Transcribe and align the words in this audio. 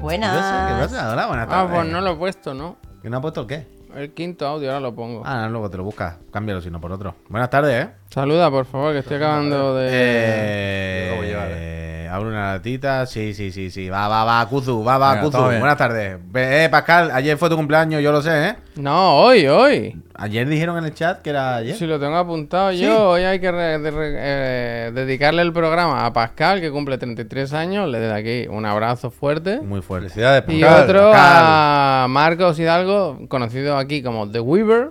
Buenas. 0.00 0.32
¿Qué 0.72 0.80
pasa? 0.82 1.12
Hola, 1.12 1.26
buenas 1.26 1.46
Ah, 1.48 1.50
tardes. 1.50 1.74
pues 1.76 1.88
no 1.92 2.00
lo 2.00 2.12
he 2.12 2.16
puesto, 2.16 2.54
¿no? 2.54 2.76
¿Que 3.02 3.10
no 3.10 3.16
ha 3.18 3.20
puesto 3.20 3.40
el 3.42 3.46
qué? 3.46 3.66
El 3.94 4.12
quinto 4.12 4.46
audio, 4.46 4.68
ahora 4.70 4.80
lo 4.80 4.94
pongo. 4.94 5.22
Ah, 5.24 5.46
luego 5.48 5.70
te 5.70 5.76
lo 5.76 5.84
buscas. 5.84 6.16
Cámbialo 6.32 6.60
si 6.60 6.70
no 6.70 6.80
por 6.80 6.90
otro. 6.92 7.14
Buenas 7.28 7.48
tardes, 7.50 7.84
¿eh? 7.86 7.90
Saluda, 8.10 8.50
por 8.50 8.66
favor, 8.66 8.92
que 8.92 8.98
estoy 9.00 9.16
acabando 9.18 9.74
de. 9.76 9.88
Eh, 9.92 11.10
Lo 12.14 12.20
voy 12.20 12.28
a 12.28 12.28
llevar, 12.28 12.28
abre 12.28 12.28
una 12.28 12.52
latita. 12.54 13.06
Sí, 13.06 13.34
sí, 13.34 13.50
sí, 13.52 13.70
sí. 13.70 13.88
Va, 13.88 14.08
va, 14.08 14.24
va, 14.24 14.46
Kuzu. 14.48 14.82
Va, 14.84 14.98
va, 14.98 15.10
Venga, 15.10 15.20
Kuzu. 15.24 15.36
todo 15.36 15.48
bien. 15.48 15.60
Buenas 15.60 15.78
tardes. 15.78 16.18
Eh, 16.34 16.68
Pascal, 16.70 17.10
ayer 17.12 17.36
fue 17.36 17.48
tu 17.48 17.56
cumpleaños, 17.56 18.02
yo 18.02 18.12
lo 18.12 18.22
sé, 18.22 18.48
¿eh? 18.48 18.54
No, 18.76 19.16
hoy, 19.16 19.46
hoy. 19.46 20.00
Ayer 20.16 20.48
dijeron 20.48 20.78
en 20.78 20.84
el 20.84 20.94
chat 20.94 21.22
que 21.22 21.30
era 21.30 21.56
ayer. 21.56 21.74
Si 21.76 21.86
lo 21.86 21.98
tengo 21.98 22.16
apuntado 22.16 22.70
Sí. 22.72 22.78
yo, 22.80 23.10
hoy 23.10 23.22
hay 23.22 23.40
que 23.40 23.50
re- 23.50 23.78
de- 23.78 23.90
re- 23.90 24.14
eh, 24.16 24.90
dedicarle 24.94 25.42
el 25.42 25.52
programa 25.52 26.06
a 26.06 26.12
Pascal, 26.12 26.60
que 26.60 26.70
cumple 26.70 26.98
33 26.98 27.52
años. 27.52 27.88
Le 27.88 27.98
doy 28.00 28.18
aquí 28.20 28.48
un 28.48 28.64
abrazo 28.66 29.10
fuerte. 29.10 29.60
Muy 29.60 29.82
fuerte. 29.82 30.08
Felicidades, 30.08 30.44
Y 30.48 30.60
Pascal. 30.60 30.82
otro 30.84 31.10
Pascal. 31.10 31.44
a 31.46 32.06
Marcos 32.08 32.58
Hidalgo, 32.58 33.20
conocido 33.28 33.76
aquí 33.76 34.02
como 34.02 34.30
The 34.30 34.40
Weaver, 34.40 34.90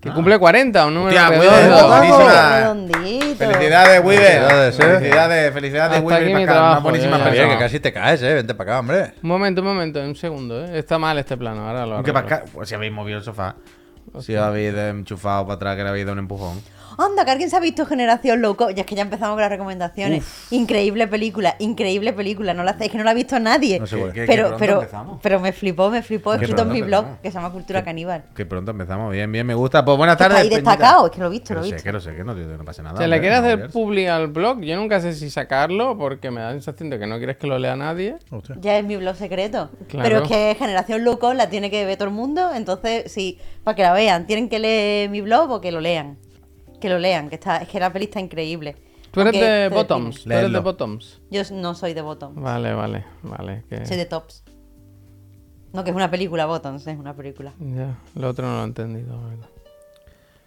que 0.00 0.10
cumple 0.12 0.38
40, 0.38 0.86
un 0.86 0.94
número 0.94 1.08
Hostia, 1.16 1.36
muy 1.36 1.46
redondo. 1.46 1.60
bien, 1.60 1.70
Vamos, 1.70 1.98
buenísima. 1.98 2.56
redondito. 2.58 3.36
Felicidades, 3.36 4.04
Weaver. 4.04 4.26
Felicidades, 4.26 4.78
eh. 4.78 4.82
Felicidades, 4.82 5.52
felicidades, 5.54 5.92
Hasta 5.96 6.06
Weaver 6.06 6.22
aquí 6.22 6.30
y 6.30 6.34
mi 6.34 6.40
Pascal. 6.40 6.54
trabajo, 6.54 6.72
Una 6.72 6.80
buenísima 6.90 7.18
ya, 7.18 7.34
ya. 7.34 7.48
Que 7.48 7.58
casi 7.58 7.80
te 7.80 7.92
caes, 7.92 8.22
eh. 8.22 8.34
Vente 8.34 8.54
para 8.54 8.70
acá, 8.72 8.80
hombre. 8.80 9.12
Un 9.22 9.28
momento, 9.28 9.60
un 9.60 9.66
momento, 9.66 10.00
un 10.00 10.16
segundo, 10.16 10.64
¿eh? 10.64 10.78
Está 10.78 10.98
mal 10.98 11.18
este 11.18 11.36
plano, 11.36 11.68
ahora 11.68 11.84
lo. 11.86 12.02
Pascal, 12.02 12.44
pues 12.52 12.68
si 12.68 12.74
habéis 12.74 12.92
movido 12.92 13.18
el 13.18 13.24
sofá. 13.24 13.56
Si 14.20 14.34
os 14.34 14.42
habéis 14.42 14.74
enchufado 14.74 15.44
para 15.44 15.54
atrás, 15.56 15.76
que 15.76 15.82
le 15.84 15.88
habéis 15.90 16.04
dado 16.06 16.14
un 16.14 16.18
empujón. 16.20 16.60
Anda, 16.98 17.24
que 17.24 17.30
alguien 17.30 17.50
se 17.50 17.56
ha 17.56 17.60
visto 17.60 17.86
Generación 17.86 18.40
Loco. 18.42 18.70
Ya 18.70 18.80
es 18.82 18.86
que 18.86 18.94
ya 18.94 19.02
empezamos 19.02 19.34
con 19.34 19.40
las 19.42 19.50
recomendaciones. 19.50 20.24
Increíble 20.50 21.06
película, 21.08 21.56
increíble 21.58 22.12
película. 22.12 22.54
No 22.54 22.62
la 22.64 22.72
es 22.80 22.90
que 22.90 22.98
no 22.98 23.04
la 23.04 23.10
ha 23.10 23.14
visto 23.14 23.38
nadie. 23.38 23.78
No 23.80 23.86
sé. 23.86 23.96
¿Qué- 23.96 24.12
qué 24.12 24.24
pero, 24.26 24.42
pronto 24.48 24.58
pero, 24.58 24.74
empezamos? 24.80 25.18
pero 25.22 25.40
me 25.40 25.52
flipó, 25.52 25.90
me 25.90 26.02
flipó. 26.02 26.34
He 26.34 26.38
Qué 26.38 26.44
escrito 26.44 26.62
en 26.62 26.72
mi 26.72 26.82
blog 26.82 27.00
empezamos. 27.00 27.20
que 27.22 27.28
se 27.30 27.34
llama 27.34 27.50
Cultura 27.52 27.84
Caníbal. 27.84 28.24
Que 28.34 28.46
pronto 28.46 28.70
empezamos. 28.70 29.12
Bien, 29.12 29.30
bien, 29.30 29.46
me 29.46 29.54
gusta. 29.54 29.84
Pues 29.84 29.96
buenas 29.96 30.16
tardes. 30.16 30.38
ahí 30.38 30.48
destacado, 30.48 31.06
es 31.06 31.12
que 31.12 31.20
lo 31.20 31.26
he 31.26 31.30
visto, 31.30 31.48
Que 31.48 31.54
lo 31.54 31.60
he 31.60 31.64
sé, 31.68 31.72
visto. 31.74 31.84
que 31.84 31.92
lo 31.92 32.00
sé, 32.00 32.14
que 32.14 32.24
no, 32.24 32.34
tío, 32.34 32.46
no 32.46 32.64
pasa 32.64 32.82
nada. 32.82 32.96
¿Se 32.96 33.06
le 33.08 33.16
hombre, 33.16 33.20
quiere 33.20 33.34
no 33.40 33.46
hacer 33.46 33.70
publi 33.70 34.06
al 34.06 34.28
blog? 34.28 34.60
Yo 34.62 34.76
nunca 34.76 35.00
sé 35.00 35.14
si 35.14 35.30
sacarlo 35.30 35.96
porque 35.98 36.30
me 36.30 36.40
da 36.40 36.46
la 36.48 36.52
sensación 36.52 36.90
de 36.90 36.98
que 36.98 37.06
no 37.06 37.18
quieres 37.18 37.36
que 37.36 37.46
lo 37.46 37.58
lea 37.58 37.76
nadie. 37.76 38.16
Hostia. 38.30 38.56
Ya 38.60 38.78
es 38.78 38.84
mi 38.84 38.96
blog 38.96 39.16
secreto. 39.16 39.70
Claro. 39.88 40.08
Pero 40.08 40.22
es 40.24 40.28
que 40.28 40.56
Generación 40.58 41.04
Loco 41.04 41.32
la 41.34 41.48
tiene 41.48 41.70
que 41.70 41.84
ver 41.84 41.96
todo 41.96 42.08
el 42.08 42.14
mundo. 42.14 42.50
Entonces, 42.54 43.10
sí, 43.12 43.38
para 43.64 43.74
que 43.74 43.82
la 43.82 43.92
vean, 43.92 44.26
tienen 44.26 44.48
que 44.48 44.58
leer 44.58 45.08
mi 45.10 45.20
blog 45.20 45.50
o 45.50 45.60
que 45.60 45.72
lo 45.72 45.80
lean. 45.80 46.16
Que 46.80 46.88
lo 46.88 46.98
lean, 46.98 47.28
que 47.28 47.36
está, 47.36 47.58
es 47.58 47.68
que 47.68 47.78
la 47.78 47.92
peli 47.92 48.06
está 48.06 48.20
increíble. 48.20 48.76
Tú 49.10 49.20
eres 49.20 49.34
Aunque 49.34 49.46
de 49.46 49.68
te 49.68 49.74
Bottoms. 49.74 50.24
Tú 50.24 50.32
eres 50.32 50.52
de. 50.52 50.58
Bottoms. 50.60 51.20
Yo 51.30 51.42
no 51.52 51.74
soy 51.74 51.94
de 51.94 52.02
Bottom, 52.02 52.34
Vale, 52.36 52.74
vale, 52.74 53.04
vale. 53.22 53.64
Que... 53.68 53.84
soy 53.84 53.96
de 53.96 54.06
Tops. 54.06 54.44
No, 55.72 55.84
que 55.84 55.90
es 55.90 55.96
una 55.96 56.10
película 56.10 56.46
Bottoms, 56.46 56.86
es 56.86 56.98
una 56.98 57.14
película. 57.14 57.52
Ya, 57.58 57.98
lo 58.14 58.28
otro 58.28 58.46
no 58.46 58.56
lo 58.56 58.62
he 58.62 58.64
entendido, 58.64 59.20
la 59.20 59.28
verdad. 59.28 59.48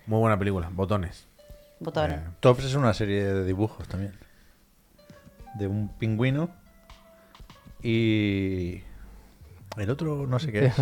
Muy 0.06 0.20
buena 0.20 0.38
película. 0.38 0.70
Botones. 0.72 1.28
Botones. 1.80 2.20
Eh, 2.20 2.30
Tops 2.40 2.66
es 2.66 2.76
una 2.76 2.94
serie 2.94 3.24
de 3.24 3.46
dibujos 3.46 3.88
también. 3.88 4.14
De 5.56 5.68
un 5.68 5.90
pingüino. 5.90 6.50
Y. 7.82 8.82
El 9.78 9.90
otro 9.90 10.28
no 10.28 10.40
sé 10.40 10.52
qué 10.52 10.66
es. 10.68 10.78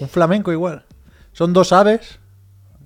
Un 0.00 0.08
flamenco 0.08 0.52
igual. 0.52 0.84
Son 1.32 1.52
dos 1.52 1.72
aves 1.72 2.20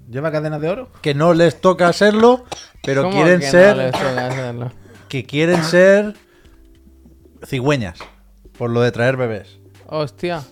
¿Lleva 0.09 0.31
cadenas 0.33 0.61
de 0.61 0.69
oro? 0.69 0.89
que 1.03 1.15
no 1.15 1.35
les 1.35 1.61
toca 1.61 1.93
serlo, 1.93 2.45
pero 2.83 3.03
¿Cómo 3.05 3.15
quieren 3.15 3.41
que 3.41 3.47
no 3.47 3.51
ser. 3.53 3.77
les 3.77 3.93
toca 3.93 4.27
hacerlo? 4.27 4.73
que 5.09 5.25
quieren 5.25 5.63
ser 5.65 6.15
cigüeñas. 7.47 7.99
Por 8.57 8.71
lo 8.71 8.81
de 8.81 8.91
traer 8.93 9.17
bebés. 9.17 9.59
Hostia. 9.87 10.43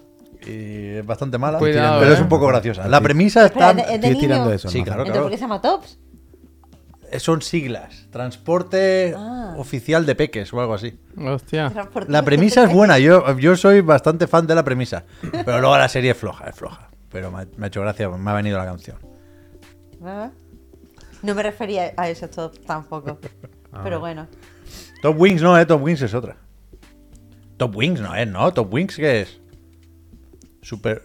Y 0.47 0.97
es 0.98 1.07
bastante 1.07 1.39
mala. 1.39 1.59
Cuidado, 1.59 1.98
pero 1.98 2.13
eh. 2.13 2.15
es 2.15 2.21
un 2.21 2.29
poco 2.29 2.47
graciosa. 2.47 2.86
La 2.89 3.01
premisa 3.01 3.47
está. 3.47 3.70
¿es 3.70 3.77
de- 3.77 3.83
es 3.83 3.89
de 3.89 3.95
Estoy 4.08 4.17
tirando 4.20 4.53
eso. 4.53 4.69
Sí, 4.69 4.79
¿no? 4.79 4.85
claro, 4.85 5.05
claro. 5.05 5.23
¿por 5.23 5.30
qué 5.30 5.36
se 5.36 5.41
llama 5.42 5.61
Tops? 5.61 5.98
Eh, 7.11 7.19
Son 7.19 7.42
siglas. 7.42 8.07
Transporte 8.11 9.14
Ah. 9.17 9.55
oficial 9.59 10.07
de 10.07 10.14
peques 10.14 10.53
o 10.53 10.61
algo 10.61 10.75
así. 10.75 10.98
Hostia. 11.19 11.73
La 12.09 12.23
premisa 12.23 12.64
es 12.64 12.73
buena, 12.73 12.98
yo, 12.98 13.36
yo 13.39 13.57
soy 13.57 13.80
bastante 13.80 14.27
fan 14.27 14.47
de 14.47 14.55
la 14.55 14.64
premisa. 14.64 15.05
Pero 15.33 15.61
luego 15.61 15.77
la 15.77 15.89
serie 15.89 16.13
es 16.13 16.17
floja, 16.17 16.48
es 16.48 16.55
floja. 16.55 16.89
Pero 17.11 17.30
me 17.33 17.41
ha, 17.42 17.47
me 17.57 17.67
ha 17.67 17.69
hecho 17.69 17.80
gracia, 17.80 18.09
me 18.09 18.30
ha 18.30 18.35
venido 18.35 18.59
la 18.59 18.64
canción. 18.67 18.97
Ah. 20.05 20.30
No 21.23 21.34
me 21.34 21.42
refería 21.42 21.92
a 21.96 22.08
eso 22.08 22.29
Tops 22.29 22.61
tampoco. 22.62 23.18
Ah. 23.73 23.80
Pero 23.84 24.01
bueno. 24.01 24.27
Top 25.02 25.18
Wings 25.20 25.42
no, 25.42 25.58
eh, 25.58 25.67
Top 25.67 25.83
Wings 25.83 26.01
es 26.01 26.14
otra. 26.14 26.36
Top 27.58 27.77
Wings 27.77 28.01
no 28.01 28.14
es, 28.14 28.27
¿no? 28.27 28.55
Top 28.55 28.73
Wings, 28.73 28.96
¿qué 28.96 29.20
es? 29.23 29.40
Super. 30.62 31.02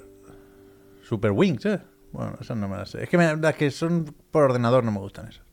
Super 1.03 1.31
Wings, 1.31 1.65
¿eh? 1.65 1.81
Bueno, 2.13 2.37
esas 2.39 2.55
no 2.55 2.69
me 2.69 2.77
las 2.77 2.91
sé. 2.91 3.03
Es 3.03 3.09
que 3.09 3.17
me- 3.17 3.35
las 3.35 3.55
que 3.55 3.69
son 3.71 4.05
por 4.31 4.43
ordenador 4.43 4.83
no 4.85 4.91
me 4.91 4.99
gustan 4.99 5.27
esas. 5.27 5.43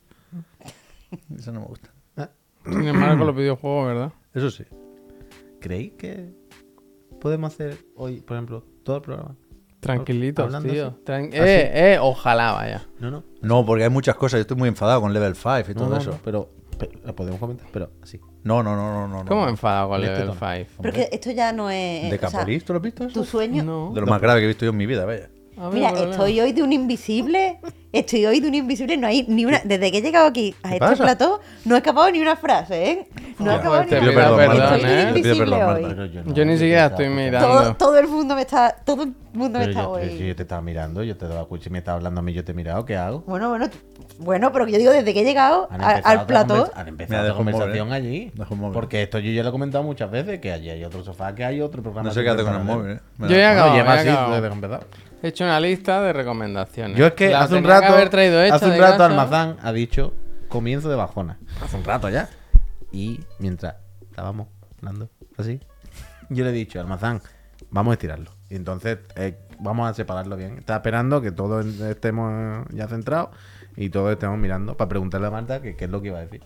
Esas 1.36 1.54
no 1.54 1.60
me 1.60 1.66
gustan. 1.66 1.90
Sin 2.64 2.86
embargo, 2.86 3.24
los 3.24 3.34
videojuegos, 3.34 3.86
¿verdad? 3.88 4.12
Eso 4.34 4.50
sí. 4.50 4.64
¿Creéis 5.60 5.94
que 5.94 6.32
podemos 7.20 7.52
hacer 7.54 7.78
hoy, 7.96 8.20
por 8.20 8.36
ejemplo, 8.36 8.64
todo 8.84 8.96
el 8.96 9.02
programa? 9.02 9.34
Tranquilitos, 9.80 10.44
Hablando 10.44 10.70
tío. 10.72 10.98
Tran- 11.04 11.28
Así. 11.28 11.36
eh, 11.38 11.94
eh, 11.94 11.98
ojalá 12.00 12.52
vaya. 12.52 12.86
No, 12.98 13.10
no. 13.10 13.22
No, 13.42 13.64
porque 13.64 13.84
hay 13.84 13.90
muchas 13.90 14.16
cosas. 14.16 14.38
Yo 14.38 14.42
estoy 14.42 14.56
muy 14.56 14.68
enfadado 14.68 15.00
con 15.00 15.12
Level 15.12 15.34
5 15.36 15.70
y 15.70 15.74
todo 15.74 15.88
no, 15.88 15.96
eso. 15.96 16.10
no, 16.10 16.18
pero, 16.24 16.50
pero 16.78 17.14
podemos 17.14 17.38
comentar, 17.38 17.66
pero 17.72 17.90
así. 18.02 18.18
No, 18.42 18.62
no, 18.62 18.74
no, 18.74 18.92
no, 18.92 19.08
no. 19.08 19.22
no. 19.24 19.28
¿Cómo 19.28 19.48
enfadado 19.48 19.88
con 19.90 20.00
este 20.02 20.12
Level 20.20 20.34
tono. 20.38 20.54
5? 20.56 20.70
Pero 20.82 20.94
que 20.94 21.08
esto 21.12 21.30
ya 21.30 21.52
no 21.52 21.70
es. 21.70 22.10
¿De 22.10 22.16
o 22.16 22.18
sea, 22.18 22.30
Capolis? 22.30 22.64
¿Tú 22.64 22.72
lo 22.72 22.78
has 22.78 22.82
visto 22.82 23.04
eso? 23.04 23.20
tu 23.20 23.24
sueño. 23.24 23.62
No. 23.62 23.92
De 23.94 24.00
lo 24.00 24.06
más 24.06 24.20
grave 24.20 24.40
que 24.40 24.44
he 24.44 24.48
visto 24.48 24.64
yo 24.64 24.70
en 24.72 24.76
mi 24.76 24.86
vida, 24.86 25.04
vaya. 25.04 25.28
Ver, 25.58 25.72
Mira, 25.72 25.88
problema. 25.90 26.10
estoy 26.12 26.40
hoy 26.40 26.52
de 26.52 26.62
un 26.62 26.72
invisible. 26.72 27.58
Estoy 27.90 28.26
hoy 28.26 28.40
de 28.40 28.48
un 28.48 28.54
invisible. 28.54 28.96
No 28.96 29.06
hay 29.06 29.24
ni 29.28 29.44
una. 29.46 29.60
Desde 29.64 29.90
que 29.90 29.98
he 29.98 30.02
llegado 30.02 30.26
aquí 30.28 30.54
a 30.62 30.68
este 30.74 30.78
pasa? 30.80 31.02
plató, 31.04 31.40
no 31.64 31.74
he 31.74 31.78
escapado 31.78 32.10
ni 32.10 32.20
una 32.20 32.36
frase, 32.36 32.90
¿eh? 32.90 33.08
No 33.38 33.50
he 33.50 33.54
acabado 33.54 33.84
ni 33.84 33.94
una 33.96 34.12
frase. 34.12 34.44
Estoy 34.76 34.80
de 34.82 35.02
¿eh? 35.02 35.08
Invisible 35.08 35.64
hoy. 35.64 36.12
No, 36.26 36.34
Yo 36.34 36.44
ni 36.44 36.52
siquiera 36.58 36.86
estoy 36.86 37.08
mirando. 37.08 37.48
Todo, 37.48 37.74
todo 37.76 37.98
el 37.98 38.08
mundo 38.08 38.34
me 38.34 38.42
está. 38.42 38.76
Todo 38.84 39.04
el 39.04 39.14
mundo 39.32 39.58
me 39.58 39.64
Pero 39.66 39.70
está 39.70 39.82
yo, 39.84 39.90
hoy. 39.90 40.18
si 40.18 40.26
yo 40.28 40.36
te 40.36 40.42
estaba 40.42 40.60
mirando, 40.60 41.02
yo 41.02 41.16
te 41.16 41.26
daba 41.26 41.46
cuenta, 41.46 41.64
si 41.64 41.70
me 41.70 41.78
estaba 41.78 41.96
hablando 41.96 42.20
a 42.20 42.22
mí, 42.22 42.32
yo 42.34 42.44
te 42.44 42.52
he 42.52 42.54
mirado, 42.54 42.84
¿qué 42.84 42.96
hago? 42.96 43.24
Bueno, 43.26 43.48
bueno, 43.48 43.68
bueno, 44.18 44.52
pero 44.52 44.66
yo 44.68 44.78
digo 44.78 44.92
desde 44.92 45.14
que 45.14 45.20
he 45.22 45.24
llegado 45.24 45.68
a- 45.70 45.90
al 46.04 46.26
plató. 46.26 46.70
Han 46.74 46.88
empezado 46.88 47.22
móvil, 47.22 47.52
conversación 47.52 47.88
eh. 47.88 47.94
allí. 47.94 48.32
Porque 48.72 49.02
esto 49.02 49.18
yo 49.18 49.30
ya 49.32 49.42
lo 49.42 49.48
he 49.48 49.52
comentado 49.52 49.82
muchas 49.82 50.10
veces, 50.10 50.40
que 50.40 50.52
allí 50.52 50.68
hay 50.70 50.84
otro 50.84 51.02
sofá, 51.04 51.34
que 51.34 51.44
hay 51.44 51.60
otro 51.62 51.82
programa. 51.82 52.08
No 52.08 52.14
sé 52.14 52.22
qué 52.22 52.28
hace 52.28 52.44
con 52.44 52.54
el 52.54 52.64
móvil, 52.64 52.92
¿eh? 52.92 53.00
Yo 53.20 53.28
ya 53.28 53.36
he 53.36 53.46
acabado, 53.46 54.78
he 55.22 55.28
hecho 55.28 55.44
una 55.44 55.60
lista 55.60 56.02
de 56.02 56.12
recomendaciones. 56.12 56.96
Yo 56.96 57.06
es 57.06 57.12
que 57.14 57.30
La 57.30 57.42
hace 57.42 57.56
un 57.56 57.64
rato, 57.64 57.92
haber 57.92 58.10
traído 58.10 58.42
hecha 58.42 58.56
hace 58.56 58.66
un 58.66 58.78
rato. 58.78 59.04
Almazán 59.04 59.56
ha 59.62 59.72
dicho 59.72 60.12
comienzo 60.48 60.88
de 60.88 60.96
bajona. 60.96 61.38
Hace 61.62 61.76
un 61.76 61.84
rato 61.84 62.08
ya. 62.08 62.28
Y 62.92 63.20
mientras 63.38 63.76
estábamos 64.02 64.48
hablando 64.78 65.08
así, 65.36 65.60
yo 66.30 66.44
le 66.44 66.50
he 66.50 66.54
dicho, 66.54 66.80
Almazán, 66.80 67.20
vamos 67.70 67.92
a 67.92 67.94
estirarlo. 67.94 68.30
Y 68.48 68.56
entonces 68.56 68.98
eh, 69.16 69.36
vamos 69.58 69.90
a 69.90 69.94
separarlo 69.94 70.36
bien. 70.36 70.58
Estaba 70.58 70.78
esperando 70.78 71.20
que 71.20 71.32
todos 71.32 71.66
estemos 71.66 72.66
ya 72.70 72.88
centrados 72.88 73.30
y 73.76 73.90
todos 73.90 74.12
estemos 74.12 74.38
mirando 74.38 74.76
para 74.76 74.88
preguntarle 74.88 75.26
a 75.26 75.30
Marta 75.30 75.60
que 75.60 75.76
qué 75.76 75.84
es 75.84 75.90
lo 75.90 76.00
que 76.00 76.08
iba 76.08 76.18
a 76.18 76.22
decir. 76.22 76.42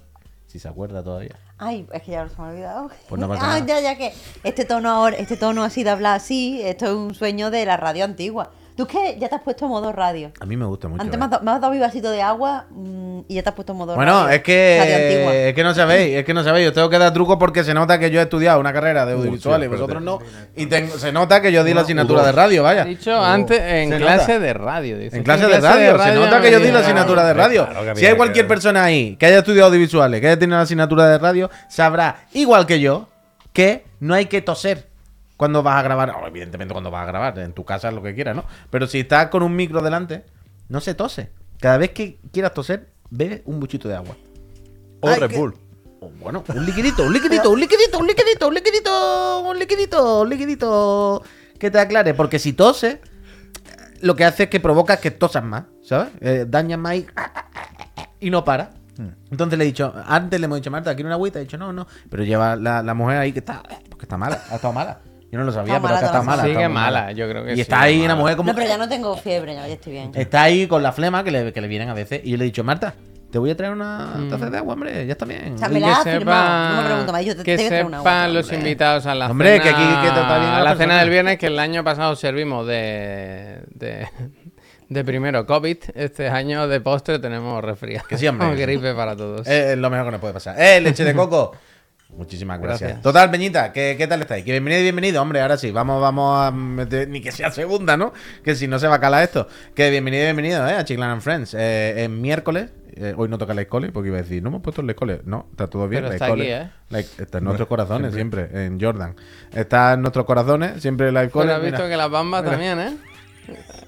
Si 0.47 0.59
se 0.59 0.69
acuerda 0.69 1.03
todavía. 1.03 1.35
Ay, 1.57 1.87
es 1.93 2.03
que 2.03 2.11
ya 2.11 2.29
se 2.29 2.37
me 2.37 2.49
ha 2.49 2.51
olvidado. 2.51 2.91
Pues 3.09 3.21
no 3.21 3.29
pasa 3.29 3.43
ah, 3.43 3.61
nada. 3.61 3.67
ya, 3.67 3.81
ya 3.81 3.97
que 3.97 4.13
este 4.45 4.65
tono 4.65 4.91
ahora, 4.91 5.17
este 5.17 5.37
tono 5.37 5.63
así 5.65 5.83
de 5.83 5.91
hablar 5.91 6.17
así, 6.17 6.61
esto 6.63 6.87
es 6.87 6.93
un 6.93 7.15
sueño 7.15 7.51
de 7.51 7.65
la 7.65 7.79
radio 7.79 8.05
antigua. 8.05 8.51
Tú 8.77 8.85
es 8.85 8.89
que 8.89 9.19
ya 9.19 9.29
te 9.29 9.35
has 9.35 9.43
puesto 9.43 9.69
modo 9.69 9.93
radio. 9.93 10.33
A 10.41 10.47
mí 10.47 10.57
me 10.57 10.65
gusta 10.65 10.89
mucho. 10.89 11.03
Antes 11.03 11.15
eh. 11.15 11.19
me 11.19 11.25
has, 11.27 11.31
dado, 11.31 11.45
me 11.45 11.51
has 11.51 11.61
dado 11.61 11.73
mi 11.73 11.79
vasito 11.79 12.11
de 12.11 12.23
agua 12.23 12.67
mm, 12.71 13.21
y 13.29 13.35
ya 13.35 13.43
te 13.43 13.51
has 13.51 13.55
puesto 13.55 13.75
modo 13.75 13.95
Bueno, 13.95 14.23
radio. 14.25 14.37
es 14.37 14.43
que, 14.43 14.79
Radio 14.81 15.31
es 15.49 15.55
que 15.55 15.63
no 15.63 15.75
sabéis, 15.75 16.17
es 16.17 16.25
que 16.25 16.33
no 16.35 16.43
sabéis. 16.43 16.65
Yo 16.67 16.73
tengo 16.73 16.89
que 16.89 16.99
dar 16.99 17.13
trucos 17.13 17.37
porque 17.39 17.65
se 17.65 17.75
nota 17.75 17.99
que 17.99 18.11
yo 18.11 18.21
he 18.21 18.23
estudiado 18.23 18.59
una 18.61 18.73
carrera 18.73 19.05
de 19.05 19.13
audiovisuales 19.13 19.69
y 19.69 19.71
sí, 19.71 19.77
vosotros 19.77 20.03
no. 20.03 20.21
Y 20.57 20.67
tengo- 20.67 20.97
se 20.99 21.13
nota 21.13 21.43
que 21.43 21.53
yo 21.53 21.65
di 21.65 21.75
la 21.75 21.83
asignatura 21.83 22.25
de 22.25 22.33
radio, 22.33 22.63
vaya. 22.63 22.83
He 22.83 22.89
dicho 22.89 23.15
antes 23.23 23.61
en 23.61 23.91
Se 23.91 23.97
clase 23.99 24.33
nota. 24.33 24.45
de 24.47 24.53
radio. 24.55 24.99
dice. 24.99 25.17
En 25.19 25.23
clase 25.23 25.47
de 25.47 25.61
radio, 25.61 26.03
se 26.03 26.15
nota 26.15 26.41
que 26.41 26.51
yo 26.51 26.61
di 26.61 26.73
la 26.73 26.79
asignatura 26.81 27.25
de 27.25 27.35
radio. 27.35 27.69
Claro 27.69 27.97
Si 27.97 28.07
hay 28.07 28.17
cualquier 28.17 28.47
persona 28.47 28.85
ahí 28.85 29.17
que 29.17 29.27
haya 29.27 29.39
estudiado 29.39 29.69
audiovisuales, 29.69 30.21
que 30.21 30.29
haya 30.29 30.39
tenido 30.39 30.57
la 30.57 30.63
asignatura 30.63 31.09
de 31.09 31.19
radio, 31.19 31.51
sabrá, 31.69 32.27
igual 32.33 32.67
que 32.67 32.81
yo, 32.81 33.09
que 33.53 33.85
no 34.01 34.15
hay 34.15 34.27
que 34.27 34.41
toser 34.41 34.92
cuando 35.43 35.61
vas 35.65 35.75
a 35.77 35.83
grabar. 35.83 36.11
O, 36.11 36.25
evidentemente 36.29 36.73
cuando 36.73 36.93
vas 36.93 37.03
a 37.03 37.07
grabar, 37.07 37.37
en 37.41 37.53
tu 37.53 37.65
casa 37.65 37.91
lo 37.91 38.01
que 38.01 38.15
quieras, 38.15 38.37
¿no? 38.37 38.45
Pero 38.71 38.87
si 38.87 39.01
estás 39.01 39.27
con 39.27 39.43
un 39.43 39.57
micro 39.57 39.83
delante, 39.83 40.25
no 40.69 40.81
se 40.81 40.95
tose. 40.95 41.31
Cada 41.59 41.79
vez 41.79 41.91
que 41.91 42.21
quieras 42.33 42.55
toser, 42.55 42.91
bebe 43.11 43.43
un 43.47 43.59
buchito 43.59 43.89
de 43.89 43.97
agua. 43.97 44.15
O 45.01 45.09
Ay, 45.09 45.19
Red 45.19 45.31
que- 45.31 45.37
Bull. 45.37 45.57
o 46.01 46.11
bueno, 46.21 46.45
un 46.55 46.65
liquidito, 46.65 47.03
un 47.05 47.13
liquidito, 47.13 47.51
un 47.51 47.59
liquidito, 47.59 47.99
un 47.99 48.07
liquidito, 48.07 48.47
un 48.49 48.55
liquidito, 48.55 49.41
un 49.51 49.59
liquidito, 49.59 50.21
un 50.21 50.29
liquidito 50.31 51.23
que 51.59 51.71
te 51.73 51.81
aclare. 51.81 52.15
Porque 52.15 52.39
si 52.39 52.53
toses, 52.53 52.99
lo 54.01 54.15
que 54.15 54.25
hace 54.25 54.45
es 54.45 54.49
que 54.49 54.61
provoca 54.61 54.99
que 54.99 55.11
tosas 55.11 55.43
más, 55.43 55.65
¿sabes? 55.83 56.11
Eh, 56.21 56.47
dañas 56.49 56.79
más 56.79 56.95
y, 56.95 57.07
y 58.21 58.31
no 58.31 58.45
para. 58.45 58.71
Entonces 59.33 59.59
le 59.59 59.65
he 59.65 59.67
dicho, 59.67 59.93
antes 60.07 60.39
le 60.39 60.45
hemos 60.45 60.59
dicho, 60.59 60.71
Marta, 60.71 60.95
¿quiere 60.95 61.07
una 61.09 61.15
agüita? 61.17 61.41
He 61.41 61.43
dicho, 61.43 61.59
no, 61.59 61.73
no. 61.73 61.89
Pero 62.11 62.23
lleva 62.23 62.55
la, 62.55 62.83
la 62.83 62.95
mujer 62.95 63.19
ahí 63.19 63.33
que 63.33 63.41
está, 63.41 63.63
porque 63.89 64.05
está 64.05 64.17
mala, 64.17 64.41
ha 64.51 64.55
estado 64.57 64.73
mala. 64.73 65.01
Yo 65.33 65.39
no 65.39 65.45
lo 65.45 65.51
sabía, 65.53 65.77
Está 65.77 65.89
pero 65.89 65.97
acá 65.97 66.07
está 66.07 66.23
mala. 66.23 66.43
Sigue 66.43 66.55
está 66.55 66.69
muy 66.69 66.75
mala, 66.75 67.13
yo 67.13 67.29
creo 67.29 67.45
que 67.45 67.55
Y 67.55 67.61
está 67.63 67.81
ahí 67.81 67.95
mala. 68.03 68.05
una 68.13 68.21
mujer 68.21 68.37
como... 68.37 68.51
No, 68.51 68.55
pero 68.55 68.69
ya 68.69 68.77
no 68.79 68.89
tengo 68.89 69.17
fiebre, 69.17 69.55
ya, 69.55 69.67
ya 69.67 69.75
estoy 69.75 69.93
bien. 69.95 70.11
Está 70.15 70.43
ahí 70.43 70.67
con 70.69 70.83
la 70.83 70.93
flema 70.93 71.25
que 71.25 71.31
le, 71.31 71.53
que 71.55 71.61
le 71.63 71.69
vienen 71.69 71.89
a 71.89 71.95
veces. 71.95 72.21
Y 72.23 72.31
yo 72.33 72.37
le 72.37 72.45
he 72.45 72.47
dicho, 72.47 72.63
Marta, 72.63 72.93
te 73.31 73.39
voy 73.39 73.51
a 73.51 73.57
traer 73.57 73.73
una 73.73 74.13
Mm. 74.19 74.29
taza 74.29 74.51
de 74.51 74.59
agua, 74.59 74.75
hombre, 74.75 75.07
ya 75.07 75.13
está 75.13 75.25
bien. 75.25 75.55
O 75.55 75.59
sea, 75.59 75.69
Y 75.71 75.73
me 75.73 75.81
la 75.81 75.87
que 75.87 75.93
ha 75.95 76.03
firmado. 76.13 76.53
No 76.53 76.69
me 76.69 76.77
sepan- 76.83 76.85
pregunto 76.87 77.13
más. 77.13 77.25
Yo 77.25 77.37
te, 77.37 77.43
que 77.45 77.57
te 77.57 77.63
voy 77.63 77.65
a 77.65 77.69
traer 77.71 77.87
una 77.87 77.99
sepan 77.99 78.15
agua. 78.19 78.29
los 78.35 78.45
hombre. 78.45 78.59
invitados 78.59 79.07
a 79.07 79.15
la 79.15 79.31
Hombre, 79.31 79.51
cena, 79.53 79.63
que 79.63 79.69
aquí- 79.71 80.03
que 80.03 80.09
trata 80.13 80.39
bien 80.39 80.51
a 80.51 80.57
a 80.57 80.59
la 80.59 80.65
la 80.65 80.71
cena 80.73 80.77
persona. 80.77 81.01
del 81.01 81.11
viernes 81.11 81.39
que 81.39 81.47
el 81.47 81.59
año 81.59 81.83
pasado 81.83 82.15
servimos 82.15 82.67
de, 82.67 83.63
de, 83.75 84.07
de 84.91 85.05
primero 85.05 85.47
COVID. 85.47 85.77
Este 85.95 86.29
año 86.29 86.69
de 86.69 86.81
postre 86.83 87.19
tenemos 87.21 87.65
resfriado. 87.65 88.07
Que 88.07 88.19
sí, 88.19 88.29
hombre. 88.29 88.55
gripe 88.61 88.93
para 88.95 89.17
todos. 89.17 89.47
Es 89.49 89.79
lo 89.79 89.89
mejor 89.89 90.05
que 90.07 90.13
nos 90.13 90.21
puede 90.21 90.35
pasar. 90.35 90.61
¡Eh, 90.61 90.79
leche 90.83 91.05
de 91.05 91.15
coco! 91.15 91.53
Muchísimas 92.17 92.61
gracias. 92.61 92.81
Gracias. 92.81 93.03
Total, 93.03 93.31
Peñita, 93.31 93.73
¿qué, 93.73 93.95
qué 93.97 94.07
tal 94.07 94.21
estáis? 94.21 94.45
Que 94.45 94.51
bienvenido 94.53 94.81
y 94.81 94.83
bienvenido, 94.85 95.23
hombre. 95.23 95.41
Ahora 95.41 95.57
sí, 95.57 95.71
vamos, 95.71 96.01
vamos 96.01 96.41
a 96.47 96.51
meter, 96.51 97.09
ni 97.09 97.21
que 97.23 97.33
sea 97.33 97.51
segunda, 97.51 97.97
¿no? 97.97 98.13
Que 98.45 98.55
si 98.55 98.69
no 98.69 98.79
se 98.79 98.87
va 98.87 98.97
a 98.97 99.01
calar 99.01 99.23
esto. 99.23 99.49
Que 99.75 99.89
bienvenido 99.91 100.23
y 100.23 100.27
bienvenido, 100.27 100.69
¿eh? 100.69 100.75
A 100.75 100.85
Chiclan 100.85 101.11
and 101.11 101.23
Friends. 101.23 101.55
Eh, 101.59 102.05
es 102.05 102.11
miércoles. 102.11 102.71
eh, 102.95 103.15
hoy 103.17 103.29
no 103.31 103.39
toca 103.39 103.55
la 103.55 103.63
escole 103.63 103.91
porque 103.91 104.09
iba 104.11 104.19
a 104.19 104.23
decir, 104.23 104.43
no 104.43 104.51
hemos 104.51 104.61
puesto 104.63 104.83
la 104.83 104.93
escole. 104.93 105.23
No, 105.25 105.47
está 105.51 105.69
todo 105.69 105.89
bien. 105.89 106.03
Pero 106.03 106.09
la 106.11 106.15
está 106.17 106.27
escole. 106.27 106.55
aquí, 106.55 106.67
¿eh? 106.67 106.71
La- 106.91 106.99
está 107.01 107.39
en 107.39 107.45
nuestros 107.45 107.67
corazones 107.69 108.13
siempre. 108.15 108.49
en 108.53 108.79
Jordan. 108.79 109.17
Está 109.53 109.95
en 109.95 110.03
nuestros 110.03 110.27
corazones, 110.27 110.83
siempre 110.83 111.11
la 111.13 111.23
escole. 111.25 111.47
Pero 111.47 111.57
has 111.57 111.63
visto 111.65 111.89
que 111.89 111.97
las 111.97 112.11
bambas 112.11 112.45
también, 112.45 112.79
¿eh? 112.79 112.97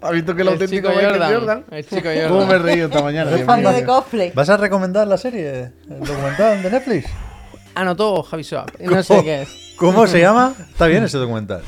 ¿Has 0.01 0.11
visto 0.13 0.35
que 0.35 0.43
el 0.43 0.49
El 0.49 0.55
auténtico 0.55 0.89
chico 0.91 1.01
Jordan. 1.03 1.33
Jordan? 1.35 1.65
El 1.71 1.85
chico 1.87 2.03
¿Cómo 2.03 2.11
me 2.11 2.21
he 2.21 2.29
Jordan. 2.59 2.63
reído 2.63 2.87
esta 2.89 3.03
mañana? 3.03 3.31
Es 3.37 3.47
mío. 3.47 3.71
de 3.73 3.85
cosplay. 3.85 4.33
¿Vas 4.35 4.49
a 4.49 4.57
recomendar 4.57 5.07
la 5.07 5.17
serie? 5.19 5.71
¿El 5.89 6.01
documental 6.01 6.63
de 6.63 6.71
Netflix? 6.71 7.11
Anotó 7.75 8.23
Javi 8.23 8.45
Swap. 8.45 8.71
Y 8.81 8.85
no 8.87 9.03
sé 9.03 9.23
qué 9.25 9.43
es. 9.43 9.65
¿Cómo 9.77 10.07
se 10.07 10.21
llama? 10.21 10.55
Está 10.71 10.87
bien 10.87 11.03
ese 11.03 11.19
documental. 11.19 11.61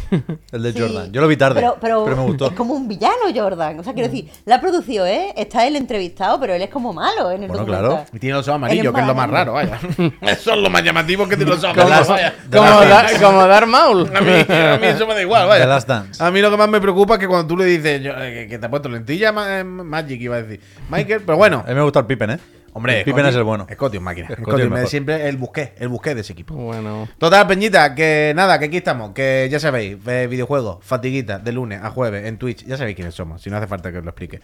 El 0.53 0.63
de 0.63 0.73
Sí. 0.73 0.79
Jordan. 0.81 1.11
Yo 1.13 1.21
lo 1.21 1.27
vi 1.27 1.37
tarde, 1.37 1.57
pero, 1.61 1.77
pero, 1.81 2.05
pero 2.05 2.17
me 2.17 2.23
gustó. 2.23 2.47
Es 2.47 2.53
como 2.53 2.75
un 2.75 2.87
villano, 2.87 3.17
Jordan. 3.35 3.81
O 3.81 3.83
sea, 3.83 3.95
quiero 3.95 4.09
decir, 4.09 4.31
la 4.45 4.55
ha 4.57 4.61
producido, 4.61 5.05
¿eh? 5.05 5.33
Está 5.37 5.67
él 5.67 5.75
entrevistado, 5.75 6.39
pero 6.39 6.55
él 6.55 6.63
es 6.63 6.71
como 6.71 6.93
malo 6.93 7.33
en 7.33 7.43
el 7.43 7.49
Bueno, 7.49 7.65
documental. 7.65 7.91
claro. 7.91 8.07
Y 8.13 8.19
tiene 8.21 8.37
los 8.37 8.47
ojos 8.47 8.55
amarillos, 8.57 8.95
que 8.95 9.01
es 9.01 9.07
lo 9.09 9.15
más 9.17 9.29
raro, 9.29 9.55
vaya. 9.55 9.81
Eso 10.21 10.53
es 10.53 10.57
lo 10.59 10.71
más 10.71 10.85
llamativo 10.85 11.27
que 11.27 11.37
tiene 11.37 11.51
los 11.51 11.65
ojos 11.65 11.75
Como, 11.77 11.89
amarillos, 11.89 12.09
vaya. 12.09 12.35
como, 12.53 12.81
da, 12.85 13.07
como 13.21 13.47
Darth 13.49 13.67
Maul. 13.67 14.11
A 14.17 14.21
mí, 14.21 14.33
a 14.33 14.79
mí 14.81 14.87
eso 14.87 15.05
me 15.09 15.15
da 15.15 15.23
igual, 15.23 15.49
vaya. 15.49 15.65
The 15.65 15.69
Last 15.69 15.89
Dance. 15.89 16.23
A 16.23 16.31
mí 16.31 16.41
lo 16.41 16.51
que 16.53 16.57
más 16.57 16.69
me 16.69 16.81
preocupa 16.81 17.15
es 17.15 17.21
que 17.21 17.27
cuando 17.27 17.49
tú 17.49 17.57
le 17.57 17.65
dices 17.65 18.01
yo, 18.03 18.13
eh, 18.13 18.33
que, 18.45 18.49
que 18.51 18.59
te 18.61 18.67
ha 18.67 18.71
puesto 18.71 18.89
lentilla 18.89 19.33
ma- 19.33 19.59
eh, 19.59 19.65
Magic, 19.65 20.21
iba 20.21 20.37
a 20.37 20.43
decir. 20.43 20.61
Michael, 20.89 21.23
pero 21.27 21.37
bueno. 21.39 21.65
A 21.67 21.71
mí 21.71 21.75
me 21.75 21.83
gusta 21.83 21.99
el 21.99 22.07
Pippen, 22.07 22.31
¿eh? 22.31 22.39
Hombre, 22.77 22.99
el 22.99 23.05
Pippen 23.05 23.25
Scotty- 23.25 23.29
es 23.31 23.37
el 23.37 23.43
bueno. 23.45 23.67
Scotty 23.73 23.97
es 23.97 24.03
máquina. 24.03 24.27
Scotty 24.29 24.43
Scotty 24.43 24.61
es 24.61 24.65
es 24.67 24.71
mejor. 24.73 24.89
siempre 24.89 25.29
el 25.29 25.37
busqué, 25.39 25.73
el 25.79 25.89
busqué 25.89 26.15
de 26.15 26.21
ese 26.21 26.33
equipo. 26.35 26.55
Bueno. 26.55 27.09
Total, 27.19 27.47
Peñita, 27.47 27.95
que 27.95 28.33
nada, 28.37 28.59
que 28.59 28.67
aquí 28.67 28.77
estamos, 28.77 29.13
que 29.13 29.49
ya 29.51 29.59
sabéis, 29.59 29.97
eh, 30.07 30.27
videojuegos, 30.31 30.85
fatiguita, 30.85 31.39
de 31.39 31.53
lunes 31.53 31.81
a 31.83 31.91
jueves 31.91 32.27
en 32.27 32.37
Twitch, 32.39 32.65
ya 32.67 32.77
sabéis 32.77 32.97
quiénes 32.97 33.15
somos, 33.15 33.41
si 33.41 33.49
no 33.51 33.57
hace 33.57 33.67
falta 33.67 33.91
que 33.91 33.99
os 33.99 34.05
lo 34.05 34.11
explique. 34.11 34.41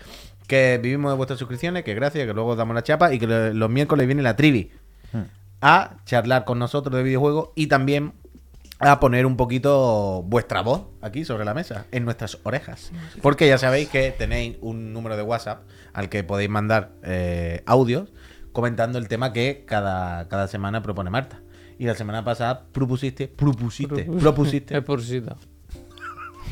Que 0.47 0.81
vivimos 0.83 1.13
de 1.13 1.17
vuestras 1.17 1.39
suscripciones, 1.39 1.85
que 1.85 1.95
gracias, 1.95 2.27
que 2.27 2.33
luego 2.33 2.51
os 2.51 2.57
damos 2.57 2.75
la 2.75 2.83
chapa 2.83 3.13
y 3.13 3.19
que 3.19 3.27
lo- 3.27 3.53
los 3.53 3.69
miércoles 3.71 4.07
viene 4.07 4.23
la 4.23 4.35
trivi 4.37 4.73
a 5.61 5.97
charlar 6.07 6.45
con 6.45 6.59
nosotros 6.59 6.97
de 6.97 7.03
videojuegos 7.03 7.51
y 7.55 7.69
también 7.69 8.15
a 8.81 8.99
poner 8.99 9.27
un 9.27 9.37
poquito 9.37 10.25
vuestra 10.27 10.61
voz 10.63 10.87
aquí 11.03 11.25
sobre 11.25 11.45
la 11.45 11.55
mesa, 11.55 11.87
en 11.93 12.05
nuestras 12.05 12.39
orejas. 12.43 12.91
Porque 13.21 13.47
ya 13.47 13.57
sabéis 13.57 13.89
que 13.89 14.11
tenéis 14.11 14.57
un 14.61 14.93
número 14.93 15.17
de 15.17 15.23
WhatsApp 15.23 15.63
al 15.93 16.09
que 16.09 16.25
podéis 16.25 16.51
mandar 16.51 16.91
eh, 17.05 17.63
audios 17.65 18.09
comentando 18.53 18.99
el 18.99 19.09
tema 19.09 19.33
que 19.33 19.65
cada, 19.67 20.29
cada 20.29 20.49
semana 20.49 20.83
propone 20.83 21.11
Marta. 21.11 21.41
Y 21.79 21.87
la 21.87 21.95
semana 21.95 22.25
pasada 22.25 22.67
propusiste, 22.73 23.29
propusiste, 23.29 24.05
propusiste. 24.05 24.75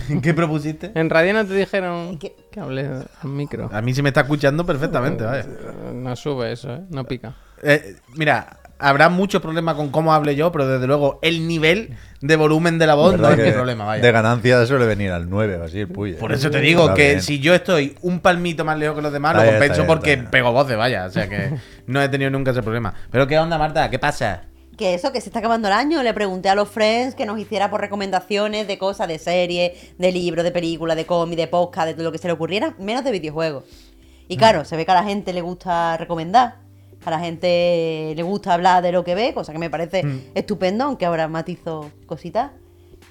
¿Qué 0.22 0.34
propusiste? 0.34 0.92
En 0.94 1.10
radio 1.10 1.32
no 1.34 1.46
te 1.46 1.54
dijeron 1.54 2.18
¿Qué? 2.18 2.34
que 2.50 2.60
hablé 2.60 2.86
al 2.86 3.28
micro. 3.28 3.68
A 3.72 3.80
mí 3.82 3.94
se 3.94 4.02
me 4.02 4.08
está 4.08 4.22
escuchando 4.22 4.64
perfectamente, 4.66 5.24
vaya. 5.24 5.46
No 5.92 6.16
sube 6.16 6.52
eso, 6.52 6.74
¿eh? 6.74 6.82
No 6.90 7.04
pica. 7.04 7.36
Eh, 7.62 7.96
mira, 8.16 8.58
habrá 8.80 9.08
muchos 9.08 9.40
problemas 9.42 9.74
con 9.76 9.90
cómo 9.90 10.12
hable 10.14 10.34
yo, 10.36 10.50
pero 10.52 10.66
desde 10.66 10.86
luego 10.86 11.18
el 11.22 11.46
nivel 11.46 11.96
de 12.20 12.36
volumen 12.36 12.78
de 12.78 12.86
la 12.86 12.94
voz 12.94 13.12
no 13.12 13.22
¿Verdad 13.22 13.38
es 13.40 13.46
mi 13.46 13.52
problema, 13.52 13.84
vaya. 13.84 14.02
De 14.02 14.12
ganancia 14.12 14.66
suele 14.66 14.86
venir 14.86 15.10
al 15.12 15.28
9 15.30 15.56
o 15.58 15.64
así 15.64 15.80
el 15.80 15.88
Puy. 15.88 16.10
¿eh? 16.12 16.14
Por 16.14 16.32
eso 16.32 16.50
te 16.50 16.60
digo 16.60 16.82
Está 16.82 16.94
que 16.94 17.08
bien. 17.08 17.22
si 17.22 17.38
yo 17.38 17.54
estoy 17.54 17.96
un 18.02 18.20
palmito 18.20 18.64
más 18.64 18.78
lejos 18.78 18.96
que 18.96 19.02
los 19.02 19.12
demás, 19.12 19.32
Está 19.32 19.44
lo 19.44 19.50
compenso 19.52 19.72
está 19.72 19.82
bien, 19.82 19.86
porque 19.88 20.16
bien. 20.16 20.30
pego 20.30 20.52
voces, 20.52 20.76
vaya. 20.76 21.04
O 21.06 21.10
sea 21.10 21.28
que 21.28 21.54
no 21.86 22.02
he 22.02 22.08
tenido 22.08 22.30
nunca 22.30 22.50
ese 22.50 22.62
problema. 22.62 22.94
Pero 23.10 23.26
¿qué 23.26 23.38
onda, 23.38 23.56
Marta? 23.58 23.88
¿Qué 23.90 23.98
pasa? 23.98 24.42
Que 24.76 24.94
eso, 24.94 25.12
que 25.12 25.20
se 25.20 25.28
está 25.28 25.40
acabando 25.40 25.68
el 25.68 25.74
año, 25.74 26.02
le 26.02 26.14
pregunté 26.14 26.48
a 26.48 26.54
los 26.54 26.68
friends 26.68 27.14
que 27.14 27.26
nos 27.26 27.38
hiciera 27.38 27.68
por 27.70 27.82
recomendaciones 27.82 28.66
de 28.66 28.78
cosas, 28.78 29.08
de 29.08 29.18
series, 29.18 29.72
de 29.98 30.10
libros, 30.12 30.42
de 30.42 30.52
películas, 30.52 30.96
de 30.96 31.04
cómics, 31.04 31.36
de 31.36 31.48
podcast, 31.48 31.88
de 31.88 31.94
todo 31.94 32.04
lo 32.04 32.12
que 32.12 32.18
se 32.18 32.28
le 32.28 32.32
ocurriera, 32.32 32.74
menos 32.78 33.04
de 33.04 33.10
videojuegos. 33.10 33.64
Y 34.26 34.36
claro, 34.38 34.64
se 34.64 34.76
ve 34.76 34.86
que 34.86 34.92
a 34.92 34.94
la 34.94 35.04
gente 35.04 35.32
le 35.34 35.42
gusta 35.42 35.96
recomendar, 35.98 36.54
a 37.04 37.10
la 37.10 37.20
gente 37.20 38.12
le 38.14 38.22
gusta 38.22 38.54
hablar 38.54 38.82
de 38.82 38.92
lo 38.92 39.04
que 39.04 39.14
ve, 39.14 39.32
cosa 39.34 39.52
que 39.52 39.58
me 39.58 39.70
parece 39.70 40.04
estupendo, 40.34 40.84
aunque 40.84 41.06
ahora 41.06 41.28
matizo 41.28 41.90
cositas. 42.06 42.52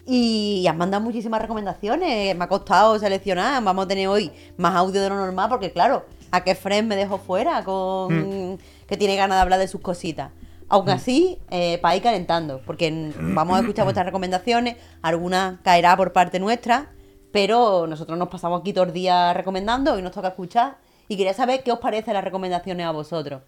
Y 0.06 0.65
has 0.68 0.75
mandado 0.75 1.03
muchísimas 1.03 1.41
recomendaciones, 1.41 2.36
me 2.36 2.44
ha 2.44 2.47
costado 2.47 2.97
seleccionar, 2.97 3.63
vamos 3.63 3.86
a 3.86 3.88
tener 3.88 4.07
hoy 4.07 4.31
más 4.57 4.75
audio 4.75 5.01
de 5.01 5.09
lo 5.09 5.15
normal, 5.15 5.50
porque 5.50 5.71
claro, 5.71 6.06
a 6.31 6.44
qué 6.44 6.56
friend 6.56 6.88
me 6.88 6.95
dejo 6.95 7.19
fuera 7.19 7.63
con 7.63 8.57
que 8.88 8.97
tiene 8.97 9.15
ganas 9.15 9.38
de 9.38 9.41
hablar 9.41 9.59
de 9.59 9.68
sus 9.68 9.81
cositas. 9.81 10.31
Aún 10.68 10.89
así, 10.89 11.39
eh, 11.50 11.80
para 11.81 11.95
ir 11.95 12.03
calentando, 12.03 12.62
porque 12.65 13.12
vamos 13.19 13.57
a 13.57 13.62
escuchar 13.62 13.85
vuestras 13.85 14.06
recomendaciones, 14.06 14.77
alguna 15.01 15.59
caerá 15.63 15.97
por 15.97 16.13
parte 16.13 16.39
nuestra, 16.39 16.92
pero 17.31 17.88
nosotros 17.88 18.18
nos 18.18 18.30
pasamos 18.30 18.62
aquí 18.62 18.74
todos 18.74 18.88
los 18.88 18.94
días 18.94 19.35
recomendando 19.35 19.97
y 19.97 20.01
nos 20.01 20.12
toca 20.12 20.30
escuchar. 20.30 20.77
Y 21.07 21.18
quería 21.18 21.33
saber 21.33 21.63
qué 21.63 21.71
os 21.71 21.80
parecen 21.80 22.13
las 22.13 22.24
recomendaciones 22.24 22.85
a 22.85 22.92
vosotros. 22.92 23.42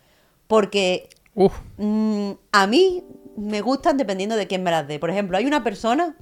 Porque 0.52 1.08
Uf. 1.34 1.54
mm, 1.78 2.32
a 2.52 2.68
mí 2.68 3.06
me 3.38 3.62
gustan 3.62 3.96
dependiendo 3.96 4.36
de 4.36 4.48
quién 4.48 4.64
me 4.64 4.70
las 4.72 4.86
dé. 4.86 5.00
Por 5.00 5.10
ejemplo, 5.10 5.38
hay 5.38 5.46
una 5.46 5.64
persona 5.64 6.18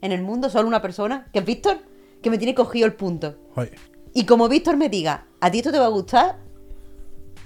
en 0.00 0.12
el 0.12 0.22
mundo, 0.22 0.48
solo 0.48 0.68
una 0.68 0.80
persona, 0.80 1.26
que 1.32 1.40
es 1.40 1.44
Víctor, 1.44 1.78
que 2.22 2.30
me 2.30 2.38
tiene 2.38 2.54
cogido 2.54 2.86
el 2.86 2.92
punto. 2.92 3.34
Oye, 3.56 3.72
Y 4.14 4.26
como 4.26 4.48
Víctor 4.48 4.76
me 4.76 4.88
diga, 4.88 5.26
¿a 5.40 5.50
ti 5.50 5.58
esto 5.58 5.72
te 5.72 5.78
va 5.80 5.86
a 5.86 5.88
gustar? 5.88 6.36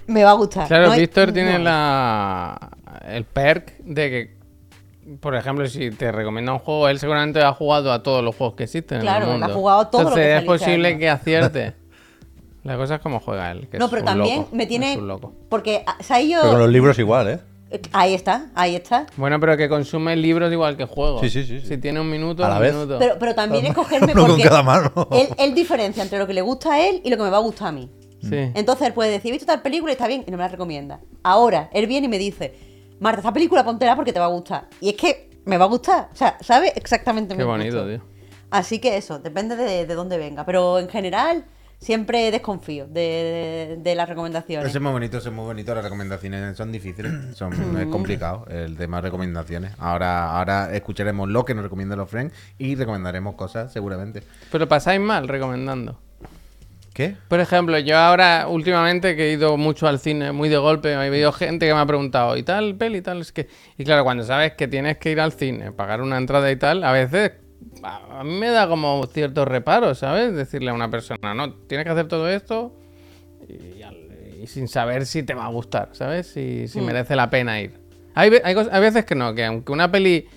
Me 0.05 0.23
va 0.23 0.29
a 0.29 0.35
gustar. 0.35 0.67
Claro, 0.67 0.85
No 0.85 0.91
hay- 0.91 0.99
Víctor 1.01 1.31
tiene 1.31 1.57
no. 1.57 1.63
la 1.63 2.69
el 3.07 3.25
perk 3.25 3.79
de 3.79 4.09
que, 4.11 5.17
por 5.19 5.33
ejemplo, 5.35 5.65
si 5.65 5.89
te 5.89 6.11
recomienda 6.11 6.53
un 6.53 6.59
juego, 6.59 6.89
él 6.89 6.99
seguramente 6.99 7.41
ha 7.41 7.53
jugado 7.53 7.91
a 7.91 8.03
todos 8.03 8.23
los 8.23 8.35
juegos 8.35 8.55
que 8.55 8.65
existen 8.65 9.01
Claro, 9.01 9.25
en 9.25 9.31
el 9.31 9.37
él 9.37 9.43
ha 9.45 9.49
jugado 9.53 9.87
todo 9.87 10.03
lo 10.03 10.07
Entonces 10.09 10.27
que 10.27 10.37
es 10.37 10.43
posible 10.43 10.97
que 10.99 11.09
acierte. 11.09 11.73
La 12.63 12.77
cosa 12.77 12.95
es 12.95 13.01
como 13.01 13.19
juega 13.19 13.51
él. 13.51 13.67
que 13.69 13.77
No, 13.77 13.85
es 13.85 13.91
pero 13.91 14.01
un 14.01 14.05
también 14.05 14.37
loco, 14.39 14.55
me 14.55 14.65
tiene. 14.65 14.93
es 14.93 14.97
un 14.99 15.07
loco. 15.07 15.33
Porque 15.49 15.83
ah, 15.85 15.97
se 15.99 16.13
ha 16.13 16.21
ido. 16.21 16.39
pero 16.41 16.51
con 16.53 16.61
los 16.61 16.69
libros 16.69 16.97
igual, 16.99 17.27
¿eh? 17.29 17.39
Ahí 17.91 18.13
está, 18.13 18.51
ahí 18.53 18.75
está. 18.75 19.07
Bueno, 19.17 19.39
pero 19.39 19.57
que 19.57 19.67
consume 19.67 20.15
libros 20.15 20.51
igual 20.51 20.77
que 20.77 20.85
juegos. 20.85 21.21
Sí, 21.21 21.29
sí, 21.29 21.43
sí, 21.43 21.59
sí. 21.59 21.67
Si 21.67 21.77
tiene 21.79 21.99
un 21.99 22.09
minuto, 22.09 22.45
A 22.45 22.49
la 22.49 22.55
un 22.57 22.61
vez. 22.61 22.73
minuto. 22.73 22.97
Pero, 22.99 23.15
pero 23.19 23.33
también 23.33 23.65
es 23.65 23.73
cogerme 23.75 24.11
Uno 24.13 24.21
con 24.21 24.31
porque. 24.31 24.43
cada 24.43 24.61
mano. 24.63 24.91
Él, 25.11 25.27
él 25.37 25.55
diferencia 25.55 26.03
entre 26.03 26.19
lo 26.19 26.27
que 26.27 26.33
le 26.35 26.41
gusta 26.41 26.73
a 26.73 26.87
él 26.87 27.01
y 27.03 27.09
lo 27.09 27.17
que 27.17 27.23
me 27.23 27.29
va 27.31 27.37
a 27.37 27.41
gustar 27.41 27.69
a 27.69 27.71
mí. 27.71 27.89
Sí. 28.21 28.51
Entonces 28.53 28.87
él 28.87 28.93
puede 28.93 29.09
decir, 29.11 29.29
he 29.29 29.31
visto 29.33 29.47
tal 29.47 29.61
película 29.61 29.91
y 29.91 29.93
está 29.93 30.07
bien, 30.07 30.23
y 30.25 30.31
no 30.31 30.37
me 30.37 30.43
la 30.43 30.49
recomienda. 30.49 30.99
Ahora, 31.23 31.69
él 31.73 31.87
viene 31.87 32.05
y 32.05 32.09
me 32.09 32.19
dice, 32.19 32.53
Marta, 32.99 33.19
esta 33.19 33.33
película 33.33 33.65
póntela 33.65 33.95
porque 33.97 34.13
te 34.13 34.19
va 34.19 34.25
a 34.25 34.29
gustar. 34.29 34.69
Y 34.79 34.89
es 34.89 34.95
que 34.95 35.29
me 35.45 35.57
va 35.57 35.65
a 35.65 35.67
gustar. 35.67 36.09
O 36.13 36.15
sea, 36.15 36.37
sabe 36.41 36.71
exactamente 36.75 37.35
Qué 37.35 37.43
bonito, 37.43 37.85
tío. 37.87 38.01
Así 38.51 38.77
que 38.79 38.95
eso, 38.97 39.17
depende 39.19 39.55
de, 39.55 39.85
de 39.87 39.95
dónde 39.95 40.17
venga. 40.19 40.45
Pero 40.45 40.77
en 40.77 40.87
general, 40.87 41.43
siempre 41.83 42.31
desconfío 42.31 42.87
de, 42.87 43.01
de- 43.75 43.77
de 43.81 43.95
las 43.95 44.07
recomendaciones. 44.09 44.69
Eso 44.69 44.77
es 44.77 44.81
muy 44.81 44.91
bonito, 44.91 45.17
eso 45.17 45.29
es 45.29 45.35
muy 45.35 45.45
bonito. 45.45 45.75
Las 45.75 45.83
recomendaciones 45.83 46.57
son 46.57 46.71
difíciles, 46.71 47.11
son 47.35 47.53
es 47.79 47.85
complicado 47.87 48.45
el 48.49 48.75
tema 48.77 48.97
de 48.97 49.01
recomendaciones. 49.03 49.73
Ahora, 49.77 50.31
ahora 50.37 50.73
escucharemos 50.75 51.29
lo 51.29 51.45
que 51.45 51.53
nos 51.53 51.63
recomiendan 51.63 51.99
los 51.99 52.09
friends 52.09 52.33
y 52.57 52.75
recomendaremos 52.75 53.35
cosas 53.35 53.71
seguramente. 53.71 54.23
Pero 54.51 54.67
pasáis 54.67 54.99
mal 55.01 55.27
recomendando. 55.27 55.99
¿Qué? 56.93 57.15
Por 57.27 57.39
ejemplo, 57.39 57.79
yo 57.79 57.97
ahora 57.97 58.45
últimamente 58.47 59.15
que 59.15 59.29
he 59.29 59.33
ido 59.33 59.57
mucho 59.57 59.87
al 59.87 59.97
cine 59.99 60.31
muy 60.31 60.47
de 60.47 60.57
golpe, 60.57 60.91
he 60.91 60.95
habido 60.95 61.31
gente 61.31 61.65
que 61.67 61.73
me 61.73 61.79
ha 61.79 61.85
preguntado, 61.87 62.37
¿y 62.37 62.43
tal 62.43 62.75
peli 62.75 62.99
y 62.99 63.01
tal? 63.01 63.19
Es 63.21 63.31
que... 63.31 63.47
Y 63.79 63.83
claro, 63.83 64.03
cuando 64.03 64.23
sabes 64.23 64.53
que 64.53 64.67
tienes 64.67 64.97
que 64.99 65.09
ir 65.09 65.19
al 65.19 65.31
cine, 65.31 65.71
pagar 65.71 66.01
una 66.03 66.17
entrada 66.17 66.51
y 66.51 66.55
tal, 66.55 66.83
a 66.83 66.91
veces 66.91 67.31
a 67.83 68.23
mí 68.23 68.31
me 68.31 68.49
da 68.49 68.67
como 68.67 69.05
cierto 69.07 69.45
reparo, 69.45 69.95
¿sabes? 69.95 70.33
Decirle 70.33 70.71
a 70.71 70.73
una 70.73 70.89
persona, 70.89 71.33
no, 71.33 71.53
tienes 71.53 71.85
que 71.85 71.91
hacer 71.91 72.07
todo 72.07 72.29
esto 72.29 72.73
y, 73.47 74.47
sin 74.47 74.67
saber 74.67 75.05
si 75.05 75.23
te 75.23 75.33
va 75.33 75.45
a 75.45 75.49
gustar, 75.49 75.89
¿sabes? 75.93 76.27
Si, 76.27 76.67
si 76.67 76.81
merece 76.81 77.15
la 77.15 77.29
pena 77.29 77.61
ir. 77.61 77.79
Hay, 78.15 78.31
hay, 78.43 78.55
hay 78.55 78.81
veces 78.81 79.05
que 79.05 79.15
no, 79.15 79.33
que 79.33 79.45
aunque 79.45 79.71
una 79.71 79.91
peli 79.91 80.27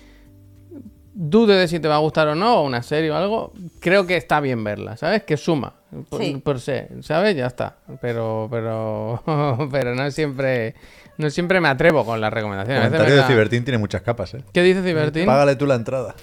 dude 1.13 1.55
de 1.55 1.67
si 1.67 1.79
te 1.79 1.87
va 1.87 1.95
a 1.95 1.99
gustar 1.99 2.27
o 2.27 2.35
no, 2.35 2.61
o 2.61 2.63
una 2.63 2.83
serie 2.83 3.09
o 3.11 3.15
algo, 3.15 3.51
creo 3.79 4.05
que 4.05 4.15
está 4.15 4.39
bien 4.39 4.63
verla, 4.63 4.97
¿sabes? 4.97 5.23
Que 5.23 5.35
suma, 5.35 5.73
por, 6.09 6.21
Sí. 6.21 6.41
por 6.43 6.59
¿sabes? 6.59 7.35
Ya 7.35 7.47
está. 7.47 7.77
Pero, 8.01 8.47
pero, 8.51 9.23
pero 9.71 9.95
no 9.95 10.09
siempre, 10.11 10.75
no 11.17 11.29
siempre 11.29 11.59
me 11.59 11.69
atrevo 11.69 12.05
con 12.05 12.21
las 12.21 12.31
recomendaciones. 12.31 12.83
El 12.83 12.91
comentario 12.91 13.15
de 13.17 13.23
Cibertín 13.23 13.63
tiene 13.63 13.79
muchas 13.79 14.03
capas, 14.03 14.35
¿eh? 14.35 14.43
¿Qué 14.53 14.61
dice 14.61 14.83
Cibertín? 14.83 15.25
Págale 15.25 15.55
tú 15.55 15.65
la 15.65 15.75
entrada. 15.75 16.15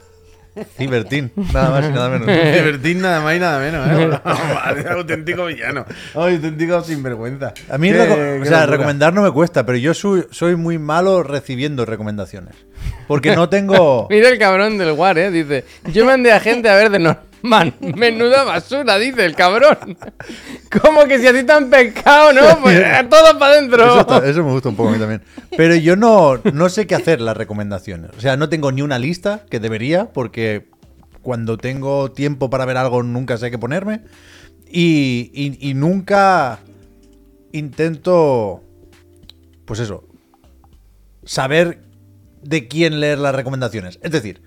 Cibertín, 0.77 1.33
nada 1.53 1.71
más 1.71 1.85
y 1.91 1.93
nada 1.93 2.09
menos. 2.11 2.27
Divertir 2.55 2.97
nada 2.97 3.21
más 3.21 3.37
y 3.37 3.39
nada 3.41 3.59
menos, 3.59 3.89
¿eh? 3.89 4.21
Vale, 4.55 4.89
auténtico 4.89 5.47
villano. 5.47 5.85
Ay, 6.15 6.37
auténtico 6.37 6.81
sinvergüenza. 6.83 7.53
A 7.69 7.79
mí 7.79 7.91
Qué- 7.91 8.41
o 8.41 8.45
sea, 8.45 8.67
recomendar 8.67 9.13
no 9.13 9.23
me 9.23 9.31
cuesta, 9.31 9.67
pero 9.67 9.79
yo 9.79 9.95
soy, 9.95 10.27
soy 10.31 10.57
muy 10.57 10.79
malo 10.79 11.23
recibiendo 11.23 11.85
recomendaciones. 11.85 12.55
Porque 13.09 13.35
no 13.35 13.49
tengo... 13.49 14.07
Mira 14.11 14.29
el 14.29 14.39
cabrón 14.39 14.79
del 14.79 14.93
War, 14.93 15.19
¿eh? 15.19 15.31
Dice, 15.31 15.65
yo 15.93 16.05
mandé 16.05 16.33
a 16.33 16.41
gente 16.41 16.69
a 16.69 16.77
ver 16.77 16.91
de 16.91 16.99
Norman. 17.45 17.75
Menuda 17.97 18.45
basura, 18.45 18.99
dice 18.99 19.25
el 19.25 19.35
cabrón. 19.35 19.97
Como 20.83 21.05
que 21.05 21.19
si 21.19 21.27
a 21.27 21.33
ti 21.33 21.45
te 21.45 21.61
pescado, 21.67 22.33
¿no? 22.33 22.61
Pues 22.63 22.83
todo 23.11 23.39
para 23.39 23.53
adentro. 23.53 24.23
eso 24.25 24.43
me 24.45 24.51
gusta 24.53 24.71
un 24.71 24.77
poco 24.77 24.89
a 24.89 24.93
mí 24.93 24.99
también. 24.99 25.23
Pero 25.57 25.75
yo 25.77 25.95
no, 25.97 26.39
no 26.53 26.69
sé 26.69 26.87
qué 26.87 26.95
hacer 26.95 27.21
las 27.21 27.37
recomendaciones. 27.37 28.11
O 28.17 28.21
sea, 28.21 28.37
no 28.37 28.49
tengo 28.49 28.73
ni 28.73 28.83
una 28.83 28.99
lista 28.99 29.45
que 29.51 29.61
debería, 29.61 30.13
porque 30.13 30.69
cuando 31.23 31.57
tengo 31.59 32.11
tiempo 32.13 32.51
para 32.51 32.65
ver 32.65 32.77
algo 32.77 33.03
nunca 33.03 33.37
sé 33.37 33.51
qué 33.51 33.59
ponerme. 33.59 34.01
Y- 34.67 35.31
y 35.61 35.75
nunca 35.75 36.59
intento, 37.53 38.65
pues 39.67 39.81
eso, 39.81 40.05
saber 41.25 41.83
de 42.43 42.67
quién 42.69 43.01
leer 43.01 43.19
las 43.19 43.35
recomendaciones. 43.35 43.99
Es 44.03 44.11
decir, 44.11 44.43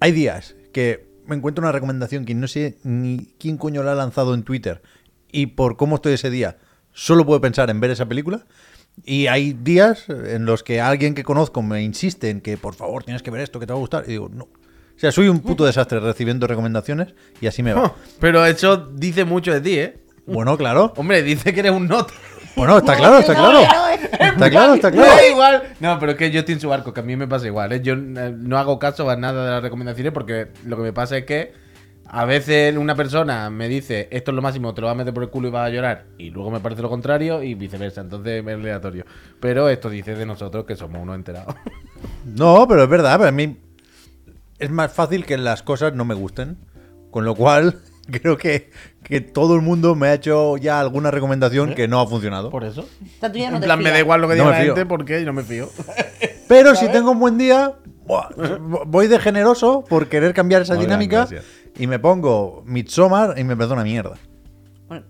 hay 0.00 0.12
días 0.12 0.56
que 0.72 1.09
me 1.30 1.36
encuentro 1.36 1.62
una 1.62 1.72
recomendación 1.72 2.24
que 2.26 2.34
no 2.34 2.46
sé 2.48 2.76
ni 2.82 3.34
quién 3.38 3.56
coño 3.56 3.82
la 3.82 3.92
ha 3.92 3.94
lanzado 3.94 4.34
en 4.34 4.42
Twitter 4.42 4.82
y 5.32 5.46
por 5.46 5.76
cómo 5.76 5.96
estoy 5.96 6.14
ese 6.14 6.28
día, 6.28 6.58
solo 6.92 7.24
puedo 7.24 7.40
pensar 7.40 7.70
en 7.70 7.80
ver 7.80 7.90
esa 7.90 8.06
película. 8.06 8.44
Y 9.04 9.28
hay 9.28 9.52
días 9.52 10.06
en 10.08 10.44
los 10.44 10.62
que 10.62 10.80
alguien 10.80 11.14
que 11.14 11.22
conozco 11.22 11.62
me 11.62 11.82
insiste 11.82 12.28
en 12.28 12.40
que 12.40 12.58
por 12.58 12.74
favor 12.74 13.04
tienes 13.04 13.22
que 13.22 13.30
ver 13.30 13.40
esto 13.40 13.60
que 13.60 13.66
te 13.66 13.72
va 13.72 13.78
a 13.78 13.80
gustar. 13.80 14.04
Y 14.06 14.10
digo, 14.10 14.28
no. 14.28 14.44
O 14.44 14.98
sea, 15.00 15.12
soy 15.12 15.28
un 15.28 15.40
puto 15.40 15.64
desastre 15.64 16.00
recibiendo 16.00 16.46
recomendaciones 16.46 17.14
y 17.40 17.46
así 17.46 17.62
me 17.62 17.72
va. 17.72 17.84
Oh, 17.84 17.94
Pero 18.20 18.44
eso 18.44 18.76
dice 18.76 19.24
mucho 19.24 19.52
de 19.52 19.60
ti, 19.60 19.78
¿eh? 19.78 20.04
Bueno, 20.26 20.58
claro. 20.58 20.92
Hombre, 20.96 21.22
dice 21.22 21.54
que 21.54 21.60
eres 21.60 21.72
un 21.72 21.88
nota. 21.88 22.12
Bueno, 22.56 22.78
está 22.78 22.96
claro, 22.96 23.18
está 23.18 23.34
claro. 23.34 23.60
Está 23.60 24.50
claro, 24.50 24.74
está 24.74 24.90
claro. 24.90 25.10
Da 25.10 25.26
igual. 25.26 25.62
No, 25.80 25.98
pero 25.98 26.12
es 26.12 26.18
que 26.18 26.30
yo 26.30 26.40
estoy 26.40 26.54
en 26.54 26.60
su 26.60 26.68
barco, 26.68 26.92
que 26.92 27.00
a 27.00 27.02
mí 27.02 27.16
me 27.16 27.28
pasa 27.28 27.46
igual. 27.46 27.72
¿eh? 27.72 27.80
Yo 27.80 27.94
eh, 27.94 28.34
no 28.36 28.58
hago 28.58 28.78
caso 28.78 29.08
a 29.08 29.16
nada 29.16 29.44
de 29.44 29.50
las 29.50 29.62
recomendaciones 29.62 30.12
porque 30.12 30.48
lo 30.64 30.76
que 30.76 30.82
me 30.82 30.92
pasa 30.92 31.16
es 31.16 31.24
que 31.24 31.52
a 32.12 32.24
veces 32.24 32.76
una 32.76 32.96
persona 32.96 33.50
me 33.50 33.68
dice 33.68 34.08
esto 34.10 34.32
es 34.32 34.34
lo 34.34 34.42
máximo, 34.42 34.74
te 34.74 34.80
lo 34.80 34.88
vas 34.88 34.94
a 34.94 34.98
meter 34.98 35.14
por 35.14 35.22
el 35.22 35.30
culo 35.30 35.48
y 35.48 35.50
vas 35.52 35.68
a 35.68 35.70
llorar. 35.70 36.06
Y 36.18 36.30
luego 36.30 36.50
me 36.50 36.60
parece 36.60 36.82
lo 36.82 36.88
contrario 36.88 37.42
y 37.42 37.54
viceversa. 37.54 38.00
Entonces 38.00 38.44
es 38.44 38.52
aleatorio. 38.52 39.04
Pero 39.38 39.68
esto 39.68 39.88
dice 39.88 40.14
de 40.14 40.26
nosotros 40.26 40.64
que 40.64 40.76
somos 40.76 41.02
unos 41.02 41.16
enterados. 41.16 41.54
No, 42.24 42.66
pero 42.66 42.84
es 42.84 42.88
verdad, 42.88 43.18
para 43.18 43.30
mí 43.30 43.58
es 44.58 44.70
más 44.70 44.92
fácil 44.92 45.26
que 45.26 45.36
las 45.36 45.62
cosas 45.62 45.94
no 45.94 46.04
me 46.04 46.14
gusten. 46.14 46.56
Con 47.10 47.24
lo 47.24 47.34
cual, 47.34 47.78
creo 48.20 48.36
que, 48.36 48.70
que 49.02 49.20
todo 49.20 49.54
el 49.54 49.62
mundo 49.62 49.94
me 49.94 50.08
ha 50.08 50.14
hecho 50.14 50.56
ya 50.56 50.80
alguna 50.80 51.10
recomendación 51.10 51.74
que 51.74 51.88
no 51.88 52.00
ha 52.00 52.06
funcionado. 52.06 52.50
Por 52.50 52.64
eso. 52.64 52.82
O 52.82 53.20
sea, 53.20 53.30
tú 53.32 53.38
ya 53.38 53.50
no 53.50 53.56
en 53.56 53.62
te 53.62 53.66
plan, 53.66 53.82
me 53.82 53.90
da 53.90 53.98
igual 53.98 54.20
lo 54.20 54.28
que 54.28 54.34
No 54.36 54.44
diga 54.44 54.50
me 54.50 54.56
la 54.58 54.64
fío. 54.64 54.74
gente 54.74 54.88
porque 54.88 55.20
yo 55.20 55.26
no 55.26 55.32
me 55.32 55.42
fío. 55.42 55.68
Pero 56.48 56.74
si 56.74 56.88
tengo 56.88 57.12
un 57.12 57.20
buen 57.20 57.38
día, 57.38 57.74
voy 58.86 59.06
de 59.06 59.18
generoso 59.18 59.84
por 59.88 60.08
querer 60.08 60.34
cambiar 60.34 60.62
esa 60.62 60.74
Muy 60.74 60.84
dinámica 60.84 61.28
y 61.78 61.86
me 61.86 61.98
pongo 61.98 62.62
Midsommar 62.66 63.38
y 63.38 63.44
me 63.44 63.56
perdona 63.56 63.84
mierda. 63.84 64.16
Bueno, 64.88 65.04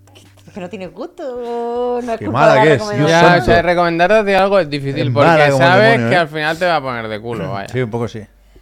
es 0.47 0.53
que 0.53 0.61
no 0.61 0.69
tienes 0.69 0.93
gusto. 0.93 2.01
No 2.03 2.13
es 2.13 2.19
Qué 2.19 2.27
culpa 2.27 2.41
mala 2.41 2.53
de 2.53 2.59
la 2.59 2.65
que 2.65 2.73
es, 2.75 3.09
Ya, 3.09 3.39
o 3.41 3.45
sea, 3.45 3.63
recomendar 3.63 4.23
de 4.25 4.37
algo 4.37 4.59
es 4.59 4.69
difícil 4.69 5.09
Es 5.09 5.15
porque 5.15 5.51
sabes 5.53 5.93
demonio, 5.93 6.09
que 6.11 6.15
¿eh? 6.15 6.19
al 6.19 6.29
final 6.29 6.59
te 6.59 6.67
va 6.67 6.77
a 6.77 6.83
poner 6.83 7.09
de 7.09 7.21
culo, 7.21 7.51
vaya. 7.53 7.69
Sí, 7.69 7.81
un 7.81 7.91
poco 7.91 8.07
sí. 8.09 8.21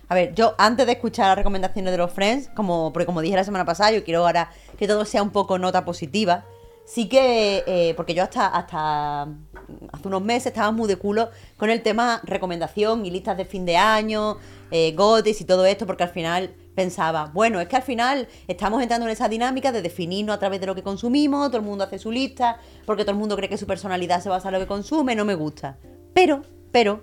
A 0.09 0.15
ver, 0.15 0.35
yo 0.35 0.55
antes 0.57 0.87
de 0.87 0.93
escuchar 0.93 1.27
las 1.29 1.37
recomendaciones 1.37 1.93
de 1.93 1.99
los 1.99 2.11
Friends, 2.12 2.49
como, 2.55 2.93
porque 2.93 3.05
como 3.05 3.21
dije 3.21 3.37
la 3.37 3.45
semana 3.45 3.67
pasada, 3.67 3.93
yo 3.93 4.05
quiero 4.05 4.25
ahora 4.25 4.50
que 4.79 4.88
todo 4.88 5.05
sea 5.05 5.23
un 5.23 5.31
poco 5.31 5.59
nota 5.59 5.85
positiva. 5.85 6.45
Sí 6.87 7.11
que, 7.11 7.62
eh, 7.67 7.93
porque 7.97 8.15
yo 8.15 8.23
hasta, 8.23 8.47
hasta 8.47 9.23
hace 9.93 10.09
unos 10.09 10.23
meses 10.23 10.47
estaba 10.47 10.71
muy 10.71 10.88
de 10.88 10.97
culo 10.97 11.29
con 11.59 11.69
el 11.69 11.83
tema 11.83 12.23
recomendación 12.25 13.05
y 13.05 13.11
listas 13.11 13.37
de 13.37 13.45
fin 13.45 13.67
de 13.67 13.77
año, 13.77 14.38
eh, 14.71 14.93
gotis 14.93 15.38
y 15.43 15.45
todo 15.45 15.67
esto, 15.67 15.85
porque 15.85 16.05
al 16.05 16.09
final 16.09 16.55
pensaba, 16.75 17.31
bueno, 17.35 17.61
es 17.61 17.69
que 17.69 17.77
al 17.77 17.83
final 17.83 18.27
estamos 18.47 18.81
entrando 18.81 19.05
en 19.05 19.12
esa 19.12 19.29
dinámica 19.29 19.73
de 19.73 19.83
definirnos 19.83 20.35
a 20.35 20.38
través 20.38 20.61
de 20.61 20.67
lo 20.67 20.75
que 20.75 20.83
consumimos, 20.83 21.49
todo 21.49 21.59
el 21.59 21.67
mundo 21.67 21.85
hace 21.85 21.99
su 21.99 22.11
lista, 22.11 22.59
porque 22.87 23.03
todo 23.03 23.12
el 23.12 23.19
mundo 23.19 23.37
cree 23.37 23.50
que 23.50 23.59
su 23.59 23.67
personalidad 23.67 24.23
se 24.23 24.31
basa 24.31 24.49
en 24.49 24.55
lo 24.55 24.61
que 24.61 24.67
consume, 24.67 25.15
no 25.15 25.27
me 25.27 25.35
gusta. 25.35 25.77
Pero, 26.15 26.43
pero, 26.73 27.03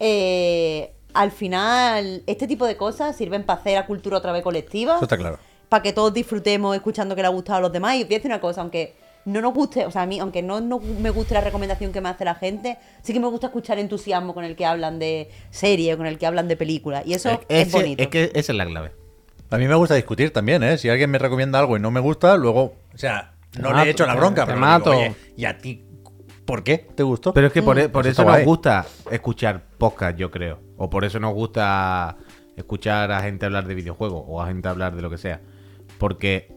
eh, 0.00 0.93
al 1.14 1.30
final, 1.30 2.22
este 2.26 2.46
tipo 2.46 2.66
de 2.66 2.76
cosas 2.76 3.16
sirven 3.16 3.44
para 3.44 3.60
hacer 3.60 3.74
la 3.74 3.86
cultura 3.86 4.18
otra 4.18 4.32
vez 4.32 4.42
colectiva. 4.42 4.96
Eso 4.96 5.04
está 5.04 5.16
claro. 5.16 5.38
Para 5.68 5.82
que 5.82 5.92
todos 5.92 6.12
disfrutemos 6.12 6.74
escuchando 6.76 7.14
que 7.16 7.22
le 7.22 7.26
ha 7.28 7.30
gustado 7.30 7.58
a 7.58 7.62
los 7.62 7.72
demás. 7.72 7.94
Y 7.96 8.02
os 8.02 8.08
voy 8.08 8.14
a 8.14 8.18
decir 8.18 8.30
una 8.30 8.40
cosa, 8.40 8.60
aunque 8.60 8.94
no 9.24 9.40
nos 9.40 9.54
guste, 9.54 9.86
o 9.86 9.90
sea, 9.90 10.02
a 10.02 10.06
mí, 10.06 10.18
aunque 10.20 10.42
no, 10.42 10.60
no 10.60 10.78
me 10.78 11.08
guste 11.10 11.32
la 11.34 11.40
recomendación 11.40 11.92
que 11.92 12.00
me 12.02 12.10
hace 12.10 12.24
la 12.26 12.34
gente, 12.34 12.76
sí 13.02 13.12
que 13.14 13.20
me 13.20 13.26
gusta 13.28 13.46
escuchar 13.46 13.78
entusiasmo 13.78 14.34
con 14.34 14.44
el 14.44 14.54
que 14.54 14.66
hablan 14.66 14.98
de 14.98 15.30
serie, 15.50 15.96
con 15.96 16.06
el 16.06 16.18
que 16.18 16.26
hablan 16.26 16.46
de 16.48 16.56
películas. 16.56 17.04
Y 17.06 17.14
eso 17.14 17.30
es, 17.30 17.38
Ese- 17.48 17.70
bonito. 17.78 18.02
es 18.02 18.08
que 18.10 18.24
esa 18.34 18.52
es 18.52 18.58
la 18.58 18.66
clave. 18.66 18.92
A 19.50 19.56
mí 19.56 19.66
me 19.66 19.74
gusta 19.76 19.94
discutir 19.94 20.32
también, 20.32 20.62
¿eh? 20.62 20.76
Si 20.78 20.88
alguien 20.88 21.10
me 21.10 21.18
recomienda 21.18 21.58
algo 21.58 21.76
y 21.76 21.80
no 21.80 21.90
me 21.90 22.00
gusta, 22.00 22.36
luego, 22.36 22.74
o 22.94 22.98
sea, 22.98 23.34
no 23.58 23.68
le 23.68 23.74
mato, 23.74 23.86
he 23.86 23.90
hecho 23.90 24.06
la 24.06 24.14
bronca, 24.16 24.42
te 24.42 24.46
pero 24.48 24.56
le 24.58 24.60
mato. 24.60 24.90
digo, 24.90 25.02
oye, 25.02 25.14
¿y 25.36 25.44
a 25.46 25.56
ti 25.58 25.84
por 26.44 26.62
qué 26.64 26.78
te 26.78 27.02
gustó? 27.02 27.32
Pero 27.32 27.46
es 27.46 27.52
que 27.52 27.62
por, 27.62 27.78
e- 27.78 27.88
por 27.88 28.06
Eso 28.06 28.22
eso 28.22 28.30
nos 28.30 28.44
gusta 28.44 28.84
escuchar 29.10 29.62
podcast, 29.78 30.18
yo 30.18 30.30
creo. 30.30 30.58
O 30.76 30.90
por 30.90 31.04
eso 31.04 31.20
nos 31.20 31.34
gusta 31.34 32.16
escuchar 32.56 33.12
a 33.12 33.20
gente 33.22 33.46
hablar 33.46 33.66
de 33.66 33.74
videojuegos 33.74 34.22
o 34.26 34.42
a 34.42 34.46
gente 34.46 34.68
hablar 34.68 34.94
de 34.94 35.02
lo 35.02 35.10
que 35.10 35.18
sea. 35.18 35.40
Porque 35.98 36.52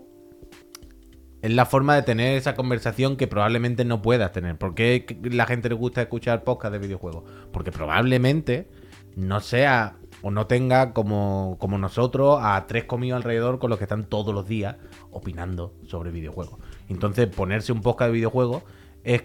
es 1.42 1.52
la 1.52 1.66
forma 1.66 1.96
de 1.96 2.02
tener 2.02 2.38
esa 2.38 2.56
conversación 2.56 3.16
que 3.16 3.28
probablemente 3.28 3.86
no 3.86 4.02
puedas 4.02 4.32
tener. 4.32 4.58
¿Por 4.58 4.76
qué 4.76 5.06
la 5.24 5.46
gente 5.46 5.70
le 5.70 5.76
gusta 5.76 6.02
escuchar 6.02 6.44
podcast 6.44 6.74
de 6.74 6.80
videojuegos? 6.80 7.24
Porque 7.52 7.72
probablemente 7.72 8.68
no 9.16 9.40
sea 9.40 9.98
o 10.22 10.32
no 10.32 10.48
tenga 10.48 10.94
como, 10.94 11.58
como 11.60 11.78
nosotros 11.78 12.40
a 12.42 12.66
tres 12.68 12.86
comidos 12.86 13.18
alrededor 13.18 13.60
con 13.60 13.70
los 13.70 13.78
que 13.78 13.86
están 13.86 14.06
todos 14.06 14.34
los 14.34 14.48
días 14.48 14.78
opinando 15.12 15.74
sobre 15.86 16.12
videojuegos. 16.12 16.60
Entonces 16.90 17.28
ponerse 17.28 17.72
un 17.72 17.82
podcast 17.82 18.10
de 18.10 18.16
videojuegos 18.16 18.64
es 19.04 19.24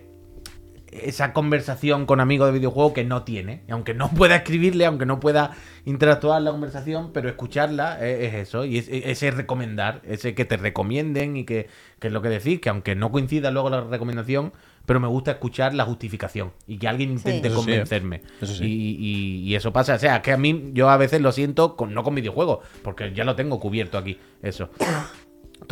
esa 0.93 1.33
conversación 1.33 2.07
con 2.07 2.21
amigos 2.21 2.47
de 2.49 2.53
videojuego 2.59 2.93
que 2.93 3.03
no 3.05 3.23
tiene. 3.23 3.63
Y 3.67 3.73
aunque 3.73 3.95
no 3.95 4.11
pueda 4.15 4.37
escribirle, 4.37 4.87
aunque 4.87 5.07
no 5.07 5.19
pueda 5.21 5.53
interactuar 5.85 6.39
en 6.39 6.45
la 6.45 6.51
conversación, 6.53 7.11
pero 7.13 7.29
escucharla 7.29 7.99
es, 8.07 8.29
es 8.29 8.35
eso. 8.49 8.65
Y 8.65 8.79
es, 8.79 8.89
es- 8.89 9.07
ese 9.07 9.31
recomendar, 9.31 10.01
ese 10.07 10.35
que 10.35 10.45
te 10.45 10.57
recomienden 10.57 11.37
y 11.37 11.45
que, 11.45 11.69
que 11.99 12.07
es 12.09 12.13
lo 12.13 12.23
que 12.23 12.29
decís, 12.29 12.61
que 12.61 12.69
aunque 12.69 12.95
no 12.95 13.11
coincida 13.11 13.51
luego 13.51 13.71
la 13.71 13.81
recomendación, 13.81 14.53
pero 14.85 14.99
me 14.99 15.07
gusta 15.07 15.31
escuchar 15.33 15.75
la 15.75 15.85
justificación 15.85 16.51
y 16.67 16.77
que 16.79 16.89
alguien 16.89 17.13
intente 17.13 17.49
Eso 17.49 17.61
sí, 17.61 17.67
convencerme. 17.67 18.23
Eso 18.41 18.55
sí. 18.55 18.65
Y, 18.65 18.97
y- 18.99 19.49
y 19.49 19.55
eso 19.55 19.73
pasa. 19.73 19.95
O 19.95 19.99
sea, 19.99 20.21
que 20.23 20.33
a 20.33 20.37
mí 20.37 20.71
yo 20.75 20.91
a 20.91 20.97
veces 20.97 21.21
lo 21.21 21.31
siento 21.33 21.77
con, 21.77 21.95
no 21.95 22.03
con 22.03 22.15
videojuegos, 22.17 22.59
porque 22.83 23.13
ya 23.15 23.25
lo 23.25 23.37
tengo 23.37 23.61
cubierto 23.61 23.97
aquí. 23.97 24.19
Eso. 24.43 24.71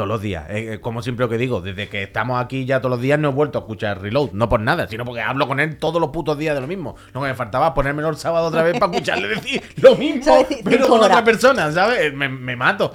Todos 0.01 0.09
los 0.09 0.23
días. 0.23 0.47
Eh, 0.49 0.73
eh, 0.73 0.81
como 0.81 1.03
siempre 1.03 1.27
lo 1.27 1.29
que 1.29 1.37
digo, 1.37 1.61
desde 1.61 1.91
que 1.91 2.03
estamos 2.05 2.43
aquí 2.43 2.65
ya 2.65 2.81
todos 2.81 2.93
los 2.93 3.03
días 3.03 3.19
no 3.19 3.29
he 3.29 3.33
vuelto 3.33 3.59
a 3.59 3.61
escuchar 3.61 4.01
Reload. 4.01 4.31
No 4.33 4.49
por 4.49 4.59
nada, 4.59 4.89
sino 4.89 5.05
porque 5.05 5.21
hablo 5.21 5.47
con 5.47 5.61
él 5.61 5.77
todos 5.77 6.01
los 6.01 6.09
putos 6.09 6.39
días 6.39 6.55
de 6.55 6.63
lo 6.63 6.67
mismo. 6.67 6.97
Lo 7.13 7.21
que 7.21 7.27
me 7.29 7.35
faltaba 7.35 7.67
es 7.67 7.73
ponérmelo 7.75 8.09
el 8.09 8.17
sábado 8.17 8.47
otra 8.47 8.63
vez 8.63 8.79
para 8.79 8.91
escucharle 8.91 9.29
decir 9.37 9.63
lo 9.77 9.97
mismo, 9.97 10.47
pero 10.65 10.89
con 10.89 11.03
otra 11.03 11.23
persona, 11.23 11.71
¿sabes? 11.71 12.15
Me, 12.15 12.31
me 12.31 12.57
mato. 12.57 12.95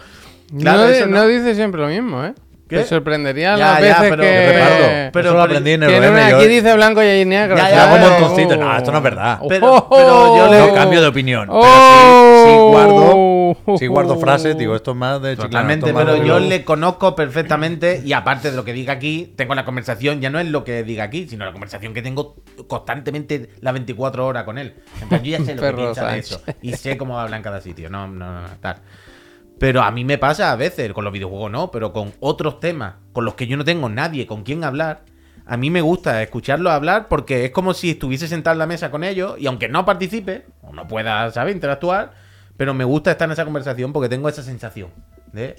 no, 0.52 0.62
Claro, 0.62 0.88
eso 0.88 1.06
no 1.06 1.18
no. 1.18 1.28
dice 1.28 1.54
siempre 1.54 1.80
lo 1.80 1.90
mismo, 1.90 2.26
¿eh? 2.26 2.34
¿Qué? 2.68 2.78
Te 2.78 2.86
sorprendería 2.86 3.56
Ya, 3.56 3.74
las 3.74 3.80
ya, 3.80 3.86
veces 4.02 4.10
pero- 4.10 4.24
que... 4.24 4.30
Pero- 4.30 5.12
Pero, 5.14 5.30
eso 5.30 5.38
lo 5.38 5.44
aprendí 5.44 5.72
en 5.74 5.84
el 5.84 5.90
que 5.90 6.00
OM, 6.08 6.30
yo- 6.30 6.38
aquí 6.38 6.48
dice 6.48 6.74
blanco 6.76 7.04
y 7.04 7.24
negro. 7.26 7.56
Ya, 7.58 7.70
ya, 7.70 7.76
yo 7.76 7.82
hago 7.84 7.96
un 7.96 8.02
¿sabes? 8.02 8.20
montoncito. 8.22 8.56
No, 8.58 8.72
Oh. 8.72 8.78
esto 8.78 8.92
no 8.92 8.98
es 8.98 9.04
verdad. 9.04 9.40
Pero- 9.48 9.88
pero 9.90 10.38
yo 10.38 10.52
le- 10.52 10.60
No 10.68 10.74
cambio 10.74 11.02
de 11.02 11.08
opinión. 11.08 11.48
Pero 11.48 11.60
Oh. 11.62 12.44
sí, 12.44 12.52
sí 12.52 12.58
guardo, 12.58 13.78
sí 13.78 13.88
guardo 13.88 14.18
frases. 14.18 14.58
Digo, 14.58 14.76
esto 14.76 14.92
es 14.92 14.98
más 14.98 15.22
de 15.22 15.36
Totalmente, 15.36 15.94
pero 15.94 16.16
yo 16.24 16.40
le 16.40 16.66
conozco 16.66 17.16
perfectamente 17.16 18.02
y 18.04 18.14
aparte 18.14 18.50
de 18.50 18.58
lo 18.58 18.66
que 18.66 18.74
diga 18.74 18.94
aquí, 18.94 19.32
tengo 19.36 19.54
la 19.54 19.64
conversación, 19.64 20.20
ya 20.20 20.32
no 20.32 20.40
es 20.40 20.48
lo 20.48 20.64
que 20.64 20.82
diga 20.84 21.04
aquí, 21.04 21.28
sino 21.28 21.46
la 21.46 21.52
conversación 21.52 21.94
que 21.94 22.02
tengo 22.02 22.36
constantemente 22.68 23.52
las 23.62 23.74
24 23.74 24.26
horas 24.26 24.44
con 24.44 24.58
él. 24.58 24.74
Entonces 25.04 25.22
yo 25.28 25.38
ya 25.38 25.46
sé 25.46 25.54
lo 25.56 25.62
que 25.62 25.74
piensa 25.74 26.08
de 26.08 26.18
eso 26.20 26.42
y 26.64 26.74
sé 26.74 26.98
cómo 26.98 27.20
habla 27.20 27.38
en 27.38 27.44
cada 27.44 27.62
sitio, 27.62 27.90
no, 27.92 28.08
no, 28.08 28.42
no, 28.42 28.48
tal. 28.60 28.78
Pero 29.60 29.82
a 29.82 29.92
mí 29.92 30.04
me 30.04 30.18
pasa 30.18 30.52
a 30.52 30.56
veces, 30.56 30.92
con 30.94 31.04
los 31.04 31.14
videojuegos 31.14 31.52
no, 31.52 31.72
pero 31.72 31.94
con 31.94 32.14
otros 32.20 32.60
temas 32.60 32.96
con 33.14 33.24
los 33.24 33.36
que 33.36 33.48
yo 33.48 33.56
no 33.56 33.64
tengo 33.64 33.88
nadie 33.90 34.28
con 34.28 34.44
quien 34.44 34.64
hablar. 34.64 35.04
A 35.46 35.58
mí 35.58 35.70
me 35.70 35.82
gusta 35.82 36.22
escucharlos 36.22 36.74
hablar 36.74 37.08
porque 37.08 37.46
es 37.46 37.52
como 37.52 37.74
si 37.74 37.92
estuviese 37.92 38.28
sentado 38.28 38.54
en 38.54 38.60
la 38.60 38.66
mesa 38.66 38.92
con 38.92 39.04
ellos 39.04 39.36
y 39.40 39.48
aunque 39.48 39.70
no 39.70 39.86
participe 39.86 40.46
o 40.62 40.74
no 40.74 40.88
pueda, 40.88 41.32
¿sabes?, 41.32 41.56
interactuar, 41.56 42.14
pero 42.58 42.74
me 42.74 42.84
gusta 42.84 43.12
estar 43.12 43.28
en 43.28 43.34
esa 43.34 43.46
conversación 43.46 43.94
porque 43.94 44.10
tengo 44.10 44.28
esa 44.28 44.44
sensación 44.44 44.90
de... 45.32 45.56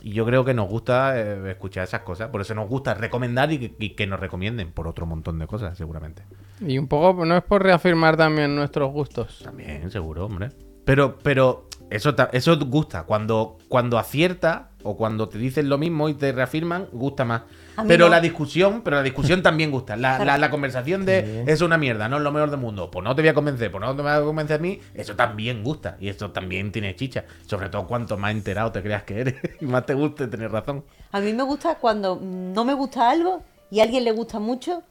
Y 0.00 0.12
yo 0.12 0.24
creo 0.24 0.44
que 0.44 0.54
nos 0.54 0.68
gusta 0.68 1.18
eh, 1.18 1.50
escuchar 1.50 1.82
esas 1.82 2.02
cosas, 2.02 2.28
por 2.28 2.40
eso 2.40 2.54
nos 2.54 2.68
gusta 2.68 2.94
recomendar 2.94 3.50
y 3.50 3.58
que, 3.58 3.74
y 3.80 3.90
que 3.90 4.06
nos 4.06 4.20
recomienden 4.20 4.70
por 4.70 4.86
otro 4.86 5.06
montón 5.06 5.40
de 5.40 5.48
cosas, 5.48 5.76
seguramente. 5.76 6.22
Y 6.60 6.78
un 6.78 6.86
poco, 6.86 7.24
no 7.24 7.36
es 7.36 7.42
por 7.42 7.64
reafirmar 7.64 8.16
también 8.16 8.54
nuestros 8.54 8.92
gustos. 8.92 9.40
También, 9.42 9.90
seguro, 9.90 10.26
hombre. 10.26 10.50
Pero, 10.88 11.18
pero 11.22 11.66
Eso, 11.90 12.14
ta- 12.14 12.28
eso 12.32 12.58
gusta. 12.58 13.04
Cuando, 13.04 13.56
cuando 13.68 13.98
acierta 13.98 14.68
o 14.82 14.96
cuando 14.96 15.28
te 15.30 15.38
dicen 15.38 15.68
lo 15.70 15.78
mismo 15.78 16.08
y 16.10 16.14
te 16.14 16.32
reafirman, 16.32 16.86
gusta 16.92 17.24
más. 17.24 17.42
Pero 17.86 18.06
no. 18.06 18.10
la 18.10 18.20
discusión, 18.20 18.82
pero 18.84 18.96
la 18.96 19.02
discusión 19.02 19.42
también 19.42 19.70
gusta. 19.70 19.96
La, 19.96 20.22
la- 20.22 20.36
la 20.36 20.50
conversación 20.50 21.06
de 21.06 21.44
es 21.46 21.62
una 21.62 21.78
mierda, 21.78 22.08
no 22.10 22.16
es 22.18 22.22
lo 22.22 22.30
mejor 22.32 22.50
del 22.50 22.60
mundo. 22.60 22.90
Pues 22.90 23.02
no 23.04 23.14
te 23.14 23.22
voy 23.22 23.28
a 23.30 23.34
convencer, 23.34 23.70
pues 23.70 23.80
no 23.82 23.96
te 23.96 24.02
vas 24.02 24.18
a 24.20 24.22
convencer 24.22 24.60
a 24.60 24.62
mí. 24.62 24.80
Eso 24.94 25.14
también 25.16 25.64
gusta. 25.64 25.96
Y 26.00 26.08
eso 26.08 26.30
también 26.30 26.72
tiene 26.72 26.94
chicha. 26.94 27.24
Sobre 27.46 27.68
todo 27.70 27.86
cuanto 27.86 28.18
más 28.18 28.32
enterado 28.32 28.70
te 28.72 28.82
creas 28.82 29.04
que 29.04 29.20
eres 29.20 29.34
y 29.60 29.64
más 29.74 29.86
te 29.86 29.94
guste 29.94 30.26
tener 30.26 30.50
razón. 30.52 30.84
A 31.12 31.20
mí 31.20 31.32
me 31.32 31.42
gusta 31.42 31.76
cuando 31.76 32.18
no 32.22 32.64
me 32.66 32.74
gusta 32.74 33.10
algo 33.10 33.42
y 33.70 33.80
a 33.80 33.84
alguien 33.84 34.04
le 34.04 34.12
gusta 34.12 34.38
mucho 34.40 34.82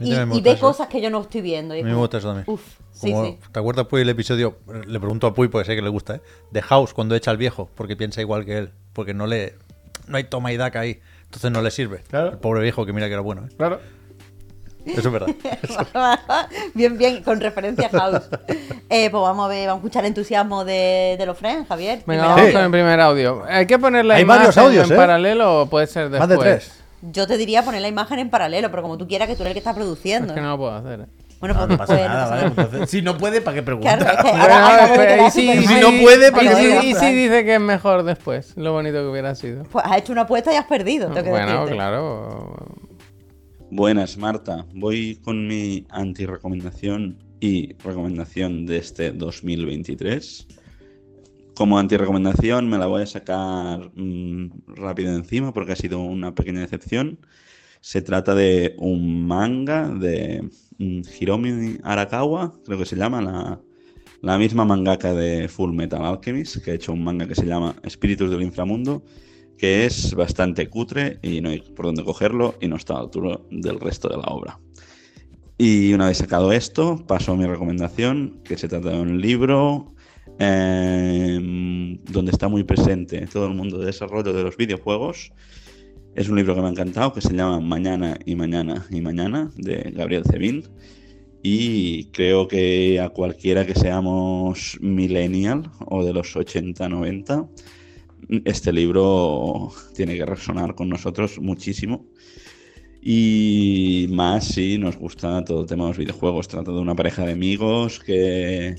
y, 0.00 0.40
ve 0.40 0.50
eso. 0.52 0.60
cosas 0.60 0.88
que 0.88 1.00
yo 1.00 1.10
no 1.10 1.20
estoy 1.20 1.40
viendo. 1.40 1.74
y 1.74 1.82
me 1.82 1.94
gusta 1.94 2.18
eso 2.18 2.28
también. 2.28 2.44
Uf, 2.48 2.62
sí, 2.92 3.10
Como- 3.10 3.24
sí. 3.24 3.38
¿Te 3.52 3.58
acuerdas, 3.58 3.86
Puy, 3.86 4.02
el 4.02 4.08
episodio? 4.08 4.58
Le 4.86 4.98
pregunto 5.00 5.26
a 5.26 5.34
Puy, 5.34 5.48
porque 5.48 5.66
sé 5.66 5.74
que 5.76 5.82
le 5.82 5.88
gusta, 5.88 6.16
¿eh? 6.16 6.20
De 6.50 6.62
House, 6.62 6.94
cuando 6.94 7.14
echa 7.14 7.30
al 7.30 7.36
viejo, 7.36 7.68
porque 7.74 7.96
piensa 7.96 8.20
igual 8.20 8.44
que 8.44 8.58
él. 8.58 8.70
Porque 8.92 9.14
no 9.14 9.26
le. 9.26 9.54
No 10.06 10.16
hay 10.16 10.24
toma 10.24 10.52
y 10.52 10.56
daca 10.56 10.80
ahí. 10.80 11.00
Entonces 11.24 11.50
no 11.50 11.60
le 11.62 11.70
sirve. 11.70 12.02
Claro. 12.08 12.30
El 12.30 12.38
pobre 12.38 12.62
viejo 12.62 12.86
que 12.86 12.92
mira 12.92 13.06
que 13.06 13.12
era 13.12 13.22
bueno, 13.22 13.44
¿eh? 13.46 13.54
Claro. 13.56 13.80
Eso 14.86 15.00
es 15.00 15.12
verdad. 15.12 15.28
bien, 16.74 16.96
bien, 16.96 17.22
con 17.22 17.40
referencia 17.40 17.88
a 17.92 17.98
House. 17.98 18.22
Eh, 18.90 19.10
pues 19.10 19.20
vamos 19.20 19.44
a 19.44 19.48
ver, 19.48 19.66
vamos 19.66 19.82
a 19.82 19.84
escuchar 19.84 20.04
el 20.04 20.08
entusiasmo 20.08 20.64
de, 20.64 21.16
de 21.18 21.26
los 21.26 21.36
friends, 21.36 21.68
Javier. 21.68 22.02
Venga, 22.06 22.26
vamos 22.28 22.52
con 22.52 22.62
el 22.62 22.70
primer 22.70 22.98
audio. 22.98 23.44
¿Hay 23.46 23.66
que 23.66 23.78
poner 23.78 24.06
la 24.06 24.14
Hay 24.14 24.22
imagen 24.22 24.44
varios 24.44 24.56
audios, 24.56 24.86
en 24.86 24.94
¿eh? 24.94 24.96
paralelo 24.96 25.60
o 25.60 25.66
puede 25.66 25.86
ser 25.86 26.08
después? 26.08 26.20
Más 26.20 26.28
de 26.30 26.38
tres. 26.38 26.80
Yo 27.02 27.26
te 27.26 27.36
diría 27.36 27.62
poner 27.64 27.80
la 27.82 27.88
imagen 27.88 28.18
en 28.18 28.28
paralelo, 28.30 28.70
pero 28.70 28.82
como 28.82 28.98
tú 28.98 29.06
quieras, 29.06 29.28
que 29.28 29.34
tú 29.36 29.42
eres 29.42 29.50
el 29.50 29.54
que 29.54 29.58
está 29.60 29.74
produciendo. 29.74 30.28
Es 30.28 30.34
que 30.34 30.40
no 30.40 30.50
lo 30.50 30.58
puedo 30.58 30.72
hacer. 30.74 31.00
¿eh? 31.02 31.06
Bueno, 31.40 31.54
No, 31.54 31.60
pues 31.60 31.70
no 31.70 31.78
pasa 31.78 31.92
después, 31.94 32.08
no 32.10 32.14
nada, 32.18 32.30
pasa. 32.30 32.46
Entonces, 32.46 32.90
si 32.90 33.02
no 33.02 33.16
puede, 33.16 33.40
¿para 33.40 33.54
qué 33.54 33.62
preguntar? 33.62 33.98
Claro, 34.00 34.18
es 34.18 34.24
que 34.24 34.30
ahora 34.30 34.92
quedar 34.92 35.28
y 35.28 35.30
si, 35.30 35.48
y 35.52 35.80
no 35.80 36.02
puede, 36.02 36.32
¿para 36.32 36.60
y 36.60 36.82
si- 36.82 36.94
si 36.94 37.12
dice 37.12 37.44
que 37.44 37.54
es 37.54 37.60
mejor 37.60 38.02
después, 38.02 38.54
lo 38.56 38.72
bonito 38.72 38.96
que 38.96 39.06
hubiera 39.06 39.34
sido. 39.36 39.62
Pues 39.70 39.84
has 39.86 39.98
hecho 39.98 40.10
una 40.12 40.22
apuesta 40.22 40.52
y 40.52 40.56
has 40.56 40.64
perdido, 40.66 41.06
tengo 41.10 41.22
que 41.22 41.30
Bueno, 41.30 41.52
decirte. 41.52 41.74
claro. 41.74 42.56
Buenas, 43.70 44.16
Marta. 44.16 44.66
Voy 44.74 45.20
con 45.22 45.46
mi 45.46 45.86
anti-recomendación 45.90 47.18
y 47.38 47.74
recomendación 47.74 48.66
de 48.66 48.78
este 48.78 49.12
2023. 49.12 50.46
Como 51.58 51.76
anti-recomendación 51.76 52.70
me 52.70 52.78
la 52.78 52.86
voy 52.86 53.02
a 53.02 53.06
sacar 53.06 53.90
mm, 53.96 54.76
rápido 54.76 55.12
encima 55.12 55.52
porque 55.52 55.72
ha 55.72 55.76
sido 55.76 55.98
una 55.98 56.32
pequeña 56.32 56.60
decepción. 56.60 57.18
Se 57.80 58.00
trata 58.00 58.36
de 58.36 58.76
un 58.78 59.26
manga 59.26 59.88
de 59.88 60.48
mm, 60.78 61.00
Hiromi 61.18 61.78
Arakawa, 61.82 62.52
creo 62.64 62.78
que 62.78 62.84
se 62.84 62.94
llama, 62.94 63.20
la, 63.20 63.60
la 64.22 64.38
misma 64.38 64.64
mangaka 64.64 65.12
de 65.12 65.48
Full 65.48 65.74
Metal 65.74 66.04
Alchemist, 66.04 66.62
que 66.62 66.70
ha 66.70 66.74
hecho 66.74 66.92
un 66.92 67.02
manga 67.02 67.26
que 67.26 67.34
se 67.34 67.44
llama 67.44 67.74
Espíritus 67.82 68.30
del 68.30 68.42
Inframundo, 68.42 69.02
que 69.56 69.84
es 69.84 70.14
bastante 70.14 70.68
cutre 70.68 71.18
y 71.22 71.40
no 71.40 71.48
hay 71.48 71.60
por 71.60 71.86
dónde 71.86 72.04
cogerlo 72.04 72.54
y 72.60 72.68
no 72.68 72.76
está 72.76 72.92
a 72.92 72.96
la 72.98 73.02
altura 73.02 73.40
del 73.50 73.80
resto 73.80 74.08
de 74.08 74.18
la 74.18 74.28
obra. 74.28 74.60
Y 75.58 75.92
una 75.92 76.06
vez 76.06 76.18
sacado 76.18 76.52
esto, 76.52 77.04
paso 77.08 77.32
a 77.32 77.36
mi 77.36 77.46
recomendación, 77.46 78.42
que 78.44 78.56
se 78.56 78.68
trata 78.68 78.90
de 78.90 79.00
un 79.00 79.20
libro 79.20 79.96
eh, 80.38 81.98
donde 82.10 82.30
está 82.30 82.48
muy 82.48 82.64
presente 82.64 83.26
todo 83.26 83.46
el 83.46 83.54
mundo 83.54 83.78
de 83.78 83.86
desarrollo 83.86 84.32
de 84.32 84.42
los 84.42 84.56
videojuegos. 84.56 85.32
Es 86.14 86.28
un 86.28 86.36
libro 86.36 86.54
que 86.54 86.60
me 86.60 86.68
ha 86.68 86.70
encantado, 86.70 87.12
que 87.12 87.20
se 87.20 87.34
llama 87.34 87.60
Mañana 87.60 88.18
y 88.24 88.34
Mañana 88.34 88.86
y 88.90 89.00
Mañana, 89.00 89.50
de 89.56 89.92
Gabriel 89.94 90.24
Cebín. 90.24 90.64
Y 91.42 92.06
creo 92.06 92.48
que 92.48 92.98
a 93.00 93.10
cualquiera 93.10 93.64
que 93.64 93.74
seamos 93.74 94.78
millennial 94.80 95.70
o 95.86 96.04
de 96.04 96.12
los 96.12 96.34
80-90, 96.34 97.48
este 98.44 98.72
libro 98.72 99.70
tiene 99.94 100.16
que 100.16 100.26
resonar 100.26 100.74
con 100.74 100.88
nosotros 100.88 101.38
muchísimo. 101.38 102.04
Y 103.00 104.08
más 104.10 104.48
si 104.48 104.76
nos 104.76 104.96
gusta 104.96 105.44
todo 105.44 105.62
el 105.62 105.66
tema 105.68 105.84
de 105.84 105.90
los 105.90 105.98
videojuegos. 105.98 106.48
Trata 106.48 106.72
de 106.72 106.78
una 106.78 106.96
pareja 106.96 107.24
de 107.24 107.32
amigos 107.32 108.00
que 108.00 108.74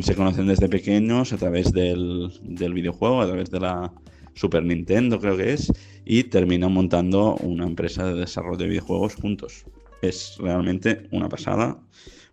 se 0.00 0.14
conocen 0.14 0.46
desde 0.46 0.68
pequeños 0.68 1.32
a 1.32 1.36
través 1.36 1.72
del, 1.72 2.32
del 2.42 2.74
videojuego, 2.74 3.20
a 3.20 3.26
través 3.26 3.50
de 3.50 3.60
la 3.60 3.92
Super 4.38 4.62
Nintendo 4.62 5.18
creo 5.18 5.36
que 5.36 5.52
es, 5.52 5.72
y 6.04 6.24
terminan 6.24 6.72
montando 6.72 7.34
una 7.36 7.66
empresa 7.66 8.04
de 8.04 8.14
desarrollo 8.14 8.56
de 8.56 8.68
videojuegos 8.68 9.16
juntos. 9.16 9.64
Es 10.00 10.36
realmente 10.38 11.08
una 11.10 11.28
pasada, 11.28 11.76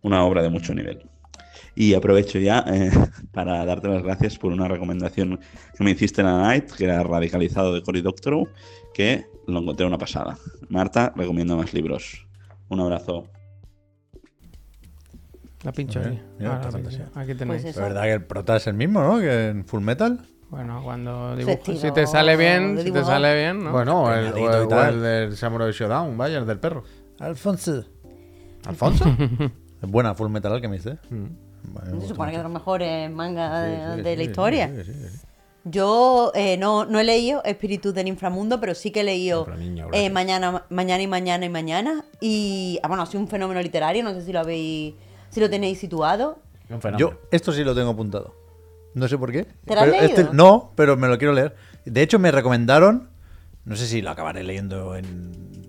una 0.03 0.23
obra 0.23 0.43
de 0.43 0.49
mucho 0.49 0.73
nivel. 0.75 1.09
Y 1.75 1.95
aprovecho 1.95 2.37
ya 2.37 2.63
eh, 2.67 2.91
para 3.33 3.65
darte 3.65 3.87
las 3.87 4.03
gracias 4.03 4.37
por 4.37 4.53
una 4.53 4.67
recomendación 4.67 5.39
que 5.75 5.83
me 5.83 5.91
hiciste 5.91 6.21
en 6.21 6.27
la 6.27 6.41
Night, 6.41 6.71
que 6.71 6.85
era 6.85 7.01
Radicalizado 7.01 7.73
de 7.73 7.81
Cory 7.81 8.01
Doctorow, 8.01 8.47
que 8.93 9.25
lo 9.47 9.59
encontré 9.59 9.85
una 9.85 9.97
pasada. 9.97 10.37
Marta, 10.69 11.11
recomiendo 11.15 11.57
más 11.57 11.73
libros. 11.73 12.27
Un 12.69 12.81
abrazo. 12.81 13.34
La 15.65 15.71
pincho 15.71 15.99
Mira, 15.99 16.11
ahí. 16.11 16.21
mira, 16.39 16.55
Ahora 16.63 16.79
esta 16.79 17.07
la. 17.13 17.21
Aquí 17.21 17.35
tenéis. 17.35 17.61
Pues 17.63 17.75
Es 17.75 17.81
verdad 17.81 18.03
que 18.03 18.13
el 18.13 18.23
prota 18.23 18.55
es 18.55 18.67
el 18.67 18.75
mismo, 18.75 19.01
¿no? 19.01 19.19
Que 19.19 19.49
en 19.49 19.65
Full 19.65 19.81
Metal. 19.81 20.19
Bueno, 20.49 20.81
cuando 20.83 21.35
dibujas, 21.35 21.79
si 21.79 21.91
te 21.91 22.05
sale 22.07 22.37
bien, 22.37 22.79
si 22.81 22.91
te 22.91 23.03
sale 23.03 23.35
bien, 23.35 23.63
¿no? 23.63 23.71
Bueno, 23.71 24.13
el, 24.13 24.31
o 24.33 24.37
el- 24.63 24.71
o 24.73 24.83
el 24.83 25.01
del 25.01 25.35
Samurai 25.37 25.71
Shodown, 25.71 26.17
vaya, 26.17 26.37
el 26.37 26.45
del 26.45 26.59
perro. 26.59 26.83
Alfonso. 27.19 27.83
¿Alfonso? 28.65 29.05
Es 29.81 29.89
buena 29.91 30.15
Full 30.15 30.29
Metal 30.29 30.53
Alchemist, 30.53 30.87
¿eh? 30.87 30.97
Mm. 31.09 31.25
Vale, 31.73 31.99
Se 32.01 32.07
supone 32.07 32.31
que 32.31 32.37
es 32.37 32.39
de 32.39 32.43
los 32.43 32.51
mejores 32.53 33.11
mangas 33.11 33.65
Sí, 33.65 33.71
de, 33.71 33.77
sí, 33.97 34.01
de 34.01 34.09
sí, 34.11 34.15
la 34.17 34.23
sí, 34.23 34.29
historia. 34.29 34.67
sí, 34.69 34.83
sí, 34.85 34.93
sí. 34.93 35.17
Yo 35.65 36.31
eh, 36.35 36.57
no, 36.57 36.85
no 36.85 36.99
he 36.99 37.03
leído 37.03 37.43
Espíritus 37.43 37.91
del 37.93 38.07
Inframundo, 38.07 38.59
pero 38.59 38.75
sí 38.75 38.91
que 38.91 39.01
he 39.01 39.03
leído 39.03 39.47
eh, 39.93 40.11
mañana, 40.11 40.63
mañana 40.69 41.01
y 41.01 41.07
mañana 41.07 41.43
y 41.45 41.49
mañana. 41.49 42.05
Y 42.21 42.79
ah, 42.83 42.87
bueno, 42.87 43.01
ha 43.03 43.05
sido 43.07 43.19
un 43.21 43.27
fenómeno 43.27 43.59
literario, 43.61 44.03
no 44.03 44.13
sé 44.13 44.21
si 44.21 44.31
lo 44.31 44.39
habéis, 44.41 44.93
si 45.35 45.41
lo 45.41 45.49
tenéis 45.49 45.77
situado. 45.79 46.39
Yo, 46.97 47.13
esto 47.29 47.51
sí 47.51 47.63
lo 47.63 47.75
tengo 47.75 47.91
apuntado. 47.91 48.33
No 48.95 49.07
sé 49.09 49.17
por 49.17 49.31
qué. 49.33 49.43
¿Te 49.65 49.75
lo 49.75 49.81
has 49.81 49.87
Pero 49.89 50.01
este- 50.05 50.27
no, 50.31 50.71
pero 50.75 50.95
me 50.95 51.07
lo 51.09 51.17
quiero 51.17 51.33
leer. 51.33 51.55
De 51.85 52.01
hecho, 52.01 52.17
me 52.19 52.31
recomendaron. 52.31 53.09
No 53.65 53.75
sé 53.75 53.85
si 53.85 54.01
lo 54.01 54.09
acabaré 54.11 54.43
leyendo 54.43 54.95
en 54.95 55.67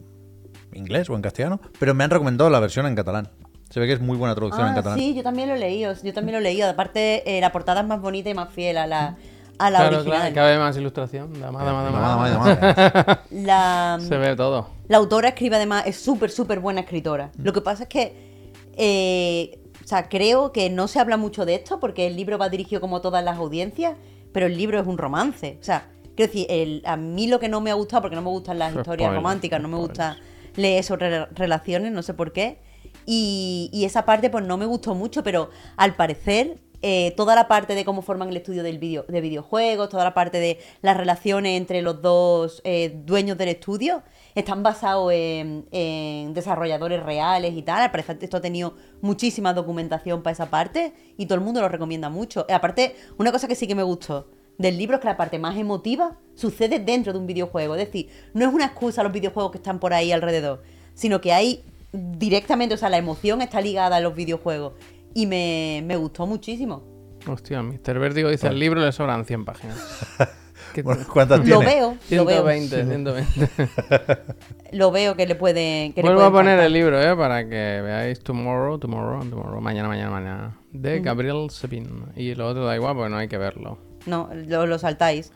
inglés 0.72 1.10
o 1.10 1.16
en 1.16 1.22
castellano, 1.22 1.60
pero 1.80 1.94
me 1.94 2.04
han 2.04 2.10
recomendado 2.10 2.48
la 2.48 2.60
versión 2.60 2.86
en 2.86 2.94
catalán. 2.94 3.28
Se 3.70 3.80
ve 3.80 3.86
que 3.88 3.94
es 3.94 4.00
muy 4.00 4.16
buena 4.16 4.34
traducción 4.36 4.66
en 4.68 4.72
Ah, 4.72 4.76
catalán. 4.76 4.98
sí, 4.98 5.14
yo 5.14 5.22
también 5.24 5.48
lo 5.48 5.56
he 5.56 5.58
leído, 5.58 5.92
yo 6.00 6.12
también 6.14 6.34
lo 6.34 6.38
he 6.38 6.42
leído. 6.42 6.68
Aparte, 6.68 7.36
eh, 7.36 7.40
la 7.40 7.50
portada 7.50 7.80
es 7.80 7.86
más 7.88 8.00
bonita 8.00 8.30
y 8.30 8.34
más 8.34 8.50
fiel 8.52 8.76
a 8.78 8.86
la, 8.86 9.16
a 9.58 9.70
la 9.70 9.78
claro, 9.80 9.96
original. 9.96 10.18
claro, 10.20 10.34
cada 10.34 10.58
más 10.60 10.76
ilustración. 10.76 11.32
Da 11.40 11.50
más, 11.50 11.64
da 11.66 11.72
más, 11.72 11.84
da 11.84 11.90
más. 11.90 12.00
Dama, 12.00 12.30
dama, 12.30 12.90
dama. 12.92 13.20
La, 13.32 13.98
Se 14.06 14.16
ve 14.18 14.36
todo. 14.36 14.68
La 14.86 14.98
autora 14.98 15.30
escribe 15.30 15.56
además, 15.56 15.82
es 15.86 15.96
súper, 15.96 16.30
súper 16.30 16.60
buena 16.60 16.82
escritora. 16.82 17.32
Lo 17.42 17.52
que 17.52 17.60
pasa 17.60 17.82
es 17.84 17.88
que, 17.88 18.25
eh, 18.76 19.58
o 19.84 19.86
sea, 19.86 20.08
creo 20.08 20.52
que 20.52 20.68
no 20.70 20.88
se 20.88 20.98
habla 20.98 21.16
mucho 21.16 21.44
de 21.46 21.54
esto 21.54 21.78
porque 21.80 22.06
el 22.06 22.16
libro 22.16 22.38
va 22.38 22.48
dirigido 22.48 22.80
como 22.80 23.00
todas 23.00 23.22
las 23.24 23.36
audiencias, 23.38 23.94
pero 24.32 24.46
el 24.46 24.56
libro 24.56 24.80
es 24.80 24.86
un 24.86 24.98
romance. 24.98 25.58
O 25.60 25.64
sea, 25.64 25.88
quiero 26.16 26.32
decir, 26.32 26.46
el- 26.50 26.82
a 26.84 26.96
mí 26.96 27.26
lo 27.28 27.38
que 27.40 27.48
no 27.48 27.60
me 27.60 27.70
ha 27.70 27.74
gustado, 27.74 28.02
porque 28.02 28.16
no 28.16 28.22
me 28.22 28.30
gustan 28.30 28.58
las 28.58 28.70
historias 28.74 28.96
spoiler, 29.08 29.14
románticas, 29.14 29.60
no 29.62 29.68
me 29.68 29.74
spoiler. 29.76 29.88
gusta 29.90 30.16
leer 30.56 30.82
sobre 30.84 31.10
re- 31.10 31.26
relaciones, 31.34 31.92
no 31.92 32.02
sé 32.02 32.14
por 32.14 32.32
qué. 32.32 32.58
Y, 33.08 33.70
y 33.72 33.84
esa 33.84 34.04
parte 34.04 34.30
pues 34.30 34.44
no 34.44 34.56
me 34.56 34.66
gustó 34.66 34.94
mucho, 34.94 35.22
pero 35.22 35.50
al 35.76 35.94
parecer 35.94 36.58
eh, 36.88 37.14
toda 37.16 37.34
la 37.34 37.48
parte 37.48 37.74
de 37.74 37.84
cómo 37.84 38.00
forman 38.00 38.28
el 38.28 38.36
estudio 38.36 38.62
del 38.62 38.78
video, 38.78 39.04
de 39.08 39.20
videojuegos, 39.20 39.88
toda 39.88 40.04
la 40.04 40.14
parte 40.14 40.38
de 40.38 40.60
las 40.82 40.96
relaciones 40.96 41.56
entre 41.56 41.82
los 41.82 42.00
dos 42.00 42.62
eh, 42.62 43.02
dueños 43.04 43.36
del 43.36 43.48
estudio, 43.48 44.04
están 44.36 44.62
basados 44.62 45.12
en, 45.12 45.64
desarrolladores 46.32 47.02
reales 47.02 47.54
y 47.54 47.62
tal. 47.62 47.82
Al 47.82 47.90
parecer 47.90 48.18
esto 48.20 48.36
ha 48.36 48.40
tenido 48.40 48.76
muchísima 49.00 49.52
documentación 49.52 50.22
para 50.22 50.34
esa 50.34 50.48
parte 50.48 50.92
y 51.16 51.26
todo 51.26 51.34
el 51.34 51.44
mundo 51.44 51.60
lo 51.60 51.68
recomienda 51.68 52.08
mucho. 52.08 52.46
Eh, 52.48 52.52
aparte, 52.52 52.94
una 53.18 53.32
cosa 53.32 53.48
que 53.48 53.56
sí 53.56 53.66
que 53.66 53.74
me 53.74 53.82
gustó 53.82 54.28
del 54.56 54.78
libro 54.78 54.94
es 54.94 55.00
que 55.00 55.08
la 55.08 55.16
parte 55.16 55.40
más 55.40 55.56
emotiva 55.56 56.16
sucede 56.36 56.78
dentro 56.78 57.12
de 57.12 57.18
un 57.18 57.26
videojuego. 57.26 57.74
Es 57.74 57.84
decir, 57.84 58.10
no 58.32 58.46
es 58.46 58.54
una 58.54 58.66
excusa 58.66 59.02
los 59.02 59.10
videojuegos 59.12 59.50
que 59.50 59.58
están 59.58 59.80
por 59.80 59.92
ahí 59.92 60.12
alrededor, 60.12 60.62
sino 60.94 61.20
que 61.20 61.32
hay 61.32 61.64
directamente, 61.92 62.76
o 62.76 62.78
sea, 62.78 62.90
la 62.90 62.98
emoción 62.98 63.42
está 63.42 63.60
ligada 63.60 63.96
a 63.96 64.00
los 64.00 64.14
videojuegos. 64.14 64.74
Y 65.16 65.24
me, 65.24 65.82
me 65.86 65.96
gustó 65.96 66.26
muchísimo. 66.26 66.82
Hostia, 67.26 67.62
Mr. 67.62 67.98
Vértigo 67.98 68.28
dice, 68.28 68.48
al 68.48 68.58
libro 68.58 68.82
le 68.82 68.92
sobran 68.92 69.24
100 69.24 69.46
páginas. 69.46 70.06
¿Qué 70.74 70.82
Bueno, 70.82 71.06
¿Cuántas 71.10 71.38
Lo 71.38 71.60
tiene? 71.60 71.64
veo, 71.64 71.96
lo 72.10 72.24
veo. 72.26 72.44
120, 72.46 72.84
120. 72.84 73.50
Lo 74.72 74.90
veo 74.90 75.16
que 75.16 75.26
le 75.26 75.34
puede. 75.34 75.92
Que 75.94 76.02
le 76.02 76.08
Vuelvo 76.08 76.18
puede 76.18 76.28
a 76.28 76.32
poner 76.32 76.60
el 76.60 76.70
libro, 76.70 77.00
¿eh? 77.00 77.16
Para 77.16 77.44
que 77.48 77.80
veáis 77.82 78.20
Tomorrow, 78.20 78.78
Tomorrow, 78.78 79.24
Tomorrow, 79.24 79.58
mañana, 79.62 79.88
mañana, 79.88 80.10
mañana. 80.10 80.58
Mm. 80.72 80.82
De 80.82 81.00
Gabriel 81.00 81.48
Sabin. 81.48 82.04
Y 82.14 82.34
lo 82.34 82.46
otro 82.48 82.66
da 82.66 82.76
igual 82.76 82.94
porque 82.94 83.08
no 83.10 83.16
hay 83.16 83.28
que 83.28 83.38
verlo. 83.38 83.78
No, 84.04 84.28
lo, 84.34 84.66
lo 84.66 84.78
saltáis. 84.78 85.32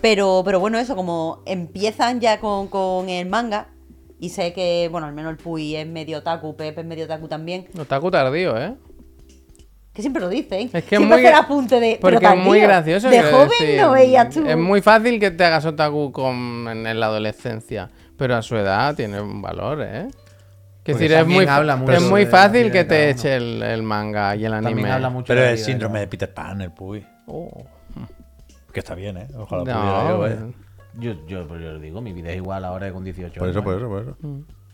Pero, 0.00 0.42
pero 0.44 0.60
bueno, 0.60 0.78
eso, 0.78 0.94
como 0.94 1.42
empiezan 1.44 2.20
ya 2.20 2.38
con, 2.38 2.68
con 2.68 3.08
el 3.08 3.28
manga, 3.28 3.66
y 4.20 4.28
sé 4.28 4.52
que, 4.52 4.88
bueno, 4.92 5.08
al 5.08 5.12
menos 5.12 5.32
el 5.32 5.38
Puy 5.38 5.74
es 5.74 5.88
medio 5.88 6.18
otaku, 6.18 6.54
Pep 6.54 6.78
es 6.78 6.84
medio 6.84 7.06
otaku 7.06 7.26
también. 7.26 7.66
Otaku 7.76 8.12
tardío, 8.12 8.56
¿eh? 8.56 8.76
Que 9.94 10.02
siempre 10.02 10.20
lo 10.20 10.28
dicen. 10.28 10.62
Es 10.66 10.70
que 10.72 10.78
es 10.78 10.86
siempre 10.88 11.06
muy, 11.16 11.24
hace 11.24 11.28
el 11.28 11.34
apunte 11.34 11.78
de. 11.80 11.98
porque 12.00 12.18
pero 12.18 12.34
es 12.34 12.44
muy 12.44 12.60
gracioso. 12.60 13.08
De 13.08 13.22
joven 13.22 13.48
decir. 13.48 13.80
no 13.80 13.92
veías 13.92 14.28
tú. 14.34 14.44
Es 14.44 14.56
muy 14.56 14.82
fácil 14.82 15.20
que 15.20 15.30
te 15.30 15.44
hagas 15.44 15.64
otaku 15.64 16.10
con, 16.10 16.66
en, 16.68 16.86
en 16.86 16.98
la 17.00 17.06
adolescencia, 17.06 17.90
pero 18.18 18.34
a 18.34 18.42
su 18.42 18.56
edad 18.56 18.94
tiene 18.96 19.20
un 19.20 19.40
valor, 19.40 19.82
¿eh? 19.82 20.08
Que 20.82 20.92
decir, 20.92 21.12
es 21.12 21.26
muy, 21.26 21.46
habla 21.46 21.76
mucho 21.76 21.92
es 21.92 22.02
muy 22.02 22.26
fácil 22.26 22.70
que 22.70 22.84
te 22.84 23.08
eche 23.08 23.36
el, 23.36 23.62
el 23.62 23.82
manga 23.82 24.36
y 24.36 24.44
el 24.44 24.52
anime. 24.52 24.72
También 24.72 24.90
habla 24.90 25.08
mucho 25.08 25.28
Pero 25.28 25.40
la 25.40 25.50
el 25.50 25.56
vida 25.56 25.64
síndrome 25.64 26.00
de 26.00 26.04
de 26.04 26.10
Peter 26.10 26.34
Pan, 26.34 26.60
el 26.60 26.72
Puy. 26.72 27.06
Oh. 27.26 27.64
Que 28.72 28.80
está 28.80 28.94
bien, 28.94 29.16
¿eh? 29.16 29.28
Ojalá 29.38 29.62
No, 29.64 29.80
pudiera 29.80 30.08
yo, 30.08 30.18
vaya. 30.18 30.36
Yo, 30.98 31.26
yo, 31.26 31.48
pues 31.48 31.62
yo 31.62 31.72
lo 31.72 31.78
digo, 31.78 32.00
mi 32.00 32.12
vida 32.12 32.30
es 32.30 32.36
igual 32.36 32.64
ahora 32.64 32.88
que 32.88 32.92
con 32.92 33.04
18 33.04 33.38
Por 33.38 33.48
eso, 33.48 33.60
años. 33.60 33.64
por 33.64 33.76
eso, 33.78 33.88
por 33.88 34.02
eso. 34.02 34.16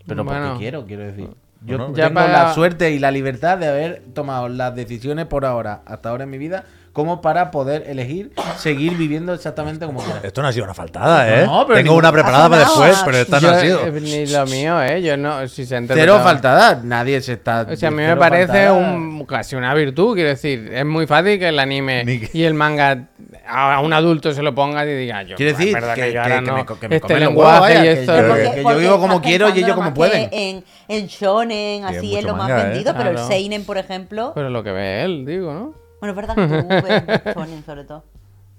Pero 0.07 0.25
Bueno. 0.25 0.49
porque 0.49 0.59
quiero, 0.59 0.87
quiero 0.87 1.03
decir. 1.05 1.29
Yo 1.63 1.77
Bueno, 1.79 1.95
Ya 1.95 2.05
tengo 2.09 2.21
para- 2.21 2.45
la 2.47 2.55
suerte 2.55 2.91
y 2.91 2.99
la 2.99 3.11
libertad 3.11 3.59
de 3.59 3.69
haber 3.69 4.03
tomado 4.15 4.49
las 4.49 4.75
decisiones 4.75 5.27
por 5.27 5.45
ahora, 5.45 5.83
hasta 5.87 6.09
ahora 6.09 6.25
en 6.25 6.31
mi 6.31 6.39
vida, 6.39 6.65
como 6.93 7.21
para 7.21 7.51
poder 7.53 7.85
elegir 7.87 8.33
seguir 8.57 8.97
viviendo 8.97 9.33
exactamente 9.33 9.87
como 9.87 10.03
quiera. 10.03 10.21
Esto 10.25 10.43
no 10.43 10.49
ha 10.49 10.53
sido 10.53 10.65
una 10.65 10.75
faltada, 10.75 11.43
¿eh? 11.43 11.47
No, 11.47 11.65
pero 11.67 11.79
Tengo 11.79 11.95
una 11.95 12.11
preparada 12.11 12.49
para 12.49 12.63
después, 12.63 13.01
pero 13.05 13.19
esta 13.19 13.41
no 13.41 13.49
ha 13.51 13.61
sido. 13.61 13.87
eh, 13.87 14.01
ni 14.01 14.27
lo 14.27 14.45
mío, 14.47 14.83
¿eh? 14.83 15.01
Yo 15.01 15.17
no, 15.17 15.47
si 15.47 15.67
se 15.67 15.81
Cero 15.87 16.19
faltada, 16.23 16.81
nadie 16.83 17.21
se 17.21 17.35
está. 17.35 17.67
O 17.71 17.77
sea, 17.77 17.89
a 17.91 17.93
mí 17.93 18.03
me 18.03 18.17
parece 18.17 18.71
un, 18.71 19.25
casi 19.27 19.55
una 19.55 19.73
virtud, 19.75 20.15
quiero 20.15 20.31
decir. 20.31 20.71
Es 20.73 20.85
muy 20.85 21.07
fácil 21.07 21.39
que 21.39 21.49
el 21.49 21.59
anime 21.61 22.03
y 22.33 22.43
el 22.43 22.55
manga 22.55 23.07
a 23.51 23.81
un 23.81 23.93
adulto 23.93 24.33
se 24.33 24.43
lo 24.43 24.55
ponga 24.55 24.85
y 24.87 24.95
diga 24.97 25.23
yo. 25.23 25.37
Quiero 25.37 25.53
"Es 25.53 25.59
decir 25.59 25.75
verdad 25.75 25.95
que- 25.95 26.07
yo 26.07 26.13
que- 26.13 26.19
ahora 26.19 26.35
que 26.41 26.47
no, 26.47 26.57
me 26.57 26.67
que 26.81 26.89
me 26.89 26.97
este 26.97 27.21
lenguaje 27.21 27.61
vaya, 27.61 27.81
y 27.81 27.83
que 27.83 27.93
esto. 28.01 28.17
yo- 28.17 28.23
no". 28.23 28.29
Porque- 28.29 28.51
que 28.63 28.75
vivo 28.81 28.99
como 29.01 29.21
quiero 29.23 29.49
y 29.49 29.59
ellos 29.59 29.75
como 29.77 29.95
pueden. 29.95 30.31
que 30.31 30.51
En, 30.51 30.65
en 30.89 31.07
shonen, 31.07 31.85
así 31.85 32.17
es 32.17 32.25
lo 32.25 32.35
más 32.37 32.49
manga, 32.49 32.63
¿eh? 32.63 32.69
vendido, 32.71 32.95
pero 32.97 33.11
el 33.11 33.19
seinen, 33.19 33.65
por 33.65 33.79
ejemplo. 33.79 34.33
Pero 34.35 34.51
lo 34.51 34.63
que 34.63 34.73
ve 34.73 35.03
él, 35.05 35.25
digo, 35.27 35.53
¿no? 35.53 35.75
Bueno, 36.01 36.13
es 36.13 36.17
verdad 36.17 36.35
que 36.35 36.43
tú 36.63 36.87
ves 37.27 37.35
shonen 37.35 37.65
sobre 37.65 37.85
todo. 37.85 38.05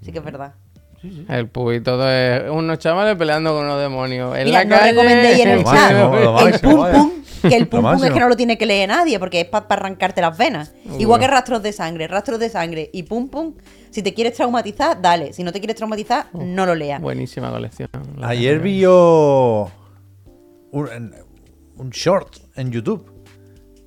Sí 0.04 0.12
que 0.12 0.20
es 0.20 0.24
verdad. 0.26 0.54
El 1.30 1.48
pub 1.48 1.72
y 1.72 1.82
todo 1.82 2.08
es 2.08 2.44
unos 2.50 2.78
chavales 2.78 3.16
peleando 3.16 3.54
con 3.56 3.66
unos 3.66 3.82
demonios. 3.82 4.38
En 4.38 4.46
Mira, 4.46 4.60
la 4.60 4.66
no 4.66 4.76
calle, 4.78 4.92
recomendéis 4.92 5.40
en 5.40 5.50
el 5.50 5.64
chat 5.64 5.92
el 5.92 6.60
pum 6.60 6.92
pum, 6.92 7.12
que 7.42 7.56
el 7.56 7.68
pum 7.68 7.82
pum 7.82 8.04
es 8.04 8.12
que 8.12 8.20
no 8.20 8.30
lo 8.30 8.36
tiene 8.36 8.56
que 8.60 8.68
leer 8.68 8.88
nadie, 8.90 9.18
porque 9.18 9.42
es 9.42 9.48
para 9.48 9.66
arrancarte 9.68 10.22
las 10.22 10.38
venas. 10.38 10.74
Igual 11.00 11.20
que 11.20 11.26
rastros 11.28 11.64
de 11.64 11.74
sangre, 11.74 12.08
rastros 12.08 12.38
de 12.40 12.50
sangre 12.50 12.92
y 12.94 13.02
pum 13.04 13.30
pum. 13.30 13.56
Si 13.92 14.02
te 14.02 14.14
quieres 14.14 14.34
traumatizar, 14.34 15.02
dale. 15.02 15.34
Si 15.34 15.44
no 15.44 15.52
te 15.52 15.60
quieres 15.60 15.76
traumatizar, 15.76 16.28
no 16.34 16.66
lo 16.66 16.74
leas. 16.74 17.02
Buenísima 17.02 17.52
colección. 17.52 17.90
la 18.18 18.30
Ayer 18.30 18.54
verdad. 18.54 18.64
vi 18.64 18.80
yo 18.80 19.70
un, 20.72 21.90
short 21.92 22.38
en 22.56 22.72
YouTube. 22.72 23.06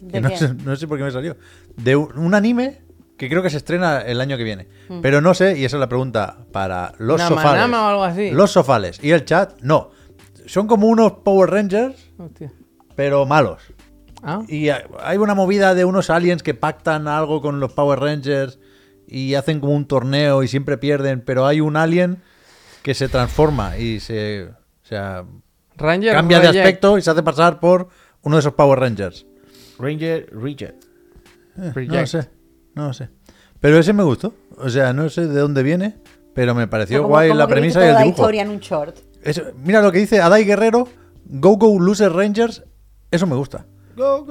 ¿De 0.01 0.13
que 0.13 0.21
no, 0.21 0.37
sé, 0.37 0.55
no 0.55 0.77
sé 0.77 0.87
por 0.87 0.99
qué 0.99 1.05
me 1.05 1.11
salió. 1.11 1.37
De 1.77 1.97
un, 1.97 2.35
anime 2.35 2.83
que 3.17 3.31
creo 3.31 3.43
que 3.43 3.49
se 3.49 3.57
estrena 3.57 4.03
el 4.03 4.21
año 4.21 4.37
que 4.37 4.45
viene. 4.45 4.69
Mm. 4.91 5.01
Pero 5.01 5.23
no 5.23 5.33
sé, 5.33 5.59
y 5.59 5.65
esa 5.65 5.77
es 5.77 5.81
la 5.81 5.89
pregunta 5.89 6.37
para 6.53 6.93
los 6.99 7.19
Nama 7.19 7.37
sofales. 7.37 7.61
Nama 7.63 7.87
o 7.87 7.89
algo 7.89 8.05
así. 8.05 8.31
Los 8.31 8.51
sofales 8.53 9.03
y 9.03 9.11
el 9.11 9.25
chat, 9.25 9.59
no. 9.63 9.91
Son 10.47 10.67
como 10.67 10.89
unos 10.89 11.13
Power 11.25 11.49
Rangers, 11.49 12.11
Hostia. 12.19 12.53
pero 12.95 13.25
malos. 13.25 13.63
Ah, 14.23 14.43
Y 14.49 14.69
hay 14.69 15.17
una 15.17 15.35
movida 15.35 15.75
de 15.75 15.87
unos 15.87 16.11
aliens 16.11 16.43
que 16.43 16.53
pactan 16.53 17.09
algo 17.09 17.41
con 17.41 17.61
los 17.61 17.73
Power 17.73 18.01
Rangers 18.01 18.59
y 19.07 19.35
hacen 19.35 19.61
como 19.61 19.75
un 19.75 19.87
torneo 19.87 20.43
y 20.43 20.49
siempre 20.49 20.79
pierden, 20.79 21.21
pero 21.21 21.47
hay 21.47 21.61
un 21.61 21.77
alien 21.77 22.23
que 22.83 22.95
se 22.95 23.09
transforma 23.09 23.77
y 23.79 24.01
se... 24.01 24.49
O 24.83 24.87
sea, 24.87 25.25
Ranger 25.77 26.13
cambia 26.13 26.41
de 26.41 26.49
aspecto 26.49 26.99
y 26.99 27.03
se 27.03 27.11
hace 27.11 27.23
pasar 27.23 27.59
por 27.61 27.89
uno 28.23 28.37
de 28.37 28.41
esos 28.41 28.53
Power 28.55 28.79
Rangers. 28.81 29.27
Ranger 29.79 30.29
Reject. 30.33 30.85
Eh, 31.57 31.87
no 31.89 32.01
lo 32.01 32.07
sé, 32.07 32.29
no 32.75 32.87
lo 32.89 32.93
sé. 32.93 33.09
Pero 33.61 33.79
ese 33.79 33.93
me 33.93 34.03
gustó. 34.03 34.35
O 34.59 34.69
sea, 34.69 34.93
no 34.93 35.09
sé 35.09 35.27
de 35.27 35.41
dónde 35.41 35.63
viene, 35.63 35.97
pero 36.35 36.55
me 36.55 36.67
pareció 36.69 36.99
Como- 36.99 37.09
guay 37.11 37.29
como 37.29 37.39
la 37.39 37.49
premisa 37.49 37.81
y 37.85 37.89
el 37.89 37.97
dibujo. 37.97 38.09
historia 38.23 38.43
en 38.43 38.51
un 38.51 38.59
short. 38.61 38.97
Eso- 39.23 39.45
mira 39.65 39.81
lo 39.81 39.91
que 39.91 39.99
dice 39.99 40.21
Adai 40.21 40.45
Guerrero, 40.45 40.87
Go 41.25 41.57
Go 41.57 41.81
Loser 41.81 42.13
Rangers, 42.13 42.63
eso 43.11 43.27
me 43.27 43.35
gusta. 43.37 43.67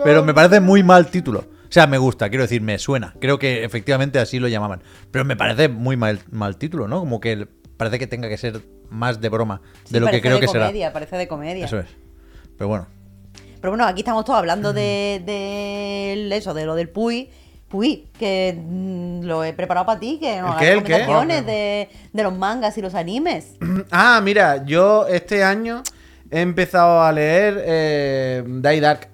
Pero 0.04 0.24
me 0.24 0.34
parece 0.34 0.60
muy 0.60 0.84
mal 0.84 1.08
título. 1.08 1.46
O 1.74 1.78
sea, 1.82 1.88
me 1.88 1.98
gusta, 1.98 2.30
quiero 2.30 2.44
decir, 2.44 2.62
me 2.62 2.78
suena. 2.78 3.16
Creo 3.20 3.40
que 3.40 3.64
efectivamente 3.64 4.20
así 4.20 4.38
lo 4.38 4.48
llamaban. 4.48 4.84
Pero 5.10 5.26
me 5.26 5.36
parece 5.36 5.70
muy 5.70 5.98
mal, 5.98 6.20
mal 6.30 6.56
título, 6.58 6.88
¿no? 6.88 7.00
Como 7.00 7.20
que 7.20 7.48
parece 7.78 7.98
que 7.98 8.06
tenga 8.06 8.30
que 8.30 8.38
ser 8.38 8.62
más 8.92 9.20
de 9.20 9.30
broma 9.30 9.60
Sí, 9.86 9.92
de 9.96 10.00
lo 10.00 10.06
que 10.06 10.12
parece 10.12 10.22
creo 10.22 10.36
de 10.36 10.42
que 10.42 10.46
comedia, 10.46 10.94
Parece 10.94 11.18
de 11.18 11.28
comedia. 11.28 11.68
será. 11.68 11.82
Eso 11.82 11.90
es. 11.90 11.98
Pero 12.60 12.68
bueno. 12.68 12.88
Pero 13.60 13.72
bueno, 13.72 13.88
aquí 13.88 14.02
estamos 14.02 14.24
todos 14.24 14.38
hablando 14.38 14.72
de, 14.72 15.24
de 15.26 16.38
eso, 16.38 16.54
de 16.54 16.68
lo 16.68 16.76
del 16.76 16.90
Puy. 16.90 17.32
Puy, 17.70 18.08
que 18.20 18.56
mm, 18.56 19.24
lo 19.24 19.44
he 19.44 19.54
preparado 19.54 19.88
para 19.88 20.00
ti, 20.00 20.20
que 20.22 20.42
nos 20.42 20.58
qué, 20.58 20.74
el 20.74 20.84
qué? 20.84 21.00
recomendaciones 21.00 21.44
de, 21.48 21.90
de 22.14 22.24
los 22.24 22.38
mangas 22.38 22.78
y 22.78 22.84
los 22.84 22.94
animes. 22.94 23.56
Ah, 23.90 24.22
mira, 24.24 24.64
yo 24.64 25.08
este 25.08 25.44
año 25.44 25.82
he 26.30 26.42
empezado 26.42 27.02
a 27.02 27.12
leer 27.12 27.64
eh, 27.66 28.44
Die 28.46 28.80
Dark 28.80 29.08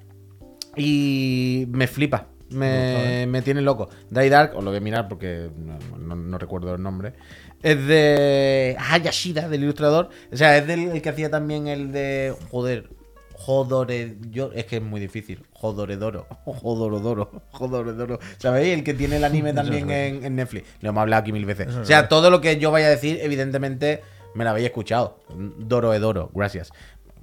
y 0.75 1.65
me 1.69 1.87
flipa. 1.87 2.27
Me, 2.51 3.25
me 3.27 3.41
tiene 3.41 3.61
loco. 3.61 3.89
Die 4.09 4.29
Dark, 4.29 4.55
os 4.55 4.63
lo 4.63 4.71
voy 4.71 4.77
a 4.77 4.81
mirar 4.81 5.07
porque 5.07 5.49
no, 5.57 5.77
no- 5.97 6.15
no 6.15 6.37
recuerdo 6.37 6.73
el 6.75 6.81
nombre. 6.81 7.13
Es 7.61 7.85
de 7.87 8.75
Hayashida, 8.79 9.49
del 9.49 9.63
ilustrador. 9.63 10.09
O 10.31 10.37
sea, 10.37 10.57
es 10.57 10.65
del 10.65 10.89
el 10.89 11.01
que 11.01 11.09
hacía 11.09 11.29
también 11.29 11.67
el 11.67 11.91
de. 11.91 12.33
Joder. 12.51 12.89
Jodore. 13.33 14.17
Yo, 14.31 14.51
es 14.53 14.65
que 14.65 14.77
es 14.77 14.81
muy 14.81 14.99
difícil. 14.99 15.45
Jodoredoro. 15.53 16.27
Jodorodoro. 16.45 17.31
Jodoredoro. 17.51 18.19
¿Sabéis? 18.37 18.73
El 18.77 18.83
que 18.83 18.93
tiene 18.93 19.17
el 19.17 19.23
anime 19.23 19.53
también 19.53 19.89
en, 19.89 20.25
en 20.25 20.35
Netflix. 20.35 20.67
Lo 20.81 20.89
hemos 20.89 21.01
hablado 21.01 21.21
aquí 21.21 21.31
mil 21.31 21.45
veces. 21.45 21.73
O 21.75 21.85
sea, 21.85 22.09
todo 22.09 22.29
lo 22.29 22.41
que 22.41 22.57
yo 22.59 22.71
vaya 22.71 22.87
a 22.87 22.91
decir, 22.91 23.19
evidentemente, 23.21 24.01
me 24.35 24.43
lo 24.43 24.49
habéis 24.49 24.67
escuchado. 24.67 25.19
Doroedoro. 25.57 26.31
Gracias. 26.33 26.71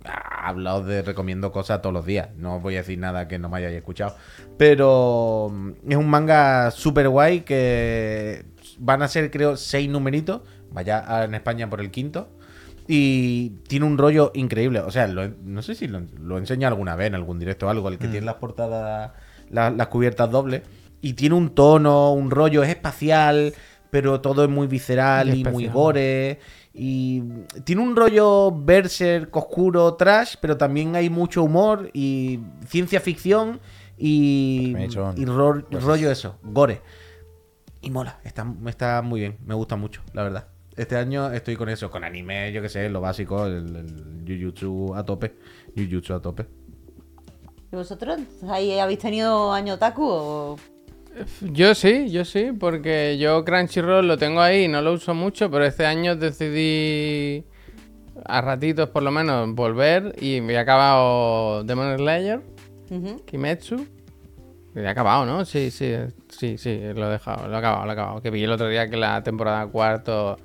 Ha 0.07 0.49
hablado 0.49 0.83
de 0.85 1.03
recomiendo 1.03 1.51
cosas 1.53 1.83
todos 1.83 1.92
los 1.92 2.07
días. 2.07 2.29
No 2.37 2.57
os 2.57 2.62
voy 2.62 2.75
a 2.75 2.79
decir 2.79 2.99
nada 2.99 3.27
que 3.29 3.38
no 3.38 3.49
me 3.49 3.59
hayáis 3.59 3.77
escuchado. 3.77 4.16
Pero 4.57 5.51
mm, 5.53 5.71
es 5.90 5.97
un 5.97 6.09
manga 6.09 6.71
super 6.71 7.09
guay 7.09 7.40
que 7.40 8.45
van 8.79 9.03
a 9.03 9.09
ser, 9.09 9.31
creo, 9.31 9.57
seis 9.57 9.88
numeritos. 9.88 10.42
Vaya 10.71 11.25
en 11.25 11.35
España 11.35 11.69
por 11.71 11.81
el 11.81 11.90
quinto. 11.90 12.29
Y 12.88 13.51
tiene 13.69 13.87
un 13.87 13.99
rollo 13.99 14.31
increíble. 14.35 14.81
O 14.81 14.90
sea, 14.90 15.07
lo- 15.09 15.29
no 15.42 15.62
sé 15.62 15.75
si 15.75 15.88
lo, 15.88 16.03
lo 16.21 16.38
enseña 16.38 16.69
alguna 16.69 16.95
vez 16.97 17.09
en 17.09 17.14
algún 17.16 17.38
directo 17.38 17.66
o 17.66 17.71
algo. 17.71 17.88
El 17.88 17.99
que 17.99 18.07
tiene 18.09 18.27
las 18.27 18.37
portadas, 18.37 19.12
la- 19.51 19.71
las 19.71 19.87
cubiertas 19.88 20.31
dobles. 20.31 20.62
Y 21.01 21.14
tiene 21.14 21.35
un 21.35 21.51
tono, 21.55 22.12
un 22.12 22.31
rollo, 22.31 22.62
es 22.62 22.69
espacial, 22.71 23.53
pero 23.90 24.21
todo 24.21 24.45
es 24.45 24.51
muy 24.51 24.66
visceral 24.66 25.35
Y 25.35 25.40
y, 25.40 25.45
muy 25.45 25.66
gore. 25.69 26.38
Y 26.79 27.23
tiene 27.65 27.81
un 27.83 27.97
rollo 27.97 28.53
berserk 28.53 29.35
oscuro, 29.35 29.95
trash, 29.95 30.35
pero 30.41 30.59
también 30.59 30.95
hay 30.95 31.09
mucho 31.09 31.43
humor 31.43 31.89
y 31.95 32.39
ciencia 32.69 33.01
ficción 33.01 33.61
y, 33.97 34.75
y 35.17 35.25
ro- 35.25 35.65
rollo 35.71 36.11
eso, 36.11 36.39
gore. 36.43 36.83
Y 37.81 37.91
mola, 37.91 38.21
está, 38.25 38.47
está 38.67 39.01
muy 39.01 39.21
bien, 39.21 39.39
me 39.47 39.55
gusta 39.55 39.77
mucho, 39.77 40.03
la 40.12 40.23
verdad. 40.23 40.49
Este 40.77 40.97
año 40.97 41.33
estoy 41.33 41.57
con 41.57 41.71
eso, 41.71 41.91
con 41.91 42.05
anime, 42.05 42.53
yo 42.53 42.61
que 42.61 42.69
sé, 42.69 42.91
lo 42.91 43.01
básico, 43.01 43.47
el, 43.47 43.75
el 43.75 44.25
Jujutsu 44.27 44.95
a 44.95 45.03
tope. 45.03 45.35
Jujutsu 45.75 46.12
a 46.12 46.21
tope. 46.21 46.47
¿Y 47.73 47.77
vosotros 47.77 48.21
ahí 48.51 48.79
habéis 48.79 48.99
tenido 48.99 49.51
año 49.53 49.75
otaku 49.75 50.05
o...? 50.05 50.57
Yo 51.40 51.74
sí, 51.74 52.11
yo 52.11 52.24
sí, 52.24 52.50
porque 52.59 53.16
yo 53.18 53.44
Crunchyroll 53.44 54.07
lo 54.07 54.18
tengo 54.18 54.40
ahí, 54.40 54.68
no 54.68 54.83
lo 54.83 54.92
uso 54.92 55.14
mucho, 55.14 55.50
pero 55.50 55.64
este 55.64 55.87
año 55.87 56.16
decidí 56.16 57.44
a 58.24 58.40
ratitos 58.40 58.90
por 58.90 59.02
lo 59.02 59.11
menos 59.11 59.55
volver 59.55 60.14
y 60.20 60.40
me 60.40 60.55
he 60.55 60.59
acabado 60.59 61.64
Demon 61.64 61.96
Slayer. 61.96 62.40
Kimetsu. 63.26 63.87
Y 64.74 64.79
he 64.81 64.88
acabado, 64.88 65.24
¿no? 65.24 65.44
Sí, 65.46 65.70
sí, 65.70 65.94
sí, 66.29 66.59
sí, 66.59 66.81
lo 66.94 67.09
he 67.09 67.12
dejado, 67.12 67.48
lo 67.48 67.55
he 67.55 67.59
acabado, 67.59 67.85
lo 67.87 67.90
he 67.90 67.92
acabado. 67.94 68.20
Que 68.20 68.31
vi 68.31 68.44
el 68.44 68.52
otro 68.52 68.68
día 68.68 68.90
que 68.90 68.98
la 68.98 69.22
temporada 69.22 69.66
cuarto 69.66 70.37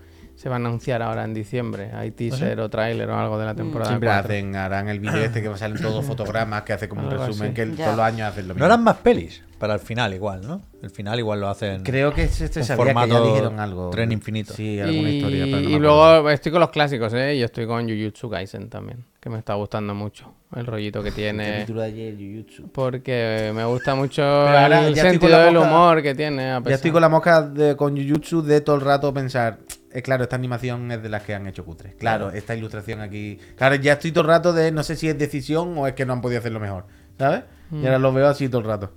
se 0.41 0.49
va 0.49 0.55
a 0.55 0.57
anunciar 0.57 1.03
ahora 1.03 1.23
en 1.23 1.35
diciembre. 1.35 1.91
Hay 1.93 2.09
teaser 2.11 2.59
o 2.61 2.67
tráiler 2.69 3.07
o 3.11 3.15
algo 3.15 3.37
de 3.37 3.45
la 3.45 3.53
temporada 3.53 3.91
Siempre 3.91 4.09
cuatro. 4.09 4.31
hacen, 4.33 4.55
harán 4.55 4.89
el 4.89 4.99
vídeo 4.99 5.17
este 5.23 5.43
que 5.43 5.55
salen 5.55 5.79
todos 5.79 6.03
fotogramas, 6.11 6.63
que 6.63 6.73
hace 6.73 6.89
como 6.89 7.03
un 7.05 7.11
Algo 7.13 7.27
resumen, 7.27 7.49
así. 7.49 7.53
que 7.55 7.61
el- 7.61 7.75
Ya. 7.77 7.85
todos 7.85 7.97
los 7.97 8.05
años 8.07 8.21
hacen 8.29 8.47
lo 8.47 8.53
¿No 8.53 8.53
mismo. 8.55 8.65
eran 8.65 8.83
más 8.83 8.97
pelis? 8.97 9.43
Para 9.59 9.75
el 9.75 9.79
final 9.79 10.11
igual, 10.15 10.41
¿no? 10.41 10.63
El 10.81 10.89
final 10.89 11.19
igual 11.19 11.39
lo 11.41 11.47
hacen... 11.47 11.83
Creo 11.83 12.11
que 12.11 12.23
este 12.23 12.45
Un 12.45 12.49
sabía 12.51 12.65
que 12.65 12.67
ya 12.67 12.75
formato 13.01 13.25
dijeron 13.27 13.59
algo. 13.59 13.91
tren 13.91 14.11
infinito. 14.11 14.55
Sí, 14.55 14.79
alguna 14.79 15.09
y, 15.11 15.15
historia. 15.17 15.45
pero 15.45 15.57
no 15.61 15.69
y 15.69 15.79
luego 15.79 16.29
estoy 16.31 16.51
con 16.51 16.61
los 16.61 16.69
clásicos, 16.71 17.13
¿eh? 17.13 17.37
Yo 17.37 17.45
estoy 17.45 17.67
con 17.67 17.87
Jujutsu 17.87 18.27
Kaisen 18.27 18.67
también, 18.69 19.05
que 19.19 19.29
me 19.29 19.37
está 19.37 19.53
gustando 19.53 19.93
mucho 19.93 20.33
el 20.55 20.65
rollito 20.65 21.03
que 21.03 21.09
El 21.09 21.13
tiene. 21.13 21.51
capítulo 21.53 21.81
de 21.81 21.87
ayer, 21.87 22.15
Jujutsu. 22.15 22.71
Porque 22.71 23.51
me 23.53 23.63
gusta 23.65 23.93
mucho 23.93 24.23
ahora 24.23 24.87
el 24.87 24.95
sentido 24.95 25.37
del 25.39 25.55
humor 25.57 26.01
que 26.01 26.15
tiene. 26.15 26.49
a 26.53 26.63
Ya 26.63 26.73
estoy 26.73 26.89
con 26.89 27.01
la 27.01 27.09
mosca 27.09 27.43
de, 27.43 27.75
con 27.75 27.95
Jujutsu 27.95 28.41
de 28.41 28.61
todo 28.61 28.77
el 28.77 28.81
rato 28.81 29.13
pensar. 29.13 29.59
Eh, 29.93 30.01
claro, 30.01 30.23
esta 30.23 30.35
animación 30.35 30.91
es 30.91 31.03
de 31.03 31.09
las 31.09 31.23
que 31.23 31.33
han 31.33 31.47
hecho 31.47 31.65
cutres. 31.65 31.95
Claro, 31.95 32.31
esta 32.31 32.55
ilustración 32.55 33.01
aquí. 33.01 33.39
Claro, 33.57 33.75
ya 33.75 33.93
estoy 33.93 34.11
todo 34.11 34.21
el 34.21 34.29
rato 34.29 34.53
de 34.53 34.71
no 34.71 34.83
sé 34.83 34.95
si 34.95 35.09
es 35.09 35.17
decisión 35.17 35.77
o 35.77 35.87
es 35.87 35.93
que 35.93 36.05
no 36.05 36.13
han 36.13 36.21
podido 36.21 36.39
hacerlo 36.39 36.59
mejor. 36.59 36.85
¿Sabes? 37.17 37.43
Y 37.71 37.85
ahora 37.85 37.99
lo 37.99 38.11
veo 38.13 38.27
así 38.27 38.49
todo 38.49 38.61
el 38.61 38.67
rato. 38.67 38.91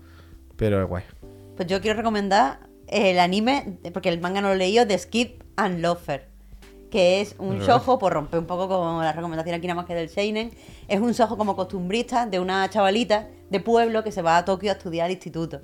Pero 0.56 0.82
es 0.82 0.88
guay. 0.88 1.04
Pues 1.56 1.68
yo 1.68 1.80
quiero 1.80 1.96
recomendar 1.96 2.60
el 2.88 3.18
anime, 3.18 3.78
porque 3.92 4.08
el 4.08 4.20
manga 4.20 4.40
no 4.40 4.48
lo 4.48 4.54
he 4.54 4.58
leído, 4.58 4.86
de 4.86 4.98
Skip 4.98 5.42
and 5.56 5.80
Loafer. 5.80 6.28
Que 6.90 7.20
es 7.20 7.34
un 7.38 7.58
shojo, 7.58 7.98
por 7.98 8.12
romper 8.12 8.38
un 8.38 8.46
poco 8.46 8.68
con 8.68 9.02
la 9.02 9.12
recomendación 9.12 9.56
aquí 9.56 9.66
nada 9.66 9.76
más 9.76 9.86
que 9.86 9.94
del 9.94 10.08
Seinen. 10.08 10.52
Es 10.86 11.00
un 11.00 11.12
shojo 11.12 11.36
como 11.36 11.56
costumbrista 11.56 12.26
de 12.26 12.38
una 12.38 12.68
chavalita 12.70 13.28
de 13.50 13.60
pueblo 13.60 14.04
que 14.04 14.12
se 14.12 14.22
va 14.22 14.36
a 14.36 14.44
Tokio 14.44 14.70
a 14.70 14.74
estudiar 14.74 15.06
al 15.06 15.12
instituto. 15.12 15.60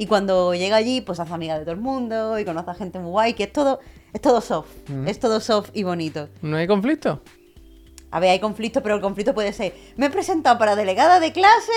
Y 0.00 0.06
cuando 0.06 0.54
llega 0.54 0.76
allí, 0.76 1.00
pues 1.00 1.18
hace 1.18 1.34
amiga 1.34 1.58
de 1.58 1.64
todo 1.64 1.72
el 1.74 1.80
mundo 1.80 2.38
y 2.38 2.44
conoce 2.44 2.70
a 2.70 2.74
gente 2.74 3.00
muy 3.00 3.10
guay, 3.10 3.34
que 3.34 3.42
es 3.44 3.52
todo, 3.52 3.80
es 4.12 4.20
todo 4.20 4.40
soft. 4.40 4.68
Es 5.06 5.18
todo 5.18 5.40
soft 5.40 5.70
y 5.74 5.82
bonito. 5.82 6.28
¿No 6.40 6.56
hay 6.56 6.68
conflicto? 6.68 7.20
A 8.10 8.20
ver, 8.20 8.30
hay 8.30 8.38
conflicto, 8.38 8.82
pero 8.82 8.94
el 8.94 9.02
conflicto 9.02 9.34
puede 9.34 9.52
ser, 9.52 9.74
me 9.96 10.06
he 10.06 10.10
presentado 10.10 10.56
para 10.58 10.74
delegada 10.76 11.20
de 11.20 11.30
clase 11.30 11.72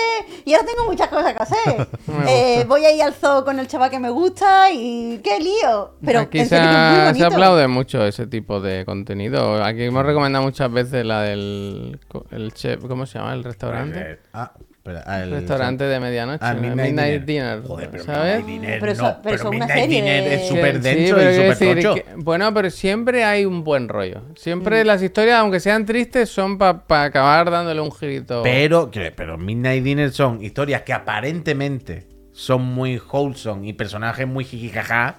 y 0.46 0.54
ahora 0.54 0.66
tengo 0.66 0.86
muchas 0.88 1.08
cosas 1.08 1.34
que 1.34 1.42
hacer. 1.42 1.88
Eh, 2.28 2.64
voy 2.68 2.84
a 2.86 2.94
ir 2.94 3.02
al 3.02 3.12
zoo 3.12 3.44
con 3.44 3.58
el 3.58 3.66
chaval 3.66 3.90
que 3.90 3.98
me 3.98 4.08
gusta 4.10 4.70
y 4.72 5.18
qué 5.22 5.38
lío. 5.40 5.94
Pero 6.04 6.20
Aquí 6.20 6.38
en 6.38 6.44
se, 6.48 6.56
serio 6.56 6.70
que 6.70 6.76
es 6.76 6.80
muy 6.80 7.00
a- 7.00 7.04
se 7.06 7.10
bonito. 7.20 7.26
aplaude 7.26 7.66
mucho 7.68 8.06
ese 8.06 8.26
tipo 8.28 8.60
de 8.60 8.84
contenido. 8.86 9.62
Aquí 9.62 9.82
hemos 9.82 10.06
recomendado 10.06 10.44
muchas 10.44 10.72
veces 10.72 11.04
la 11.04 11.20
del 11.22 11.98
el 12.30 12.54
chef, 12.54 12.82
¿cómo 12.86 13.04
se 13.04 13.18
llama? 13.18 13.34
El 13.34 13.44
restaurante. 13.44 14.20
Ah, 14.32 14.52
restaurante 14.84 15.84
de 15.84 16.00
medianoche. 16.00 16.44
Midnight 16.54 16.76
Midnight, 16.76 17.22
Dinner. 17.24 17.56
Dinner. 17.56 17.62
Joder, 17.68 17.90
pero 17.90 18.04
¿Sabes? 18.04 18.36
Midnight 18.44 18.46
Dinner, 18.62 18.80
Pero 18.80 18.92
eso- 18.92 19.02
no, 19.02 19.18
pero 19.22 19.34
eso 19.36 19.44
es 19.44 19.48
una 19.48 19.66
Midnight 19.66 19.80
serie 19.80 19.96
Dinner 20.02 20.24
de- 20.24 20.34
es 20.34 20.48
súper 20.48 20.80
denso 20.80 21.16
y 21.22 21.34
súper 21.54 21.76
tocho. 21.82 21.94
que- 21.94 22.04
bueno, 22.16 22.54
pero 22.54 22.70
siempre 22.70 23.24
hay 23.24 23.44
un 23.44 23.62
buen 23.64 23.88
rollo. 23.88 24.22
Siempre 24.34 24.84
las 24.84 25.02
historias, 25.02 25.38
aunque 25.38 25.60
sean 25.60 25.86
tristes, 25.86 26.28
son 26.28 26.58
para 26.58 26.82
acabar 27.04 27.50
dándole 27.50 27.80
un 27.80 27.92
girito. 27.92 28.42
Pero, 28.42 28.90
pero 29.14 29.38
Midnight 29.38 29.84
Dinner 29.84 30.10
son 30.10 30.42
historias 30.42 30.82
que 30.82 30.92
aparentemente 30.92 32.06
son 32.32 32.62
muy 32.62 32.98
wholesome 32.98 33.68
y 33.68 33.72
personajes 33.74 34.26
muy 34.26 34.44
jijijaja, 34.44 35.16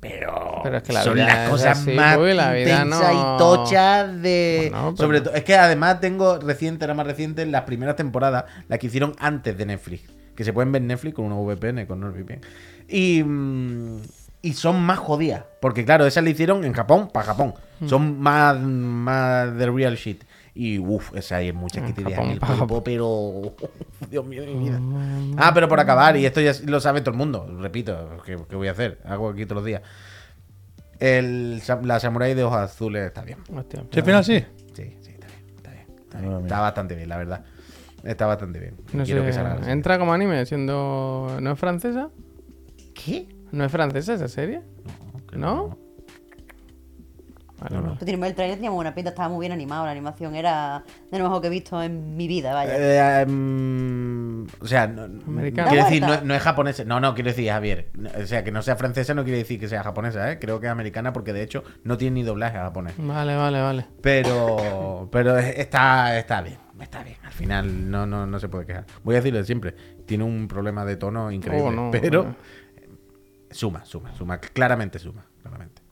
pero, 0.00 0.60
Pero 0.62 0.76
es 0.78 0.82
que 0.82 0.92
la 0.94 1.02
son 1.02 1.14
vida 1.14 1.26
las 1.26 1.50
cosas 1.50 1.78
así, 1.78 1.90
más 1.92 2.16
uy, 2.16 2.32
la 2.34 2.52
vida 2.52 2.82
intensas 2.82 3.12
no- 3.14 3.34
y 3.34 3.38
tochas 3.38 4.22
de... 4.22 4.68
Bueno, 4.70 4.94
pero- 4.94 5.06
Sobre 5.06 5.20
todo, 5.20 5.34
es 5.34 5.44
que 5.44 5.54
además 5.56 6.00
tengo 6.00 6.38
reciente, 6.38 6.84
era 6.84 6.94
más 6.94 7.06
reciente, 7.06 7.44
las 7.46 7.62
primeras 7.62 7.96
temporadas, 7.96 8.44
las 8.68 8.78
que 8.78 8.86
hicieron 8.86 9.12
antes 9.18 9.58
de 9.58 9.66
Netflix, 9.66 10.02
que 10.34 10.42
se 10.44 10.52
pueden 10.54 10.72
ver 10.72 10.82
Netflix 10.82 11.14
con 11.14 11.26
una 11.26 11.36
VPN, 11.36 11.86
con 11.86 12.00
NordVPN. 12.00 12.40
Y, 12.88 13.22
mm, 13.22 14.00
y 14.42 14.54
son 14.54 14.80
más 14.80 14.98
jodidas, 14.98 15.44
porque 15.60 15.84
claro, 15.84 16.06
esas 16.06 16.24
la 16.24 16.30
hicieron 16.30 16.64
en 16.64 16.72
Japón, 16.72 17.10
para 17.12 17.26
Japón. 17.26 17.54
Hmm. 17.80 17.88
Son 17.88 18.18
más, 18.20 18.58
más 18.60 19.56
de 19.56 19.70
real 19.70 19.96
shit. 19.96 20.24
Y 20.54 20.78
uff, 20.78 21.14
esa 21.14 21.36
hay 21.36 21.52
muchas 21.52 21.82
que 21.84 21.90
En 21.90 21.94
te 21.94 22.04
dejan 22.04 22.38
Japón, 22.38 22.50
el 22.50 22.56
cuerpo, 22.58 22.84
pero. 22.84 23.54
Dios 24.10 24.26
mío 24.26 24.42
de 24.42 24.48
mi 24.48 24.68
vida. 24.68 24.80
Ah, 25.36 25.52
pero 25.54 25.68
por 25.68 25.78
acabar, 25.78 26.16
y 26.16 26.26
esto 26.26 26.40
ya 26.40 26.52
lo 26.66 26.80
sabe 26.80 27.00
todo 27.00 27.12
el 27.12 27.18
mundo, 27.18 27.46
repito, 27.60 28.18
¿qué, 28.26 28.36
qué 28.48 28.56
voy 28.56 28.68
a 28.68 28.72
hacer? 28.72 28.98
Hago 29.04 29.30
aquí 29.30 29.44
todos 29.44 29.56
los 29.56 29.64
días. 29.64 29.82
El, 30.98 31.62
la 31.84 31.98
samurai 31.98 32.34
de 32.34 32.44
ojos 32.44 32.58
azules 32.58 33.06
está 33.06 33.22
bien. 33.22 33.38
Hostia, 33.54 33.84
¿Sí, 33.90 34.00
al 34.00 34.04
final 34.04 34.24
sí? 34.24 34.44
Sí, 34.74 34.96
sí, 35.00 35.10
está 35.12 35.26
bien. 35.28 35.44
Está, 35.56 35.70
bien, 35.70 35.86
está, 36.02 36.18
bien. 36.18 36.30
mira. 36.32 36.40
Está 36.46 36.60
bastante 36.60 36.94
bien, 36.94 37.08
la 37.08 37.16
verdad. 37.16 37.44
Está 38.04 38.26
bastante 38.26 38.58
bien. 38.58 38.76
no 38.92 39.04
Quiero 39.04 39.20
sé, 39.22 39.26
que 39.28 39.32
salga. 39.32 39.70
entra 39.72 39.98
como 39.98 40.12
anime 40.12 40.44
siendo... 40.44 41.38
¿No 41.40 41.52
es 41.52 41.58
francesa? 41.58 42.10
¿Qué? 42.94 43.28
¿No 43.52 43.64
es 43.64 43.72
francesa 43.72 44.14
esa 44.14 44.28
serie? 44.28 44.62
que 45.30 45.36
¿No? 45.36 45.78
Vale, 47.60 47.76
vale. 47.78 47.96
Pues 47.98 48.10
el 48.10 48.34
trailer 48.34 48.56
tenía 48.56 48.70
muy 48.70 48.76
buena 48.76 48.94
pinta, 48.94 49.10
estaba 49.10 49.28
muy 49.28 49.40
bien 49.40 49.52
animado, 49.52 49.84
la 49.84 49.90
animación 49.90 50.34
era 50.34 50.82
de 51.10 51.18
lo 51.18 51.24
mejor 51.24 51.42
que 51.42 51.48
he 51.48 51.50
visto 51.50 51.82
en 51.82 52.16
mi 52.16 52.26
vida, 52.26 52.54
vaya. 52.54 52.72
Eh, 53.20 53.26
mm, 53.26 54.46
o 54.62 54.66
sea, 54.66 54.86
no, 54.86 55.06
quiero 55.52 55.70
decir, 55.84 56.00
no, 56.00 56.22
no 56.22 56.34
es 56.34 56.40
japonesa. 56.40 56.84
No, 56.84 57.00
no, 57.00 57.14
quiero 57.14 57.28
decir, 57.28 57.50
Javier. 57.50 57.90
no, 57.92 58.08
O 58.18 58.26
sea, 58.26 58.42
que 58.44 58.50
no 58.50 58.62
sea 58.62 58.76
francesa 58.76 59.12
no 59.12 59.24
quiere 59.24 59.38
decir 59.40 59.60
que 59.60 59.68
sea 59.68 59.82
japonesa, 59.82 60.32
¿eh? 60.32 60.38
Creo 60.38 60.58
que 60.58 60.66
es 60.68 60.72
americana 60.72 61.12
porque 61.12 61.34
de 61.34 61.42
hecho 61.42 61.62
no 61.84 61.98
tiene 61.98 62.14
ni 62.14 62.22
doblaje 62.22 62.56
a 62.56 62.62
japonés. 62.62 62.94
Vale, 62.96 63.36
vale, 63.36 63.60
vale. 63.60 63.86
Pero, 64.00 65.08
pero 65.12 65.36
es- 65.36 65.58
está, 65.58 66.18
está 66.18 66.40
bien, 66.40 66.56
está 66.80 67.02
bien. 67.02 67.18
Al 67.24 67.32
final 67.32 67.90
no, 67.90 68.06
no, 68.06 68.26
no 68.26 68.38
se 68.40 68.48
puede 68.48 68.64
quejar. 68.64 68.86
Voy 69.04 69.16
a 69.16 69.18
decirlo 69.18 69.38
de 69.38 69.44
siempre. 69.44 69.74
Tiene 70.06 70.24
un 70.24 70.48
problema 70.48 70.86
de 70.86 70.96
tono 70.96 71.30
increíble. 71.30 71.68
Oh, 71.68 71.72
no, 71.72 71.90
pero 71.90 72.24
no. 72.24 72.36
Suma, 73.50 73.84
suma, 73.84 74.14
suma. 74.14 74.38
Claramente 74.38 74.98
suma, 74.98 75.24
claramente. 75.42 75.82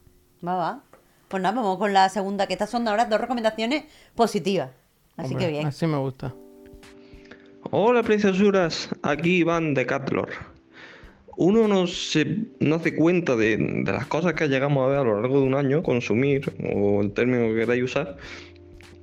Va, 0.46 0.54
va. 0.56 0.82
Pues 1.28 1.42
nada, 1.42 1.56
vamos 1.56 1.78
con 1.78 1.92
la 1.92 2.08
segunda, 2.08 2.46
que 2.46 2.54
estas 2.54 2.70
son 2.70 2.88
ahora 2.88 3.04
dos 3.04 3.20
recomendaciones 3.20 3.84
positivas. 4.14 4.70
Así 5.16 5.34
Hombre, 5.34 5.46
que 5.46 5.52
bien. 5.52 5.66
Así 5.66 5.86
me 5.86 5.98
gusta. 5.98 6.34
Hola 7.70 8.02
preciosuras, 8.02 8.88
aquí 9.02 9.38
Iván 9.38 9.74
de 9.74 9.84
Catlor. 9.84 10.30
Uno 11.36 11.68
no 11.68 11.86
se 11.86 12.46
no 12.60 12.76
hace 12.76 12.96
cuenta 12.96 13.36
de, 13.36 13.56
de 13.56 13.92
las 13.92 14.06
cosas 14.06 14.34
que 14.34 14.48
llegamos 14.48 14.84
a 14.84 14.88
ver 14.88 14.98
a 14.98 15.04
lo 15.04 15.20
largo 15.20 15.40
de 15.40 15.46
un 15.46 15.54
año, 15.54 15.82
consumir, 15.82 16.52
o 16.74 17.02
el 17.02 17.12
término 17.12 17.48
que 17.48 17.60
queráis 17.60 17.84
usar. 17.84 18.16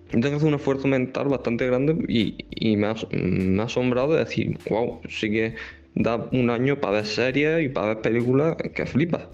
Tengo 0.10 0.30
que 0.30 0.36
hacer 0.36 0.48
un 0.48 0.56
esfuerzo 0.56 0.88
mental 0.88 1.28
bastante 1.28 1.66
grande 1.68 1.96
y, 2.08 2.36
y 2.50 2.78
me, 2.78 2.88
ha, 2.88 2.96
me 3.12 3.62
ha 3.62 3.66
asombrado 3.66 4.14
de 4.14 4.20
decir, 4.20 4.58
wow, 4.70 5.02
sí 5.10 5.30
que 5.30 5.56
da 5.96 6.28
un 6.32 6.50
año 6.50 6.80
para 6.80 6.98
ver 6.98 7.06
series 7.06 7.66
y 7.66 7.70
para 7.70 7.88
ver 7.88 8.02
películas 8.02 8.58
que 8.74 8.86
flipas. 8.86 9.28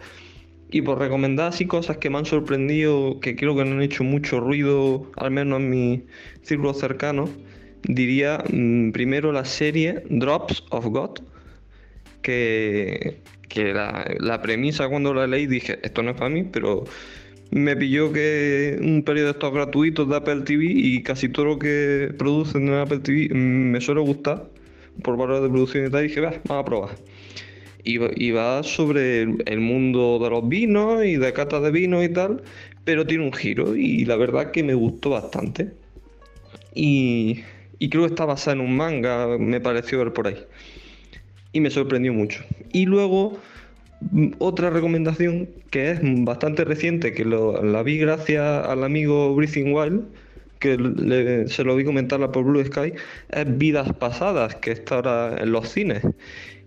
Y 0.69 0.83
por 0.83 0.99
recomendar 0.99 1.49
así 1.49 1.65
cosas 1.65 1.97
que 1.97 2.09
me 2.09 2.19
han 2.19 2.25
sorprendido, 2.25 3.19
que 3.19 3.35
creo 3.35 3.55
que 3.55 3.65
no 3.65 3.75
han 3.75 3.81
hecho 3.81 4.03
mucho 4.03 4.39
ruido, 4.39 5.11
al 5.17 5.31
menos 5.31 5.59
en 5.59 5.69
mi 5.69 6.03
círculo 6.43 6.73
cercano, 6.73 7.27
diría 7.83 8.43
mm, 8.51 8.91
primero 8.91 9.31
la 9.31 9.43
serie 9.43 10.03
Drops 10.09 10.63
of 10.69 10.85
God, 10.85 11.19
que, 12.21 13.19
que 13.49 13.73
la, 13.73 14.05
la 14.19 14.41
premisa 14.41 14.87
cuando 14.87 15.13
la 15.13 15.27
leí 15.27 15.47
dije, 15.47 15.79
esto 15.83 16.03
no 16.03 16.11
es 16.11 16.17
para 16.17 16.29
mí, 16.29 16.43
pero 16.43 16.85
me 17.49 17.75
pilló 17.75 18.13
que 18.13 18.77
un 18.81 19.03
periodo 19.03 19.25
de 19.27 19.31
estos 19.33 19.53
gratuitos 19.53 20.07
de 20.07 20.15
Apple 20.15 20.41
TV 20.41 20.65
y 20.67 21.03
casi 21.03 21.27
todo 21.27 21.45
lo 21.45 21.59
que 21.59 22.13
producen 22.17 22.69
en 22.69 22.75
Apple 22.75 22.99
TV 22.99 23.29
mm, 23.33 23.71
me 23.71 23.81
suele 23.81 24.01
gustar 24.01 24.50
por 25.03 25.17
valor 25.17 25.41
de 25.41 25.49
producción 25.49 25.87
y 25.87 25.89
tal, 25.89 26.05
y 26.05 26.07
dije, 26.07 26.21
"Va, 26.21 26.33
vamos 26.47 26.61
a 26.61 26.65
probar. 26.65 26.89
Y, 27.83 28.31
va- 28.31 28.61
sobre 28.63 29.23
el, 29.23 29.59
mundo 29.59 30.19
de 30.21 30.29
los 30.29 30.47
vinos 30.47 31.03
y 31.03 31.15
de 31.17 31.33
catas 31.33 31.63
de 31.63 31.71
vinos 31.71 32.03
y 32.03 32.09
tal, 32.09 32.43
pero 32.83 33.07
tiene 33.07 33.23
un 33.23 33.33
giro 33.33 33.75
y 33.75 34.05
la 34.05 34.15
verdad 34.17 34.51
que 34.51 34.63
me 34.63 34.75
gustó 34.75 35.11
bastante. 35.11 35.71
Y, 36.75 37.41
y 37.79 37.89
creo 37.89 38.03
que 38.03 38.09
está 38.09 38.25
basada 38.25 38.55
en 38.55 38.61
un 38.61 38.77
manga, 38.77 39.37
me 39.39 39.59
pareció 39.59 39.97
ver 39.99 40.13
por 40.13 40.27
ahí. 40.27 40.37
Y 41.53 41.59
me 41.59 41.69
sorprendió 41.71 42.13
mucho. 42.13 42.43
Y 42.71 42.85
luego, 42.85 43.39
mm, 44.11 44.33
otra 44.37 44.69
recomendación 44.69 45.49
que 45.71 45.91
es 45.91 45.99
bastante 46.23 46.63
reciente, 46.63 47.13
que 47.13 47.25
lo- 47.25 47.63
la 47.63 47.81
vi 47.83 47.97
gracias 47.97 48.67
al 48.67 48.83
amigo 48.83 49.33
Breathing 49.35 49.73
Wild, 49.73 50.03
que 50.61 50.77
le- 50.77 51.47
se 51.49 51.63
lo 51.65 51.75
vi 51.75 51.83
comentarla 51.83 52.31
por 52.31 52.45
Blue 52.45 52.63
Sky, 52.63 52.93
es 53.29 53.57
Vidas 53.57 53.91
Pasadas, 53.93 54.55
que 54.55 54.71
está 54.71 54.95
ahora 54.95 55.35
en 55.41 55.51
los 55.51 55.67
cines. 55.67 56.01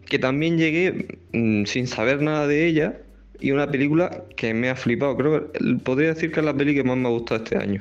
Que 0.05 0.19
también 0.19 0.59
llegué 0.59 1.19
mm, 1.33 1.65
sin 1.65 1.87
saber 1.87 2.21
nada 2.21 2.47
de 2.47 2.67
ella 2.67 2.99
y 3.41 3.53
una 3.53 3.71
película 3.71 4.25
que 4.37 4.53
me 4.53 4.69
ha 4.69 4.77
flipado. 4.77 5.17
Creo 5.17 5.51
que 5.53 5.61
podría 5.83 6.09
decir 6.13 6.31
que 6.33 6.41
es 6.41 6.47
la 6.47 6.55
peli 6.55 6.75
que 6.75 6.85
más 6.85 6.99
me 6.99 7.09
ha 7.09 7.13
gustado 7.13 7.43
este 7.43 7.57
año. 7.57 7.81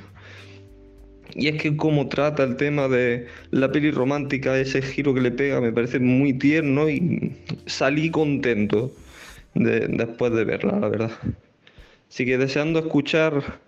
Y 1.36 1.48
es 1.48 1.60
que 1.62 1.76
como 1.76 2.08
trata 2.10 2.44
el 2.44 2.58
tema 2.58 2.88
de 2.88 3.28
la 3.50 3.72
peli 3.72 3.90
romántica, 3.92 4.58
ese 4.58 4.82
giro 4.84 5.14
que 5.16 5.22
le 5.22 5.32
pega, 5.32 5.60
me 5.62 5.72
parece 5.74 6.00
muy 6.00 6.34
tierno 6.34 6.88
y 6.90 7.34
salí 7.66 8.12
contento 8.12 8.92
de- 9.56 9.88
después 9.88 10.32
de 10.34 10.44
verla, 10.46 10.78
la 10.80 10.90
verdad. 10.90 11.12
Así 12.08 12.26
que 12.26 12.38
deseando 12.38 12.80
escuchar 12.80 13.60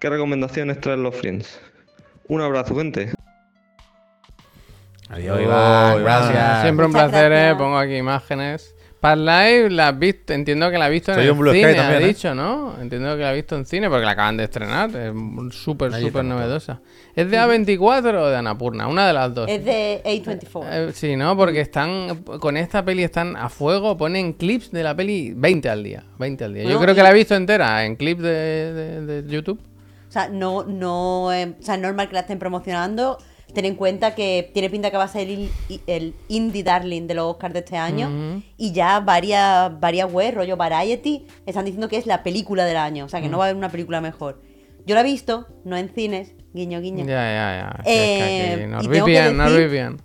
qué 0.00 0.08
recomendaciones 0.08 0.80
traen 0.80 1.02
los 1.02 1.14
Friends. 1.14 1.60
Un 2.28 2.40
abrazo, 2.40 2.74
gente. 2.76 3.12
Adiós, 5.10 5.40
Iván. 5.40 6.02
Gracias. 6.02 6.62
Siempre 6.62 6.86
un 6.86 6.92
Muchas 6.92 7.10
placer, 7.10 7.32
eh. 7.32 7.54
Pongo 7.56 7.76
aquí 7.78 7.96
imágenes. 7.96 8.74
Para 9.00 9.16
live 9.16 9.68
la 9.68 9.88
has 9.88 9.98
visto, 9.98 10.32
entiendo 10.32 10.70
que 10.70 10.78
la 10.78 10.86
has 10.86 10.90
visto 10.90 11.10
en 11.12 11.16
Soy 11.18 11.26
el 11.26 11.32
un 11.32 11.38
Blue 11.38 11.50
Sky 11.50 11.58
cine, 11.60 11.74
también, 11.74 12.02
ha 12.02 12.04
¿eh? 12.04 12.08
dicho, 12.08 12.34
¿no? 12.34 12.74
Entiendo 12.80 13.14
que 13.16 13.20
la 13.22 13.28
has 13.28 13.34
visto 13.34 13.54
en 13.54 13.66
cine 13.66 13.90
porque 13.90 14.06
la 14.06 14.12
acaban 14.12 14.38
de 14.38 14.44
estrenar. 14.44 14.88
Es 14.96 15.12
súper, 15.56 15.92
súper 15.92 16.24
novedosa. 16.24 16.80
¿Es 17.14 17.30
de 17.30 17.38
A24 17.38 18.14
o 18.14 18.28
de 18.30 18.36
Anapurna? 18.38 18.88
Una 18.88 19.06
de 19.06 19.12
las 19.12 19.34
dos. 19.34 19.50
Es 19.50 19.62
de 19.62 20.00
A24. 20.06 20.64
Eh, 20.70 20.90
sí, 20.94 21.16
¿no? 21.16 21.36
Porque 21.36 21.60
están, 21.60 22.22
con 22.40 22.56
esta 22.56 22.82
peli 22.82 23.02
están 23.04 23.36
a 23.36 23.50
fuego, 23.50 23.94
ponen 23.98 24.32
clips 24.32 24.70
de 24.72 24.82
la 24.82 24.96
peli 24.96 25.34
20 25.36 25.68
al 25.68 25.84
día. 25.84 26.04
20 26.18 26.44
al 26.44 26.54
día. 26.54 26.64
Yo 26.64 26.80
creo 26.80 26.94
que 26.94 27.02
la 27.02 27.10
he 27.10 27.14
visto 27.14 27.34
entera 27.34 27.84
en 27.84 27.96
clips 27.96 28.22
de, 28.22 28.72
de- 28.72 29.22
de 29.22 29.30
YouTube. 29.30 29.60
O 30.14 30.16
sea, 30.16 30.28
no, 30.28 30.62
no, 30.62 31.32
eh, 31.32 31.56
o 31.58 31.62
sea, 31.62 31.74
es 31.74 31.80
normal 31.80 32.06
que 32.06 32.14
la 32.14 32.20
estén 32.20 32.38
promocionando. 32.38 33.18
Ten 33.52 33.64
en 33.64 33.74
cuenta 33.74 34.14
que 34.14 34.48
tiene 34.54 34.70
pinta 34.70 34.92
que 34.92 34.96
va 34.96 35.02
a 35.02 35.08
ser 35.08 35.28
el, 35.28 35.50
el 35.88 36.14
indie 36.28 36.62
darling 36.62 37.08
de 37.08 37.14
los 37.14 37.32
Oscars 37.32 37.52
de 37.52 37.58
este 37.60 37.76
año. 37.76 38.40
Y 38.56 38.70
ya 38.70 39.00
varias, 39.00 39.80
varias 39.80 40.12
webs, 40.12 40.36
rollo 40.36 40.56
Variety, 40.56 41.26
están 41.46 41.64
diciendo 41.64 41.88
que 41.88 41.96
es 41.96 42.06
la 42.06 42.22
película 42.22 42.64
del 42.64 42.76
año. 42.76 43.06
O 43.06 43.08
sea, 43.08 43.20
que 43.20 43.28
no 43.28 43.38
va 43.38 43.46
a 43.46 43.48
haber 43.48 43.56
una 43.56 43.70
película 43.70 44.00
mejor. 44.00 44.40
Yo 44.86 44.94
la 44.94 45.00
he 45.00 45.04
visto, 45.04 45.48
no 45.64 45.76
en 45.76 45.88
cines, 45.92 46.32
guiño, 46.52 46.80
guiño. 46.80 47.04
Ya, 47.06 47.14
ya, 47.14 47.76
ya. 47.76 47.82
Sí, 47.84 47.90
es 47.90 47.96
que 47.96 48.54
Eh, 48.54 48.68
y 48.82 48.88
tengo 48.88 49.06
bien, 49.06 49.36
decir- 49.36 49.58
vi 49.58 49.68
bien. 49.68 50.00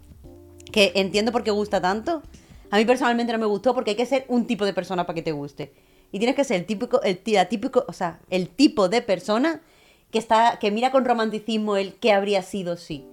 Que 0.71 0.91
entiendo 0.95 1.31
por 1.31 1.43
qué 1.43 1.51
gusta 1.51 1.79
tanto. 1.79 2.23
A 2.71 2.77
mí 2.77 2.85
personalmente 2.85 3.31
no 3.31 3.37
me 3.37 3.45
gustó 3.45 3.75
porque 3.75 3.91
hay 3.91 3.97
que 3.97 4.07
ser 4.07 4.25
un 4.27 4.47
tipo 4.47 4.65
de 4.65 4.73
persona 4.73 5.05
para 5.05 5.13
que 5.13 5.21
te 5.21 5.33
guste. 5.33 5.71
Y 6.11 6.17
tienes 6.17 6.35
que 6.35 6.43
ser 6.43 6.57
el 6.57 6.65
típico, 6.65 6.99
el, 7.03 7.19
la 7.27 7.45
típico, 7.45 7.85
o 7.87 7.93
sea, 7.93 8.19
el 8.31 8.49
tipo 8.49 8.89
de 8.89 9.03
persona 9.03 9.61
que 10.11 10.17
está, 10.19 10.57
que 10.59 10.71
mira 10.71 10.91
con 10.91 11.05
romanticismo 11.05 11.77
el 11.77 11.93
que 11.95 12.11
habría 12.11 12.41
sido 12.41 12.77
si. 12.77 13.05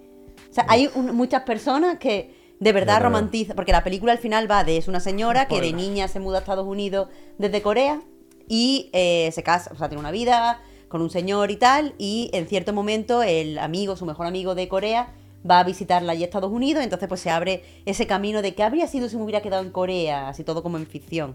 O 0.50 0.54
sea, 0.54 0.64
hay 0.68 0.88
un- 0.94 1.14
muchas 1.14 1.42
personas 1.42 1.98
que 1.98 2.34
de 2.58 2.72
verdad 2.72 3.00
romantizan, 3.02 3.54
porque 3.54 3.72
la 3.72 3.84
película 3.84 4.12
al 4.12 4.18
final 4.18 4.50
va 4.50 4.64
de 4.64 4.78
es 4.78 4.88
una 4.88 5.00
señora 5.00 5.46
que 5.46 5.56
de 5.60 5.72
niña 5.76 6.08
se 6.08 6.20
muda 6.20 6.38
a 6.38 6.40
Estados 6.40 6.66
Unidos 6.66 7.08
desde 7.36 7.60
Corea 7.60 8.00
y 8.48 8.88
eh, 8.94 9.30
se 9.32 9.42
casa, 9.42 9.70
o 9.74 9.76
sea, 9.76 9.88
tiene 9.88 10.00
una 10.00 10.10
vida 10.10 10.62
con 10.88 11.02
un 11.02 11.10
señor 11.10 11.50
y 11.50 11.56
tal, 11.56 11.94
y 11.98 12.30
en 12.32 12.46
cierto 12.46 12.72
momento 12.72 13.22
el 13.22 13.58
amigo, 13.58 13.96
su 13.96 14.06
mejor 14.06 14.26
amigo 14.26 14.54
de 14.54 14.68
Corea, 14.68 15.12
va 15.48 15.58
a 15.60 15.64
visitarla 15.64 16.12
allí 16.12 16.22
a 16.22 16.26
Estados 16.26 16.50
Unidos, 16.50 16.82
entonces 16.82 17.08
pues 17.08 17.20
se 17.20 17.28
abre 17.28 17.62
ese 17.84 18.06
camino 18.06 18.40
de 18.40 18.54
qué 18.54 18.62
habría 18.62 18.86
sido 18.86 19.08
si 19.08 19.16
me 19.16 19.22
hubiera 19.24 19.42
quedado 19.42 19.62
en 19.62 19.70
Corea, 19.70 20.28
así 20.28 20.42
todo 20.44 20.62
como 20.62 20.76
en 20.78 20.86
ficción. 20.86 21.34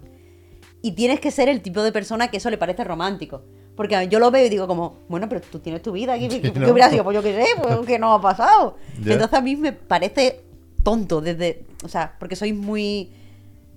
Y 0.82 0.94
tienes 0.94 1.20
que 1.20 1.30
ser 1.32 1.50
el 1.50 1.62
tipo 1.62 1.84
de 1.84 1.92
persona 1.92 2.30
que 2.30 2.38
eso 2.38 2.50
le 2.50 2.58
parece 2.58 2.84
romántico. 2.84 3.44
Porque 3.76 4.08
yo 4.10 4.20
lo 4.20 4.32
veo 4.32 4.46
y 4.46 4.50
digo 4.50 4.68
como, 4.68 5.00
bueno, 5.08 5.28
pero 5.30 5.42
tú 5.42 5.60
tienes 5.60 5.82
tu 5.82 5.92
vida 5.92 6.14
aquí, 6.14 6.28
¿qué, 6.28 6.42
qué 6.54 6.60
¿no? 6.60 6.72
hubiera 6.72 6.90
sido? 6.90 7.04
Pues 7.04 7.16
yo 7.16 7.24
qué 7.24 7.34
sé, 7.34 7.46
pues 7.62 7.80
que 7.88 7.98
no 8.00 8.14
ha 8.14 8.22
pasado. 8.22 8.78
Entonces 8.98 9.34
a 9.34 9.42
mí 9.42 9.56
me 9.56 9.72
parece 9.74 10.42
tonto 10.84 11.22
desde, 11.22 11.64
o 11.84 11.88
sea, 11.88 12.16
porque 12.20 12.36
soy 12.36 12.54
muy 12.54 13.12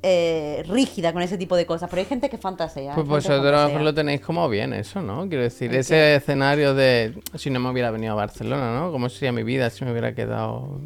eh, 0.02 0.62
rígida 0.68 1.12
con 1.12 1.22
ese 1.22 1.38
tipo 1.38 1.56
de 1.56 1.64
cosas, 1.64 1.88
pero 1.88 2.00
hay 2.00 2.06
gente 2.06 2.28
que 2.28 2.36
fantasea. 2.38 2.94
Pues 2.94 3.06
vosotros 3.06 3.52
fantasea. 3.52 3.82
lo 3.82 3.94
tenéis 3.94 4.20
como 4.20 4.48
bien 4.48 4.72
eso, 4.74 5.00
¿no? 5.00 5.26
Quiero 5.28 5.42
decir, 5.44 5.70
¿El 5.70 5.76
ese 5.78 6.16
escenario 6.16 6.74
de 6.74 7.14
si 7.36 7.48
no 7.50 7.60
me 7.60 7.70
hubiera 7.70 7.90
venido 7.90 8.12
a 8.12 8.16
Barcelona, 8.16 8.78
¿no? 8.78 8.92
¿Cómo 8.92 9.08
sería 9.08 9.32
mi 9.32 9.42
vida 9.42 9.70
si 9.70 9.84
me 9.84 9.92
hubiera 9.92 10.14
quedado... 10.14 10.80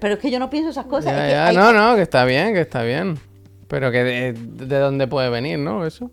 Pero 0.00 0.14
es 0.14 0.20
que 0.20 0.30
yo 0.30 0.38
no 0.38 0.48
pienso 0.50 0.70
esas 0.70 0.86
cosas. 0.86 1.12
Ya, 1.12 1.18
es 1.18 1.24
que 1.24 1.30
ya, 1.32 1.46
hay- 1.48 1.56
no, 1.56 1.72
no, 1.72 1.94
que 1.94 2.02
está 2.02 2.24
bien, 2.24 2.54
que 2.54 2.62
está 2.62 2.82
bien. 2.82 3.18
Pero 3.68 3.92
que 3.92 4.02
de, 4.02 4.32
de 4.32 4.78
dónde 4.78 5.06
puede 5.06 5.28
venir, 5.28 5.58
¿no? 5.58 5.86
Eso. 5.86 6.10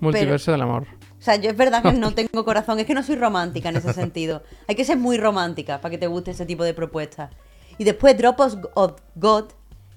Multiverso 0.00 0.50
del 0.52 0.62
amor. 0.62 0.86
O 1.20 1.22
sea, 1.22 1.36
yo 1.36 1.50
es 1.50 1.56
verdad 1.56 1.82
que 1.82 1.92
no 1.92 2.14
tengo 2.14 2.44
corazón, 2.46 2.80
es 2.80 2.86
que 2.86 2.94
no 2.94 3.02
soy 3.02 3.16
romántica 3.16 3.68
en 3.68 3.76
ese 3.76 3.92
sentido. 3.92 4.42
Hay 4.66 4.74
que 4.74 4.86
ser 4.86 4.96
muy 4.96 5.18
romántica 5.18 5.80
para 5.80 5.90
que 5.90 5.98
te 5.98 6.06
guste 6.06 6.30
ese 6.30 6.46
tipo 6.46 6.64
de 6.64 6.72
propuestas. 6.72 7.30
Y 7.76 7.84
después 7.84 8.16
Drop 8.16 8.40
of 8.74 8.92
God, 9.16 9.44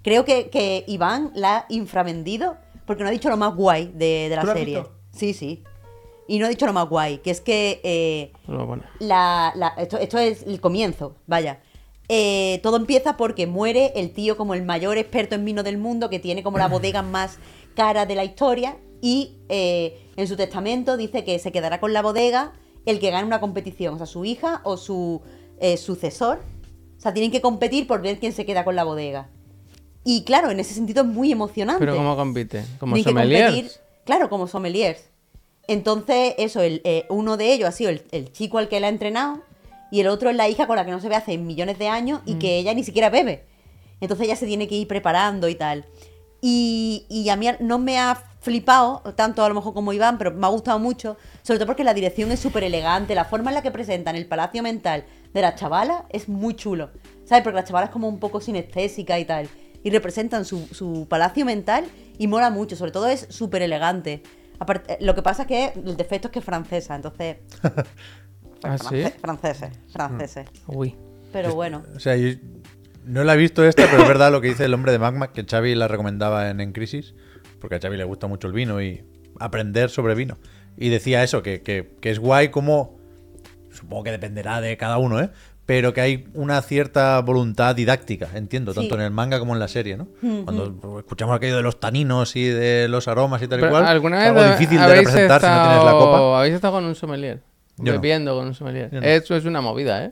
creo 0.03 0.25
que, 0.25 0.49
que 0.49 0.83
Iván 0.87 1.31
la 1.33 1.57
ha 1.59 1.65
infravendido 1.69 2.57
porque 2.85 3.03
no 3.03 3.09
ha 3.09 3.11
dicho 3.13 3.29
lo 3.29 3.37
más 3.37 3.55
guay 3.55 3.91
de, 3.95 4.27
de 4.29 4.35
la 4.35 4.41
¿Tú 4.41 4.47
lo 4.47 4.53
has 4.53 4.59
serie. 4.59 4.75
visto? 4.79 4.91
Sí, 5.11 5.33
sí. 5.33 5.63
Y 6.27 6.39
no 6.39 6.45
ha 6.45 6.49
dicho 6.49 6.65
lo 6.65 6.73
más 6.73 6.87
guay, 6.89 7.19
que 7.19 7.31
es 7.31 7.39
que 7.41 7.79
eh, 7.83 8.33
Lo 8.47 8.67
pone. 8.67 8.83
la, 8.99 9.53
la- 9.55 9.73
esto, 9.77 9.97
esto 9.97 10.17
es 10.17 10.43
el 10.43 10.59
comienzo, 10.59 11.15
vaya. 11.27 11.59
Eh, 12.09 12.59
todo 12.63 12.75
empieza 12.75 13.15
porque 13.15 13.47
muere 13.47 13.93
el 13.95 14.11
tío 14.11 14.35
como 14.35 14.53
el 14.53 14.63
mayor 14.63 14.97
experto 14.97 15.35
en 15.35 15.45
vino 15.45 15.63
del 15.63 15.77
mundo, 15.77 16.09
que 16.09 16.19
tiene 16.19 16.43
como 16.43 16.57
la 16.57 16.67
bodega 16.69 17.01
más 17.01 17.39
cara 17.75 18.05
de 18.05 18.15
la 18.15 18.25
historia, 18.25 18.77
y 19.05 19.39
eh, 19.49 19.99
en 20.15 20.29
su 20.29 20.37
testamento 20.37 20.95
dice 20.95 21.25
que 21.25 21.37
se 21.37 21.51
quedará 21.51 21.81
con 21.81 21.91
la 21.91 22.01
bodega 22.01 22.53
el 22.85 22.99
que 23.01 23.11
gane 23.11 23.27
una 23.27 23.41
competición, 23.41 23.95
o 23.95 23.97
sea, 23.97 24.05
su 24.05 24.23
hija 24.23 24.61
o 24.63 24.77
su 24.77 25.21
eh, 25.59 25.75
sucesor. 25.75 26.39
O 26.97 27.01
sea, 27.01 27.13
tienen 27.13 27.29
que 27.29 27.41
competir 27.41 27.85
por 27.85 28.01
ver 28.01 28.17
quién 28.17 28.31
se 28.31 28.45
queda 28.45 28.63
con 28.63 28.77
la 28.77 28.85
bodega. 28.85 29.27
Y 30.05 30.23
claro, 30.23 30.51
en 30.51 30.61
ese 30.61 30.73
sentido 30.73 31.01
es 31.03 31.09
muy 31.09 31.33
emocionante. 31.33 31.79
Pero 31.81 31.97
¿cómo 31.97 32.15
compite? 32.15 32.63
¿Como 32.79 32.95
sommeliers? 32.95 33.51
competir, 33.51 33.71
claro, 34.05 34.29
como 34.29 34.47
sommeliers. 34.47 35.09
Entonces, 35.67 36.35
eso, 36.37 36.61
el, 36.61 36.79
eh, 36.85 37.05
uno 37.09 37.35
de 37.35 37.51
ellos 37.53 37.67
ha 37.67 37.73
sido 37.73 37.89
el, 37.89 38.03
el 38.11 38.31
chico 38.31 38.57
al 38.57 38.69
que 38.69 38.79
la 38.79 38.87
ha 38.87 38.89
entrenado 38.89 39.41
y 39.91 39.99
el 39.99 40.07
otro 40.07 40.29
es 40.29 40.37
la 40.37 40.47
hija 40.47 40.65
con 40.65 40.77
la 40.77 40.85
que 40.85 40.91
no 40.91 41.01
se 41.01 41.09
ve 41.09 41.15
hace 41.15 41.37
millones 41.37 41.77
de 41.77 41.89
años 41.89 42.21
y 42.25 42.35
Mm. 42.35 42.39
que 42.39 42.57
ella 42.57 42.73
ni 42.73 42.85
siquiera 42.85 43.09
bebe. 43.09 43.43
Entonces 43.99 44.27
ella 44.27 44.37
se 44.37 44.45
tiene 44.45 44.69
que 44.69 44.75
ir 44.75 44.87
preparando 44.87 45.49
y 45.49 45.55
tal. 45.55 45.83
Y, 46.41 47.05
y 47.09 47.27
a 47.29 47.35
mí 47.35 47.47
no 47.59 47.79
me 47.79 47.97
ha 47.99 48.21
flipado 48.43 49.01
tanto 49.15 49.43
a 49.43 49.49
lo 49.49 49.55
mejor 49.55 49.73
como 49.73 49.93
Iván, 49.93 50.17
pero 50.17 50.31
me 50.31 50.45
ha 50.45 50.49
gustado 50.49 50.77
mucho, 50.77 51.17
sobre 51.41 51.57
todo 51.59 51.65
porque 51.67 51.83
la 51.83 51.93
dirección 51.93 52.31
es 52.31 52.39
súper 52.39 52.63
elegante, 52.63 53.15
la 53.15 53.25
forma 53.25 53.49
en 53.49 53.55
la 53.55 53.61
que 53.63 53.71
presentan 53.71 54.15
el 54.15 54.25
palacio 54.27 54.61
mental 54.61 55.05
de 55.33 55.41
la 55.41 55.55
chavala 55.55 56.05
es 56.09 56.27
muy 56.29 56.53
chulo, 56.55 56.91
¿sabes? 57.25 57.43
Porque 57.43 57.55
la 57.55 57.63
chavala 57.63 57.85
es 57.87 57.91
como 57.91 58.07
un 58.07 58.19
poco 58.19 58.41
sinestésica 58.41 59.17
y 59.17 59.25
tal, 59.25 59.47
y 59.81 59.89
representan 59.89 60.45
su, 60.45 60.67
su 60.67 61.07
palacio 61.09 61.45
mental 61.45 61.85
y 62.17 62.27
mola 62.27 62.49
mucho, 62.49 62.75
sobre 62.75 62.91
todo 62.91 63.07
es 63.07 63.25
súper 63.29 63.61
elegante. 63.63 64.21
Aparte, 64.59 64.97
lo 65.01 65.15
que 65.15 65.21
pasa 65.23 65.43
es 65.43 65.47
que 65.47 65.73
el 65.75 65.97
defecto 65.97 66.27
es 66.27 66.31
que 66.33 66.39
es 66.39 66.45
francesa, 66.45 66.95
entonces... 66.95 67.37
¿Ah, 68.63 68.77
sí? 68.77 68.85
france- 68.85 69.13
Franceses, 69.19 69.69
franceses. 69.91 70.47
Uy. 70.67 70.95
Pero 71.31 71.53
bueno. 71.55 71.83
O 71.95 71.99
sea, 71.99 72.15
yo 72.15 72.29
no 73.05 73.23
la 73.23 73.33
he 73.33 73.37
visto 73.37 73.65
esta, 73.65 73.87
pero 73.89 74.03
es 74.03 74.07
verdad 74.07 74.31
lo 74.31 74.39
que 74.39 74.49
dice 74.49 74.65
el 74.65 74.73
hombre 74.73 74.91
de 74.91 74.99
Magma, 74.99 75.31
que 75.33 75.43
Xavi 75.43 75.75
la 75.75 75.87
recomendaba 75.87 76.49
en, 76.49 76.61
en 76.61 76.71
Crisis, 76.71 77.13
porque 77.63 77.75
a 77.77 77.79
Xavi 77.79 77.95
le 77.95 78.03
gusta 78.03 78.27
mucho 78.27 78.47
el 78.47 78.53
vino 78.53 78.81
y 78.81 79.01
aprender 79.39 79.89
sobre 79.89 80.15
vino. 80.15 80.37
Y 80.75 80.89
decía 80.89 81.23
eso, 81.23 81.41
que, 81.41 81.61
que- 81.61 81.95
que 82.01 82.09
es 82.09 82.19
guay 82.19 82.49
como, 82.49 82.97
supongo 83.71 84.03
que 84.03 84.11
dependerá 84.11 84.59
de 84.59 84.75
cada 84.75 84.97
uno, 84.97 85.21
¿eh? 85.21 85.29
Pero 85.65 85.93
que 85.93 86.01
hay 86.01 86.27
una 86.33 86.61
cierta 86.61 87.21
voluntad 87.21 87.73
didáctica, 87.73 88.27
entiendo, 88.35 88.73
Sí. 88.73 88.81
tanto 88.81 88.95
en 88.95 89.01
el 89.01 89.11
manga 89.11 89.39
como 89.39 89.53
en 89.53 89.59
la 89.61 89.69
serie, 89.69 89.95
¿no? 89.95 90.09
Cuando 90.43 90.99
escuchamos 90.99 91.33
aquello 91.37 91.55
de 91.55 91.63
los 91.63 91.79
taninos 91.79 92.35
y 92.35 92.43
de 92.47 92.89
los 92.89 93.07
aromas 93.07 93.41
y 93.41 93.47
tal 93.47 93.59
y 93.63 93.69
cual, 93.69 93.85
¿Alguna 93.85 94.27
es 94.27 94.33
vez 94.33 94.43
algo 94.43 94.51
difícil 94.59 94.77
de 94.77 94.83
habéis 94.83 95.05
representar 95.05 95.39
si 95.39 95.47
no 95.47 95.53
tienes 95.53 95.69
la 95.69 95.77
estado- 95.91 95.99
copa. 95.99 96.39
¿Habéis 96.39 96.55
estado 96.55 96.73
con 96.73 96.83
un 96.83 96.95
sommelier? 96.95 97.39
Yo 97.77 97.85
no. 97.93 97.99
Bebiendo 98.01 98.35
con 98.35 98.47
un 98.47 98.53
sommelier. 98.53 98.91
No. 98.91 99.01
Eso 99.01 99.35
es 99.37 99.45
una 99.45 99.61
movida, 99.61 100.03
¿eh? 100.03 100.11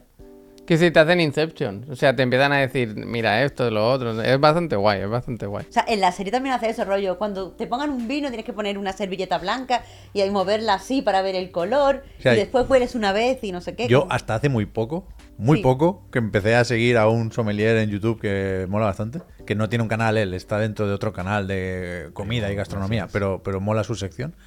Que 0.72 0.78
si 0.78 0.90
te 0.90 1.02
hacen 1.02 1.20
Inception. 1.20 1.86
O 1.90 1.98
sea, 1.98 2.16
te 2.16 2.24
empiezan 2.24 2.54
a 2.54 2.60
decir, 2.60 2.96
mira 2.96 3.44
esto, 3.44 3.70
lo 3.70 3.92
otro. 3.92 4.22
Es 4.22 4.40
bastante 4.40 4.78
guay, 4.78 5.02
es 5.02 5.10
bastante 5.10 5.46
guay. 5.46 5.66
O 5.70 5.72
sea, 5.74 5.84
en 5.86 6.00
la 6.00 6.14
serie 6.14 6.32
también 6.32 6.56
hace 6.56 6.70
ese 6.70 6.86
rollo. 6.86 7.18
Cuando 7.18 7.52
te 7.52 7.68
pongan 7.68 7.90
un 7.90 8.08
vino, 8.08 8.30
tienes 8.30 8.46
que 8.46 8.54
poner 8.54 8.78
una 8.78 8.94
servilleta 8.94 9.38
blanca 9.38 9.84
y 10.14 10.22
ahí 10.22 10.30
moverla 10.30 10.76
así 10.76 11.02
para 11.02 11.22
ver 11.24 11.36
el 11.36 11.52
color. 11.52 12.06
O 12.20 12.22
sea, 12.22 12.36
y 12.36 12.38
después 12.38 12.70
hueles 12.70 12.96
una 12.96 13.12
vez 13.12 13.44
y 13.44 13.52
no 13.52 13.60
sé 13.60 13.76
qué. 13.76 13.90
Yo 13.90 14.08
hasta 14.10 14.34
hace 14.34 14.48
muy 14.48 14.66
poco, 14.66 15.10
muy 15.38 15.58
Sí. 15.58 15.64
poco, 15.64 16.08
que 16.10 16.20
empecé 16.20 16.56
a 16.56 16.64
seguir 16.64 16.96
a 16.98 17.10
un 17.10 17.34
sommelier 17.34 17.76
en 17.76 17.90
YouTube 17.90 18.22
que 18.22 18.66
mola 18.70 18.86
bastante, 18.86 19.20
que 19.46 19.56
no 19.56 19.68
tiene 19.68 19.84
un 19.84 19.90
canal 19.90 20.16
él, 20.18 20.34
está 20.34 20.58
dentro 20.58 20.88
de 20.88 20.94
otro 20.94 21.12
canal 21.12 21.50
de 21.50 22.12
comida 22.14 22.50
y 22.50 22.56
gastronomía, 22.56 23.10
pero, 23.12 23.44
pero 23.44 23.60
mola 23.60 23.84
su 23.84 23.96
sección. 23.96 24.38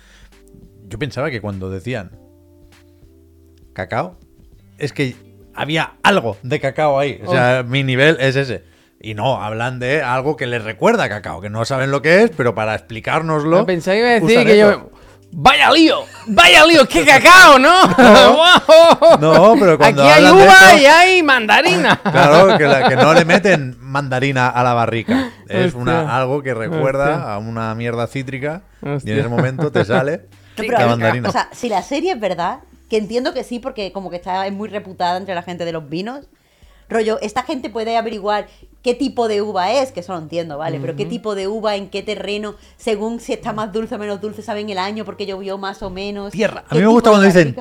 Yo 0.87 0.99
pensaba 0.99 1.31
que 1.31 1.43
cuando 1.43 1.69
decían 1.69 2.13
cacao, 3.75 4.17
es 4.79 4.95
que 4.95 5.15
había 5.55 5.95
algo 6.03 6.37
de 6.43 6.61
cacao 6.61 6.99
ahí. 6.99 7.21
O 7.27 7.31
sea, 7.33 7.63
mi 7.67 7.83
nivel 7.83 8.17
es 8.21 8.37
ese. 8.37 8.65
Y 9.01 9.15
no, 9.15 9.43
hablan 9.43 9.79
de 9.81 10.03
algo 10.03 10.37
que 10.37 10.47
les 10.47 10.65
recuerda 10.65 11.05
a 11.05 11.09
cacao, 11.09 11.41
que 11.43 11.51
no 11.51 11.65
saben 11.65 11.91
lo 11.91 12.01
que 12.01 12.23
es, 12.23 12.31
pero 12.37 12.55
para 12.55 12.75
explicárnoslo. 12.75 13.59
No, 13.59 13.67
pensaba 13.67 13.95
que 13.97 14.01
iba 14.01 14.09
a 14.09 14.13
decir 14.21 14.47
que 14.47 14.61
eso. 14.61 14.71
yo... 14.71 14.91
¡Vaya 15.37 15.71
lío! 15.73 16.05
¡Vaya 16.29 16.65
lío! 16.65 16.87
¡Qué 16.87 17.05
cacao, 17.05 17.59
¿no? 17.59 17.73
¡Guau! 17.97 19.19
No, 19.21 19.55
pero 19.59 19.77
cuando 19.77 20.05
Aquí 20.05 20.13
hay 20.25 20.31
uva 20.31 20.45
esto- 20.47 20.79
y 20.81 20.87
hay 20.87 21.23
mandarina. 21.25 22.01
Claro, 22.11 22.57
que, 22.57 22.65
la- 22.65 22.89
que 22.89 22.95
no 22.97 23.13
le 23.15 23.25
meten 23.25 23.77
mandarina 23.81 24.49
a 24.49 24.63
la 24.63 24.75
barrica. 24.75 25.31
Es 25.49 25.75
una, 25.75 26.17
algo 26.17 26.43
que 26.43 26.55
recuerda 26.55 27.17
Hostia. 27.17 27.35
a 27.35 27.39
una 27.39 27.75
mierda 27.75 28.07
cítrica 28.07 28.63
y 28.81 28.89
Hostia. 28.89 29.13
en 29.15 29.19
ese 29.21 29.29
momento 29.29 29.73
te 29.73 29.85
sale 29.85 30.19
No, 30.19 30.25
pero 30.57 30.79
la 30.79 30.87
mandarina. 30.87 31.29
O 31.29 31.33
sea, 31.33 31.49
si 31.53 31.69
la 31.69 31.83
serie 31.83 32.13
es 32.13 32.21
verdad, 32.21 32.61
que 32.95 32.99
entiendo 32.99 33.35
que 33.35 33.43
sí, 33.43 33.59
porque 33.59 33.91
como 33.91 34.09
que 34.09 34.15
está 34.15 34.47
es 34.47 34.53
muy 34.53 34.69
reputada 34.69 35.17
entre 35.17 35.35
la 35.35 35.43
gente 35.43 35.65
de 35.65 35.73
los 35.73 35.89
vinos. 35.89 36.27
Rollo, 36.89 37.19
esta 37.23 37.43
gente 37.43 37.69
puede 37.69 37.97
averiguar 37.97 38.47
qué 38.83 38.95
tipo 38.95 39.27
de 39.27 39.43
uva 39.43 39.73
es, 39.73 39.91
que 39.91 39.99
eso 39.99 40.13
lo 40.13 40.21
entiendo, 40.21 40.59
¿vale? 40.59 40.79
Pero 40.79 40.95
qué 40.95 41.05
tipo 41.05 41.35
de 41.35 41.49
uva, 41.49 41.75
en 41.75 41.91
qué 41.91 42.05
terreno, 42.05 42.55
según 42.77 43.19
si 43.19 43.33
está 43.33 43.53
más 43.53 43.73
dulce 43.73 43.97
o 43.97 43.99
menos 43.99 44.21
dulce, 44.21 44.43
saben 44.43 44.71
el 44.71 44.79
año 44.79 45.05
porque 45.05 45.27
llovió 45.27 45.59
más 45.59 45.83
o 45.83 45.91
menos. 45.91 46.31
Tierra. 46.31 46.63
A 46.69 46.75
mí 46.77 46.83
me 46.83 46.87
gusta 46.87 47.11
cuando 47.11 47.27
dicen 47.27 47.57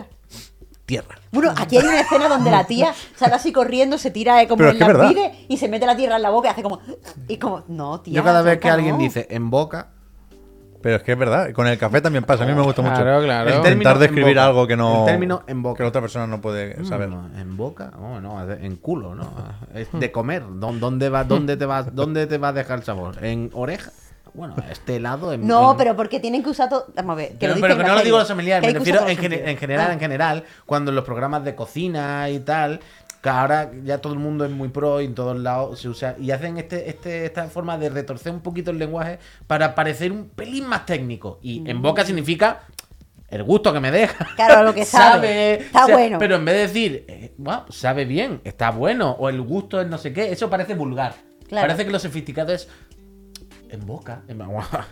tierra. 0.86 1.18
Bueno, 1.32 1.52
aquí 1.58 1.78
hay 1.78 1.84
una 1.84 2.02
escena 2.02 2.30
donde 2.30 2.52
la 2.52 2.66
tía 2.66 2.94
sale 3.16 3.34
así 3.34 3.52
corriendo, 3.52 3.98
se 3.98 4.12
tira 4.12 4.40
eh, 4.40 4.48
como 4.48 4.60
Pero 4.60 4.70
en 4.70 4.80
la 4.80 5.10
pide 5.10 5.46
y 5.48 5.58
se 5.58 5.68
mete 5.68 5.88
la 5.88 5.98
tierra 5.98 6.18
en 6.18 6.22
la 6.22 6.30
boca 6.30 6.50
y 6.50 6.52
hace 6.52 6.62
como. 6.62 6.80
Y 7.28 7.38
como, 7.38 7.64
no, 7.70 8.02
tía. 8.02 8.14
Yo 8.14 8.24
cada 8.24 8.44
vez 8.44 8.60
que 8.60 8.70
alguien 8.70 9.00
dice 9.00 9.26
en 9.32 9.50
boca, 9.50 9.94
Pero 10.84 10.98
es 10.98 11.04
que 11.04 11.14
es 11.14 11.18
verdad, 11.18 11.52
con 11.54 11.66
el 11.66 11.78
café 11.78 12.02
también 12.02 12.24
pasa. 12.26 12.44
A 12.44 12.48
mí 12.48 12.54
me 12.54 12.62
gusta 12.62 12.82
mucho. 12.82 12.94
Claro, 13.02 13.24
claro. 13.24 13.50
El 13.50 13.56
intentar 13.56 13.98
describir 13.98 14.38
algo 14.38 14.68
que 14.68 14.76
no. 14.76 15.00
El 15.00 15.06
término 15.06 15.44
en 15.48 15.64
boca. 15.64 15.78
Que 15.78 15.84
la 15.84 15.90
otra 15.90 16.02
persona 16.02 16.28
no 16.28 16.42
puede 16.42 16.84
saber. 16.86 17.08
Mm, 17.10 17.40
en 17.40 17.58
boca, 17.58 17.90
no, 17.98 18.20
no, 18.22 18.52
en 18.52 18.76
culo, 18.76 19.16
¿no? 19.16 19.32
Es 19.74 19.88
de 19.94 20.12
comer. 20.12 20.44
¿Dó- 20.46 20.74
¿Dónde 20.74 21.10
va, 21.10 21.24
dónde 21.24 21.58
te 21.58 21.66
va, 21.66 21.84
dónde 21.92 22.28
te 22.28 22.38
va 22.38 22.50
a 22.50 22.54
dejar 22.54 22.80
el 22.80 22.84
sabor? 22.86 23.24
¿En 23.24 23.50
oreja? 23.54 23.92
Bueno, 24.36 24.56
este 24.72 24.96
helado 24.96 25.32
en 25.32 25.46
No, 25.48 25.72
en- 25.72 25.78
pero 25.78 25.96
porque 25.96 26.20
tienen 26.20 26.44
que 26.44 26.50
usar 26.50 26.68
todo. 26.68 26.88
Vamos 26.96 27.14
a 27.14 27.16
ver. 27.18 27.30
Que 27.34 27.38
Pero, 27.40 27.56
lo 27.56 27.62
pero 27.62 27.74
dicen 27.76 27.86
que 27.86 27.90
no 27.92 27.96
lo 27.98 28.04
digo 28.04 28.18
serie, 28.18 28.20
los 28.20 28.28
familiares, 28.28 28.74
me 28.74 28.80
refiero 28.80 29.00
en, 29.08 29.08
sentido. 29.18 29.46
en 29.48 29.58
general, 29.58 29.88
Ah. 29.90 29.94
en 29.94 30.00
general, 30.00 30.44
cuando 30.66 30.90
en 30.92 30.96
los 30.96 31.06
programas 31.06 31.44
de 31.46 31.54
cocina 31.56 32.30
y 32.30 32.40
tal, 32.40 32.80
que 33.24 33.30
ahora 33.30 33.72
ya 33.86 34.00
todo 34.00 34.12
el 34.12 34.20
mundo 34.20 34.44
es 34.44 34.52
muy 34.52 34.68
pro 34.68 35.00
y 35.00 35.06
en 35.06 35.16
todos 35.16 35.40
lados 35.40 35.80
se 35.80 35.88
usa, 35.88 36.16
y 36.20 36.32
hacen 36.32 36.58
este, 36.58 36.90
este, 36.90 37.26
esta 37.26 37.46
forma 37.48 37.78
de 37.78 37.88
retorcer 37.88 38.34
un 38.34 38.42
poquito 38.42 38.70
el 38.70 38.78
lenguaje 38.78 39.18
para 39.48 39.74
parecer 39.76 40.12
un 40.12 40.28
pelín 40.28 40.68
más 40.68 40.86
técnico. 40.86 41.40
Y 41.42 41.64
en 41.70 41.82
boca 41.82 42.04
significa 42.04 42.64
el 43.30 43.44
gusto 43.44 43.72
que 43.72 43.80
me 43.80 43.92
deja. 43.92 44.28
Claro, 44.36 44.64
lo 44.64 44.74
que 44.74 44.84
sabe. 44.86 45.54
Está 45.54 45.88
bueno. 45.88 46.20
Pero 46.20 46.36
en 46.36 46.44
vez 46.44 46.56
de 46.56 46.62
decir, 46.62 47.06
eh, 47.08 47.34
"Guau, 47.38 47.64
sabe 47.70 48.04
bien, 48.04 48.42
está 48.44 48.72
bueno, 48.72 49.12
o 49.12 49.30
el 49.30 49.42
gusto 49.42 49.80
es 49.80 49.88
no 49.88 49.98
sé 49.98 50.12
qué, 50.12 50.30
eso 50.30 50.50
parece 50.50 50.76
vulgar. 50.76 51.14
Claro. 51.48 51.68
Parece 51.68 51.86
que 51.86 51.92
lo 51.94 52.00
sofisticado 52.00 52.52
es 52.52 52.68
en 53.74 53.86
boca. 53.88 54.22
En, 54.28 54.40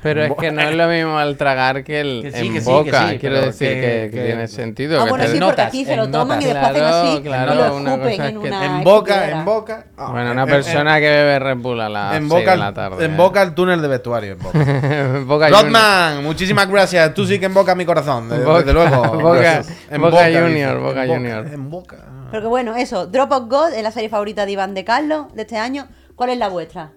Pero 0.01 0.23
en 0.23 0.31
es 0.31 0.37
que 0.39 0.51
no 0.51 0.61
es 0.61 0.75
lo 0.75 0.87
mismo 0.87 1.17
al 1.19 1.37
tragar 1.37 1.83
que 1.83 2.01
el 2.01 2.21
Que 2.23 2.31
sí, 2.31 2.47
en 2.47 2.53
que 2.53 2.61
sí, 2.61 2.65
que 2.65 2.71
boca. 2.71 3.09
sí, 3.09 3.17
Quiero 3.19 3.41
decir 3.41 3.67
que- 3.69 3.75
que, 3.81 4.09
que 4.11 4.17
que- 4.17 4.25
tiene 4.25 4.47
sentido. 4.47 4.99
Ah, 4.99 5.03
que 5.03 5.09
bueno, 5.11 5.25
sí, 5.27 5.39
notas, 5.39 5.55
porque 5.55 5.61
aquí 5.67 5.85
se 5.85 5.91
en 5.93 5.97
lo 5.99 6.09
toman 6.09 6.27
notas. 6.39 6.41
y 6.43 6.45
después 6.47 6.63
hacen 6.69 6.81
Claro, 6.81 6.97
así 7.11 7.21
claro, 7.21 7.53
y 7.53 7.55
lo 7.55 7.75
una 7.75 7.91
escupen 7.93 8.11
cosa 8.17 8.27
en 8.29 8.35
es 8.35 8.41
que- 8.41 8.47
una 8.49 8.65
en 8.65 8.83
boca, 8.83 9.29
en 9.29 9.45
boca. 9.45 9.85
ah, 9.97 10.11
Bueno, 10.11 10.31
una 10.31 10.41
en- 10.43 10.49
persona 10.49 10.99
que 10.99 11.09
bebe 11.09 11.39
Red 11.39 11.57
Bull 11.57 11.79
a 11.81 11.89
las 11.89 12.11
En, 12.15 12.23
en 12.23 12.29
6 12.29 12.39
boca, 12.41 12.51
de 12.51 12.57
la 12.57 12.73
tarde. 12.73 13.05
en 13.05 13.17
boca 13.17 13.41
el 13.43 13.53
túnel 13.53 13.81
de 13.83 13.87
vestuario. 13.87 14.31
En 14.33 14.39
boca. 14.39 14.59
En 15.21 15.27
boca. 15.27 15.49
Rodman, 15.49 16.23
muchísimas 16.23 16.67
gracias. 16.67 17.13
Tú 17.13 17.25
sí 17.27 17.39
que 17.39 17.45
en 17.45 17.53
boca 17.53 17.75
mi 17.75 17.85
corazón. 17.85 18.29
de- 18.29 18.39
Boca- 18.43 18.57
desde 18.59 18.73
luego. 18.73 19.01
Boca- 19.21 19.39
Gracias. 19.39 19.77
Boca. 19.99 20.25
Junior, 20.25 20.79
Boca 20.79 21.03
En 21.05 21.09
Junior. 21.11 21.47
En 21.53 21.69
boca. 21.69 21.97
Pero 22.31 22.41
que 22.41 22.47
bueno, 22.47 22.75
eso, 22.75 23.05
Drop 23.05 23.31
of 23.31 23.47
God 23.47 23.73
es 23.73 23.83
la 23.83 23.91
serie 23.91 24.09
favorita 24.09 24.45
de 24.45 24.53
Iván 24.53 24.73
de 24.73 24.83
Carlos 24.85 25.25
de 25.35 25.41
este 25.43 25.57
año. 25.57 25.87
¿Cuál 26.15 26.31
es 26.31 26.37
la 26.37 26.49
vuestra? 26.49 26.91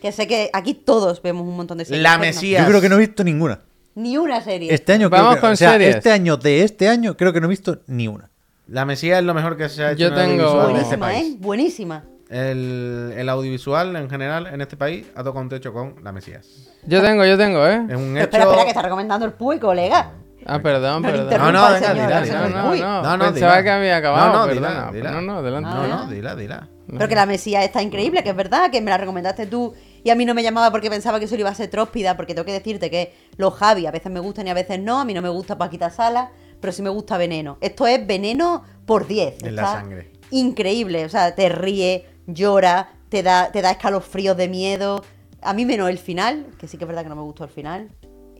Que 0.00 0.12
sé 0.12 0.26
que 0.26 0.50
aquí 0.52 0.74
todos 0.74 1.20
vemos 1.22 1.42
un 1.46 1.56
montón 1.56 1.78
de 1.78 1.84
series. 1.84 2.02
La 2.02 2.14
no. 2.14 2.20
Mesías. 2.20 2.62
Yo 2.62 2.68
creo 2.68 2.80
que 2.80 2.88
no 2.88 2.96
he 2.96 2.98
visto 3.00 3.24
ninguna. 3.24 3.60
Ni 3.94 4.16
una 4.16 4.40
serie. 4.40 4.72
Este 4.72 4.92
año 4.92 5.10
Vamos 5.10 5.26
creo 5.30 5.34
que, 5.36 5.40
con 5.40 5.50
o 5.52 5.56
sea, 5.56 5.72
series. 5.72 5.96
este 5.96 6.12
año 6.12 6.36
de 6.36 6.62
este 6.62 6.88
año 6.88 7.16
creo 7.16 7.32
que 7.32 7.40
no 7.40 7.46
he 7.46 7.50
visto 7.50 7.80
ni 7.88 8.06
una. 8.06 8.30
La 8.68 8.84
Mesías 8.84 9.18
es 9.18 9.24
lo 9.24 9.34
mejor 9.34 9.56
que 9.56 9.68
se 9.68 9.82
ha 9.82 9.90
hecho 9.92 10.00
Yo 10.00 10.06
en 10.08 10.12
el 10.14 10.18
tengo- 10.20 10.42
audiovisual 10.44 10.74
de 10.74 10.80
este 10.82 10.96
Buenísima, 10.96 11.06
país. 11.06 11.34
¿eh? 11.34 11.36
Buenísima. 11.40 12.04
El, 12.30 13.14
el 13.16 13.28
audiovisual 13.28 13.96
en 13.96 14.08
general 14.10 14.46
en 14.48 14.60
este 14.60 14.76
país 14.76 15.06
ha 15.16 15.24
tocado 15.24 15.40
un 15.40 15.48
techo 15.48 15.72
con 15.72 15.94
la 16.04 16.12
Mesías. 16.12 16.46
Yo 16.86 17.00
tengo, 17.02 17.24
yo 17.24 17.36
tengo, 17.38 17.66
¿eh? 17.66 17.82
Es 17.88 17.96
un 17.96 18.12
Pero 18.12 18.16
hecho. 18.16 18.18
espera, 18.20 18.44
espera, 18.44 18.62
que 18.64 18.68
está 18.68 18.82
recomendando 18.82 19.24
el 19.26 19.32
Puy, 19.32 19.58
colega. 19.58 20.12
Ah, 20.46 20.60
perdón, 20.60 21.02
No 21.02 21.08
le 21.08 21.12
perdón. 21.14 21.24
interrumpa 21.26 21.52
No, 21.52 21.58
no, 21.58 21.64
al 21.66 21.74
venga, 21.74 21.88
señor, 21.88 22.06
dila, 22.06 22.18
al 22.18 22.24
dila. 22.24 22.38
No, 22.40 22.48
no, 22.48 22.76
no. 22.76 23.02
No, 23.02 23.16
no, 23.16 23.24
Pensaba 23.32 23.52
dila. 23.52 23.62
que 23.64 23.70
había 23.70 23.96
acabado. 23.96 24.26
No, 24.32 24.38
no, 24.40 24.46
perdona. 24.46 24.68
dila, 24.70 24.90
dila. 24.92 25.10
No, 25.10 25.20
no, 25.22 25.38
adelante. 25.38 25.70
No, 25.70 25.82
Ah. 25.82 25.86
no, 25.88 26.06
dila, 26.10 26.36
dila. 26.36 26.68
Pero 26.90 27.08
que 27.08 27.14
la 27.14 27.26
Mesías 27.26 27.64
está 27.64 27.82
increíble, 27.82 28.22
que 28.22 28.30
es 28.30 28.36
verdad, 28.36 28.70
que 28.70 28.80
me 28.80 28.90
la 28.90 28.96
recomendaste 28.98 29.46
tú 29.46 29.74
y 30.04 30.10
a 30.10 30.14
mí 30.14 30.24
no 30.24 30.34
me 30.34 30.42
llamaba 30.42 30.70
porque 30.70 30.90
pensaba 30.90 31.18
que 31.18 31.26
eso 31.26 31.36
iba 31.36 31.50
a 31.50 31.54
ser 31.54 31.70
tróspida, 31.70 32.16
porque 32.16 32.34
tengo 32.34 32.46
que 32.46 32.52
decirte 32.52 32.90
que 32.90 33.12
los 33.36 33.54
Javi 33.54 33.86
a 33.86 33.90
veces 33.90 34.10
me 34.12 34.20
gustan 34.20 34.46
y 34.46 34.50
a 34.50 34.54
veces 34.54 34.80
no, 34.80 35.00
a 35.00 35.04
mí 35.04 35.14
no 35.14 35.22
me 35.22 35.28
gusta 35.28 35.58
Paquita 35.58 35.90
Sala, 35.90 36.30
pero 36.60 36.72
sí 36.72 36.82
me 36.82 36.90
gusta 36.90 37.18
Veneno. 37.18 37.58
Esto 37.60 37.86
es 37.86 38.06
Veneno 38.06 38.64
por 38.86 39.06
10. 39.06 39.42
En 39.44 39.56
la 39.56 39.72
sangre. 39.72 40.12
Increíble, 40.30 41.04
o 41.04 41.08
sea, 41.08 41.34
te 41.34 41.48
ríe, 41.48 42.06
llora, 42.26 42.92
te 43.08 43.22
da, 43.22 43.50
te 43.52 43.62
da 43.62 43.70
escalofríos 43.70 44.36
de 44.36 44.48
miedo. 44.48 45.04
A 45.40 45.54
mí 45.54 45.64
menos 45.64 45.88
el 45.88 45.98
final, 45.98 46.46
que 46.58 46.68
sí 46.68 46.78
que 46.78 46.84
es 46.84 46.88
verdad 46.88 47.02
que 47.02 47.08
no 47.08 47.16
me 47.16 47.22
gustó 47.22 47.44
el 47.44 47.50
final. 47.50 47.88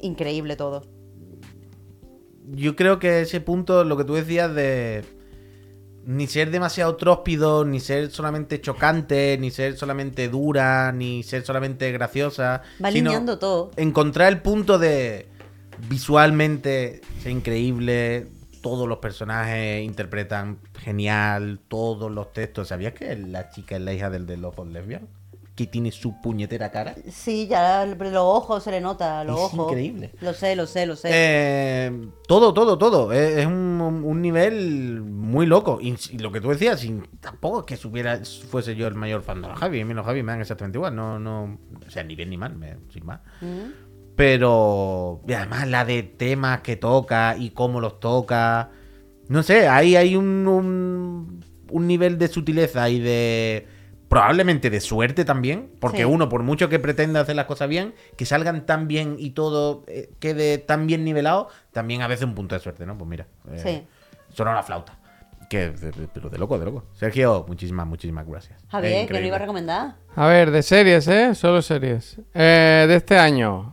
Increíble 0.01 0.57
todo. 0.57 0.85
Yo 2.51 2.77
creo 2.77 2.99
que 2.99 3.23
ese 3.23 3.41
punto, 3.41 3.85
lo 3.85 3.97
que 3.97 4.05
tú 4.05 4.15
decías 4.15 4.55
de 4.55 5.05
ni 6.07 6.27
ser 6.27 6.51
demasiado 6.51 6.97
tróspido, 6.97 7.65
ni 7.65 7.81
ser 7.81 8.11
solamente 8.11 8.61
chocante, 8.61 9.37
ni 9.39 9.51
ser 9.51 9.77
solamente 9.77 10.29
dura, 10.29 10.93
ni 10.93 11.23
ser 11.23 11.45
solamente 11.45 11.93
graciosa. 11.93 12.63
Va 12.83 12.89
alineando 12.89 13.39
todo. 13.39 13.71
Encontrar 13.77 14.29
el 14.29 14.41
punto 14.41 14.79
de 14.79 15.29
visualmente 15.89 17.01
ser 17.23 17.33
increíble, 17.33 18.29
todos 18.63 18.89
los 18.89 18.99
personajes 18.99 19.85
interpretan 19.85 20.59
genial, 20.81 21.61
todos 21.69 22.11
los 22.11 22.33
textos. 22.33 22.69
¿Sabías 22.69 22.95
que 22.95 23.17
la 23.17 23.51
chica 23.51 23.77
es 23.77 23.83
la 23.83 23.93
hija 23.93 24.11
del 24.11 24.27
de 24.27 24.37
Love 24.37 24.59
of 24.59 24.69
Lesbian? 24.69 25.09
Que 25.59 25.67
tiene 25.67 25.91
su 25.91 26.21
puñetera 26.21 26.71
cara. 26.71 26.95
Sí, 27.11 27.49
ya 27.49 27.85
los 27.85 28.15
ojos 28.15 28.63
se 28.63 28.71
le 28.71 28.81
nota, 28.81 29.25
los 29.25 29.37
Es 29.37 29.45
ojos. 29.47 29.67
increíble. 29.73 30.13
Lo 30.21 30.33
sé, 30.33 30.55
lo 30.55 30.69
sé, 30.69 30.87
lo 30.87 30.95
sé. 30.95 31.09
Eh, 31.13 32.09
todo, 32.29 32.55
todo, 32.55 32.79
todo. 32.79 33.13
Es, 33.13 33.39
es 33.39 33.47
un, 33.47 33.81
un 34.05 34.23
nivel 34.23 35.01
muy 35.03 35.47
loco. 35.47 35.81
Y, 35.83 35.97
y 36.13 36.19
lo 36.19 36.31
que 36.31 36.41
tú 36.41 36.51
decías, 36.51 36.79
sin, 36.79 37.09
tampoco 37.21 37.59
es 37.59 37.67
que 37.67 37.77
supiera, 37.77 38.21
fuese 38.49 38.77
yo 38.77 38.87
el 38.87 38.95
mayor 38.95 39.23
fan 39.23 39.43
de 39.43 39.49
los 39.49 39.59
Javi. 39.59 39.81
A 39.81 39.85
mí 39.85 39.95
los 39.95 40.07
Javi 40.07 40.23
me 40.23 40.31
dan 40.31 40.41
exactamente 40.43 40.79
igual. 40.79 40.95
No, 40.95 41.19
no, 41.19 41.59
o 41.85 41.91
sea, 41.91 42.05
ni 42.05 42.15
bien 42.15 42.31
ni 42.31 42.37
mal, 42.37 42.55
me- 42.55 42.77
sin 42.93 43.05
más. 43.05 43.19
Mm. 43.41 43.73
Pero, 44.15 45.23
y 45.27 45.33
además 45.33 45.67
la 45.67 45.85
de 45.85 46.03
temas 46.05 46.61
que 46.61 46.77
toca 46.77 47.37
y 47.37 47.51
cómo 47.51 47.81
los 47.81 47.99
toca. 47.99 48.71
No 49.29 49.43
sé, 49.43 49.67
ahí 49.67 49.97
hay 49.97 50.15
un, 50.15 50.47
un, 50.47 51.45
un 51.71 51.87
nivel 51.89 52.17
de 52.17 52.29
sutileza 52.29 52.89
y 52.91 53.01
de... 53.01 53.67
Probablemente 54.09 54.71
de 54.71 54.81
suerte 54.81 55.25
también, 55.27 55.71
porque 55.81 55.99
Sí. 55.99 56.05
uno, 56.05 56.29
por 56.31 56.43
mucho 56.43 56.69
que 56.71 56.79
pretenda 56.79 57.21
hacer 57.21 57.37
las 57.37 57.45
cosas 57.47 57.69
bien, 57.69 57.95
que 58.17 58.25
salgan 58.25 58.65
tan 58.65 58.89
bien 58.89 59.17
y 59.19 59.31
todo 59.31 59.85
eh, 59.87 60.11
quede 60.19 60.57
tan 60.59 60.87
bien 60.87 61.05
nivelado, 61.05 61.49
también 61.73 62.01
a 62.03 62.07
veces 62.09 62.25
un 62.25 62.35
punto 62.35 62.55
de 62.55 62.61
suerte, 62.61 62.87
¿no? 62.87 62.97
Pues 62.97 63.09
mira, 63.09 63.27
eh, 63.53 63.61
Sí. 63.63 63.87
sonó 64.35 64.55
la 64.55 64.63
flauta. 64.63 64.95
Que, 65.51 65.71
de- 65.71 65.93
de- 65.93 66.09
pero 66.13 66.29
de 66.31 66.39
loco, 66.39 66.59
de 66.59 66.65
loco. 66.67 66.85
Sergio, 66.95 67.45
muchísimas, 67.49 67.87
muchísimas 67.87 68.27
gracias. 68.27 68.59
Javier, 68.69 68.93
que 68.93 68.97
lo 68.99 69.03
increíble. 69.05 69.27
iba 69.29 69.37
a 69.37 69.41
recomendar. 69.41 69.95
A 70.17 70.27
ver, 70.27 70.51
de 70.51 70.63
series, 70.63 71.07
¿eh? 71.09 71.35
Solo 71.35 71.63
series. 71.63 72.19
Eh, 72.35 72.85
de 72.89 72.95
este 72.95 73.19
año, 73.19 73.71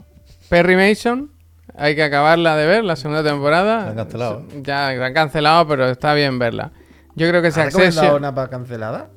Perry 0.50 0.76
Mason. 0.76 1.32
Hay 1.78 1.96
que 1.96 2.04
acabarla 2.04 2.56
de 2.56 2.66
ver, 2.68 2.84
la 2.86 2.96
segunda 2.96 3.22
temporada. 3.24 3.84
La 3.84 3.90
han 3.90 3.96
cancelado, 3.96 4.46
Ya 4.64 4.92
la 4.94 5.06
han 5.08 5.14
cancelado, 5.14 5.68
pero 5.68 5.90
está 5.90 6.14
bien 6.14 6.40
verla. 6.40 6.72
Yo 7.16 7.28
creo 7.30 7.42
que 7.42 7.50
¿Has 7.50 7.54
se 7.56 7.62
Accession... 7.62 8.16
una 8.16 8.34
para 8.34 8.50
cancelada? 8.50 9.10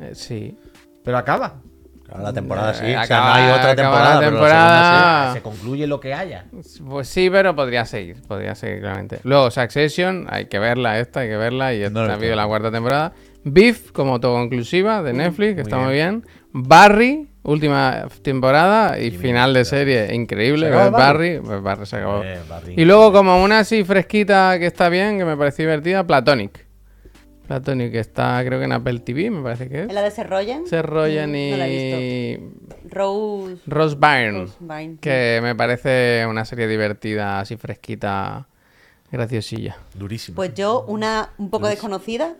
Eh, 0.00 0.10
sí. 0.14 0.56
Pero 1.04 1.18
acaba. 1.18 1.60
Claro, 2.04 2.24
la 2.24 2.32
temporada 2.32 2.74
sí. 2.74 2.84
Eh, 2.86 2.88
o 2.88 2.90
sea, 2.92 3.02
acaba- 3.02 3.28
no 3.28 3.34
hay 3.34 3.52
otra 3.52 3.76
temporada. 3.76 4.14
la 4.14 4.18
pero 4.20 4.30
la 4.30 4.30
temporada. 4.30 5.22
segunda 5.22 5.32
Se 5.34 5.42
concluye 5.42 5.86
lo 5.86 6.00
que 6.00 6.12
haya. 6.14 6.44
Pues 6.88 7.08
sí, 7.08 7.30
pero 7.30 7.54
podría 7.54 7.84
seguir, 7.84 8.16
podría 8.26 8.54
seguir 8.56 8.80
claramente. 8.80 9.20
Luego, 9.22 9.50
Succession, 9.50 10.26
hay 10.28 10.46
que 10.46 10.58
verla 10.58 10.98
esta, 10.98 11.20
hay 11.20 11.28
que 11.28 11.36
verla, 11.36 11.72
y 11.72 11.82
esta 11.82 12.04
No 12.06 12.10
ha 12.10 12.14
habido 12.14 12.34
la 12.34 12.46
cuarta 12.46 12.70
temporada. 12.72 13.12
Beef, 13.44 13.92
como 13.92 14.14
autoconclusiva, 14.14 15.02
de 15.02 15.12
Netflix, 15.12 15.54
que 15.54 15.60
está 15.62 15.76
muy 15.76 15.86
muy 15.86 15.94
bien. 15.94 16.26
Barry, 16.52 17.28
última 17.42 18.06
temporada 18.22 18.98
y 18.98 19.12
final 19.12 19.54
de 19.54 19.64
serie, 19.64 20.12
increíble. 20.14 20.66
¿Se 20.66 20.74
Barry? 20.74 20.90
Barry, 20.90 21.40
pues 21.40 21.62
Barry 21.62 21.86
se 21.86 21.96
acabó. 21.96 22.22
Eh, 22.24 22.38
Barry. 22.48 22.74
Y 22.76 22.84
luego, 22.84 23.12
como 23.12 23.42
una 23.42 23.60
así 23.60 23.84
fresquita 23.84 24.58
que 24.58 24.66
está 24.66 24.88
bien, 24.88 25.16
que 25.16 25.24
me 25.24 25.36
pareció 25.36 25.64
divertida, 25.64 26.04
Platonic. 26.04 26.66
Platonic, 27.50 27.90
que 27.90 27.98
está 27.98 28.40
creo 28.44 28.60
que 28.60 28.66
en 28.66 28.72
Apple 28.72 29.00
TV, 29.00 29.28
me 29.28 29.42
parece 29.42 29.68
que 29.68 29.80
¿Es 29.82 29.88
es. 29.88 29.92
la 29.92 30.02
de? 30.02 30.10
Seth 30.12 30.84
Rogen 30.84 31.30
Mm, 31.32 31.50
no 31.50 31.56
la 31.56 31.66
he 31.66 32.32
y 32.32 32.88
Rose. 32.88 33.56
Rose 33.66 33.96
Byrne. 33.96 34.38
Rose 34.42 34.54
Byrne. 34.60 34.98
Que 35.00 35.40
me 35.42 35.56
parece 35.56 36.26
una 36.28 36.44
serie 36.44 36.68
divertida, 36.68 37.40
así 37.40 37.56
fresquita, 37.56 38.46
graciosilla. 39.10 39.76
Durísimo. 39.94 40.36
Pues 40.36 40.54
yo, 40.54 40.84
una 40.86 41.30
un 41.38 41.50
poco 41.50 41.66
desconocida. 41.66 42.36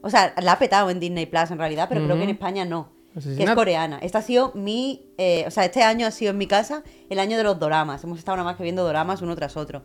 O 0.00 0.08
sea, 0.08 0.32
la 0.40 0.52
ha 0.52 0.58
petado 0.58 0.88
en 0.88 0.98
Disney 0.98 1.26
Plus 1.26 1.50
en 1.50 1.58
realidad, 1.58 1.86
pero 1.90 2.02
creo 2.02 2.16
que 2.16 2.24
en 2.24 2.30
España 2.30 2.64
no. 2.64 2.88
Que 3.22 3.44
es 3.44 3.50
coreana. 3.50 3.98
Esta 4.00 4.20
ha 4.20 4.22
sido 4.22 4.52
mi. 4.54 5.10
eh, 5.18 5.44
o 5.46 5.50
sea, 5.50 5.66
este 5.66 5.82
año 5.82 6.06
ha 6.06 6.10
sido 6.10 6.30
en 6.30 6.38
mi 6.38 6.46
casa 6.46 6.82
el 7.10 7.18
año 7.18 7.36
de 7.36 7.44
los 7.44 7.58
doramas. 7.58 8.02
Hemos 8.02 8.18
estado 8.18 8.36
nada 8.38 8.48
más 8.48 8.56
que 8.56 8.62
viendo 8.62 8.82
doramas 8.82 9.20
uno 9.20 9.36
tras 9.36 9.58
otro. 9.58 9.82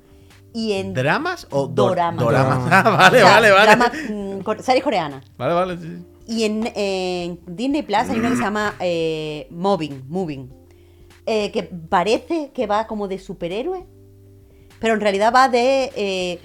Y 0.54 0.74
en. 0.74 0.94
¿Dramas 0.94 1.48
o 1.52 1.68
do- 1.68 1.88
Doramas. 1.90 2.24
doramas? 2.26 2.68
Ah, 2.72 2.90
vale, 2.90 3.18
o 3.18 3.26
sea, 3.26 3.34
vale, 3.36 3.52
vale. 3.52 3.66
drama, 3.76 3.92
mm, 4.10 4.40
cor- 4.42 4.64
series 4.64 4.84
coreanas. 4.84 5.24
Vale, 5.38 5.54
vale, 5.54 5.78
sí. 5.78 6.06
Y 6.28 6.44
en, 6.44 6.72
en 6.76 7.40
Disney 7.48 7.82
Plus 7.84 8.10
hay 8.10 8.20
una 8.20 8.30
que 8.30 8.36
se 8.36 8.42
llama 8.44 8.76
eh, 8.80 9.48
Moving, 9.52 10.04
Moving. 10.08 10.50
eh, 11.26 11.52
que 11.52 11.64
parece 11.64 12.52
que 12.54 12.66
va 12.68 12.88
como 12.88 13.08
de 13.08 13.20
superhéroe, 13.20 13.86
pero 14.80 14.94
en 14.96 15.02
realidad 15.02 15.32
va 15.34 15.50
de 15.50 15.92
eh, 15.96 16.40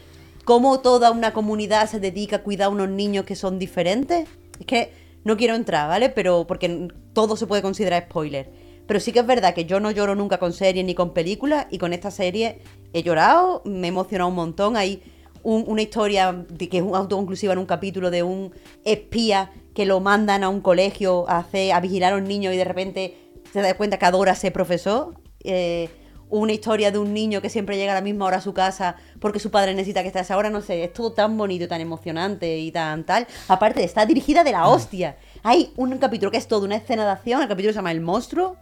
cómo 0.44 0.80
toda 0.80 1.10
una 1.10 1.32
comunidad 1.32 1.88
se 1.88 2.00
dedica 2.00 2.36
a 2.36 2.42
cuidar 2.42 2.66
a 2.66 2.70
unos 2.70 2.88
niños 2.90 3.24
que 3.24 3.36
son 3.36 3.58
diferentes. 3.58 4.28
Es 4.60 4.66
que 4.66 4.92
no 5.24 5.36
quiero 5.38 5.54
entrar, 5.54 5.88
¿vale? 5.88 6.10
Pero 6.10 6.46
porque 6.46 6.88
todo 7.14 7.36
se 7.36 7.46
puede 7.46 7.62
considerar 7.62 8.04
spoiler. 8.10 8.50
Pero 8.86 9.00
sí 9.00 9.12
que 9.12 9.20
es 9.20 9.26
verdad 9.26 9.54
que 9.54 9.64
yo 9.64 9.80
no 9.80 9.90
lloro 9.90 10.14
nunca 10.14 10.38
con 10.38 10.52
series 10.52 10.84
ni 10.84 10.94
con 10.94 11.14
películas 11.14 11.66
y 11.70 11.78
con 11.78 11.94
esta 11.94 12.10
serie 12.10 12.60
he 12.94 13.02
llorado, 13.02 13.60
me 13.64 13.86
he 13.86 13.90
emocionado 13.90 14.28
un 14.30 14.36
montón. 14.36 14.76
Hay 14.76 15.02
un- 15.42 15.64
una 15.66 15.82
historia 15.82 16.32
de, 16.48 16.68
que 16.70 16.78
es 16.78 16.82
un 16.82 16.94
autoconclusiva 16.94 17.52
en 17.52 17.58
un 17.58 17.66
capítulo 17.66 18.10
de 18.10 18.22
un 18.22 18.52
espía 18.84 19.52
que 19.74 19.84
lo 19.84 20.00
mandan 20.00 20.42
a 20.44 20.48
un 20.48 20.60
colegio 20.60 21.28
a, 21.28 21.38
hacer, 21.38 21.72
a 21.72 21.80
vigilar 21.80 22.12
a 22.14 22.16
un 22.16 22.24
niño 22.24 22.52
y 22.52 22.56
de 22.56 22.64
repente 22.64 23.18
se 23.52 23.60
da 23.60 23.74
cuenta 23.76 23.98
que 23.98 24.06
adora 24.06 24.34
ser 24.34 24.52
profesor. 24.52 25.14
Eh, 25.42 25.90
una 26.30 26.52
historia 26.52 26.90
de 26.90 26.98
un 26.98 27.12
niño 27.12 27.40
que 27.42 27.50
siempre 27.50 27.76
llega 27.76 27.92
a 27.92 27.94
la 27.96 28.00
misma 28.00 28.24
hora 28.24 28.38
a 28.38 28.40
su 28.40 28.54
casa 28.54 28.96
porque 29.20 29.38
su 29.38 29.50
padre 29.50 29.74
necesita 29.74 30.00
que 30.02 30.08
esté 30.08 30.18
a 30.20 30.22
esa 30.22 30.36
hora, 30.36 30.48
no 30.50 30.62
sé, 30.62 30.82
es 30.82 30.92
todo 30.92 31.12
tan 31.12 31.36
bonito 31.36 31.64
y 31.64 31.68
tan 31.68 31.80
emocionante 31.80 32.58
y 32.58 32.72
tan 32.72 33.04
tal. 33.04 33.26
Aparte, 33.46 33.84
está 33.84 34.06
dirigida 34.06 34.42
de 34.42 34.50
la 34.52 34.66
hostia. 34.66 35.16
Hay 35.42 35.72
un 35.76 35.96
capítulo 35.98 36.30
que 36.32 36.38
es 36.38 36.48
todo 36.48 36.64
una 36.64 36.76
escena 36.76 37.04
de 37.04 37.10
acción, 37.12 37.42
el 37.42 37.48
capítulo 37.48 37.72
se 37.72 37.76
llama 37.78 37.92
El 37.92 38.00
monstruo. 38.00 38.56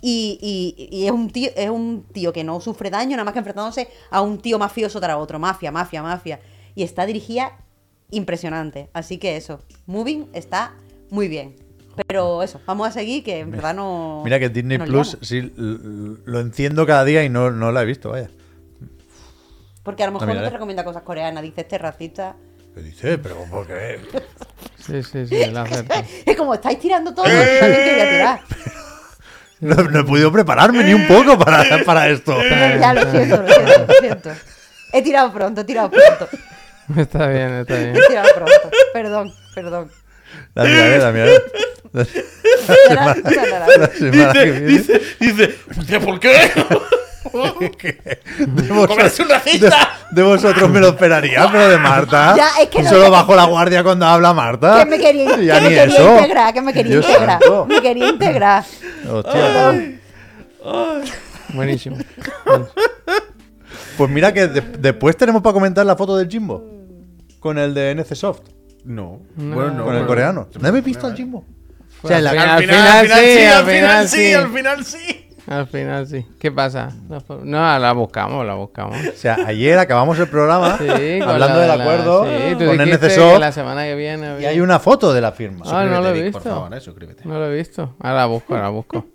Y, 0.00 0.38
y- 0.40 0.96
y 0.96 1.06
es, 1.06 1.10
un 1.12 1.28
tío, 1.30 1.50
es 1.56 1.70
un 1.70 2.04
tío 2.12 2.32
que 2.32 2.44
no 2.44 2.60
sufre 2.60 2.88
daño, 2.90 3.12
nada 3.12 3.24
más 3.24 3.32
que 3.32 3.40
enfrentándose 3.40 3.88
a 4.10 4.20
un 4.22 4.38
tío 4.38 4.58
mafioso 4.58 5.00
tras 5.00 5.16
otro. 5.16 5.38
Mafia, 5.38 5.72
mafia, 5.72 6.02
mafia. 6.02 6.40
Y 6.74 6.82
está 6.84 7.04
dirigida 7.06 7.56
impresionante. 8.10 8.88
Así 8.92 9.18
que 9.18 9.36
eso, 9.36 9.60
Moving 9.86 10.28
está 10.32 10.74
muy 11.10 11.26
bien. 11.28 11.56
Pero 12.06 12.44
eso, 12.44 12.60
vamos 12.64 12.86
a 12.86 12.92
seguir, 12.92 13.24
que 13.24 13.40
en 13.40 13.50
verdad 13.50 13.74
no. 13.74 14.20
Mira 14.24 14.38
que 14.38 14.48
Disney 14.48 14.78
Plus 14.78 15.18
sí 15.20 15.52
lo 15.56 16.38
enciendo 16.38 16.86
cada 16.86 17.04
día 17.04 17.24
y 17.24 17.28
no, 17.28 17.50
no 17.50 17.72
la 17.72 17.82
he 17.82 17.84
visto, 17.84 18.10
vaya. 18.10 18.30
Porque 19.82 20.04
a 20.04 20.06
lo 20.06 20.12
mejor 20.12 20.28
No, 20.28 20.34
te 20.40 20.46
eh. 20.46 20.50
recomienda 20.50 20.84
cosas 20.84 21.02
coreanas, 21.02 21.42
dice 21.42 21.62
este 21.62 21.76
racista. 21.76 22.36
¿Qué 22.74 22.82
dice? 22.82 23.18
Pero 23.18 23.36
¿por 23.50 23.66
qué? 23.66 23.98
Sí, 24.78 25.02
sí, 25.02 25.26
sí, 25.26 25.46
la. 25.50 25.64
Es 26.26 26.36
como 26.36 26.54
estáis 26.54 26.78
tirando 26.78 27.12
todo, 27.12 27.24
yo 27.26 27.32
también 27.32 27.82
quería 27.84 28.08
tirar. 28.10 28.40
No, 29.60 29.74
no 29.74 30.00
he 30.00 30.04
podido 30.04 30.30
prepararme 30.30 30.84
ni 30.84 30.94
un 30.94 31.06
poco 31.08 31.36
para, 31.38 31.64
para 31.84 32.08
esto. 32.08 32.36
Ya 32.42 32.94
lo 32.94 33.10
siento, 33.10 33.42
lo 33.42 33.48
siento, 33.48 33.86
lo 33.88 33.94
siento. 34.00 34.30
He 34.92 35.02
tirado 35.02 35.32
pronto, 35.32 35.60
he 35.62 35.64
tirado 35.64 35.90
pronto. 35.90 36.28
Está 36.96 37.26
bien, 37.28 37.52
está 37.60 37.74
bien. 37.74 37.96
He 37.96 38.00
tirado 38.08 38.28
pronto. 38.34 38.70
Perdón, 38.92 39.34
perdón. 39.54 39.90
La 40.54 40.64
miraré, 40.64 40.98
la 40.98 41.10
miraré. 41.10 41.42
La 41.92 42.04
Ya 42.88 42.94
la- 43.78 43.88
semana 43.88 44.32
que 44.32 44.50
viene. 44.50 44.66
dice, 44.66 45.00
dice, 45.18 45.54
hostia, 45.78 46.00
¿por 46.00 46.20
qué? 46.20 46.50
De 47.32 48.62
vosotros- 48.68 48.86
¡Comerse 48.88 49.22
una 49.22 49.40
cita! 49.40 49.66
de, 50.10 50.16
de 50.16 50.22
vosotros 50.22 50.70
me 50.70 50.80
lo 50.80 50.88
esperaría, 50.88 51.48
pero 51.50 51.68
de 51.68 51.78
Marta. 51.78 52.34
Ya, 52.36 52.48
es 52.62 52.68
que 52.68 52.82
no 52.82 52.90
Solo 52.90 53.10
bajo 53.10 53.34
la 53.36 53.44
guardia 53.44 53.82
cuando 53.82 54.06
habla 54.06 54.32
Marta. 54.34 54.78
Que 54.84 54.90
me 54.90 54.98
quería, 54.98 55.36
que 55.36 55.44
Ya 55.44 55.54
me 55.54 55.60
ni 55.62 55.68
quería 55.68 55.84
eso. 55.84 56.16
integrar, 56.16 56.54
que 56.54 56.60
me 56.62 56.72
quería 56.72 56.92
Dios 56.92 57.06
integrar. 57.08 57.40
santo. 57.40 57.66
Me 57.66 57.80
quería 57.82 58.08
integrar. 58.08 58.64
Hostia. 59.10 59.98
Buenísimo. 61.54 61.96
Pues 63.96 64.10
mira 64.10 64.32
que 64.32 64.46
de- 64.48 64.60
después 64.60 65.16
tenemos 65.16 65.42
para 65.42 65.52
comentar 65.54 65.84
la 65.84 65.96
foto 65.96 66.16
del 66.16 66.28
Jimbo. 66.28 66.64
Con 67.40 67.58
el 67.58 67.74
de 67.74 67.90
NC 67.92 68.14
Soft. 68.14 68.40
No. 68.84 69.20
No. 69.36 69.54
Bueno, 69.54 69.70
no. 69.72 69.84
con 69.84 69.94
el 69.96 70.06
coreano. 70.06 70.48
¿No 70.60 70.68
habéis 70.68 70.84
visto 70.84 71.06
al 71.06 71.14
Jimbo? 71.16 71.44
O 72.02 72.08
sea, 72.08 72.18
en 72.18 72.24
la- 72.24 72.30
al 72.30 72.60
final, 72.62 72.86
al 72.86 73.04
final 73.06 73.18
sí, 73.24 73.44
al 73.44 73.64
final 73.64 73.64
sí. 73.64 73.64
al 73.64 73.66
final 73.66 74.08
sí. 74.08 74.32
Al 74.34 74.50
final 74.50 74.84
sí. 74.84 75.27
¿Qué 76.38 76.52
pasa? 76.52 76.90
Fo- 77.26 77.40
No, 77.42 77.78
la 77.78 77.92
buscamos, 77.92 78.44
la 78.46 78.54
buscamos. 78.54 78.96
O 78.98 79.16
sea, 79.16 79.36
ayer 79.46 79.78
acabamos 79.78 80.18
el 80.18 80.28
programa 80.28 80.76
Sí, 80.78 81.20
hablando 81.22 81.58
la- 81.60 81.66
del 81.66 81.68
la- 81.78 81.84
acuerdo 81.84 82.24
sí, 82.24 82.54
tú 82.58 82.66
con 82.66 82.78
dijiste 82.78 82.90
NC 82.96 83.00
que 83.08 83.10
Soft 83.14 83.40
la 83.40 83.52
semana 83.52 83.84
que 83.84 83.94
viene. 83.94 84.40
y 84.40 84.44
hay 84.44 84.60
una 84.60 84.78
foto 84.78 85.12
de 85.12 85.20
la 85.20 85.32
firma. 85.32 85.64
Ah, 85.68 85.84
no 85.84 86.00
lo 86.00 86.08
he 86.08 86.12
Vic, 86.12 86.24
visto. 86.24 86.40
Por 86.40 86.52
favor, 86.52 86.74
eh, 86.74 86.80
suscríbete. 86.80 87.22
No 87.24 87.38
lo 87.38 87.46
he 87.50 87.56
visto. 87.56 87.94
Ahora 88.00 88.16
la 88.18 88.26
busco, 88.26 88.52
ahora 88.54 88.64
la 88.64 88.70
busco. 88.70 89.06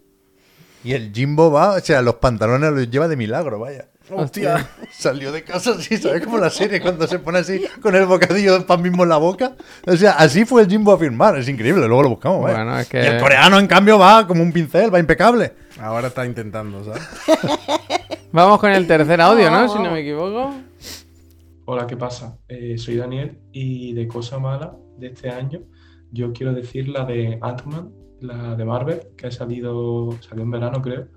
Y 0.83 0.93
el 0.93 1.13
Jimbo 1.13 1.51
va, 1.51 1.73
o 1.75 1.79
sea, 1.79 2.01
los 2.01 2.15
pantalones 2.15 2.71
los 2.73 2.89
lleva 2.89 3.07
de 3.07 3.15
milagro, 3.15 3.59
vaya. 3.59 3.85
Hostia. 4.09 4.67
Salió 4.91 5.31
de 5.31 5.43
casa 5.43 5.71
así, 5.71 5.97
¿sabes? 5.97 6.23
Como 6.25 6.37
la 6.37 6.49
serie 6.49 6.81
cuando 6.81 7.07
se 7.07 7.19
pone 7.19 7.39
así 7.39 7.63
con 7.81 7.95
el 7.95 8.05
bocadillo 8.05 8.59
de 8.59 8.65
pan 8.65 8.81
mismo 8.81 9.03
en 9.03 9.09
la 9.09 9.17
boca. 9.17 9.55
O 9.87 9.95
sea, 9.95 10.11
así 10.13 10.45
fue 10.45 10.63
el 10.63 10.69
Jimbo 10.69 10.91
a 10.91 10.97
firmar. 10.97 11.37
Es 11.37 11.47
increíble, 11.47 11.87
luego 11.87 12.03
lo 12.03 12.09
buscamos, 12.09 12.41
vaya. 12.43 12.57
Bueno, 12.57 12.79
es 12.79 12.87
que- 12.89 13.01
Y 13.03 13.05
el 13.07 13.19
coreano, 13.19 13.59
en 13.59 13.67
cambio, 13.67 13.97
va 13.97 14.27
como 14.27 14.43
un 14.43 14.51
pincel, 14.51 14.93
va 14.93 14.99
impecable. 14.99 15.53
Ahora 15.79 16.07
está 16.09 16.25
intentando, 16.25 16.83
¿sabes? 16.83 17.01
Vamos 18.31 18.59
con 18.59 18.71
el 18.71 18.85
tercer 18.87 19.21
audio, 19.21 19.49
¿no? 19.49 19.69
Si 19.69 19.79
no 19.79 19.91
me 19.91 20.01
equivoco. 20.01 20.53
Hola, 21.65 21.87
¿qué 21.87 21.95
pasa? 21.95 22.37
Eh, 22.47 22.77
soy 22.77 22.97
Daniel 22.97 23.39
y 23.51 23.93
de 23.93 24.07
cosa 24.07 24.37
mala 24.39 24.75
de 24.97 25.07
este 25.07 25.29
año 25.29 25.61
yo 26.11 26.31
quiero 26.33 26.53
decir 26.53 26.89
la 26.89 27.05
de 27.05 27.39
Ant-Man, 27.41 27.89
la 28.21 28.55
de 28.55 28.65
Marvel, 28.65 29.01
que 29.17 29.27
ha 29.27 29.31
salido, 29.31 30.11
salió 30.21 30.43
en 30.43 30.51
verano 30.51 30.79
creo, 30.81 31.07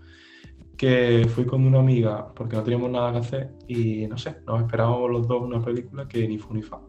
que 0.77 1.27
fui 1.35 1.47
con 1.47 1.67
una 1.67 1.81
amiga 1.81 2.33
porque 2.35 2.57
no 2.57 2.63
teníamos 2.63 2.91
nada 2.91 3.13
que 3.13 3.19
hacer 3.19 3.55
y 3.67 4.07
no 4.07 4.19
sé, 4.19 4.37
nos 4.47 4.63
esperábamos 4.63 5.11
los 5.11 5.27
dos 5.27 5.43
una 5.43 5.65
película 5.65 6.07
que 6.07 6.27
ni 6.29 6.39
fu 6.39 6.55
ni 6.55 6.63
fa. 6.63 6.81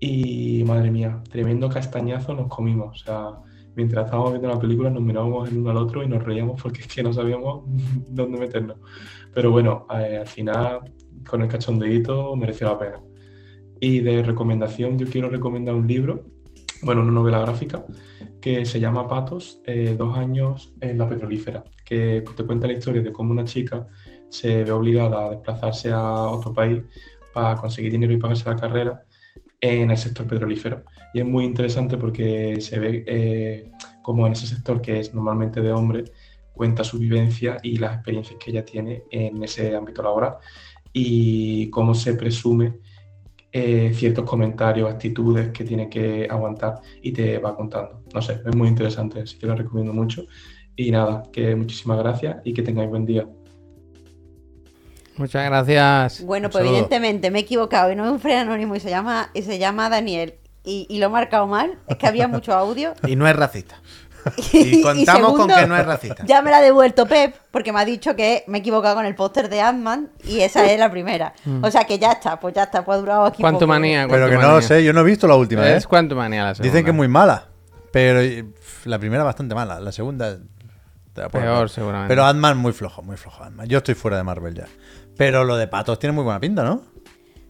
Y 0.00 0.64
madre 0.64 0.90
mía, 0.90 1.22
tremendo 1.30 1.68
castañazo 1.68 2.34
nos 2.34 2.48
comimos, 2.48 3.02
o 3.02 3.04
sea, 3.04 3.30
mientras 3.74 4.06
estábamos 4.06 4.32
viendo 4.32 4.48
la 4.48 4.58
película 4.58 4.90
nos 4.90 5.02
mirábamos 5.02 5.48
el 5.48 5.58
uno 5.58 5.70
al 5.70 5.76
otro 5.76 6.02
y 6.02 6.08
nos 6.08 6.22
reíamos 6.22 6.60
porque 6.62 6.80
es 6.80 6.86
que 6.88 7.02
no 7.02 7.12
sabíamos 7.12 7.64
dónde 8.08 8.38
meternos. 8.38 8.78
Pero 9.34 9.50
bueno, 9.50 9.86
eh, 9.94 10.18
al 10.20 10.26
final 10.26 10.80
con 11.28 11.42
el 11.42 11.48
cachondeíto 11.48 12.34
mereció 12.36 12.68
la 12.68 12.78
pena. 12.78 13.00
Y 13.80 14.00
de 14.00 14.22
recomendación, 14.22 14.98
yo 14.98 15.06
quiero 15.06 15.28
recomendar 15.28 15.74
un 15.74 15.86
libro, 15.86 16.24
bueno, 16.82 17.02
una 17.02 17.12
novela 17.12 17.40
gráfica, 17.40 17.84
se 18.64 18.80
llama 18.80 19.08
Patos, 19.08 19.60
eh, 19.64 19.94
dos 19.96 20.16
años 20.16 20.72
en 20.80 20.98
la 20.98 21.08
petrolífera, 21.08 21.64
que 21.84 22.24
te 22.36 22.44
cuenta 22.44 22.66
la 22.66 22.74
historia 22.74 23.02
de 23.02 23.12
cómo 23.12 23.32
una 23.32 23.44
chica 23.44 23.86
se 24.28 24.64
ve 24.64 24.70
obligada 24.72 25.26
a 25.26 25.30
desplazarse 25.30 25.90
a 25.90 26.02
otro 26.02 26.52
país 26.52 26.82
para 27.32 27.56
conseguir 27.56 27.92
dinero 27.92 28.12
y 28.12 28.18
pagarse 28.18 28.48
la 28.48 28.56
carrera 28.56 29.04
en 29.60 29.90
el 29.90 29.96
sector 29.96 30.26
petrolífero. 30.26 30.84
Y 31.14 31.20
es 31.20 31.26
muy 31.26 31.44
interesante 31.44 31.96
porque 31.96 32.60
se 32.60 32.78
ve 32.78 33.04
eh, 33.06 33.70
como 34.02 34.26
en 34.26 34.32
ese 34.32 34.46
sector, 34.46 34.80
que 34.80 35.00
es 35.00 35.14
normalmente 35.14 35.60
de 35.60 35.72
hombres, 35.72 36.12
cuenta 36.52 36.84
su 36.84 36.98
vivencia 36.98 37.58
y 37.62 37.78
las 37.78 37.94
experiencias 37.94 38.38
que 38.42 38.50
ella 38.50 38.64
tiene 38.64 39.04
en 39.10 39.42
ese 39.42 39.74
ámbito 39.76 40.02
laboral 40.02 40.38
y 40.92 41.70
cómo 41.70 41.94
se 41.94 42.14
presume 42.14 42.78
eh, 43.50 43.92
ciertos 43.94 44.24
comentarios, 44.24 44.90
actitudes 44.90 45.50
que 45.50 45.64
tiene 45.64 45.88
que 45.88 46.28
aguantar 46.30 46.80
y 47.02 47.12
te 47.12 47.38
va 47.38 47.56
contando. 47.56 48.02
No 48.12 48.20
sé, 48.20 48.40
es 48.44 48.54
muy 48.54 48.68
interesante, 48.68 49.20
así 49.20 49.38
que 49.38 49.46
lo 49.46 49.54
recomiendo 49.54 49.92
mucho. 49.92 50.26
Y 50.76 50.90
nada, 50.90 51.22
que 51.32 51.56
muchísimas 51.56 51.98
gracias 51.98 52.36
y 52.44 52.52
que 52.52 52.62
tengáis 52.62 52.90
buen 52.90 53.06
día. 53.06 53.26
Muchas 55.16 55.44
gracias. 55.46 56.22
Bueno, 56.24 56.48
pues 56.50 56.64
evidentemente 56.64 57.30
me 57.30 57.40
he 57.40 57.42
equivocado 57.42 57.90
y 57.90 57.96
no 57.96 58.04
es 58.04 58.12
un 58.12 58.20
freno 58.20 58.42
anónimo 58.42 58.76
y 58.76 58.80
se 58.80 58.90
llama, 58.90 59.30
y 59.34 59.42
se 59.42 59.58
llama 59.58 59.88
Daniel. 59.88 60.34
Y, 60.62 60.86
y 60.90 60.98
lo 60.98 61.06
he 61.06 61.08
marcado 61.08 61.46
mal, 61.46 61.78
es 61.88 61.96
que 61.96 62.06
había 62.06 62.28
mucho 62.28 62.52
audio. 62.52 62.92
Y 63.06 63.16
no 63.16 63.26
es 63.26 63.34
racista. 63.34 63.80
Y 64.52 64.82
contamos 64.82 65.32
con 65.32 65.48
segundo, 65.48 65.54
que 65.54 65.66
no 65.66 65.76
es 65.76 65.86
racista. 65.86 66.24
Ya 66.26 66.42
me 66.42 66.50
la 66.50 66.58
ha 66.58 66.60
devuelto 66.60 67.06
Pep 67.06 67.34
porque 67.50 67.72
me 67.72 67.80
ha 67.80 67.84
dicho 67.84 68.14
que 68.16 68.44
me 68.46 68.58
he 68.58 68.60
equivocado 68.60 68.96
con 68.96 69.06
el 69.06 69.14
póster 69.14 69.48
de 69.48 69.60
Ant-Man 69.60 70.10
y 70.24 70.40
esa 70.40 70.66
es 70.66 70.78
la 70.78 70.90
primera. 70.90 71.32
O 71.62 71.70
sea 71.70 71.84
que 71.84 71.98
ya 71.98 72.12
está, 72.12 72.38
pues 72.38 72.54
ya 72.54 72.64
está, 72.64 72.84
pues 72.84 72.96
ha 72.96 73.00
durado 73.00 73.24
aquí. 73.24 73.42
Cuánto 73.42 73.60
poco. 73.60 73.68
manía. 73.68 74.06
Pero 74.08 74.28
que 74.28 74.36
no 74.36 74.52
lo 74.52 74.62
sé, 74.62 74.84
yo 74.84 74.92
no 74.92 75.00
he 75.00 75.04
visto 75.04 75.26
la 75.26 75.36
última, 75.36 75.68
¿eh? 75.68 75.76
Es 75.76 75.86
cuánto 75.86 76.14
manía 76.14 76.44
la 76.44 76.54
segunda. 76.54 76.72
Dicen 76.72 76.84
que 76.84 76.90
es 76.90 76.96
muy 76.96 77.08
mala. 77.08 77.46
Pero 77.92 78.20
eh, 78.20 78.44
la 78.84 78.98
primera 78.98 79.24
bastante 79.24 79.54
mala. 79.54 79.80
La 79.80 79.92
segunda. 79.92 80.36
te 81.14 81.22
la 81.22 81.28
puedo 81.28 81.44
Peor, 81.44 81.60
ver. 81.60 81.68
seguramente. 81.70 82.08
Pero 82.08 82.24
Ant-Man 82.24 82.58
muy 82.58 82.72
flojo, 82.72 83.02
muy 83.02 83.16
flojo. 83.16 83.44
Yo 83.66 83.78
estoy 83.78 83.94
fuera 83.94 84.16
de 84.16 84.24
Marvel 84.24 84.54
ya. 84.54 84.66
Pero 85.16 85.44
lo 85.44 85.56
de 85.56 85.66
patos 85.66 85.98
tiene 85.98 86.12
muy 86.12 86.24
buena 86.24 86.38
pinta, 86.38 86.62
¿no? 86.62 86.82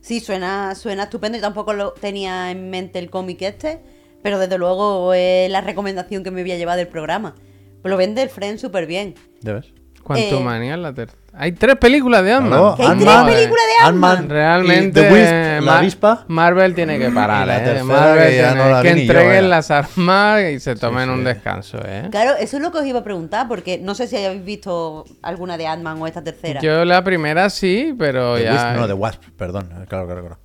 Sí, 0.01 0.21
suena, 0.21 0.75
suena 0.75 1.05
estupendo 1.05 1.37
y 1.37 1.41
tampoco 1.41 1.75
lo 1.75 1.93
tenía 1.93 2.51
en 2.51 2.71
mente 2.71 2.99
el 2.99 3.11
cómic 3.11 3.43
este, 3.43 3.83
pero 4.23 4.39
desde 4.39 4.59
luego 4.59 5.13
es 5.15 5.51
la 5.51 5.61
recomendación 5.61 6.25
que 6.25 6.31
me 6.31 6.41
había 6.41 6.57
llevado 6.57 6.79
del 6.79 6.89
programa. 6.89 7.35
Pues 7.83 7.91
lo 7.91 7.97
vende 7.97 8.23
el 8.23 8.29
Friend 8.31 8.59
súper 8.59 8.87
bien. 8.87 9.15
¿Ya 9.41 9.55
ves? 9.55 9.73
Cuánto 10.03 10.39
eh, 10.39 10.43
manía 10.43 10.77
la 10.77 10.93
tercera. 10.95 11.21
Hay 11.35 11.53
tres 11.53 11.77
películas 11.77 12.25
de 12.25 12.33
Ant-Man. 12.33 12.77
¿Que 12.77 12.83
hay 12.83 12.89
Ant-Man, 12.89 13.27
tres 13.27 13.37
películas 13.37 13.65
de 13.67 13.87
Ant-Man? 13.87 14.11
Ant-Man, 14.11 14.31
Realmente, 14.31 15.01
y 15.01 15.03
The 15.05 15.13
Wisp, 15.13 15.29
eh, 15.33 15.59
la 15.61 15.73
Ma- 15.73 15.79
avispa. 15.79 16.25
Marvel 16.27 16.75
tiene 16.75 16.99
que 16.99 17.11
parar, 17.11 17.49
¿eh? 17.49 17.65
tercera 17.65 17.85
Marvel 17.85 18.29
que 18.29 18.37
ya 18.37 18.53
tiene 18.53 18.65
no 18.65 18.71
la 18.71 18.83
que 18.83 18.89
yo, 18.89 18.95
entreguen 18.97 19.51
las 19.51 19.71
armas 19.71 20.43
y 20.45 20.59
se 20.61 20.75
tomen 20.75 21.05
sí. 21.05 21.11
un 21.11 21.25
descanso, 21.25 21.79
¿eh? 21.85 22.09
Claro, 22.11 22.33
eso 22.41 22.57
es 22.57 22.63
lo 22.63 22.73
que 22.73 22.79
os 22.79 22.87
iba 22.87 23.01
a 23.01 23.05
preguntar, 23.05 23.47
porque 23.47 23.79
no 23.79 23.95
sé 23.95 24.09
si 24.09 24.17
habéis 24.17 24.45
visto 24.45 25.05
alguna 25.23 25.57
de 25.59 25.67
Ant-Man 25.69 26.01
o 26.03 26.07
esta 26.09 26.25
tercera. 26.25 26.61
Yo 26.61 26.85
la 26.85 27.05
primera 27.05 27.51
sí, 27.51 27.95
pero 27.97 28.37
The 28.37 28.45
ya. 28.45 28.53
Wisp, 28.53 28.81
no, 28.81 28.87
The 28.89 28.93
Wasp, 28.95 29.23
perdón. 29.37 29.69
Claro, 29.89 30.07
claro, 30.07 30.21
claro. 30.23 30.39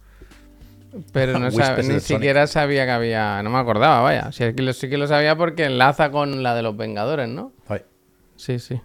Pero 1.11 1.33
no 1.39 1.49
sab- 1.49 1.77
ni 1.83 1.99
siquiera 1.99 2.47
sabía 2.47 2.85
que 2.85 2.91
había. 2.91 3.41
No 3.43 3.49
me 3.49 3.57
acordaba, 3.57 4.01
vaya. 4.01 4.31
Sí, 4.31 4.53
que 4.53 4.61
lo, 4.61 4.73
sí 4.73 4.89
que 4.89 4.97
lo 4.97 5.07
sabía 5.07 5.35
porque 5.35 5.65
enlaza 5.65 6.11
con 6.11 6.43
la 6.43 6.53
de 6.55 6.61
los 6.61 6.75
Vengadores, 6.77 7.27
¿no? 7.29 7.51
Ay. 7.67 7.81
Sí, 8.35 8.59
sí. 8.59 8.79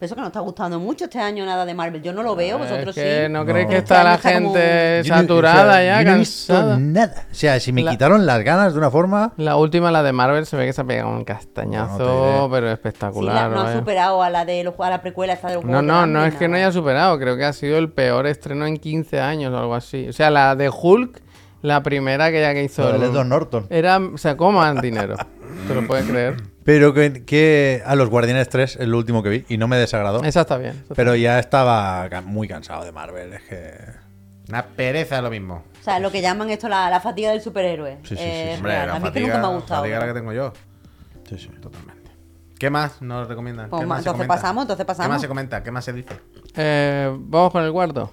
Pero 0.00 0.06
eso 0.06 0.14
que 0.14 0.20
nos 0.22 0.28
está 0.28 0.40
gustando 0.40 0.80
mucho 0.80 1.04
este 1.04 1.18
año 1.20 1.44
nada 1.44 1.66
de 1.66 1.74
Marvel. 1.74 2.00
Yo 2.00 2.14
no 2.14 2.22
lo 2.22 2.34
veo, 2.34 2.56
vosotros 2.56 2.96
es 2.96 3.04
que 3.04 3.26
sí. 3.26 3.30
¿No 3.32 3.44
crees 3.44 3.66
No. 3.66 3.70
que 3.70 3.76
Este 3.76 3.92
está 3.94 4.02
la 4.02 4.16
como- 4.16 4.54
gente 4.54 5.02
Yo 5.04 5.14
no- 5.14 5.20
saturada 5.20 5.60
o 5.60 5.74
sea, 5.74 5.84
ya, 5.84 5.98
yo 6.02 6.08
no 6.08 6.14
he 6.14 6.18
visto 6.20 6.54
cansada? 6.54 6.78
nada. 6.78 7.14
O 7.30 7.34
sea, 7.34 7.60
si 7.60 7.70
me 7.72 7.82
La- 7.82 7.90
quitaron 7.90 8.24
las 8.24 8.42
ganas 8.42 8.72
de 8.72 8.78
una 8.78 8.90
forma. 8.90 9.34
La 9.36 9.56
última, 9.56 9.90
la 9.90 10.02
de 10.02 10.12
Marvel, 10.12 10.46
se 10.46 10.56
ve 10.56 10.64
que 10.64 10.72
se 10.72 10.80
ha 10.80 10.84
pegado 10.84 11.10
un 11.10 11.18
No 11.18 11.24
castañazo, 11.26 12.48
pero 12.50 12.66
Sí, 12.66 12.68
la- 12.68 12.72
espectacular. 12.72 13.50
no 13.50 13.60
ha 13.60 13.72
superado 13.74 14.22
a 14.22 14.30
la 14.30 14.46
de 14.46 14.64
los, 14.64 14.74
a 14.80 14.88
la 14.88 15.02
precuela 15.02 15.34
esta 15.34 15.48
de 15.48 15.56
los 15.56 15.64
No, 15.66 15.82
no, 15.82 16.06
no 16.06 16.24
es 16.24 16.34
que 16.34 16.48
no 16.48 16.56
haya 16.56 16.72
superado, 16.72 17.18
creo 17.18 17.36
que 17.36 17.44
ha 17.44 17.52
sido 17.52 17.76
el 17.76 17.90
peor 17.90 18.26
estreno 18.26 18.64
en 18.66 18.78
15 18.78 19.20
años 19.20 19.52
o 19.52 19.58
algo 19.58 19.74
así. 19.74 20.08
O 20.08 20.14
sea, 20.14 20.30
la 20.30 20.56
de 20.56 20.70
Hulk, 20.70 21.20
la 21.60 21.82
primera 21.82 22.30
que 22.30 22.40
ya 22.40 22.54
que 22.54 22.64
hizo... 22.64 22.90
Lo 22.90 22.98
de 23.12 23.20
el- 23.20 23.28
Norton. 23.28 23.66
Era, 23.68 24.00
sacó 24.16 24.50
más 24.50 24.80
dinero, 24.80 25.16
¿te 25.68 25.74
lo 25.74 25.86
puedes 25.86 26.06
creer? 26.06 26.36
Pero 26.64 26.92
que, 26.94 27.24
que 27.24 27.82
a 27.86 27.94
los 27.94 28.10
Guardianes 28.10 28.48
3 28.48 28.76
es 28.76 28.86
lo 28.88 28.98
último 28.98 29.22
que 29.22 29.28
vi 29.30 29.44
y 29.48 29.56
no 29.56 29.66
me 29.68 29.76
desagradó. 29.78 30.22
Esa 30.22 30.42
está 30.42 30.58
bien. 30.58 30.82
esa 30.84 30.94
Pero 30.94 31.16
ya 31.16 31.38
estaba 31.38 32.08
muy 32.24 32.46
cansado 32.48 32.84
de 32.84 32.92
Marvel. 32.92 33.32
Es 33.32 33.42
que. 33.42 33.74
Una 34.48 34.66
pereza 34.66 35.22
lo 35.22 35.30
mismo. 35.30 35.62
O 35.80 35.84
sea, 35.84 36.00
lo 36.00 36.10
que 36.10 36.20
llaman 36.20 36.50
esto 36.50 36.68
la, 36.68 36.90
la 36.90 37.00
fatiga 37.00 37.30
del 37.30 37.40
superhéroe. 37.40 37.98
Sí, 38.02 38.08
sí, 38.08 38.16
sí, 38.16 38.22
Eh, 38.22 38.48
sí. 38.52 38.56
Hombre, 38.56 38.72
la 38.72 38.82
a 38.82 38.86
mí 38.86 38.92
que 38.94 39.00
fatiga, 39.08 39.26
nunca 39.28 39.38
me 39.40 39.46
ha 39.46 39.56
gustado. 39.56 39.80
fatiga 39.82 39.98
la 39.98 40.00
que 40.00 40.06
¿verdad? 40.12 40.20
tengo 40.20 40.32
yo. 40.32 40.52
Sí, 41.28 41.38
sí. 41.38 41.48
Totalmente. 41.62 42.10
¿Qué 42.58 42.68
más 42.68 43.00
nos 43.00 43.26
recomiendan? 43.28 43.70
Pues 43.70 43.80
¿Qué 43.80 43.86
ma- 43.86 43.94
más 43.94 44.02
se 44.04 44.08
entonces 44.10 44.26
comenta? 44.26 44.34
pasamos, 44.42 44.62
entonces 44.64 44.84
¿Qué 44.84 44.88
más 44.90 44.96
pasamos. 44.98 45.20
se 45.22 45.28
comenta? 45.28 45.62
¿Qué 45.62 45.70
más 45.70 45.84
se 45.84 45.92
dice? 45.94 46.08
Eh, 46.56 47.10
Vamos 47.18 47.52
con 47.52 47.64
el 47.64 47.72
cuarto. 47.72 48.12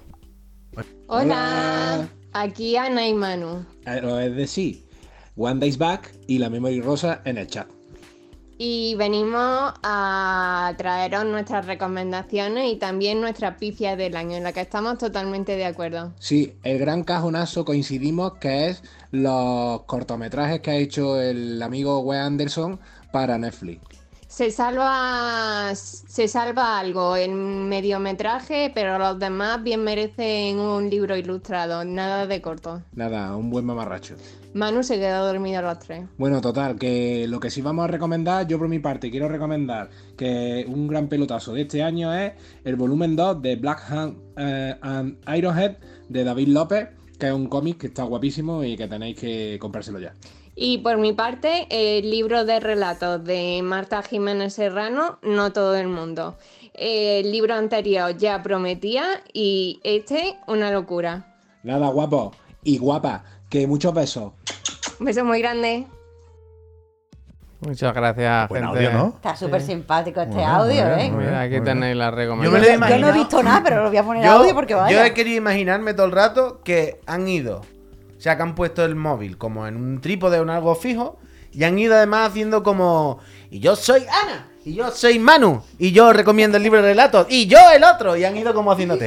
Hola, 1.08 2.06
aquí 2.32 2.76
Ana 2.76 3.06
y 3.06 3.14
Manu. 3.14 3.64
Eh, 3.84 4.00
no, 4.02 4.18
es 4.20 4.34
decir, 4.36 4.86
One 5.36 5.60
Days 5.60 5.76
Back 5.78 6.12
y 6.26 6.38
la 6.38 6.48
Memory 6.50 6.80
Rosa 6.80 7.20
en 7.24 7.38
el 7.38 7.46
chat. 7.48 7.66
Y 8.60 8.96
venimos 8.96 9.72
a 9.84 10.74
traeros 10.76 11.24
nuestras 11.24 11.66
recomendaciones 11.66 12.72
y 12.72 12.76
también 12.76 13.20
nuestra 13.20 13.56
pifia 13.56 13.94
del 13.94 14.16
año, 14.16 14.36
en 14.36 14.42
la 14.42 14.52
que 14.52 14.60
estamos 14.60 14.98
totalmente 14.98 15.54
de 15.56 15.64
acuerdo. 15.64 16.12
Sí, 16.18 16.54
el 16.64 16.78
gran 16.78 17.04
cajonazo 17.04 17.64
coincidimos 17.64 18.34
que 18.38 18.70
es 18.70 18.82
los 19.12 19.82
cortometrajes 19.82 20.60
que 20.60 20.70
ha 20.72 20.76
hecho 20.76 21.20
el 21.20 21.62
amigo 21.62 22.00
Wes 22.00 22.20
Anderson 22.20 22.80
para 23.12 23.38
Netflix. 23.38 23.97
Se 24.38 24.52
salva, 24.52 25.74
se 25.74 26.28
salva 26.28 26.78
algo 26.78 27.16
en 27.16 27.68
mediometraje, 27.68 28.70
pero 28.72 28.96
los 28.96 29.18
demás 29.18 29.60
bien 29.64 29.82
merecen 29.82 30.60
un 30.60 30.88
libro 30.88 31.16
ilustrado, 31.16 31.84
nada 31.84 32.24
de 32.28 32.40
corto. 32.40 32.80
Nada, 32.94 33.34
un 33.34 33.50
buen 33.50 33.64
mamarracho. 33.64 34.14
Manu 34.54 34.84
se 34.84 35.00
quedó 35.00 35.26
dormido 35.26 35.58
a 35.58 35.62
los 35.62 35.80
tres. 35.80 36.06
Bueno, 36.18 36.40
total, 36.40 36.78
que 36.78 37.26
lo 37.26 37.40
que 37.40 37.50
sí 37.50 37.62
vamos 37.62 37.82
a 37.82 37.88
recomendar, 37.88 38.46
yo 38.46 38.60
por 38.60 38.68
mi 38.68 38.78
parte 38.78 39.10
quiero 39.10 39.26
recomendar 39.26 39.90
que 40.16 40.64
un 40.68 40.86
gran 40.86 41.08
pelotazo 41.08 41.54
de 41.54 41.62
este 41.62 41.82
año 41.82 42.14
es 42.14 42.34
el 42.62 42.76
volumen 42.76 43.16
2 43.16 43.42
de 43.42 43.56
Black 43.56 43.90
Hand 43.90 44.18
eh, 44.36 44.76
and 44.82 45.18
Ironhead 45.36 45.78
de 46.08 46.22
David 46.22 46.46
López, 46.46 46.90
que 47.18 47.26
es 47.26 47.32
un 47.32 47.48
cómic 47.48 47.78
que 47.78 47.86
está 47.88 48.04
guapísimo 48.04 48.62
y 48.62 48.76
que 48.76 48.86
tenéis 48.86 49.18
que 49.18 49.58
comprárselo 49.60 49.98
ya. 49.98 50.14
Y 50.60 50.78
por 50.78 50.96
mi 50.98 51.12
parte, 51.12 51.66
el 51.70 52.10
libro 52.10 52.44
de 52.44 52.58
relatos 52.58 53.22
de 53.24 53.60
Marta 53.62 54.02
Jiménez 54.02 54.54
Serrano, 54.54 55.18
No 55.22 55.52
todo 55.52 55.76
el 55.76 55.86
mundo. 55.86 56.36
El 56.74 57.30
libro 57.30 57.54
anterior 57.54 58.16
ya 58.16 58.42
prometía 58.42 59.04
y 59.32 59.80
este 59.84 60.36
una 60.48 60.72
locura. 60.72 61.36
Nada, 61.62 61.88
guapo 61.88 62.32
y 62.64 62.78
guapa, 62.78 63.22
que 63.48 63.66
muchos 63.68 63.94
besos. 63.94 64.32
Un 64.98 65.06
beso 65.06 65.24
muy 65.24 65.40
grande. 65.40 65.86
Muchas 67.60 67.92
gracias, 67.94 68.48
Buen 68.48 68.64
gente. 68.64 68.86
audio, 68.86 68.98
¿no? 68.98 69.08
Está 69.16 69.36
súper 69.36 69.60
simpático 69.62 70.20
este 70.20 70.34
Bueno, 70.34 70.48
audio, 70.50 70.82
bueno, 70.82 70.96
¿eh? 70.98 71.10
Mira, 71.10 71.40
aquí 71.42 71.60
tenéis 71.60 71.96
la 71.96 72.10
Yo 72.10 72.16
me 72.16 72.22
recomendación. 72.22 72.60
lo 72.60 72.66
he 72.66 72.72
Yo 72.72 72.78
no 72.78 72.84
he 72.84 72.88
imaginado. 72.88 73.12
visto 73.14 73.42
nada, 73.42 73.60
pero 73.64 73.82
lo 73.82 73.88
voy 73.88 73.96
a 73.96 74.02
poner 74.04 74.24
Yo, 74.24 74.30
audio 74.32 74.54
porque 74.54 74.72
yo 74.72 74.78
vaya. 74.78 75.06
he 75.06 75.14
querido 75.14 75.36
imaginarme 75.38 75.94
todo 75.94 76.06
el 76.06 76.12
rato 76.12 76.60
que 76.62 77.00
han 77.06 77.26
ido, 77.26 77.62
o 78.18 78.20
sea, 78.20 78.36
que 78.36 78.42
han 78.42 78.54
puesto 78.56 78.84
el 78.84 78.96
móvil 78.96 79.38
como 79.38 79.66
en 79.68 79.76
un 79.76 80.00
trípode 80.00 80.40
o 80.40 80.42
en 80.42 80.50
algo 80.50 80.74
fijo 80.74 81.18
y 81.52 81.62
han 81.64 81.78
ido 81.78 81.94
además 81.94 82.30
haciendo 82.30 82.62
como 82.64 83.20
y 83.50 83.60
yo 83.60 83.76
soy 83.76 84.00
Ana 84.24 84.48
y 84.64 84.74
yo 84.74 84.90
soy 84.90 85.18
Manu 85.18 85.62
y 85.78 85.92
yo 85.92 86.12
recomiendo 86.12 86.56
el 86.56 86.64
libro 86.64 86.82
de 86.82 86.88
relatos 86.88 87.26
y 87.30 87.46
yo 87.46 87.58
el 87.74 87.84
otro 87.84 88.16
y 88.16 88.24
han 88.24 88.36
ido 88.36 88.52
como 88.52 88.72
haciendo 88.72 88.98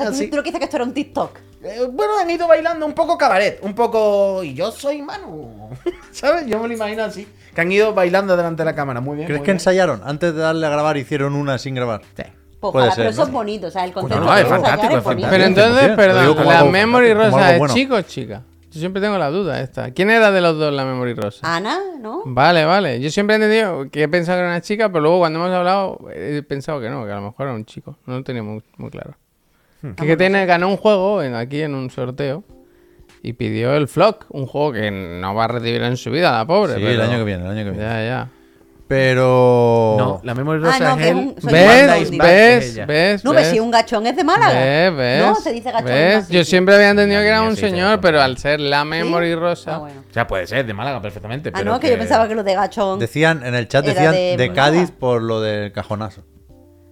así. 0.00 0.26
¿Tú 0.28 0.36
lo 0.36 0.42
que 0.42 0.48
dices 0.50 0.58
que 0.58 0.64
esto 0.64 0.76
era 0.76 0.84
un 0.84 0.92
TikTok? 0.92 1.38
Eh, 1.62 1.86
Bueno, 1.90 2.18
han 2.18 2.30
ido 2.30 2.46
bailando 2.46 2.86
un 2.86 2.92
poco 2.92 3.16
cabaret, 3.16 3.58
un 3.62 3.74
poco 3.74 4.42
y 4.42 4.54
yo 4.54 4.70
soy 4.70 5.02
Manu, 5.02 5.70
¿sabes? 6.12 6.46
Yo 6.46 6.58
me 6.60 6.68
lo 6.68 6.74
imagino 6.74 7.04
así, 7.04 7.26
que 7.54 7.60
han 7.60 7.70
ido 7.70 7.94
bailando 7.94 8.36
delante 8.36 8.62
de 8.62 8.64
la 8.66 8.74
cámara, 8.74 9.00
muy 9.00 9.16
bien. 9.16 9.26
¿Crees 9.26 9.40
muy 9.40 9.44
que 9.44 9.52
bien. 9.52 9.56
ensayaron? 9.56 10.02
Antes 10.04 10.34
de 10.34 10.40
darle 10.40 10.66
a 10.66 10.70
grabar, 10.70 10.96
hicieron 10.96 11.34
una 11.34 11.58
sin 11.58 11.74
grabar. 11.74 12.02
Sí. 12.16 12.24
Pues 12.60 12.74
ojalá, 12.74 12.86
ser, 12.92 12.96
pero 13.02 13.10
eso 13.10 13.20
¿no? 13.20 13.26
es 13.26 13.32
bonito, 13.32 13.66
o 13.68 13.70
sea, 13.70 13.84
el 13.84 13.92
concepto 13.92 14.24
no, 14.24 14.36
es 14.36 14.46
fantástico, 14.46 14.96
es 14.96 15.04
bonito. 15.04 15.28
Pero 15.30 15.44
fantástico. 15.44 15.68
entonces, 15.68 15.96
100%, 15.96 16.12
lo 16.14 16.20
digo 16.20 16.34
perdón, 16.34 16.36
como 16.36 16.50
¿la 16.50 16.58
algo 16.58 16.70
Memory 16.72 17.06
fantástico, 17.08 17.30
como 17.30 17.36
Rosa 17.38 17.46
algo 17.48 17.52
es 17.54 17.58
bueno. 17.58 17.74
chico 17.74 17.94
o 17.94 18.02
chica? 18.02 18.42
Yo 18.70 18.80
siempre 18.80 19.00
tengo 19.00 19.16
la 19.16 19.30
duda 19.30 19.60
esta. 19.62 19.90
¿Quién 19.92 20.10
era 20.10 20.30
de 20.30 20.40
los 20.40 20.58
dos 20.58 20.72
la 20.74 20.84
Memory 20.84 21.14
Rosa? 21.14 21.56
Ana, 21.56 21.78
¿no? 22.00 22.22
Vale, 22.26 22.64
vale. 22.66 23.00
Yo 23.00 23.10
siempre 23.10 23.36
he 23.36 23.36
entendido 23.36 23.88
que 23.90 24.02
he 24.02 24.08
pensado 24.08 24.36
que 24.38 24.40
era 24.42 24.50
una 24.50 24.60
chica, 24.60 24.88
pero 24.88 25.00
luego 25.02 25.20
cuando 25.20 25.38
hemos 25.38 25.52
hablado 25.54 25.98
he 26.14 26.42
pensado 26.42 26.78
que 26.80 26.90
no, 26.90 27.06
que 27.06 27.12
a 27.12 27.14
lo 27.16 27.22
mejor 27.22 27.46
era 27.46 27.54
un 27.54 27.64
chico. 27.64 27.96
No 28.06 28.16
lo 28.18 28.24
tenía 28.24 28.42
muy, 28.42 28.62
muy 28.76 28.90
claro. 28.90 29.14
Hmm. 29.80 29.92
Que, 29.92 30.06
que 30.06 30.16
tiene, 30.16 30.44
ganó 30.44 30.68
un 30.68 30.76
juego 30.76 31.22
en- 31.22 31.34
aquí 31.34 31.62
en 31.62 31.74
un 31.74 31.88
sorteo 31.88 32.44
y 33.22 33.32
pidió 33.32 33.74
el 33.74 33.88
Flock, 33.88 34.26
un 34.30 34.46
juego 34.46 34.72
que 34.72 34.90
no 34.90 35.34
va 35.34 35.44
a 35.44 35.48
recibir 35.48 35.82
en 35.82 35.96
su 35.96 36.10
vida, 36.10 36.32
la 36.32 36.46
pobre. 36.46 36.74
Sí, 36.74 36.80
pero- 36.80 36.90
el 36.92 37.00
año 37.00 37.18
que 37.18 37.24
viene, 37.24 37.44
el 37.44 37.50
año 37.50 37.64
que 37.64 37.70
viene. 37.70 37.78
Ya, 37.86 38.02
ya. 38.04 38.28
Pero. 38.88 39.96
No, 39.98 40.20
la 40.24 40.34
memoria 40.34 40.66
Ah, 40.66 40.72
rosa 40.72 40.84
no, 40.84 40.90
es 40.90 40.96
que 41.04 41.08
él. 41.10 41.34
¿Ves? 41.42 42.10
¿Ves? 42.10 42.64
es 42.64 42.72
ella. 42.72 42.82
No, 42.82 42.86
¿Ves? 42.86 43.20
pero 43.22 43.34
¿Ves? 43.34 43.48
si 43.48 43.60
un 43.60 43.70
gachón 43.70 44.06
es 44.06 44.16
de 44.16 44.24
Málaga. 44.24 44.58
¿Ves? 44.58 44.96
¿Ves? 44.96 45.26
No, 45.26 45.34
se 45.34 45.52
dice 45.52 45.70
gachón. 45.70 45.88
¿Ves? 45.88 46.28
Yo 46.30 46.44
siempre 46.44 46.74
había 46.74 46.90
entendido 46.90 47.20
que 47.20 47.28
era 47.28 47.42
un 47.42 47.54
señor, 47.56 48.00
pero 48.00 48.20
al 48.22 48.38
ser 48.38 48.60
la 48.60 48.84
Memory 48.86 49.34
Rosa. 49.34 49.74
Ah, 49.74 49.78
bueno. 49.78 50.02
O 50.08 50.12
sea, 50.12 50.26
puede 50.26 50.46
ser 50.46 50.64
de 50.64 50.72
Málaga 50.72 51.02
perfectamente. 51.02 51.50
Ah, 51.50 51.58
pero 51.58 51.72
no, 51.72 51.78
que 51.80 51.90
yo 51.90 51.98
pensaba 51.98 52.26
que 52.26 52.34
los 52.34 52.44
de 52.46 52.54
gachón. 52.54 52.98
Decían, 52.98 53.44
en 53.44 53.54
el 53.54 53.68
chat 53.68 53.84
decían 53.84 54.12
de. 54.12 54.52
Cádiz 54.54 54.90
por 54.90 55.22
lo 55.22 55.40
del 55.42 55.70
cajonazo. 55.70 56.24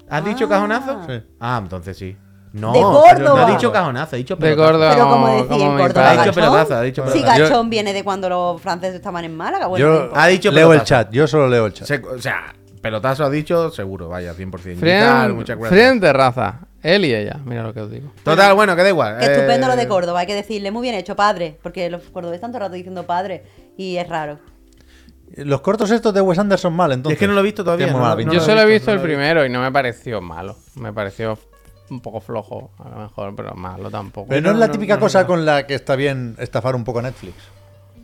¿Has 0.09 0.25
dicho 0.25 0.49
cajonazo? 0.49 1.01
Sí. 1.09 1.23
Ah, 1.41 1.59
entonces 1.63 1.97
sí. 1.97 2.17
No, 2.53 2.73
De 2.73 2.79
pero 2.79 2.91
Córdoba. 2.93 3.41
no 3.41 3.47
ha 3.47 3.51
dicho 3.51 3.73
cajonazo, 3.73 4.17
ha 4.17 4.19
dicho 4.19 4.37
De 4.37 4.41
pelotazo. 4.41 4.67
Córdoba. 4.73 4.91
Pero 4.95 5.09
como 5.11 5.27
decía 5.29 5.67
en 5.67 5.77
Córdoba, 5.79 6.11
Ha 6.11 6.13
dicho 6.23 6.33
pelotazo, 6.33 6.75
ha 6.75 6.83
dicho 6.83 7.07
Sí, 7.09 7.13
pelotazo. 7.21 7.43
gachón 7.43 7.71
viene 7.71 7.93
de 7.93 8.05
cuando 8.05 8.29
los 8.29 8.61
franceses 8.63 8.97
estaban 8.97 9.25
en 9.25 9.37
Málaga. 9.37 9.67
Bueno, 9.67 9.85
Yo 9.87 9.91
no 9.93 10.01
importa. 10.05 10.23
Ha 10.23 10.27
dicho 10.29 10.51
leo 10.51 10.73
el 10.73 10.83
chat, 10.83 11.11
yo 11.11 11.27
solo 11.27 11.49
leo 11.49 11.67
el 11.67 11.73
chat. 11.75 11.87
Se- 11.87 12.03
o 12.03 12.19
sea, 12.21 12.55
pelotazo 12.81 13.25
ha 13.25 13.31
dicho, 13.31 13.71
seguro, 13.71 14.09
vaya, 14.09 14.33
100%. 14.35 14.81
Guitar, 14.81 15.35
Friend, 15.69 16.01
de 16.03 16.13
raza. 16.13 16.61
Él 16.83 17.05
y 17.05 17.13
ella. 17.15 17.39
Mira 17.45 17.63
lo 17.65 17.75
que 17.75 17.81
os 17.81 17.91
digo. 17.91 18.13
Total, 18.23 18.55
bueno, 18.55 18.77
que 18.77 18.83
da 18.85 18.89
igual. 18.91 19.21
Estupendo 19.21 19.67
Eh, 19.67 19.71
lo 19.71 19.77
de 19.77 19.89
Córdoba, 19.89 20.21
hay 20.21 20.27
que 20.27 20.35
decirle 20.35 20.71
muy 20.71 20.83
bien 20.83 20.95
hecho, 20.95 21.17
padre. 21.17 21.59
Porque 21.63 21.91
los 21.91 22.03
cordobeses 22.05 22.41
tanto 22.41 22.59
rato 22.61 22.75
diciendo 22.75 23.03
padre 23.05 23.45
y 23.77 23.97
es 23.97 24.09
raro. 24.09 24.39
Los 25.35 25.61
cortos 25.63 25.91
estos 25.91 26.15
de 26.15 26.21
Wes 26.21 26.39
Anderson 26.39 26.73
mal, 26.73 26.93
entonces. 26.93 27.17
Es 27.17 27.19
que 27.21 27.27
no 27.27 27.35
lo 27.35 27.41
he 27.41 27.43
visto 27.43 27.65
todavía, 27.65 27.89
no- 27.89 27.99
no 27.99 28.17
pinta. 28.17 28.33
Yo 28.33 28.39
lo 28.39 28.43
he 28.45 28.47
solo 28.47 28.61
he 28.61 28.65
visto, 28.67 28.73
visto 28.73 28.91
no 28.93 28.97
el 28.99 29.03
primero 29.03 29.45
y 29.45 29.51
no 29.51 29.61
me 29.61 29.73
pareció 29.73 30.21
malo. 30.23 30.57
Me 30.77 30.93
pareció 30.93 31.37
un 31.91 32.01
poco 32.01 32.21
flojo, 32.21 32.71
a 32.79 32.89
lo 32.89 32.97
mejor, 32.97 33.35
pero 33.37 33.55
malo 33.55 33.91
tampoco. 33.91 34.29
Pero 34.29 34.41
no, 34.43 34.51
es 34.51 34.57
la 34.57 34.71
típica 34.71 34.95
no, 34.95 35.01
cosa 35.01 35.23
no. 35.23 35.27
con 35.27 35.45
la 35.47 35.67
que 35.67 35.75
está 35.75 35.97
bien 35.97 36.37
estafar 36.39 36.75
un 36.75 36.85
poco 36.85 37.01
Netflix. 37.03 37.35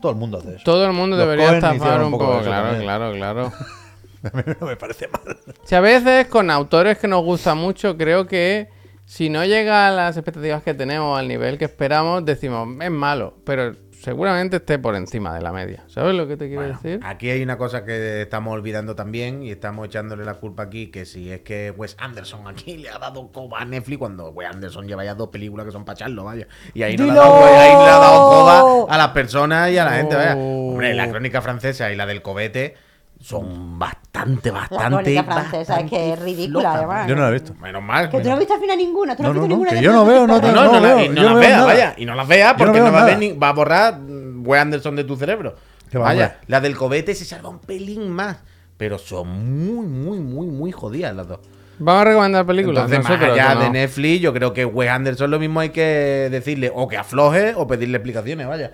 Todo 0.01 0.13
el 0.13 0.19
mundo 0.19 0.39
hace 0.39 0.55
eso. 0.57 0.65
Todo 0.65 0.85
el 0.87 0.93
mundo 0.93 1.17
Los 1.17 1.27
debería 1.27 1.53
estafar 1.55 2.01
un 2.01 2.07
un 2.07 2.13
poco 2.13 2.41
Claro, 2.43 2.63
también. 2.69 2.83
claro, 2.83 3.13
claro. 3.13 3.53
A 4.33 4.37
mí 4.37 4.43
no 4.61 4.67
me 4.67 4.77
parece 4.77 5.09
mal. 5.09 5.37
Si 5.65 5.75
a 5.75 5.81
veces 5.81 6.29
con 6.29 6.49
autores 6.51 6.97
que 6.99 7.09
nos 7.09 7.25
gustan 7.25 7.59
mucho, 7.59 7.97
creo 7.97 8.27
que 8.29 8.69
si 9.05 9.29
no 9.29 9.45
llega 9.45 9.89
a 9.89 9.91
las 9.91 10.17
expectativas 10.17 10.63
que 10.63 10.75
tenemos, 10.75 11.19
al 11.19 11.27
nivel 11.27 11.59
que 11.59 11.65
esperamos, 11.65 12.25
decimos, 12.25 12.69
es 12.81 12.91
malo, 12.91 13.35
pero 13.45 13.75
seguramente 14.03 14.57
esté 14.57 14.79
por 14.79 14.97
encima 14.97 15.35
de 15.35 15.41
la 15.41 15.53
media. 15.53 15.85
¿Sabes 15.87 16.15
lo 16.15 16.27
que 16.27 16.37
te 16.37 16.49
quiero 16.49 16.63
decir? 16.63 17.01
Aquí 17.05 17.31
hay 17.31 17.43
una 17.43 17.57
cosa 17.57 17.85
que 17.85 18.23
estamos 18.23 18.53
olvidando 18.53 18.97
también 18.97 19.43
y 19.43 19.51
estamos 19.51 19.87
echándole 19.87 20.25
la 20.25 20.35
culpa 20.35 20.65
aquí, 20.65 20.89
que 20.89 21.07
si 21.07 21.31
es 21.31 21.43
que 21.43 21.71
Wes 21.71 21.97
Anderson 21.99 22.49
aquí 22.49 22.77
le 22.79 22.91
ha 22.91 22.99
dado 22.99 23.31
coba 23.31 23.61
a 23.61 23.65
Netflix 23.65 23.99
cuando 23.99 24.31
Wes 24.31 24.49
Anderson 24.49 24.89
lleva 24.89 25.05
ya 25.05 25.15
dos 25.15 25.29
películas 25.29 25.67
que 25.67 25.73
son 25.73 25.85
para 25.85 25.95
echarlo, 25.95 26.25
vaya. 26.25 26.49
Y 26.75 26.83
ahí, 26.83 26.97
no 26.97 27.07
le 27.07 27.13
ha 27.13 27.15
dado, 27.15 27.45
ahí 27.45 27.71
le 27.71 27.91
ha 27.91 27.99
dado 27.99 28.29
coba 28.29 28.95
a 28.95 28.99
las 28.99 29.09
personas 29.09 29.71
y 29.71 29.79
a 29.79 29.85
la 29.85 29.93
gente, 29.93 30.17
vaya. 30.17 30.35
Oh. 30.37 30.73
Hombre, 30.73 30.95
la 30.95 31.09
crónica 31.09 31.41
francesa 31.41 31.93
y 31.93 31.97
la 31.97 32.07
del 32.07 32.23
cobete 32.23 32.75
son 33.23 33.79
bastante, 33.79 34.51
La 34.51 34.59
bastante. 34.61 34.89
crónica 35.03 35.23
francesa 35.25 35.81
es 35.81 35.89
que 35.91 35.97
es 35.97 36.09
bastante 36.11 36.25
ridícula, 36.25 36.75
además. 36.75 37.07
Yo 37.09 37.15
no 37.17 37.23
la 37.23 37.29
he 37.29 37.33
visto. 37.33 37.55
Menos 37.55 37.83
mal. 37.83 38.11
Que 38.11 38.19
tú 38.21 38.27
no 38.29 38.33
has 38.35 38.39
visto 38.41 38.55
al 38.55 38.61
final 38.61 38.77
ninguna, 38.79 39.17
tú 39.17 39.23
no, 39.23 39.29
No, 39.29 39.31
has 39.31 39.35
visto 39.35 39.49
no, 39.49 39.55
ninguna 39.55 39.71
que 39.71 39.77
de 39.77 39.83
yo 39.83 39.91
las 39.93 40.01
no 40.01 40.07
veo, 40.07 40.27
no, 40.27 40.41
No, 40.41 40.53
no, 40.53 40.53
no, 40.65 40.81
la- 40.81 40.95
veo, 40.95 41.05
y 41.05 41.09
no 41.09 41.23
las 41.23 41.35
veas, 41.37 41.51
nada. 41.53 41.65
vaya. 41.65 41.95
Y 41.97 42.05
no 42.05 42.15
las 42.15 42.29
veas 42.29 42.55
porque 42.59 42.81
no, 42.81 42.93
va, 42.93 43.03
a 43.03 43.07
ver 43.07 43.19
ni- 43.19 43.33
va 43.33 43.49
a 43.49 43.53
borrar 43.53 43.99
mm, 44.01 44.47
Wes 44.47 44.61
Anderson 44.61 44.97
de 44.97 45.05
tu 45.05 45.17
cerebro. 45.17 45.55
Vaya, 45.95 46.39
la 46.47 46.61
del 46.61 46.77
cobete 46.77 47.15
se 47.15 47.25
salva 47.25 47.49
un 47.49 47.59
pelín 47.61 48.11
más. 48.11 48.39
Pero 48.77 48.99
son 48.99 49.29
muy, 49.29 49.87
muy, 49.87 50.19
muy, 50.19 50.47
muy 50.49 50.73
jodidas 50.73 51.15
las 51.15 51.29
dos. 51.29 51.39
Vamos 51.79 52.03
a 52.03 52.05
recomendar 52.07 52.45
películas. 52.47 52.85
Entonces, 52.85 52.99
más 53.09 53.11
nosotros, 53.21 53.33
allá 53.39 53.53
¿o 53.53 53.55
no? 53.57 53.61
de 53.65 53.71
Netflix, 53.71 54.21
yo 54.21 54.33
creo 54.33 54.53
que 54.53 54.65
Wes 54.65 54.91
Anderson 54.91 55.31
lo 55.31 55.39
mismo 55.39 55.61
hay 55.61 55.71
que 55.71 56.29
decirle 56.31 56.73
o 56.75 56.89
que 56.89 56.97
afloje 56.97 57.55
o 57.57 57.67
pedirle 57.67 57.99
explicaciones, 57.99 58.49
vaya. 58.49 58.73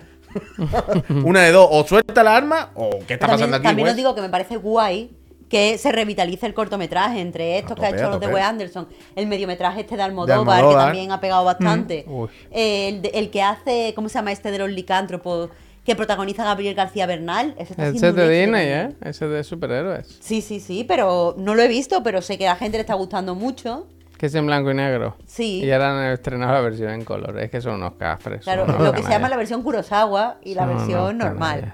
Una 1.25 1.41
de 1.43 1.51
dos, 1.51 1.67
o 1.71 1.85
suelta 1.87 2.23
la 2.23 2.35
arma 2.37 2.71
o 2.75 2.89
qué 3.07 3.13
está 3.15 3.27
También, 3.27 3.29
pasando 3.51 3.57
aquí. 3.57 3.63
también 3.63 3.87
os 3.87 3.95
digo 3.95 4.15
que 4.15 4.21
me 4.21 4.29
parece 4.29 4.57
guay 4.57 5.11
que 5.49 5.77
se 5.79 5.91
revitalice 5.91 6.45
el 6.45 6.53
cortometraje 6.53 7.19
entre 7.21 7.57
estos 7.57 7.77
que 7.79 7.85
ha 7.85 7.89
hecho 7.89 8.09
los 8.09 8.19
de. 8.19 8.27
Wes 8.27 8.43
Anderson, 8.43 8.87
el 9.15 9.25
mediometraje 9.25 9.81
este 9.81 9.95
de 9.97 10.03
Almodóvar, 10.03 10.45
que 10.45 10.51
Almodóvar. 10.51 10.85
también 10.85 11.11
ha 11.11 11.19
pegado 11.19 11.43
bastante, 11.43 12.05
Uy. 12.07 12.29
el, 12.51 13.01
de- 13.01 13.09
el 13.15 13.31
que 13.31 13.41
hace, 13.41 13.93
¿cómo 13.95 14.09
se 14.09 14.15
llama 14.19 14.31
este 14.31 14.51
de 14.51 14.59
los 14.59 14.69
licántropos? 14.69 15.49
Que 15.83 15.95
protagoniza 15.95 16.43
Gabriel 16.43 16.75
García 16.75 17.07
Bernal. 17.07 17.55
Ese 17.57 17.73
está 17.73 17.87
Ese 17.87 17.97
haciendo 17.97 18.21
es 18.21 18.27
de 18.29 18.41
Disney. 18.41 18.67
¿eh? 18.67 18.89
Ese 19.03 19.27
de 19.27 19.43
superhéroes. 19.43 20.19
Sí, 20.19 20.41
sí, 20.41 20.59
sí, 20.59 20.83
pero 20.87 21.33
no 21.39 21.55
lo 21.55 21.63
he 21.63 21.67
visto, 21.67 22.03
pero 22.03 22.21
sé 22.21 22.37
que 22.37 22.47
a 22.47 22.51
la 22.51 22.55
gente 22.57 22.77
le 22.77 22.81
está 22.81 22.93
gustando 22.93 23.33
mucho. 23.33 23.87
Que 24.19 24.25
es 24.27 24.35
en 24.35 24.45
blanco 24.45 24.69
y 24.69 24.73
negro. 24.75 25.15
Sí. 25.25 25.63
Y 25.63 25.71
ahora 25.71 25.97
han 26.07 26.11
estrenado 26.13 26.51
la 26.53 26.59
versión 26.61 26.91
en 26.91 27.03
color. 27.05 27.39
Es 27.39 27.49
que 27.49 27.61
son 27.61 27.75
unos 27.75 27.93
cafres. 27.93 28.41
Claro, 28.43 28.67
lo 28.67 28.91
que 28.91 29.01
se 29.01 29.09
llama 29.09 29.29
la 29.29 29.37
versión 29.37 29.63
Kurosawa 29.63 30.37
y 30.43 30.53
la 30.53 30.65
Son 30.67 30.77
versión 30.77 31.17
normal. 31.17 31.73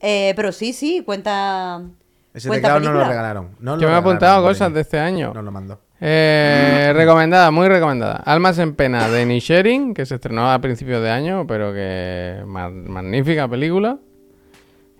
Eh, 0.00 0.32
pero 0.36 0.50
sí, 0.52 0.72
sí, 0.72 1.02
cuenta. 1.06 1.80
Ese 2.34 2.48
cuenta 2.48 2.68
teclado 2.68 2.80
no 2.80 2.86
lo 2.86 2.92
película. 2.98 3.08
regalaron. 3.08 3.48
No 3.60 3.76
lo 3.76 3.80
Yo 3.82 3.88
me 3.88 3.94
he 3.94 3.96
apuntado 3.96 4.32
regalaron, 4.32 4.48
cosas 4.52 4.74
de 4.74 4.80
este 4.82 4.98
año. 4.98 5.32
No 5.32 5.40
lo 5.42 5.50
mandó. 5.52 5.80
Eh, 6.00 6.92
recomendada, 6.94 7.50
muy 7.50 7.68
recomendada. 7.68 8.16
Almas 8.16 8.58
en 8.58 8.74
pena 8.74 9.08
de 9.08 9.24
Nisharing, 9.24 9.94
que 9.94 10.04
se 10.04 10.16
estrenó 10.16 10.52
a 10.52 10.58
principios 10.60 11.00
de 11.02 11.10
año, 11.10 11.46
pero 11.46 11.72
que 11.72 12.42
ma- 12.46 12.68
magnífica 12.68 13.48
película. 13.48 13.96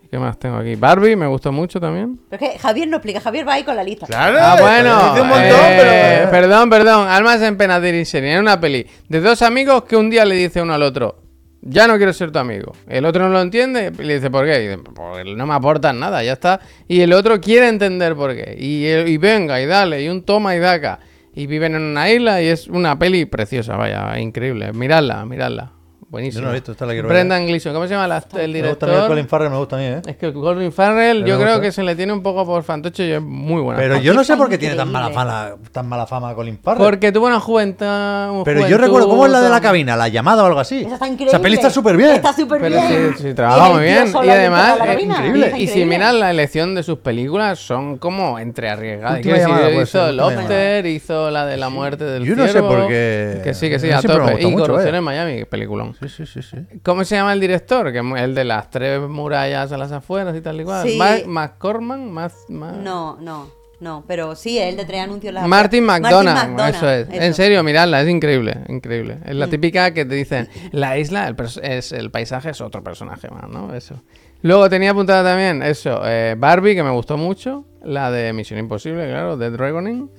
¿Y 0.07 0.09
¿Qué 0.09 0.19
más 0.19 0.39
tengo 0.39 0.57
aquí? 0.57 0.77
Barbie, 0.77 1.17
me 1.17 1.27
gustó 1.27 1.51
mucho 1.51 1.81
también. 1.81 2.21
Pero 2.31 2.45
es 2.45 2.53
que 2.53 2.59
Javier 2.61 2.87
no 2.87 2.99
explica, 2.99 3.21
Javier 3.21 3.47
va 3.49 3.55
ahí 3.55 3.65
con 3.65 3.75
la 3.75 3.83
lista. 3.83 4.07
Claro, 4.07 4.39
Ah, 4.41 4.57
bueno. 4.61 5.09
dice 5.11 5.21
un 5.23 5.29
montón, 5.29 5.61
eh, 5.61 6.19
pero. 6.21 6.31
Perdón, 6.31 6.71
perdón. 6.71 7.09
Almas 7.09 7.43
en 7.43 7.57
pena 7.57 7.81
de. 7.81 8.01
Es 8.01 8.15
una 8.15 8.61
peli 8.61 8.87
de 9.09 9.21
dos 9.21 9.43
amigos 9.43 9.83
que 9.85 9.97
un 9.97 10.09
día 10.11 10.25
le 10.25 10.37
dice 10.37 10.63
uno 10.63 10.75
al 10.75 10.83
otro. 10.83 11.23
Ya 11.63 11.89
no 11.89 11.97
quiero 11.97 12.13
ser 12.13 12.31
tu 12.31 12.39
amigo. 12.39 12.73
El 12.87 13.05
otro 13.07 13.25
no 13.25 13.31
lo 13.31 13.41
entiende 13.41 13.91
y 13.99 14.03
le 14.05 14.15
dice, 14.15 14.31
¿por 14.31 14.45
qué? 14.45 14.63
Y 14.63 14.69
dice, 14.69 14.79
porque 14.95 15.35
no 15.35 15.47
me 15.47 15.55
aportan 15.55 15.99
nada, 15.99 16.23
ya 16.23 16.35
está. 16.35 16.61
Y 16.87 17.01
el 17.01 17.13
otro 17.13 17.41
quiere 17.41 17.67
entender 17.69 18.15
por 18.15 18.37
qué. 18.37 18.55
Y, 18.57 18.87
y 18.87 19.17
venga, 19.19 19.61
y 19.61 19.67
dale, 19.67 20.01
y 20.03 20.09
un 20.09 20.23
toma 20.23 20.55
y 20.55 20.61
daca. 20.61 21.01
Y 21.35 21.47
viven 21.49 21.75
en 21.75 21.83
una 21.83 22.09
isla 22.09 22.41
y 22.41 22.47
es 22.47 22.69
una 22.69 22.99
peli 22.99 23.25
preciosa, 23.27 23.77
vaya, 23.77 24.17
increíble. 24.21 24.73
Miradla, 24.73 25.25
miradla. 25.27 25.73
Buenísimo. 26.09 26.41
Yo 26.41 26.43
no 26.43 26.47
lo 26.51 26.53
he 26.53 26.61
visto, 26.61 26.71
esta 26.73 26.87
la 26.87 26.93
quiero 26.93 27.09
ver. 27.09 27.17
Brendan 27.17 27.47
Gleeson, 27.47 27.73
¿cómo 27.75 27.85
se 27.89 27.95
llama 27.95 28.07
la- 28.07 28.19
el 28.19 28.23
Me 28.23 28.29
gusta 28.29 28.37
a 28.37 28.39
mí 28.39 28.45
el 28.45 28.53
director? 28.53 29.09
Colin 29.09 29.27
Farrell, 29.29 29.51
me 29.51 29.57
gusta 29.59 29.75
a 29.75 29.79
mí, 29.81 29.85
¿eh? 29.87 30.03
Es 30.07 30.17
que 30.17 30.33
Colin 30.33 30.71
Farrell 30.73 31.23
Me 31.25 31.29
yo 31.29 31.37
creo 31.37 31.49
gusta. 31.55 31.63
que 31.63 31.73
se 31.73 31.83
le 31.83 31.97
tiene 31.97 32.13
un 32.13 32.23
poco 32.23 32.47
por 32.47 32.63
fantoche 32.63 33.07
y 33.09 33.11
es 33.11 33.21
muy 33.21 33.61
buena. 33.61 33.81
Pero 33.81 33.97
yo 33.99 34.15
no 34.15 34.23
sé 34.23 34.37
por 34.37 34.49
qué 34.49 34.57
tiene 34.57 34.77
tan 34.77 34.93
mala, 34.93 35.11
fama, 35.11 35.55
tan 35.73 35.89
mala 35.89 36.07
fama 36.07 36.33
Colin 36.37 36.61
Farrell. 36.63 36.85
Porque 36.85 37.11
tuvo 37.11 37.27
una 37.27 37.41
juventud. 37.41 37.87
Pero 38.45 38.69
yo 38.69 38.79
recuerdo 38.79 39.09
cómo 39.09 39.27
es 39.27 39.33
la 39.33 39.41
de 39.41 39.49
la 39.49 39.61
cabina, 39.61 39.97
la 39.97 40.07
llamada 40.07 40.45
o 40.45 40.47
algo 40.47 40.61
así. 40.61 40.83
Esa 40.83 40.95
está 40.95 41.07
increíble. 41.09 41.31
Esa 41.33 41.41
peli 41.43 41.55
está 41.57 41.71
súper 41.71 41.97
bien. 41.97 42.11
Está 42.13 42.33
súper 42.33 42.61
Pero 42.61 42.77
bien. 42.77 43.15
sí, 43.17 43.23
sí, 43.25 43.35
trabaja 43.35 43.69
Y 43.69 43.73
muy 43.75 43.85
el 43.89 44.05
bien. 44.05 44.15
Y 44.25 44.29
además, 44.31 44.79
eh, 44.87 44.99
increíble. 45.03 45.53
Y 45.59 45.67
si 45.67 45.85
miras 45.85 46.15
la 46.15 46.31
elección 46.31 46.77
de 46.77 46.85
sus 46.85 46.99
películas, 46.99 47.59
son 47.59 47.99
como 47.99 48.39
entre 48.39 48.69
arriesgadas. 48.71 49.19
Hizo 49.27 49.35
ser, 49.35 49.49
última 49.77 50.13
Lobster, 50.13 50.87
hizo 50.87 51.31
la 51.33 51.47
de 51.47 51.57
la 51.57 51.69
muerte 51.69 52.05
del 52.05 52.25
Yo 52.25 52.37
no 52.37 52.47
sé 52.47 52.63
por 52.63 52.87
qué- 52.87 53.41
Que 53.43 53.55
sí, 53.55 53.69
que 53.69 53.81
sí, 53.81 53.91
a 53.91 54.01
tope. 54.01 54.41
Y 54.41 54.55
Corrupción 54.55 54.95
en 54.95 55.03
Miami, 55.03 55.45
peliculón. 55.45 55.96
Sí, 56.01 56.09
sí, 56.09 56.27
sí, 56.27 56.43
sí. 56.43 56.57
¿Cómo 56.83 57.05
se 57.05 57.17
llama 57.17 57.33
el 57.33 57.41
director? 57.41 57.91
Que 57.93 57.99
es 58.01 58.23
el 58.23 58.35
de 58.35 58.45
las 58.45 58.71
tres 58.71 59.01
murallas 59.01 59.73
a 59.73 59.79
las 59.79 59.93
afueras 59.93 60.37
y 60.37 60.41
tal 60.41 60.61
y 60.61 60.65
cual. 60.65 60.87
Sí. 60.89 60.97
Ma- 60.99 61.19
McCorman, 61.27 62.11
más, 62.13 62.35
No, 62.49 63.17
no, 63.21 63.51
no. 63.81 64.05
Pero 64.07 64.35
sí, 64.35 64.59
el 64.59 64.77
de 64.77 64.85
tres 64.85 65.01
anuncios. 65.03 65.33
las- 65.33 65.47
Martin 65.49 65.85
McDonagh, 65.85 66.69
eso 66.69 66.91
es. 66.91 67.09
En 67.11 67.33
serio, 67.35 67.63
miradla, 67.63 68.03
es 68.03 68.09
increíble, 68.09 68.59
increíble. 68.69 69.19
Es 69.25 69.35
Mm. 69.35 69.39
la 69.39 69.47
típica 69.49 69.95
que 69.95 70.05
te 70.05 70.15
dicen, 70.15 70.49
la 70.73 70.99
isla, 70.99 71.27
el, 71.29 71.37
pers- 71.37 71.61
es, 71.63 71.93
el 71.93 72.11
paisaje 72.11 72.51
es 72.51 72.61
otro 72.61 72.83
personaje 72.85 73.29
más, 73.31 73.49
¿no? 73.49 73.75
Eso. 73.75 74.03
Luego 74.43 74.69
tenía 74.69 74.91
apuntada 74.91 75.25
también 75.31 75.63
eso, 75.63 76.03
eh, 76.05 76.35
Barbie, 76.39 76.75
que 76.75 76.83
me 76.83 76.91
gustó 76.91 77.17
mucho, 77.17 77.65
la 77.83 78.11
de 78.11 78.33
Misión 78.35 78.59
Imposible, 78.61 79.09
claro, 79.09 79.37
de 79.39 79.51
Dragoning. 79.51 80.11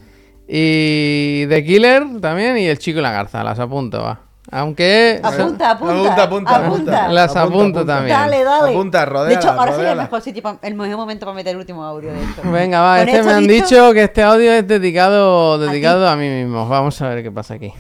Y 0.48 1.46
The 1.48 1.64
Killer 1.64 2.04
también, 2.22 2.58
y 2.58 2.66
El 2.68 2.80
Chico 2.80 3.00
y 3.00 3.02
la 3.02 3.12
Garza, 3.12 3.44
las 3.44 3.60
apunto, 3.60 4.02
va. 4.02 4.22
Aunque... 4.50 5.20
Apunta, 5.22 5.72
apunta. 5.72 5.94
Apunta, 5.94 6.24
apunta, 6.24 6.56
apunta. 6.68 7.08
Las 7.10 7.36
Apunta, 7.36 7.42
apunto 7.58 7.80
apunta. 7.80 7.96
también. 7.96 8.18
Dale, 8.18 8.44
dale. 8.46 8.70
Apunta, 8.72 9.00
De 9.02 9.06
rodéala, 9.06 9.40
hecho, 9.40 9.52
ahora 9.52 9.76
sería 9.76 9.92
el 9.92 9.98
mejor 9.98 10.22
sitio, 10.22 10.42
pa- 10.42 10.60
el 10.62 10.74
mejor 10.76 10.96
momento 10.98 11.26
para 11.26 11.36
meter 11.36 11.52
el 11.52 11.58
último 11.60 11.84
audio 11.84 12.14
de 12.14 12.24
esto. 12.24 12.42
Venga, 12.50 12.80
va, 12.82 13.02
este 13.02 13.24
me 13.24 13.32
han 13.32 13.46
dicho- 13.48 13.66
dicho 13.66 13.94
que 13.94 14.04
este 14.04 14.24
audio 14.24 14.54
es 14.54 14.66
dedicado, 14.68 15.58
dedicado 15.60 16.08
a, 16.08 16.16
mí 16.16 16.30
mismo. 16.30 16.68
Vamos 16.70 17.02
a 17.02 17.10
ver 17.10 17.24
qué 17.24 17.32
pasa 17.32 17.56
aquí. 17.56 17.74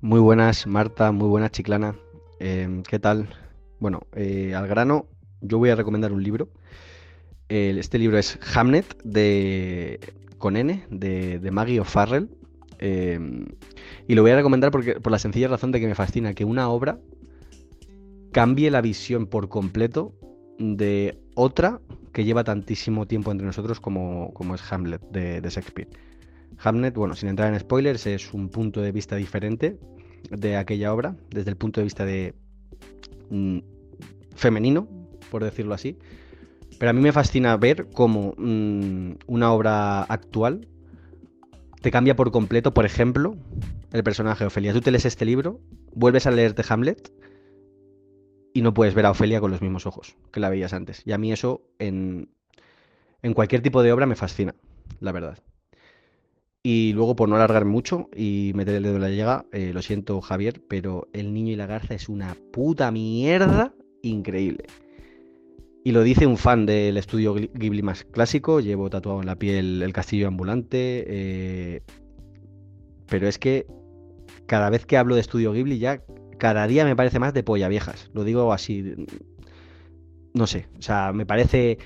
Muy 0.00 0.20
buenas, 0.20 0.66
Marta, 0.66 1.12
muy 1.12 1.28
buenas, 1.28 1.50
Chiclana. 1.52 1.94
Eh, 2.40 2.82
¿qué 2.88 2.98
tal? 2.98 3.28
Bueno, 3.78 4.00
eh, 4.14 4.54
al 4.56 4.66
grano, 4.66 5.06
yo 5.40 5.58
voy 5.58 5.70
a 5.70 5.76
recomendar 5.76 6.12
un 6.12 6.22
libro. 6.22 6.48
Este 7.48 7.98
libro 7.98 8.18
es 8.18 8.38
Hamnet 8.56 8.96
de 9.04 10.00
con 10.38 10.56
N, 10.56 10.84
de, 10.90 11.38
de 11.38 11.50
Maggie 11.50 11.78
O'Farrell. 11.80 12.28
Eh, 12.78 13.18
y 14.06 14.14
lo 14.14 14.22
voy 14.22 14.30
a 14.32 14.36
recomendar 14.36 14.70
porque, 14.70 15.00
por 15.00 15.12
la 15.12 15.18
sencilla 15.18 15.48
razón 15.48 15.72
de 15.72 15.80
que 15.80 15.86
me 15.86 15.94
fascina 15.94 16.34
que 16.34 16.44
una 16.44 16.68
obra 16.68 16.98
cambie 18.32 18.70
la 18.70 18.80
visión 18.80 19.26
por 19.26 19.48
completo 19.48 20.14
de 20.58 21.18
otra 21.34 21.80
que 22.12 22.24
lleva 22.24 22.44
tantísimo 22.44 23.06
tiempo 23.06 23.32
entre 23.32 23.46
nosotros 23.46 23.80
como, 23.80 24.32
como 24.34 24.54
es 24.54 24.72
Hamlet 24.72 25.02
de, 25.10 25.40
de 25.40 25.50
Shakespeare. 25.50 25.88
Hamlet, 26.58 26.94
bueno, 26.94 27.14
sin 27.14 27.28
entrar 27.28 27.52
en 27.52 27.58
spoilers, 27.58 28.06
es 28.06 28.32
un 28.32 28.48
punto 28.48 28.80
de 28.80 28.92
vista 28.92 29.16
diferente 29.16 29.78
de 30.30 30.56
aquella 30.56 30.92
obra, 30.92 31.16
desde 31.30 31.50
el 31.50 31.56
punto 31.56 31.80
de 31.80 31.84
vista 31.84 32.04
de 32.04 32.34
mm, 33.30 33.58
femenino, 34.34 34.88
por 35.30 35.44
decirlo 35.44 35.74
así. 35.74 35.98
Pero 36.78 36.90
a 36.90 36.92
mí 36.92 37.00
me 37.00 37.12
fascina 37.12 37.56
ver 37.56 37.88
cómo 37.92 38.34
mm, 38.36 39.12
una 39.26 39.52
obra 39.52 40.02
actual 40.02 40.68
te 41.84 41.90
cambia 41.90 42.16
por 42.16 42.32
completo, 42.32 42.72
por 42.72 42.86
ejemplo, 42.86 43.36
el 43.92 44.02
personaje 44.02 44.42
de 44.42 44.46
Ofelia. 44.46 44.72
Tú 44.72 44.80
te 44.80 44.90
lees 44.90 45.04
este 45.04 45.26
libro, 45.26 45.60
vuelves 45.92 46.26
a 46.26 46.30
leerte 46.30 46.64
Hamlet 46.66 47.12
y 48.54 48.62
no 48.62 48.72
puedes 48.72 48.94
ver 48.94 49.04
a 49.04 49.10
Ofelia 49.10 49.38
con 49.38 49.50
los 49.50 49.60
mismos 49.60 49.84
ojos 49.84 50.16
que 50.32 50.40
la 50.40 50.48
veías 50.48 50.72
antes. 50.72 51.02
Y 51.04 51.12
a 51.12 51.18
mí 51.18 51.30
eso 51.30 51.60
en, 51.78 52.30
en 53.20 53.34
cualquier 53.34 53.60
tipo 53.60 53.82
de 53.82 53.92
obra 53.92 54.06
me 54.06 54.16
fascina, 54.16 54.54
la 55.00 55.12
verdad. 55.12 55.38
Y 56.62 56.94
luego, 56.94 57.16
por 57.16 57.28
no 57.28 57.36
alargar 57.36 57.66
mucho 57.66 58.08
y 58.16 58.52
meter 58.54 58.76
el 58.76 58.84
dedo 58.84 58.94
en 58.94 59.02
la 59.02 59.10
llaga, 59.10 59.44
eh, 59.52 59.72
lo 59.74 59.82
siento, 59.82 60.22
Javier, 60.22 60.62
pero 60.66 61.08
El 61.12 61.34
Niño 61.34 61.52
y 61.52 61.56
la 61.56 61.66
Garza 61.66 61.92
es 61.92 62.08
una 62.08 62.34
puta 62.50 62.90
mierda 62.92 63.74
increíble. 64.00 64.64
Y 65.86 65.92
lo 65.92 66.02
dice 66.02 66.26
un 66.26 66.38
fan 66.38 66.64
del 66.64 66.96
estudio 66.96 67.34
Ghibli 67.34 67.82
más 67.82 68.04
clásico, 68.04 68.60
llevo 68.60 68.88
tatuado 68.88 69.20
en 69.20 69.26
la 69.26 69.36
piel 69.36 69.82
el 69.82 69.92
castillo 69.92 70.26
ambulante, 70.26 71.04
eh, 71.06 71.82
pero 73.06 73.28
es 73.28 73.38
que 73.38 73.66
cada 74.46 74.70
vez 74.70 74.86
que 74.86 74.96
hablo 74.96 75.14
de 75.14 75.20
estudio 75.20 75.52
Ghibli 75.52 75.78
ya 75.78 76.02
cada 76.38 76.66
día 76.66 76.86
me 76.86 76.96
parece 76.96 77.18
más 77.18 77.34
de 77.34 77.42
polla 77.42 77.68
viejas, 77.68 78.10
lo 78.14 78.24
digo 78.24 78.50
así, 78.54 78.94
no 80.32 80.46
sé, 80.46 80.68
o 80.78 80.82
sea, 80.82 81.12
me 81.12 81.26
parece 81.26 81.76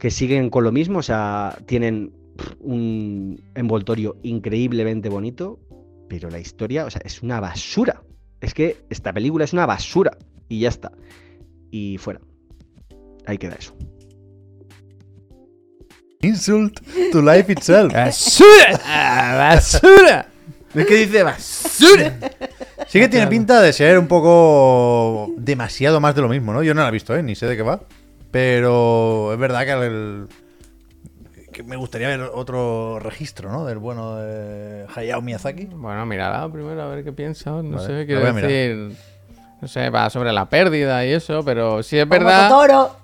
que 0.00 0.10
siguen 0.10 0.50
con 0.50 0.64
lo 0.64 0.72
mismo, 0.72 0.98
o 0.98 1.02
sea, 1.02 1.56
tienen 1.66 2.12
un 2.58 3.40
envoltorio 3.54 4.16
increíblemente 4.24 5.08
bonito, 5.08 5.60
pero 6.08 6.30
la 6.30 6.40
historia, 6.40 6.84
o 6.84 6.90
sea, 6.90 7.00
es 7.04 7.22
una 7.22 7.38
basura. 7.38 8.02
Es 8.40 8.54
que 8.54 8.76
esta 8.90 9.12
película 9.12 9.44
es 9.44 9.52
una 9.52 9.66
basura 9.66 10.18
y 10.48 10.60
ya 10.60 10.68
está. 10.68 10.92
Y 11.70 11.96
fuera. 11.98 12.20
Ahí 13.26 13.38
queda 13.38 13.56
eso. 13.58 13.74
Insult 16.22 16.80
to 17.12 17.20
life 17.22 17.50
itself. 17.52 17.92
¡Basura! 17.92 18.80
¡Ah, 18.84 19.36
¡Basura! 19.54 20.26
Es 20.74 20.86
que 20.86 20.94
dice 20.94 21.22
basura. 21.22 22.14
Sí 22.88 23.00
que 23.00 23.08
tiene 23.08 23.26
pinta 23.26 23.60
de 23.62 23.72
ser 23.72 23.98
un 23.98 24.06
poco 24.06 25.32
demasiado 25.38 25.98
más 25.98 26.14
de 26.14 26.22
lo 26.22 26.28
mismo, 26.28 26.52
¿no? 26.52 26.62
Yo 26.62 26.72
no 26.72 26.82
la 26.82 26.88
he 26.88 26.92
visto, 26.92 27.16
¿eh? 27.16 27.22
Ni 27.22 27.34
sé 27.34 27.46
de 27.46 27.56
qué 27.56 27.62
va. 27.62 27.80
Pero 28.30 29.32
es 29.32 29.38
verdad 29.40 29.64
que, 29.64 29.72
el- 29.72 30.28
que 31.52 31.62
me 31.64 31.74
gustaría 31.74 32.06
ver 32.08 32.20
otro 32.32 33.00
registro, 33.00 33.50
¿no? 33.50 33.64
Del 33.64 33.78
bueno 33.78 34.16
de 34.16 34.86
Hayao 34.94 35.20
Miyazaki. 35.20 35.64
Bueno, 35.64 36.06
mírala 36.06 36.48
primero 36.52 36.80
a 36.80 36.86
ver 36.86 37.02
qué 37.02 37.12
piensas. 37.12 37.64
No 37.64 37.76
Vale, 37.78 37.86
sé, 37.86 38.06
quiero 38.06 38.32
decir. 38.32 38.96
No 39.60 39.66
sé, 39.66 39.90
va 39.90 40.08
sobre 40.10 40.32
la 40.32 40.48
pérdida 40.48 41.04
y 41.04 41.12
eso, 41.12 41.44
pero 41.44 41.82
si 41.82 41.98
es 41.98 42.06
Como 42.06 42.20
verdad. 42.20 42.48
Totoro. 42.48 42.96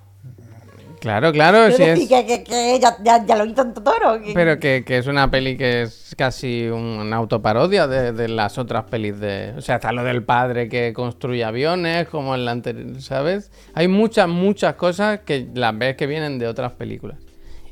Claro, 1.03 1.33
claro, 1.33 1.65
es. 1.65 1.75
que, 1.75 2.07
que, 2.25 2.43
que 2.45 2.79
ya, 2.81 2.95
ya, 3.03 3.25
ya 3.25 3.35
lo 3.35 3.43
hizo 3.45 3.61
en 3.61 3.73
Totoro. 3.73 4.21
que- 4.21 4.31
Pero 4.33 4.57
que, 4.57 4.85
que 4.85 4.97
es 4.99 5.07
una 5.07 5.29
peli 5.29 5.57
que 5.57 5.81
es 5.81 6.15
casi 6.17 6.67
un- 6.67 6.81
una 6.81 7.17
autoparodia 7.17 7.87
de, 7.87 8.13
de 8.13 8.29
las 8.29 8.57
otras 8.57 8.85
pelis 8.85 9.19
de... 9.19 9.53
O 9.57 9.61
sea, 9.61 9.75
está 9.75 9.91
lo 9.91 10.05
del 10.05 10.23
padre 10.23 10.69
que 10.69 10.93
construye 10.93 11.43
aviones, 11.43 12.07
como 12.07 12.35
en 12.35 12.45
la 12.45 12.51
anterior, 12.51 13.01
¿sabes? 13.01 13.51
Hay 13.73 13.89
muchas, 13.89 14.29
muchas 14.29 14.75
cosas 14.75 15.19
que 15.25 15.45
las 15.53 15.77
ves 15.77 15.97
que 15.97 16.07
vienen 16.07 16.39
de 16.39 16.47
otras 16.47 16.71
películas. 16.71 17.17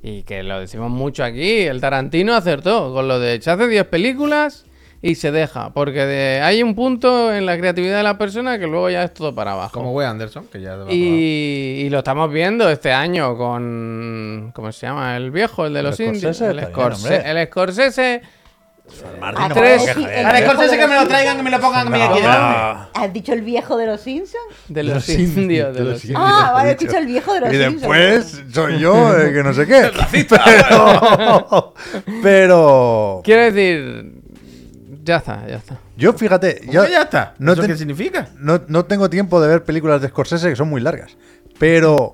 Y 0.03 0.23
que 0.23 0.43
lo 0.43 0.59
decimos 0.59 0.89
mucho 0.91 1.23
aquí, 1.23 1.59
el 1.61 1.79
Tarantino 1.79 2.33
acertó 2.35 2.93
con 2.93 3.07
lo 3.07 3.17
de... 3.17 3.41
Se 3.41 3.49
hace 3.49 3.65
10 3.69 3.85
películas 3.85 4.65
y 5.03 5.15
se 5.15 5.31
deja, 5.31 5.71
porque 5.73 6.05
de- 6.05 6.41
hay 6.41 6.61
un 6.61 6.75
punto 6.75 7.33
en 7.33 7.45
la 7.47 7.57
creatividad 7.57 7.97
de 7.97 8.03
la 8.03 8.17
persona 8.19 8.59
que 8.59 8.67
luego 8.67 8.89
ya 8.89 9.03
es 9.03 9.13
todo 9.13 9.33
para 9.33 9.53
abajo. 9.53 9.71
Como 9.73 9.93
Wes 9.93 10.07
Anderson, 10.07 10.45
que 10.47 10.61
ya 10.61 10.77
Y, 10.89 11.83
y 11.85 11.89
lo 11.89 11.99
estamos 11.99 12.31
viendo 12.31 12.69
este 12.69 12.91
año 12.91 13.35
con. 13.37 14.51
¿Cómo 14.53 14.71
se 14.71 14.85
llama? 14.85 15.17
El 15.17 15.31
viejo, 15.31 15.65
el 15.65 15.73
de 15.73 15.81
los 15.83 15.95
Scorsese, 15.95 16.15
indios. 16.15 16.41
El, 16.41 16.59
está 16.59 16.69
bien, 16.69 16.77
Scorse- 16.79 17.03
hombre. 17.17 17.31
el 17.41 17.47
Scorsese. 17.47 18.21
Martín, 19.21 19.47
no 19.47 19.55
tres- 19.55 19.95
me 19.95 20.19
el 20.21 20.25
eh. 20.35 20.41
Scorsese 20.43 20.77
que 20.77 20.87
me 20.87 20.95
lo 20.95 21.07
traigan, 21.07 21.37
que 21.37 21.43
me 21.43 21.49
lo 21.51 21.59
pongan 21.61 21.87
a 21.87 21.89
mí 21.89 21.97
No, 21.97 22.05
aquí 22.05 22.21
delante. 22.21 22.57
no. 22.59 23.01
¿Has 23.01 23.13
dicho 23.13 23.31
el 23.33 23.41
viejo 23.41 23.77
de 23.77 23.85
los 23.85 24.01
Simpsons? 24.01 24.43
De 24.67 24.83
los, 24.83 24.95
los 24.95 25.09
indios. 25.09 25.73
De 25.73 25.83
los 25.85 26.03
indios. 26.03 26.21
Ah, 26.21 26.51
vale, 26.53 26.71
he 26.71 26.73
dicho. 26.73 26.85
escucha 26.85 26.99
el 26.99 27.05
viejo 27.07 27.33
de 27.33 27.39
los 27.39 27.53
Y 27.53 27.57
Simpsons. 27.57 27.81
después 27.81 28.43
soy 28.53 28.79
yo 28.79 29.15
el 29.17 29.33
que 29.33 29.43
no 29.43 29.53
sé 29.53 29.65
qué. 29.65 29.91
Pero, 30.45 31.73
pero 32.21 33.21
Quiero 33.23 33.43
decir. 33.53 34.20
Ya 35.03 35.17
está, 35.17 35.47
ya 35.47 35.55
está. 35.55 35.79
yo 35.97 36.13
fíjate, 36.13 36.59
¿Cómo 36.59 36.71
yo 36.73 36.83
que 36.85 36.91
ya 36.91 37.01
está. 37.03 37.33
no 37.39 37.53
¿Eso 37.53 37.61
te- 37.63 37.67
qué 37.69 37.77
significa? 37.77 38.29
no, 38.37 38.61
no 38.67 38.85
tengo 38.85 39.09
tiempo 39.09 39.41
de 39.41 39.47
ver 39.47 39.63
películas 39.63 40.01
de 40.01 40.09
Scorsese 40.09 40.49
que 40.49 40.55
son 40.55 40.69
muy 40.69 40.81
largas. 40.81 41.17
Pero 41.57 42.13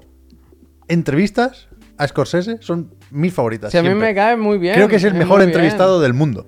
entrevistas 0.88 1.68
a 1.98 2.08
Scorsese 2.08 2.58
son 2.62 2.94
mis 3.12 3.34
favoritas. 3.34 3.72
Si 3.72 3.78
a 3.78 3.84
mí 3.84 3.94
me 3.94 4.14
cae 4.16 4.38
muy 4.38 4.58
bien. 4.58 4.76
Creo 4.76 4.88
que 4.88 4.98
es 4.98 5.04
el 5.04 5.14
mejor 5.16 5.42
entrevistado 5.42 6.00
del 6.00 6.14
mundo. 6.14 6.46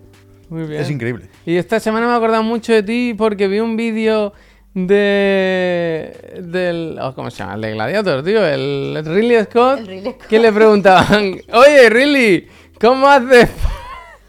Muy 0.49 0.63
bien. 0.67 0.81
Es 0.81 0.89
increíble. 0.89 1.29
Y 1.45 1.57
esta 1.57 1.79
semana 1.79 2.07
me 2.07 2.13
he 2.13 2.15
acordado 2.15 2.43
mucho 2.43 2.73
de 2.73 2.83
ti 2.83 3.13
porque 3.17 3.47
vi 3.47 3.59
un 3.59 3.75
vídeo 3.77 4.33
de. 4.73 6.41
del. 6.43 6.97
oh, 7.01 7.13
¿Cómo 7.15 7.29
se 7.31 7.37
llama? 7.39 7.55
El 7.55 7.61
de 7.61 7.71
Gladiator, 7.73 8.23
tío. 8.23 8.45
El 8.45 9.01
Ridley 9.05 9.43
Scott. 9.45 9.79
El 9.79 9.87
Ridley 9.87 10.11
Scott. 10.13 10.27
Que 10.27 10.39
le 10.39 10.51
preguntaban, 10.51 11.33
oye, 11.53 11.89
Ridley, 11.89 12.47
¿cómo 12.79 13.07
haces 13.07 13.49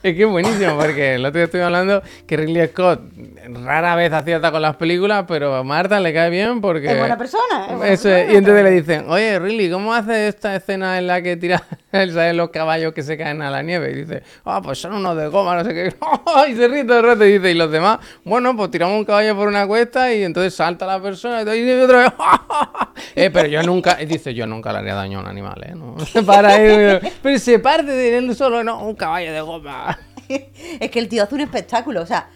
Es 0.03 0.17
que 0.17 0.23
es 0.23 0.29
buenísimo, 0.29 0.79
porque 0.79 1.17
el 1.17 1.27
otro 1.27 1.39
día 1.39 1.45
estoy 1.45 1.61
hablando 1.61 2.03
que 2.27 2.37
Ridley 2.37 2.69
Scott 2.69 3.03
rara 3.63 3.95
vez 3.97 4.11
acierta 4.13 4.51
con 4.51 4.63
las 4.63 4.77
películas, 4.77 5.27
pero 5.29 5.55
a 5.55 5.63
Marta 5.63 6.01
le 6.01 6.15
cae 6.15 6.31
bien 6.31 6.63
porque... 6.63 6.91
Es 6.91 6.99
buena 6.99 7.19
persona. 7.19 7.67
es 7.69 7.77
buena 7.77 7.93
Eso 7.93 8.09
es, 8.09 8.15
persona. 8.15 8.33
y 8.33 8.37
entonces 8.37 8.65
le 8.65 8.71
dicen, 8.71 9.05
oye, 9.11 9.39
Ridley, 9.39 9.71
¿cómo 9.71 9.93
haces 9.93 10.35
esta 10.35 10.57
escena 10.57 10.97
en 10.99 11.07
la 11.07 11.21
que 11.21 11.37
tiras 11.37 11.63
¿sabes? 11.93 12.35
los 12.35 12.49
caballos 12.49 12.95
que 12.95 13.03
se 13.03 13.19
caen 13.19 13.43
a 13.43 13.51
la 13.51 13.63
nieve? 13.63 13.91
Y 13.91 13.95
dice, 13.97 14.23
ah, 14.47 14.63
pues 14.63 14.79
son 14.79 14.95
unos 14.95 15.17
de 15.19 15.29
goma, 15.29 15.55
no 15.57 15.65
sé 15.65 15.75
qué. 15.75 15.95
y 16.51 16.55
se 16.55 16.69
ríe 16.69 16.85
todo 16.85 17.01
el 17.01 17.05
rato 17.05 17.27
y 17.27 17.33
dice, 17.33 17.51
y 17.51 17.55
los 17.55 17.71
demás, 17.71 17.99
bueno, 18.25 18.57
pues 18.57 18.71
tiramos 18.71 18.99
un 18.99 19.05
caballo 19.05 19.37
por 19.37 19.49
una 19.49 19.67
cuesta 19.67 20.13
y 20.15 20.23
entonces 20.23 20.55
salta 20.55 20.87
la 20.87 21.03
persona 21.03 21.43
y, 21.43 21.59
y 21.61 21.71
otra 21.73 21.99
vez, 21.99 22.13
eh, 23.17 23.31
pero 23.31 23.49
yo 23.49 23.63
nunca, 23.63 24.01
y 24.01 24.07
dice, 24.07 24.33
yo 24.33 24.47
nunca 24.47 24.73
le 24.73 24.79
haría 24.79 24.95
daño 24.95 25.19
a 25.19 25.23
un 25.23 25.29
animal, 25.29 25.63
¿eh? 25.63 25.75
No, 25.75 25.97
para 26.25 26.57
él, 26.57 27.01
pero 27.23 27.39
se 27.39 27.59
parte 27.59 27.93
de 27.93 28.17
él 28.17 28.35
solo, 28.35 28.65
no, 28.65 28.81
un 28.83 28.95
caballo 28.95 29.33
de 29.33 29.41
goma. 29.43 29.90
es 30.81 30.91
que 30.91 30.99
el 30.99 31.09
tío 31.09 31.23
hace 31.23 31.35
un 31.35 31.41
espectáculo. 31.43 32.03
O 32.03 32.07
sea, 32.07 32.29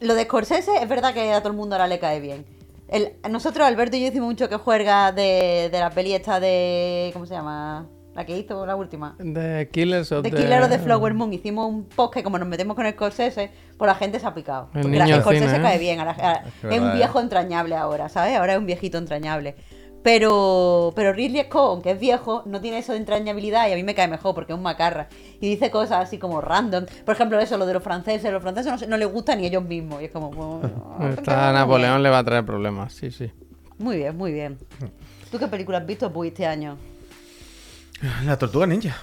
lo 0.00 0.14
de 0.14 0.24
Scorsese 0.24 0.76
es 0.82 0.88
verdad 0.88 1.12
que 1.14 1.32
a 1.32 1.40
todo 1.40 1.50
el 1.50 1.56
mundo 1.56 1.74
ahora 1.76 1.86
le 1.86 1.98
cae 1.98 2.20
bien. 2.20 2.44
El- 2.88 3.12
nosotros, 3.30 3.66
Alberto 3.66 3.96
y 3.96 4.00
yo, 4.02 4.08
hicimos 4.08 4.28
mucho 4.28 4.48
que 4.48 4.56
juerga 4.56 5.12
de, 5.12 5.68
de 5.70 5.78
la 5.78 5.90
peli 5.90 6.14
esta 6.14 6.40
de. 6.40 7.10
¿Cómo 7.12 7.26
se 7.26 7.34
llama? 7.34 7.86
La 8.14 8.26
que 8.26 8.36
hizo 8.36 8.66
la 8.66 8.74
última. 8.74 9.16
The 9.22 9.68
Killers 9.70 10.10
of 10.10 10.24
De 10.24 10.30
the... 10.30 10.36
Killer 10.36 10.60
of 10.62 10.68
the 10.68 10.80
Flower 10.80 11.14
Moon. 11.14 11.32
Hicimos 11.32 11.68
un 11.68 11.84
post 11.84 12.12
que, 12.12 12.24
como 12.24 12.38
nos 12.38 12.48
metemos 12.48 12.74
con 12.74 12.84
el 12.84 12.94
Scorsese, 12.94 13.50
pues 13.78 13.86
la 13.86 13.94
gente 13.94 14.18
se 14.18 14.26
ha 14.26 14.34
picado. 14.34 14.68
El 14.74 14.82
Porque 14.82 14.96
la 14.98 15.20
Scorsese 15.20 15.46
cine, 15.46 15.58
¿eh? 15.58 15.62
cae 15.62 15.78
bien. 15.78 16.00
a 16.00 16.04
la- 16.06 16.10
a- 16.10 16.68
es 16.68 16.80
un 16.80 16.90
¿eh? 16.90 16.94
viejo 16.96 17.20
entrañable 17.20 17.76
ahora, 17.76 18.08
¿sabes? 18.08 18.36
Ahora 18.36 18.54
es 18.54 18.58
un 18.58 18.66
viejito 18.66 18.98
entrañable. 18.98 19.54
Pero, 20.02 20.92
pero 20.96 21.12
Ridley 21.12 21.42
Scott, 21.44 21.68
aunque 21.72 21.90
es 21.90 22.00
viejo, 22.00 22.42
no 22.46 22.60
tiene 22.60 22.78
eso 22.78 22.92
de 22.92 22.98
entrañabilidad 22.98 23.68
y 23.68 23.72
a 23.72 23.76
mí 23.76 23.82
me 23.82 23.94
cae 23.94 24.08
mejor 24.08 24.34
porque 24.34 24.52
es 24.52 24.56
un 24.56 24.62
macarra. 24.62 25.08
Y 25.40 25.48
dice 25.50 25.70
cosas 25.70 25.98
así 26.06 26.16
como 26.18 26.40
random. 26.40 26.86
Por 27.04 27.14
ejemplo, 27.14 27.38
eso, 27.38 27.58
lo 27.58 27.66
de 27.66 27.74
los 27.74 27.82
franceses. 27.82 28.32
Los 28.32 28.42
franceses 28.42 28.72
no, 28.72 28.78
se- 28.78 28.86
no 28.86 28.96
les 28.96 29.08
gusta 29.12 29.36
ni 29.36 29.46
ellos 29.46 29.62
mismos. 29.62 30.00
Y 30.00 30.06
es 30.06 30.10
como... 30.10 30.60
pues, 30.60 30.72
Esta 31.18 31.52
Napoleón 31.52 32.02
le 32.02 32.08
va 32.08 32.18
a 32.18 32.24
traer 32.24 32.44
problemas, 32.46 32.94
sí, 32.94 33.10
sí. 33.10 33.30
Muy 33.78 33.98
bien, 33.98 34.16
muy 34.16 34.32
bien. 34.32 34.58
¿Tú 35.30 35.38
qué 35.38 35.46
película 35.48 35.78
has 35.78 35.86
visto, 35.86 36.10
Puy, 36.12 36.28
este 36.28 36.46
año? 36.46 36.76
La 38.24 38.38
tortuga 38.38 38.66
ninja. 38.66 38.96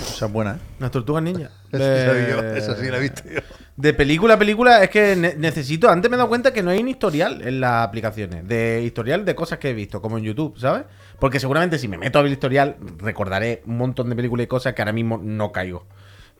Esa 0.00 0.26
es 0.26 0.32
buena, 0.32 0.52
¿eh? 0.52 0.58
La 0.78 0.90
tortuga 0.90 1.20
ninja. 1.20 1.50
Esa 1.72 2.76
sí 2.76 2.88
la 2.90 2.96
he 2.96 3.00
visto 3.00 3.22
yo. 3.28 3.40
De 3.80 3.94
película 3.94 4.34
a 4.34 4.38
película 4.40 4.82
es 4.82 4.90
que 4.90 5.14
ne- 5.14 5.36
necesito. 5.36 5.88
Antes 5.88 6.10
me 6.10 6.16
he 6.16 6.18
dado 6.18 6.28
cuenta 6.28 6.52
que 6.52 6.64
no 6.64 6.70
hay 6.70 6.80
un 6.80 6.88
historial 6.88 7.40
en 7.46 7.60
las 7.60 7.86
aplicaciones. 7.86 8.46
De 8.48 8.82
historial 8.84 9.24
de 9.24 9.36
cosas 9.36 9.60
que 9.60 9.70
he 9.70 9.72
visto, 9.72 10.02
como 10.02 10.18
en 10.18 10.24
YouTube, 10.24 10.58
¿sabes? 10.58 10.82
Porque 11.20 11.38
seguramente 11.38 11.78
si 11.78 11.86
me 11.86 11.96
meto 11.96 12.18
a 12.18 12.22
ver 12.22 12.26
el 12.30 12.32
historial, 12.32 12.74
recordaré 12.98 13.62
un 13.66 13.76
montón 13.78 14.10
de 14.10 14.16
películas 14.16 14.44
y 14.44 14.48
cosas 14.48 14.74
que 14.74 14.82
ahora 14.82 14.92
mismo 14.92 15.16
no 15.22 15.52
caigo. 15.52 15.86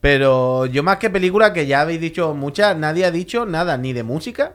Pero 0.01 0.67
yo 0.67 0.83
más 0.83 0.97
que 0.99 1.11
película, 1.11 1.53
que 1.53 1.67
ya 1.69 1.81
habéis 1.83 2.01
dicho 2.01 2.35
muchas, 2.35 2.77
nadie 2.77 3.05
ha 3.05 3.13
dicho 3.13 3.47
nada, 3.47 3.79
ni 3.79 3.93
de 3.93 4.03
música. 4.03 4.55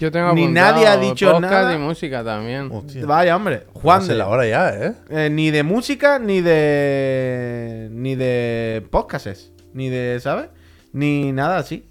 Yo 0.00 0.10
tengo 0.10 0.32
Ni 0.34 0.48
nadie 0.48 0.88
ha 0.88 0.96
dicho 0.96 1.26
podcast 1.32 1.52
nada. 1.52 1.74
y 1.74 1.78
música 1.78 2.24
también. 2.24 2.68
Hostia. 2.72 3.06
Vaya, 3.06 3.36
hombre. 3.36 3.62
Juan 3.74 4.00
Juan 4.00 4.08
de 4.08 4.14
la 4.16 4.26
hora 4.28 4.44
ya, 4.46 4.70
¿eh? 4.70 4.92
Eh, 5.08 5.30
ni 5.30 5.50
de 5.52 5.62
música, 5.62 6.18
ni 6.18 6.40
de. 6.40 7.88
ni 7.92 8.16
de 8.16 8.84
podcasts. 8.90 9.52
Ni 9.72 9.88
de. 9.88 10.18
¿Sabes? 10.20 10.48
Ni 10.92 11.30
nada 11.32 11.58
así. 11.58 11.84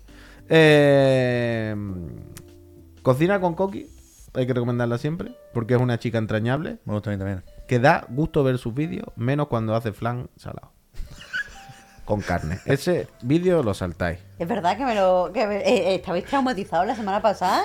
Eh, 0.49 1.75
cocina 3.01 3.39
con 3.39 3.53
Coqui. 3.55 3.89
Hay 4.33 4.45
que 4.45 4.53
recomendarla 4.53 4.97
siempre. 4.97 5.31
Porque 5.53 5.73
es 5.75 5.79
una 5.81 5.97
chica 5.99 6.17
entrañable. 6.17 6.77
Me 6.85 6.93
gusta 6.93 7.09
a 7.09 7.13
mí 7.13 7.17
también. 7.19 7.43
Que 7.67 7.79
da 7.79 8.05
gusto 8.09 8.43
ver 8.43 8.57
sus 8.57 8.73
vídeos. 8.73 9.07
Menos 9.15 9.47
cuando 9.47 9.75
hace 9.75 9.91
flan 9.93 10.29
salado. 10.37 10.71
con 12.05 12.21
carne. 12.21 12.59
Ese 12.65 13.07
vídeo 13.21 13.63
lo 13.63 13.73
saltáis. 13.73 14.19
Es 14.39 14.47
verdad 14.47 14.77
que 14.77 14.85
me 14.85 14.95
lo. 14.95 15.31
Que 15.33 15.45
me- 15.47 15.57
eh, 15.57 15.91
eh, 15.91 15.95
¿Estabais 15.95 16.25
traumatizados 16.25 16.87
la 16.87 16.95
semana 16.95 17.21
pasada? 17.21 17.63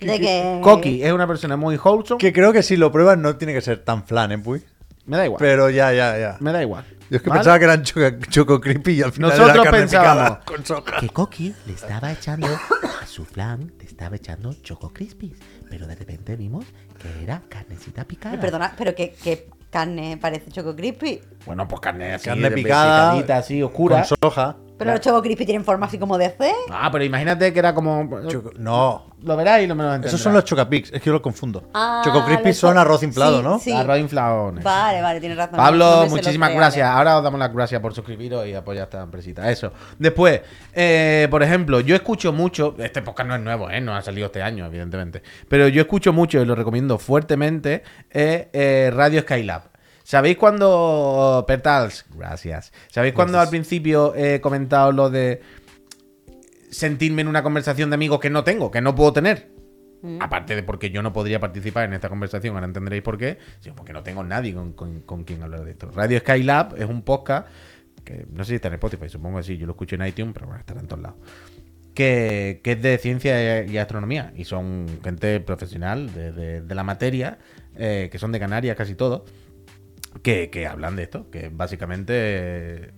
De 0.00 0.18
que. 0.18 0.60
Coqui 0.62 1.02
es 1.02 1.12
una 1.12 1.26
persona 1.26 1.56
muy 1.56 1.76
wholesome. 1.76 2.18
Que 2.18 2.32
creo 2.32 2.52
que 2.52 2.62
si 2.62 2.76
lo 2.76 2.90
pruebas 2.90 3.18
no 3.18 3.36
tiene 3.36 3.52
que 3.54 3.60
ser 3.60 3.84
tan 3.84 4.04
flan, 4.04 4.32
¿eh, 4.32 4.38
Puy? 4.38 4.62
Me 5.10 5.16
da 5.16 5.24
igual. 5.26 5.38
Pero 5.40 5.68
ya, 5.70 5.92
ya, 5.92 6.16
ya. 6.18 6.36
Me 6.40 6.52
da 6.52 6.62
igual. 6.62 6.84
Yo 7.10 7.16
es 7.16 7.22
que 7.22 7.28
¿Vale? 7.28 7.40
pensaba 7.40 7.58
que 7.58 7.64
eran 7.64 7.82
choco, 7.82 8.00
choco 8.30 8.60
creepy 8.60 8.92
y 8.92 9.02
al 9.02 9.10
final 9.12 9.30
Nosotros 9.30 9.54
era 9.54 9.64
carne 9.64 9.78
pensábamos 9.80 10.22
picada 10.38 10.40
con 10.46 10.64
soja. 10.64 11.00
que 11.00 11.08
Coqui 11.08 11.54
le 11.66 11.72
estaba 11.72 12.12
echando 12.12 12.46
a 12.46 13.06
su 13.06 13.24
flan, 13.24 13.72
le 13.78 13.84
estaba 13.84 14.14
echando 14.14 14.54
Choco 14.62 14.92
Crispies. 14.92 15.36
Pero 15.68 15.86
de 15.88 15.96
repente 15.96 16.36
vimos 16.36 16.64
que 17.02 17.22
era 17.24 17.42
carnecita 17.48 18.04
picada. 18.04 18.38
Perdona, 18.40 18.72
pero 18.78 18.94
que, 18.94 19.10
que 19.12 19.48
carne 19.70 20.18
parece 20.20 20.50
Choco 20.52 20.76
Crispy. 20.76 21.20
Bueno, 21.44 21.66
pues 21.66 21.80
carne 21.80 22.14
así. 22.14 22.26
Carne 22.26 22.48
de- 22.50 22.54
picada, 22.54 23.10
picadita, 23.12 23.36
así, 23.38 23.60
oscura. 23.60 24.04
Con 24.08 24.16
soja. 24.22 24.56
Pero 24.80 24.92
los 24.92 25.00
Choco 25.00 25.22
Crispy 25.22 25.44
tienen 25.46 25.64
forma 25.64 25.86
así 25.86 25.98
como 25.98 26.18
de 26.18 26.30
C. 26.30 26.52
Ah, 26.70 26.88
pero 26.90 27.04
imagínate 27.04 27.52
que 27.52 27.58
era 27.58 27.72
como. 27.74 28.08
Choco- 28.28 28.52
No. 28.58 29.06
Lo 29.22 29.36
verás 29.36 29.60
y 29.60 29.66
lo 29.66 29.74
menos 29.74 30.02
Esos 30.06 30.18
son 30.18 30.32
los 30.32 30.44
chocapix, 30.44 30.90
es 30.94 30.98
que 31.02 31.06
yo 31.06 31.12
los 31.12 31.20
confundo. 31.20 31.64
Ah, 31.74 32.00
Choco 32.02 32.24
crispy 32.24 32.48
los 32.48 32.56
son 32.56 32.72
cho- 32.74 32.80
arroz 32.80 33.02
inflado, 33.02 33.36
sí, 33.38 33.42
¿no? 33.44 33.58
sí. 33.58 33.70
Arroz 33.72 33.98
infladones. 33.98 34.64
Vale, 34.64 35.02
vale, 35.02 35.20
tienes 35.20 35.36
razón. 35.36 35.56
Pablo, 35.58 35.84
No 35.84 35.90
me 35.90 35.96
sé 35.96 36.02
los 36.04 36.10
muchísimas 36.12 36.54
gracias. 36.54 36.88
Ahora 36.88 37.18
os 37.18 37.22
damos 37.22 37.38
las 37.38 37.52
gracias 37.52 37.82
por 37.82 37.92
suscribiros 37.92 38.46
y 38.46 38.54
apoyar 38.54 38.84
esta 38.84 39.02
empresita. 39.02 39.50
Eso. 39.50 39.72
Después, 39.98 40.40
eh, 40.72 41.28
por 41.30 41.42
ejemplo, 41.42 41.80
yo 41.80 41.94
escucho 41.94 42.32
mucho. 42.32 42.74
Este 42.78 43.02
podcast 43.02 43.28
no 43.28 43.34
es 43.34 43.42
nuevo, 43.42 43.68
¿eh? 43.68 43.82
No 43.82 43.94
ha 43.94 44.00
salido 44.00 44.26
este 44.26 44.42
año, 44.42 44.64
evidentemente. 44.64 45.22
Pero 45.48 45.68
yo 45.68 45.82
escucho 45.82 46.14
mucho 46.14 46.40
y 46.40 46.46
lo 46.46 46.54
recomiendo 46.54 46.98
fuertemente. 46.98 47.82
eh, 48.10 48.48
eh, 48.54 48.90
Radio 48.94 49.20
Skylab. 49.20 49.62
¿Sabéis 50.10 50.36
cuando. 50.38 51.44
Pertals, 51.46 52.04
gracias. 52.16 52.72
¿Sabéis 52.88 53.14
cuando 53.14 53.38
al 53.38 53.48
principio 53.48 54.12
he 54.16 54.40
comentado 54.40 54.90
lo 54.90 55.08
de 55.08 55.40
sentirme 56.68 57.22
en 57.22 57.28
una 57.28 57.44
conversación 57.44 57.90
de 57.90 57.94
amigos 57.94 58.18
que 58.18 58.28
no 58.28 58.42
tengo, 58.42 58.72
que 58.72 58.80
no 58.80 58.92
puedo 58.96 59.12
tener? 59.12 59.52
Aparte 60.18 60.56
de 60.56 60.64
porque 60.64 60.90
yo 60.90 61.00
no 61.02 61.12
podría 61.12 61.38
participar 61.38 61.84
en 61.84 61.92
esta 61.92 62.08
conversación, 62.08 62.56
ahora 62.56 62.66
entenderéis 62.66 63.04
por 63.04 63.18
qué, 63.18 63.38
sino 63.60 63.76
porque 63.76 63.92
no 63.92 64.02
tengo 64.02 64.24
nadie 64.24 64.52
con, 64.52 64.72
con- 64.72 65.02
con 65.02 65.22
quien 65.22 65.44
hablar 65.44 65.64
de 65.64 65.70
esto. 65.70 65.88
Radio 65.92 66.18
Skylab 66.18 66.74
es 66.76 66.86
un 66.88 67.02
podcast 67.02 67.46
que 68.04 68.26
no 68.32 68.42
sé 68.42 68.48
si 68.48 68.54
está 68.56 68.66
en 68.66 68.74
Spotify, 68.74 69.08
supongo 69.08 69.36
que 69.38 69.44
sí, 69.44 69.58
yo 69.58 69.66
lo 69.66 69.74
escucho 69.74 69.94
en 69.94 70.04
iTunes, 70.08 70.32
pero 70.34 70.46
bueno, 70.46 70.58
estará 70.58 70.80
en 70.80 70.88
todos 70.88 71.02
lados. 71.02 71.18
Que, 71.94 72.60
que 72.64 72.72
es 72.72 72.82
de 72.82 72.98
ciencia 72.98 73.62
y 73.64 73.78
astronomía 73.78 74.32
y 74.34 74.44
son 74.44 74.86
gente 75.04 75.38
profesional 75.38 76.12
de, 76.12 76.32
de- 76.32 76.62
de 76.62 76.74
la 76.74 76.82
materia, 76.82 77.38
eh, 77.76 78.08
que 78.10 78.18
son 78.18 78.32
de 78.32 78.40
Canarias 78.40 78.76
casi 78.76 78.96
todos, 78.96 79.22
que, 80.22 80.50
que 80.50 80.66
hablan 80.66 80.96
de 80.96 81.04
esto, 81.04 81.30
que 81.30 81.48
básicamente... 81.50 82.12
eh, 82.16 82.90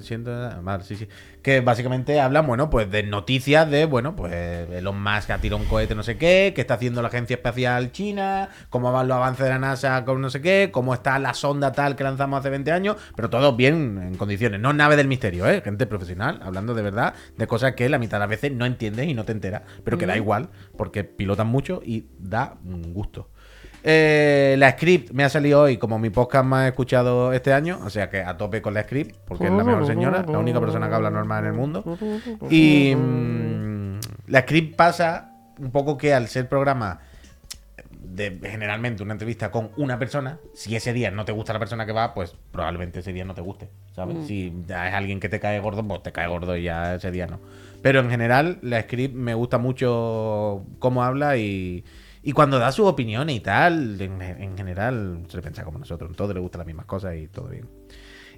Siento, 0.00 0.32
mal, 0.62 0.82
sí, 0.82 0.96
sí. 0.96 1.06
Que 1.42 1.60
básicamente 1.60 2.20
hablan, 2.20 2.44
bueno, 2.44 2.68
pues 2.68 2.90
de 2.90 3.04
noticias 3.04 3.70
de, 3.70 3.84
bueno, 3.84 4.16
pues 4.16 4.32
Elon 4.34 5.00
Musk 5.00 5.30
ha 5.30 5.38
tirado 5.38 5.62
un 5.62 5.68
cohete 5.68 5.94
no 5.94 6.02
sé 6.02 6.18
qué, 6.18 6.52
qué 6.56 6.62
está 6.62 6.74
haciendo 6.74 7.02
la 7.02 7.08
Agencia 7.08 7.36
Espacial 7.36 7.92
China, 7.92 8.48
cómo 8.68 8.90
van 8.90 9.06
los 9.06 9.16
avances 9.16 9.44
de 9.44 9.50
la 9.50 9.60
NASA 9.60 10.04
con 10.04 10.20
no 10.20 10.28
sé 10.28 10.40
qué, 10.40 10.70
cómo 10.72 10.92
está 10.92 11.20
la 11.20 11.34
sonda 11.34 11.70
tal 11.70 11.94
que 11.94 12.02
lanzamos 12.02 12.40
hace 12.40 12.50
20 12.50 12.72
años, 12.72 12.96
pero 13.14 13.30
todo 13.30 13.54
bien 13.54 13.98
en 14.02 14.16
condiciones. 14.16 14.60
No 14.60 14.72
nave 14.72 14.96
del 14.96 15.06
misterio, 15.06 15.48
¿eh? 15.48 15.60
Gente 15.62 15.86
profesional, 15.86 16.40
hablando 16.42 16.74
de 16.74 16.82
verdad 16.82 17.14
de 17.36 17.46
cosas 17.46 17.74
que 17.74 17.88
la 17.88 17.98
mitad 17.98 18.16
de 18.16 18.20
las 18.20 18.28
veces 18.28 18.50
no 18.50 18.66
entiendes 18.66 19.06
y 19.06 19.14
no 19.14 19.24
te 19.24 19.30
enteras, 19.32 19.62
pero 19.84 19.98
que 19.98 20.06
da 20.06 20.16
igual, 20.16 20.50
porque 20.76 21.04
pilotan 21.04 21.46
mucho 21.46 21.80
y 21.84 22.08
da 22.18 22.56
gusto. 22.64 23.30
Eh, 23.88 24.56
la 24.58 24.72
script 24.72 25.12
me 25.12 25.22
ha 25.22 25.28
salido 25.28 25.62
hoy 25.62 25.76
como 25.76 25.96
mi 26.00 26.10
podcast 26.10 26.44
más 26.44 26.66
escuchado 26.66 27.32
este 27.32 27.52
año, 27.52 27.78
o 27.84 27.88
sea 27.88 28.10
que 28.10 28.20
a 28.20 28.36
tope 28.36 28.60
con 28.60 28.74
la 28.74 28.82
script, 28.82 29.14
porque 29.24 29.44
es 29.44 29.52
la 29.52 29.62
mejor 29.62 29.86
señora, 29.86 30.24
la 30.26 30.40
única 30.40 30.58
persona 30.58 30.88
que 30.88 30.94
habla 30.96 31.08
normal 31.08 31.44
en 31.44 31.50
el 31.50 31.56
mundo. 31.56 31.96
Y 32.50 32.96
mm, 32.96 34.00
la 34.26 34.40
script 34.40 34.74
pasa 34.74 35.30
un 35.60 35.70
poco 35.70 35.96
que 35.96 36.12
al 36.12 36.26
ser 36.26 36.48
programa 36.48 36.98
de 37.92 38.40
generalmente 38.42 39.04
una 39.04 39.12
entrevista 39.12 39.52
con 39.52 39.70
una 39.76 40.00
persona, 40.00 40.40
si 40.52 40.74
ese 40.74 40.92
día 40.92 41.12
no 41.12 41.24
te 41.24 41.30
gusta 41.30 41.52
la 41.52 41.60
persona 41.60 41.86
que 41.86 41.92
va, 41.92 42.12
pues 42.12 42.34
probablemente 42.50 42.98
ese 42.98 43.12
día 43.12 43.24
no 43.24 43.34
te 43.34 43.40
guste, 43.40 43.68
¿sabes? 43.94 44.26
Si 44.26 44.52
ya 44.66 44.88
es 44.88 44.94
alguien 44.94 45.20
que 45.20 45.28
te 45.28 45.38
cae 45.38 45.60
gordo, 45.60 45.86
pues 45.86 46.02
te 46.02 46.10
cae 46.10 46.26
gordo 46.26 46.56
y 46.56 46.64
ya 46.64 46.96
ese 46.96 47.12
día 47.12 47.28
no. 47.28 47.38
Pero 47.82 48.00
en 48.00 48.10
general, 48.10 48.58
la 48.62 48.82
script 48.82 49.14
me 49.14 49.34
gusta 49.34 49.58
mucho 49.58 50.64
cómo 50.80 51.04
habla 51.04 51.36
y, 51.36 51.84
y 52.26 52.32
cuando 52.32 52.58
da 52.58 52.72
sus 52.72 52.86
opiniones 52.86 53.36
y 53.36 53.38
tal, 53.38 54.00
en, 54.00 54.20
en 54.20 54.56
general 54.56 55.22
se 55.28 55.40
piensa 55.40 55.62
como 55.62 55.78
nosotros, 55.78 56.10
en 56.10 56.16
todo 56.16 56.34
le 56.34 56.40
gustan 56.40 56.58
las 56.58 56.66
mismas 56.66 56.86
cosas 56.86 57.14
y 57.14 57.28
todo 57.28 57.46
bien. 57.46 57.68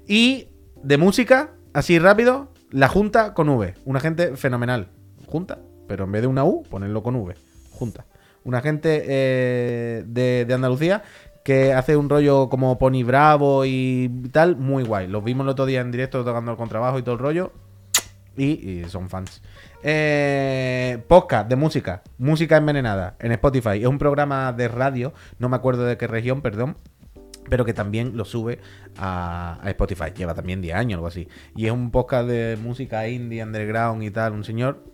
Y 0.06 0.48
de 0.82 0.98
música, 0.98 1.54
así 1.72 1.98
rápido, 1.98 2.52
la 2.70 2.88
Junta 2.88 3.32
con 3.32 3.48
V. 3.48 3.76
Una 3.86 4.00
gente 4.00 4.36
fenomenal. 4.36 4.88
Junta, 5.26 5.60
pero 5.86 6.04
en 6.04 6.12
vez 6.12 6.20
de 6.20 6.28
una 6.28 6.44
U, 6.44 6.64
ponerlo 6.64 7.02
con 7.02 7.16
V. 7.16 7.34
Junta. 7.70 8.04
Una 8.44 8.60
gente 8.60 9.04
eh, 9.06 10.04
de, 10.06 10.44
de 10.44 10.52
Andalucía 10.54 11.02
que 11.42 11.72
hace 11.72 11.96
un 11.96 12.10
rollo 12.10 12.50
como 12.50 12.76
Pony 12.76 13.04
Bravo 13.04 13.64
y 13.64 14.10
tal, 14.32 14.56
muy 14.56 14.84
guay. 14.84 15.08
Los 15.08 15.24
vimos 15.24 15.46
el 15.46 15.48
otro 15.48 15.64
día 15.64 15.80
en 15.80 15.90
directo 15.90 16.22
tocando 16.26 16.50
el 16.50 16.58
contrabajo 16.58 16.98
y 16.98 17.02
todo 17.02 17.14
el 17.14 17.20
rollo. 17.20 17.52
Y, 18.38 18.84
son 18.88 19.10
fans. 19.10 19.42
Eh, 19.82 21.02
podcast 21.08 21.48
de 21.48 21.56
música. 21.56 22.02
Música 22.18 22.56
envenenada 22.56 23.16
en 23.18 23.32
Spotify. 23.32 23.80
Es 23.80 23.86
un 23.86 23.98
programa 23.98 24.52
de 24.52 24.68
radio. 24.68 25.12
No 25.38 25.48
me 25.48 25.56
acuerdo 25.56 25.84
de 25.84 25.96
qué 25.96 26.06
región, 26.06 26.40
perdón. 26.40 26.76
pero 27.50 27.64
que 27.64 27.72
también 27.72 28.16
lo 28.16 28.24
sube 28.24 28.60
a, 28.96 29.58
a 29.62 29.70
Spotify. 29.70 30.12
Lleva 30.14 30.34
también 30.34 30.60
10 30.60 30.74
años, 30.76 30.96
algo 30.98 31.08
así. 31.08 31.28
Y 31.56 31.66
es 31.66 31.72
un 31.72 31.90
podcast 31.90 32.28
de 32.28 32.58
música 32.62 33.08
indie, 33.08 33.42
underground 33.42 34.02
y 34.02 34.10
tal. 34.10 34.34
Un 34.34 34.44
señor 34.44 34.84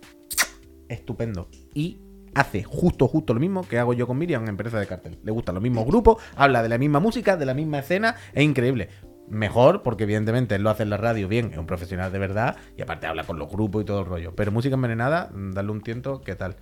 estupendo. 0.89 1.49
Y 1.73 1.99
hace 2.35 2.63
justo, 2.63 3.07
justo 3.07 3.33
lo 3.33 3.39
mismo 3.39 3.67
que 3.67 3.79
hago 3.79 3.93
yo 3.93 4.05
con 4.05 4.17
Miriam 4.17 4.43
en 4.43 4.49
Empresa 4.49 4.79
de 4.79 4.85
Cartel. 4.85 5.17
Le 5.23 5.31
gustan 5.31 5.55
los 5.55 5.63
mismos 5.63 5.85
grupos, 5.85 6.21
habla 6.35 6.61
de 6.61 6.69
la 6.69 6.77
misma 6.77 6.99
música, 6.99 7.37
de 7.37 7.45
la 7.45 7.53
misma 7.53 7.79
escena. 7.79 8.15
Es 8.33 8.43
increíble. 8.43 8.89
Mejor, 9.27 9.81
porque 9.81 10.03
evidentemente 10.03 10.55
él 10.55 10.61
lo 10.61 10.69
hace 10.69 10.83
en 10.83 10.91
la 10.91 10.97
radio 10.97 11.27
bien, 11.27 11.51
es 11.51 11.57
un 11.57 11.65
profesional 11.65 12.11
de 12.11 12.19
verdad, 12.19 12.57
y 12.77 12.83
aparte 12.83 13.07
habla 13.07 13.23
con 13.23 13.39
los 13.39 13.49
grupos 13.49 13.81
y 13.81 13.85
todo 13.85 14.01
el 14.01 14.05
rollo. 14.05 14.35
Pero 14.35 14.51
música 14.51 14.75
envenenada, 14.75 15.31
mm, 15.33 15.51
darle 15.51 15.71
un 15.71 15.81
tiento, 15.81 16.21
¿qué 16.21 16.35
tal? 16.35 16.57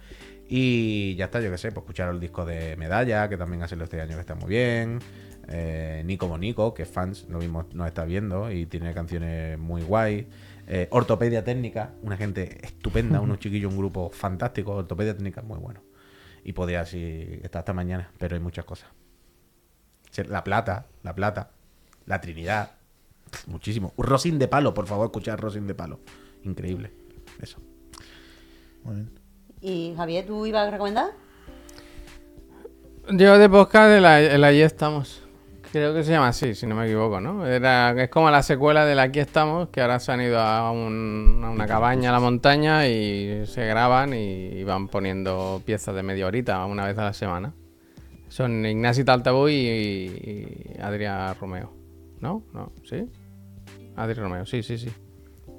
Y 0.47 1.15
ya 1.15 1.25
está, 1.25 1.41
yo 1.41 1.51
qué 1.51 1.57
sé, 1.57 1.71
pues 1.71 1.83
escuchar 1.83 2.09
el 2.09 2.19
disco 2.19 2.45
de 2.45 2.75
Medalla, 2.77 3.27
que 3.27 3.37
también 3.37 3.63
ha 3.63 3.67
salido 3.67 3.85
este 3.85 3.99
año 3.99 4.15
que 4.15 4.21
está 4.21 4.35
muy 4.35 4.49
bien. 4.49 4.99
Eh, 5.47 6.03
Nico 6.05 6.27
Monico, 6.27 6.73
que 6.73 6.85
fans 6.85 7.25
lo 7.29 7.39
mismo 7.39 7.65
nos 7.73 7.87
está 7.87 8.05
viendo 8.05 8.51
y 8.51 8.65
tiene 8.65 8.93
canciones 8.93 9.57
muy 9.57 9.81
guay. 9.81 10.27
Eh, 10.67 10.87
Ortopedia 10.91 11.43
Técnica, 11.43 11.91
una 12.01 12.17
gente 12.17 12.65
estupenda, 12.65 13.19
unos 13.21 13.39
chiquillos, 13.39 13.71
un 13.71 13.77
grupo 13.77 14.09
fantástico. 14.09 14.73
Ortopedia 14.73 15.13
Técnica, 15.13 15.41
muy 15.41 15.59
bueno. 15.59 15.81
Y 16.43 16.53
podría 16.53 16.81
así 16.81 17.39
estar 17.43 17.59
hasta 17.59 17.73
mañana, 17.73 18.11
pero 18.17 18.35
hay 18.35 18.41
muchas 18.41 18.65
cosas. 18.65 18.89
La 20.27 20.43
Plata, 20.43 20.87
La 21.01 21.15
Plata, 21.15 21.51
La 22.05 22.19
Trinidad, 22.21 22.71
muchísimo. 23.47 23.93
Rosin 23.97 24.37
de 24.39 24.47
Palo, 24.47 24.73
por 24.73 24.87
favor, 24.87 25.05
escuchar 25.07 25.39
Rosin 25.39 25.67
de 25.67 25.75
Palo. 25.75 25.99
Increíble. 26.43 26.91
Eso. 27.41 27.59
Muy 28.83 28.95
bien. 28.95 29.19
Y 29.61 29.93
Javier, 29.95 30.25
¿tú 30.25 30.45
ibas 30.45 30.67
a 30.67 30.71
recomendar? 30.71 31.11
Yo 33.11 33.37
de 33.37 33.49
podcast 33.49 33.91
el, 33.91 34.05
el 34.05 34.43
Allí 34.43 34.61
estamos. 34.61 35.21
Creo 35.71 35.93
que 35.93 36.03
se 36.03 36.11
llama 36.11 36.27
así, 36.27 36.53
si 36.53 36.67
no 36.67 36.75
me 36.75 36.85
equivoco, 36.85 37.19
¿no? 37.19 37.47
Era, 37.47 37.91
es 38.03 38.09
como 38.09 38.29
la 38.29 38.43
secuela 38.43 38.85
del 38.85 38.99
Aquí 38.99 39.19
estamos, 39.19 39.69
que 39.69 39.81
ahora 39.81 39.99
se 39.99 40.11
han 40.11 40.21
ido 40.21 40.39
a, 40.39 40.71
un- 40.71 41.41
a 41.43 41.49
una 41.49 41.65
cabaña 41.65 42.09
a 42.09 42.13
la 42.13 42.19
montaña 42.19 42.87
y 42.87 43.45
se 43.47 43.65
graban 43.65 44.13
y, 44.13 44.63
van 44.63 44.87
poniendo 44.87 45.61
piezas 45.65 45.95
de 45.95 46.03
media 46.03 46.27
horita 46.27 46.63
una 46.65 46.85
vez 46.85 46.97
a 46.99 47.05
la 47.05 47.13
semana. 47.13 47.53
Son 48.29 48.63
Ignacio 48.65 49.03
Taltabú 49.03 49.47
y, 49.49 49.53
y 49.55 50.75
Adrián 50.79 51.35
Romeo. 51.41 51.73
¿No? 52.23 52.41
¿No? 52.53 52.71
¿Sí? 52.85 53.05
Adrián 53.97 54.23
Romeo, 54.23 54.45
sí, 54.45 54.63
sí, 54.63 54.77
sí. 54.77 54.89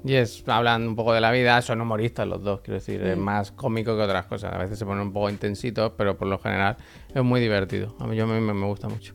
Y 0.03 0.15
es, 0.15 0.43
hablan 0.47 0.87
un 0.87 0.95
poco 0.95 1.13
de 1.13 1.21
la 1.21 1.31
vida, 1.31 1.61
son 1.61 1.79
humoristas 1.79 2.27
los 2.27 2.43
dos, 2.43 2.61
quiero 2.61 2.75
decir, 2.79 3.01
es 3.03 3.15
más 3.17 3.51
cómico 3.51 3.95
que 3.95 4.01
otras 4.01 4.25
cosas. 4.25 4.51
A 4.51 4.57
veces 4.57 4.77
se 4.79 4.85
ponen 4.85 5.03
un 5.07 5.13
poco 5.13 5.29
intensitos, 5.29 5.93
pero 5.95 6.17
por 6.17 6.27
lo 6.27 6.39
general 6.39 6.75
es 7.13 7.23
muy 7.23 7.39
divertido. 7.39 7.95
A 7.99 8.07
mí 8.07 8.15
yo 8.15 8.25
me, 8.27 8.39
me- 8.41 8.65
gusta 8.65 8.89
mucho. 8.89 9.13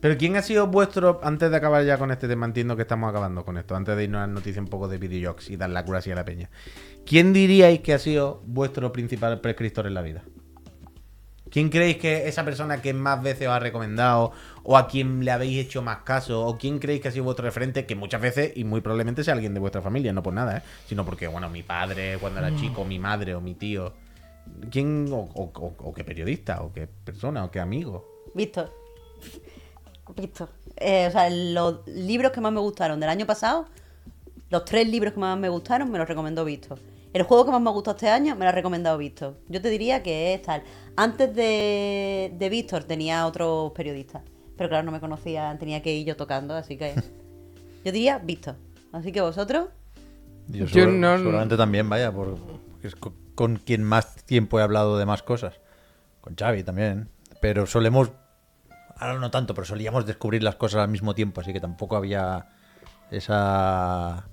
Pero 0.00 0.18
¿quién 0.18 0.36
ha 0.36 0.42
sido 0.42 0.66
vuestro, 0.66 1.20
antes 1.22 1.50
de 1.50 1.56
acabar 1.56 1.82
ya 1.84 1.96
con 1.96 2.10
este 2.10 2.28
tema, 2.28 2.44
entiendo 2.44 2.76
que 2.76 2.82
estamos 2.82 3.08
acabando 3.08 3.44
con 3.44 3.56
esto, 3.56 3.74
antes 3.74 3.96
de 3.96 4.04
irnos 4.04 4.18
a 4.18 4.26
las 4.26 4.34
noticias 4.34 4.58
un 4.62 4.68
poco 4.68 4.88
de 4.88 4.98
videojuegos 4.98 5.48
y 5.48 5.56
dar 5.56 5.70
la 5.70 5.84
cura 5.84 5.98
así 5.98 6.10
a 6.10 6.14
la 6.14 6.24
peña. 6.24 6.50
¿Quién 7.06 7.32
diríais 7.32 7.80
que 7.80 7.94
ha 7.94 7.98
sido 7.98 8.42
vuestro 8.46 8.92
principal 8.92 9.40
prescriptor 9.40 9.86
en 9.86 9.94
la 9.94 10.02
vida? 10.02 10.24
¿Quién 11.52 11.68
creéis 11.68 11.98
que 11.98 12.26
esa 12.28 12.44
persona 12.44 12.80
que 12.80 12.94
más 12.94 13.22
veces 13.22 13.46
os 13.46 13.52
ha 13.54 13.58
recomendado 13.58 14.32
o 14.64 14.76
a 14.78 14.88
quien 14.88 15.22
le 15.24 15.30
habéis 15.30 15.58
hecho 15.66 15.82
más 15.82 15.98
caso 15.98 16.46
o 16.46 16.56
quién 16.56 16.78
creéis 16.78 17.02
que 17.02 17.08
ha 17.08 17.12
sido 17.12 17.24
vuestro 17.24 17.44
referente 17.44 17.84
que 17.84 17.94
muchas 17.94 18.20
veces 18.22 18.52
y 18.56 18.64
muy 18.64 18.80
probablemente 18.80 19.22
sea 19.22 19.34
alguien 19.34 19.52
de 19.52 19.60
vuestra 19.60 19.82
familia, 19.82 20.12
no 20.14 20.22
por 20.22 20.32
nada, 20.32 20.56
¿eh? 20.58 20.62
sino 20.86 21.04
porque, 21.04 21.26
bueno, 21.28 21.50
mi 21.50 21.62
padre 21.62 22.16
cuando 22.18 22.40
era 22.40 22.56
chico, 22.56 22.84
mi 22.86 22.98
madre 22.98 23.34
o 23.34 23.40
mi 23.42 23.54
tío. 23.54 23.92
¿Quién 24.70 25.08
o, 25.12 25.18
o- 25.34 25.52
o- 25.54 25.74
o 25.90 25.92
qué 25.94 26.02
periodista 26.04 26.62
o 26.62 26.72
qué 26.72 26.86
persona 26.86 27.44
o 27.44 27.50
qué 27.50 27.60
amigo? 27.60 28.22
Víctor. 28.34 28.72
Víctor. 30.16 30.48
Eh, 30.76 31.06
o 31.08 31.10
sea, 31.12 31.28
los 31.30 31.86
libros 31.86 32.32
que 32.32 32.40
más 32.40 32.52
me 32.52 32.60
gustaron 32.60 32.98
del 32.98 33.08
año 33.10 33.26
pasado, 33.26 33.66
los 34.50 34.64
tres 34.64 34.88
libros 34.88 35.12
que 35.12 35.20
más 35.20 35.38
me 35.38 35.48
gustaron, 35.48 35.90
me 35.90 35.98
los 35.98 36.08
recomendó 36.08 36.44
Víctor. 36.44 36.78
El 37.12 37.24
juego 37.24 37.44
que 37.44 37.50
más 37.50 37.60
me 37.60 37.70
gustó 37.70 37.90
este 37.90 38.08
año, 38.08 38.34
me 38.36 38.44
lo 38.44 38.48
ha 38.48 38.52
recomendado 38.52 38.96
Víctor. 38.96 39.38
Yo 39.48 39.60
te 39.60 39.68
diría 39.68 40.02
que 40.02 40.32
es 40.34 40.42
tal. 40.42 40.62
Antes 40.96 41.34
de, 41.34 42.32
de 42.38 42.48
Víctor 42.48 42.84
tenía 42.84 43.26
otros 43.26 43.72
periodistas. 43.72 44.22
Pero 44.56 44.68
claro, 44.70 44.84
no 44.84 44.92
me 44.92 45.00
conocían, 45.00 45.58
tenía 45.58 45.82
que 45.82 45.92
ir 45.94 46.06
yo 46.06 46.16
tocando, 46.16 46.54
así 46.54 46.76
que. 46.78 46.94
Yo 47.84 47.92
diría 47.92 48.18
Víctor. 48.18 48.56
Así 48.92 49.12
que 49.12 49.20
vosotros. 49.20 49.68
Yo, 50.48 50.66
no- 50.86 51.18
seguramente 51.18 51.56
también, 51.56 51.88
vaya, 51.88 52.10
por, 52.12 52.36
porque 52.70 52.86
es 52.88 52.94
co- 52.96 53.14
con 53.34 53.56
quien 53.56 53.82
más 53.82 54.24
tiempo 54.24 54.58
he 54.58 54.62
hablado 54.62 54.96
de 54.98 55.04
más 55.06 55.22
cosas. 55.22 55.60
Con 56.20 56.34
Xavi 56.36 56.62
también. 56.62 57.08
Pero 57.40 57.66
solemos, 57.66 58.12
ahora 58.96 59.18
no 59.18 59.30
tanto, 59.30 59.52
pero 59.54 59.64
solíamos 59.66 60.06
descubrir 60.06 60.42
las 60.42 60.54
cosas 60.56 60.80
al 60.82 60.88
mismo 60.88 61.14
tiempo, 61.14 61.40
así 61.40 61.52
que 61.52 61.60
tampoco 61.60 61.96
había 61.96 62.48
esa 63.10 64.28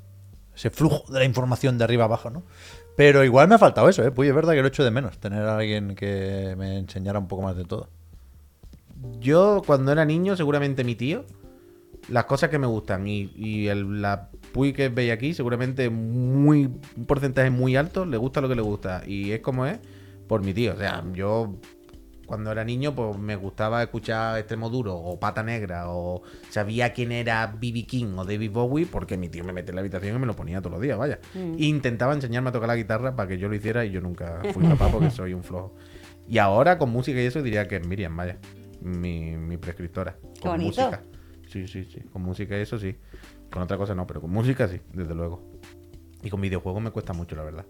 ese 0.60 0.70
flujo 0.70 1.12
de 1.12 1.20
la 1.20 1.26
información 1.26 1.78
de 1.78 1.86
arriba 1.86 2.04
abajo, 2.06 2.30
¿no? 2.30 2.44
Pero 2.98 3.24
igual 3.24 3.48
me 3.48 3.56
ha 3.56 3.60
faltado 3.60 3.88
eso, 3.88 4.04
¿eh? 4.04 4.12
Pues 4.12 4.28
es 4.30 4.36
verdad 4.36 4.54
que 4.54 4.62
lo 4.62 4.68
echo 4.68 4.84
de 4.84 4.92
menos, 4.92 5.18
tener 5.18 5.42
a 5.44 5.56
alguien 5.58 5.96
que 5.96 6.54
me 6.58 6.78
enseñara 6.78 7.18
un 7.18 7.28
poco 7.30 7.44
más 7.44 7.56
de 7.56 7.64
todo. 7.64 7.88
Yo, 9.22 9.62
cuando 9.66 9.92
era 9.92 10.04
niño, 10.06 10.36
seguramente 10.36 10.84
mi 10.84 10.96
tío, 10.96 11.24
las 12.10 12.26
cosas 12.26 12.50
que 12.50 12.60
me 12.60 12.68
gustan 12.68 13.08
y, 13.08 13.68
el- 13.68 14.02
la 14.02 14.30
Puy 14.52 14.74
que 14.74 14.90
veis 14.90 15.12
aquí, 15.12 15.34
seguramente 15.34 15.90
muy 15.90 16.66
un 16.98 17.06
porcentaje 17.06 17.50
muy 17.52 17.76
alto, 17.76 18.06
le 18.06 18.18
gusta 18.18 18.42
lo 18.42 18.50
que 18.50 18.56
le 18.56 18.62
gusta. 18.62 19.04
Y 19.06 19.32
es 19.32 19.42
como 19.42 19.66
es 19.66 19.78
por 20.28 20.44
mi 20.44 20.54
tío. 20.54 20.74
O 20.74 20.78
sea, 20.78 21.04
yo 21.14 21.56
cuando 22.30 22.52
era 22.52 22.64
niño, 22.64 22.94
pues 22.94 23.18
me 23.18 23.36
gustaba 23.36 23.82
escuchar 23.82 24.38
Extremo 24.38 24.70
Duro 24.70 24.96
o 24.96 25.20
Pata 25.20 25.42
Negra 25.42 25.90
o 25.90 26.22
sabía 26.52 26.94
quién 26.94 27.12
era 27.12 27.48
B.B. 27.48 27.88
King 27.88 28.14
o 28.18 28.24
David 28.24 28.52
Bowie 28.52 28.86
porque 28.86 29.18
mi 29.18 29.30
tío 29.30 29.44
me 29.44 29.52
metía 29.52 29.72
en 29.72 29.78
la 29.78 29.82
habitación 29.82 30.16
y 30.16 30.20
me 30.20 30.28
lo 30.28 30.36
ponía 30.36 30.60
todos 30.62 30.74
los 30.74 30.82
días, 30.82 30.96
vaya. 30.96 31.18
Mm. 31.34 31.56
E 31.56 31.66
intentaba 31.66 32.14
enseñarme 32.14 32.50
a 32.50 32.52
tocar 32.52 32.68
la 32.68 32.76
guitarra 32.76 33.16
para 33.16 33.28
que 33.28 33.40
yo 33.40 33.50
lo 33.50 33.56
hiciera 33.56 33.84
y 33.84 33.90
yo 33.90 34.00
nunca 34.00 34.44
fui 34.54 34.64
capaz 34.64 34.92
porque 34.92 35.10
soy 35.10 35.34
un 35.34 35.44
flojo. 35.44 35.74
Y 36.28 36.38
ahora 36.38 36.78
con 36.78 36.92
música 36.92 37.20
y 37.20 37.26
eso 37.26 37.42
diría 37.42 37.68
que 37.68 37.78
es 37.78 37.88
Miriam, 37.88 38.16
vaya. 38.16 38.38
Mi, 38.80 39.36
mi 39.36 39.58
prescriptora. 39.58 40.16
Qué 40.36 40.42
con 40.42 40.52
bonito. 40.52 40.84
música. 40.84 41.02
Sí, 41.48 41.68
sí, 41.68 41.84
sí. 41.84 42.02
Con 42.14 42.22
música 42.22 42.56
y 42.56 42.62
eso 42.62 42.78
sí. 42.78 42.96
Con 43.52 43.64
otra 43.64 43.76
cosa 43.76 43.96
no, 43.96 44.06
pero 44.06 44.22
con 44.22 44.30
música 44.30 44.68
sí, 44.68 44.80
desde 44.94 45.16
luego. 45.16 45.42
Y 46.22 46.30
con 46.30 46.42
videojuegos 46.42 46.84
me 46.84 46.92
cuesta 46.92 47.12
mucho, 47.12 47.36
la 47.36 47.42
verdad. 47.42 47.66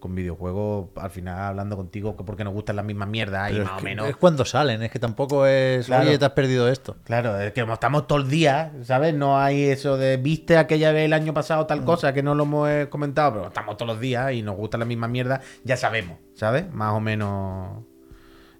Con 0.00 0.14
videojuegos, 0.14 0.88
al 0.96 1.10
final 1.10 1.38
hablando 1.38 1.76
contigo, 1.76 2.16
que 2.16 2.24
porque 2.24 2.42
nos 2.42 2.52
gustan 2.54 2.76
las 2.76 2.84
mismas 2.84 3.08
mierdas 3.08 3.52
y 3.52 3.60
más 3.60 3.80
o 3.80 3.84
menos. 3.84 4.08
es 4.08 4.16
cuando 4.16 4.44
salen, 4.46 4.82
es 4.82 4.90
que 4.90 4.98
tampoco 4.98 5.44
es, 5.46 5.86
Claro. 5.86 6.08
oye, 6.08 6.18
te 6.18 6.24
has 6.24 6.32
perdido 6.32 6.68
esto. 6.68 6.96
Claro, 7.04 7.38
es 7.38 7.52
que 7.52 7.60
como 7.60 7.74
estamos 7.74 8.06
todo 8.06 8.18
el 8.18 8.28
día, 8.28 8.72
¿sabes? 8.82 9.14
No 9.14 9.38
hay 9.38 9.64
eso 9.64 9.96
de, 9.98 10.16
viste 10.16 10.56
aquella 10.56 10.90
vez 10.92 11.04
el 11.04 11.12
año 11.12 11.34
pasado 11.34 11.64
Mm. 11.64 11.66
tal 11.66 11.84
cosa 11.84 12.12
que 12.14 12.22
no 12.22 12.34
lo 12.34 12.44
hemos 12.44 12.68
eh, 12.70 12.88
comentado, 12.90 13.32
pero 13.34 13.46
estamos 13.48 13.76
todos 13.76 13.92
los 13.92 14.00
días 14.00 14.32
y 14.32 14.40
nos 14.42 14.56
gusta 14.56 14.78
la 14.78 14.86
misma 14.86 15.06
mierda, 15.06 15.42
ya 15.64 15.76
sabemos, 15.76 16.16
¿sabes? 16.34 16.72
Más 16.72 16.94
o 16.94 17.00
menos, 17.00 17.84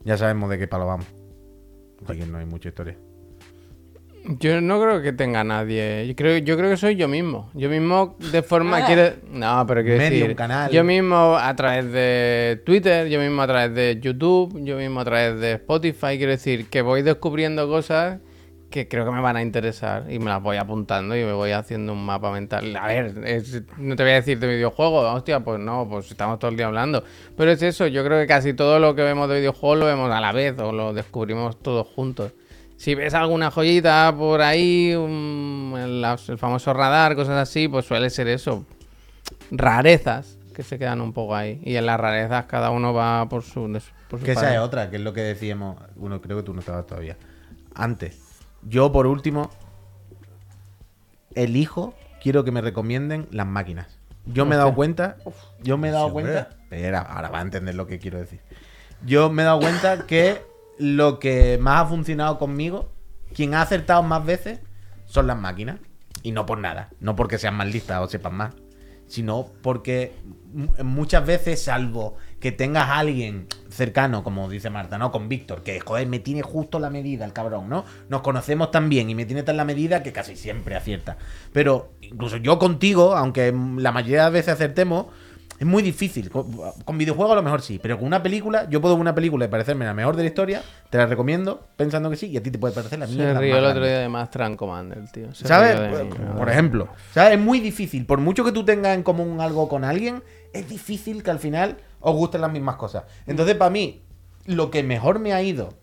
ya 0.04 0.18
sabemos 0.18 0.50
de 0.50 0.58
qué 0.58 0.68
palo 0.68 0.86
vamos. 0.86 1.06
Así 2.06 2.18
que 2.18 2.26
no 2.26 2.36
hay 2.38 2.44
mucha 2.46 2.68
historia. 2.68 2.96
Yo 4.38 4.60
no 4.60 4.80
creo 4.80 5.00
que 5.02 5.12
tenga 5.12 5.42
nadie. 5.44 6.06
Yo 6.06 6.14
creo, 6.14 6.38
yo 6.38 6.56
creo 6.56 6.70
que 6.70 6.76
soy 6.76 6.94
yo 6.96 7.08
mismo. 7.08 7.50
Yo 7.54 7.68
mismo 7.70 8.16
de 8.32 8.42
forma 8.42 8.78
Ah. 8.78 8.86
quiere. 8.86 9.14
No, 9.32 9.64
pero 9.66 9.82
quiero 9.82 9.98
Medio, 9.98 10.10
decir. 10.18 10.30
un 10.30 10.36
canal. 10.36 10.70
Yo 10.70 10.84
mismo 10.84 11.36
a 11.36 11.54
través 11.56 11.90
de 11.90 12.60
Twitter, 12.64 13.08
yo 13.08 13.18
mismo 13.20 13.40
a 13.42 13.46
través 13.46 13.74
de 13.74 13.98
YouTube, 14.00 14.62
yo 14.62 14.76
mismo 14.76 15.00
a 15.00 15.04
través 15.04 15.40
de 15.40 15.52
Spotify. 15.52 16.16
Quiero 16.18 16.32
decir 16.32 16.68
que 16.68 16.82
voy 16.82 17.02
descubriendo 17.02 17.66
cosas 17.66 18.18
que 18.70 18.86
creo 18.86 19.04
que 19.04 19.10
me 19.10 19.20
van 19.20 19.36
a 19.36 19.42
interesar 19.42 20.04
y 20.08 20.20
me 20.20 20.26
las 20.26 20.40
voy 20.40 20.56
apuntando 20.58 21.16
y 21.16 21.24
me 21.24 21.32
voy 21.32 21.50
haciendo 21.50 21.92
un 21.92 22.04
mapa 22.06 22.30
mental. 22.30 22.76
A 22.76 22.86
ver, 22.86 23.14
es- 23.24 23.62
no 23.78 23.96
te 23.96 24.02
voy 24.04 24.12
a 24.12 24.16
decir 24.16 24.38
de 24.38 24.46
videojuegos, 24.46 25.12
hostia, 25.12 25.40
pues 25.40 25.58
no, 25.58 25.88
pues 25.90 26.08
estamos 26.10 26.38
todo 26.38 26.52
el 26.52 26.56
día 26.56 26.66
hablando. 26.66 27.02
Pero 27.36 27.50
es 27.50 27.60
eso, 27.62 27.88
yo 27.88 28.04
creo 28.04 28.20
que 28.20 28.28
casi 28.28 28.52
todo 28.54 28.78
lo 28.78 28.94
que 28.94 29.02
vemos 29.02 29.28
de 29.28 29.38
videojuegos 29.40 29.78
lo 29.78 29.86
vemos 29.86 30.08
a 30.12 30.20
la 30.20 30.30
vez 30.30 30.56
o 30.60 30.70
lo 30.70 30.92
descubrimos 30.92 31.60
todos 31.60 31.86
juntos. 31.88 32.32
Si 32.80 32.94
ves 32.94 33.12
alguna 33.12 33.50
joyita 33.50 34.14
por 34.16 34.40
ahí, 34.40 34.94
un- 34.94 35.74
el, 35.76 36.02
el 36.02 36.38
famoso 36.38 36.72
radar, 36.72 37.14
cosas 37.14 37.36
así, 37.36 37.68
pues 37.68 37.84
suele 37.84 38.08
ser 38.08 38.26
eso. 38.26 38.64
Rarezas 39.50 40.38
que 40.54 40.62
se 40.62 40.78
quedan 40.78 41.02
un 41.02 41.12
poco 41.12 41.36
ahí. 41.36 41.60
Y 41.62 41.76
en 41.76 41.84
las 41.84 42.00
rarezas 42.00 42.46
cada 42.46 42.70
uno 42.70 42.94
va 42.94 43.28
por 43.28 43.42
su, 43.42 43.70
por 44.08 44.20
su 44.20 44.24
Que 44.24 44.32
esa 44.32 44.54
es 44.54 44.60
otra, 44.60 44.88
que 44.88 44.96
es 44.96 45.02
lo 45.02 45.12
que 45.12 45.20
decíamos. 45.20 45.76
Bueno, 45.94 46.22
creo 46.22 46.38
que 46.38 46.42
tú 46.42 46.54
no 46.54 46.60
estabas 46.60 46.86
todavía. 46.86 47.18
Antes. 47.74 48.18
Yo, 48.62 48.90
por 48.92 49.06
último, 49.06 49.50
elijo, 51.34 51.92
quiero 52.22 52.44
que 52.44 52.50
me 52.50 52.62
recomienden 52.62 53.28
las 53.30 53.46
máquinas. 53.46 53.88
Yo 54.24 54.46
me 54.46 54.54
he 54.54 54.58
dado 54.58 54.74
cuenta. 54.74 55.16
Yo 55.62 55.76
me 55.76 55.88
he 55.88 55.90
dado 55.90 56.10
cuenta. 56.12 56.48
Espera, 56.62 57.00
ahora 57.02 57.28
va 57.28 57.40
a 57.40 57.42
entender 57.42 57.74
lo 57.74 57.86
que 57.86 57.98
quiero 57.98 58.18
decir. 58.18 58.40
Yo 59.04 59.28
me 59.30 59.42
he 59.42 59.44
dado 59.44 59.60
cuenta 59.60 60.06
que 60.06 60.48
lo 60.80 61.18
que 61.18 61.58
más 61.58 61.82
ha 61.82 61.86
funcionado 61.86 62.38
conmigo, 62.38 62.90
quien 63.34 63.54
ha 63.54 63.62
acertado 63.62 64.02
más 64.02 64.24
veces, 64.24 64.60
son 65.06 65.26
las 65.26 65.38
máquinas. 65.38 65.78
Y 66.22 66.32
no 66.32 66.44
por 66.44 66.58
nada. 66.58 66.90
No 67.00 67.16
porque 67.16 67.38
sean 67.38 67.54
más 67.54 67.72
listas 67.72 68.00
o 68.02 68.08
sepan 68.08 68.34
más. 68.34 68.54
Sino 69.06 69.46
porque 69.62 70.12
mu- 70.52 70.72
muchas 70.84 71.24
veces, 71.26 71.62
salvo 71.62 72.16
que 72.40 72.52
tengas 72.52 72.88
a 72.88 72.98
alguien 72.98 73.46
cercano, 73.68 74.22
como 74.22 74.48
dice 74.48 74.70
Marta, 74.70 74.98
¿no? 74.98 75.12
Con 75.12 75.28
Víctor, 75.28 75.62
que 75.62 75.80
joder, 75.80 76.06
me 76.06 76.18
tiene 76.18 76.42
justo 76.42 76.78
la 76.78 76.90
medida 76.90 77.24
el 77.24 77.32
cabrón, 77.32 77.68
¿no? 77.68 77.84
Nos 78.08 78.20
conocemos 78.22 78.70
tan 78.70 78.88
bien 78.88 79.10
y 79.10 79.14
me 79.14 79.26
tiene 79.26 79.42
tan 79.42 79.56
la 79.56 79.64
medida 79.64 80.02
que 80.02 80.12
casi 80.12 80.36
siempre 80.36 80.76
acierta. 80.76 81.16
Pero 81.52 81.92
incluso 82.00 82.36
yo 82.36 82.58
contigo, 82.58 83.16
aunque 83.16 83.52
la 83.76 83.92
mayoría 83.92 84.18
de 84.18 84.24
las 84.24 84.32
veces 84.32 84.54
acertemos, 84.54 85.06
es 85.60 85.66
muy 85.66 85.82
difícil. 85.82 86.30
Con, 86.30 86.46
con 86.84 86.96
videojuegos 86.96 87.32
a 87.32 87.36
lo 87.36 87.42
mejor 87.42 87.60
sí, 87.60 87.78
pero 87.80 87.98
con 87.98 88.06
una 88.06 88.22
película, 88.22 88.66
yo 88.70 88.80
puedo 88.80 88.94
ver 88.94 89.00
una 89.02 89.14
película 89.14 89.44
y 89.44 89.48
parecerme 89.48 89.84
la 89.84 89.92
mejor 89.92 90.16
de 90.16 90.22
la 90.22 90.28
historia, 90.30 90.62
te 90.88 90.96
la 90.96 91.04
recomiendo 91.04 91.68
pensando 91.76 92.08
que 92.08 92.16
sí, 92.16 92.28
y 92.28 92.38
a 92.38 92.42
ti 92.42 92.50
te 92.50 92.58
puede 92.58 92.72
parecer 92.74 92.98
la 92.98 93.06
Se 93.06 93.12
rió 93.34 93.52
más 93.54 93.58
el 93.58 93.64
otro 93.66 93.84
día 93.84 93.98
de 93.98 94.08
Master 94.08 94.56
Commander, 94.56 95.04
tío. 95.12 95.34
Se 95.34 95.46
¿Sabes? 95.46 95.78
mí, 95.78 96.08
Por- 96.36 96.48
ejemplo. 96.48 96.88
¿Sabes? 97.12 97.34
Es 97.34 97.40
muy 97.44 97.60
difícil. 97.60 98.06
Por 98.06 98.18
mucho 98.20 98.42
que 98.42 98.52
tú 98.52 98.64
tengas 98.64 98.96
en 98.96 99.02
común 99.02 99.40
algo 99.42 99.68
con 99.68 99.84
alguien, 99.84 100.22
es 100.54 100.66
difícil 100.66 101.22
que 101.22 101.30
al 101.30 101.38
final 101.38 101.76
os 102.00 102.16
gusten 102.16 102.40
las 102.40 102.50
mismas 102.50 102.76
cosas. 102.76 103.04
Entonces, 103.26 103.54
para 103.54 103.70
mí, 103.70 104.02
lo 104.46 104.70
que 104.70 104.82
mejor 104.82 105.18
me 105.18 105.34
ha 105.34 105.42
ido 105.42 105.74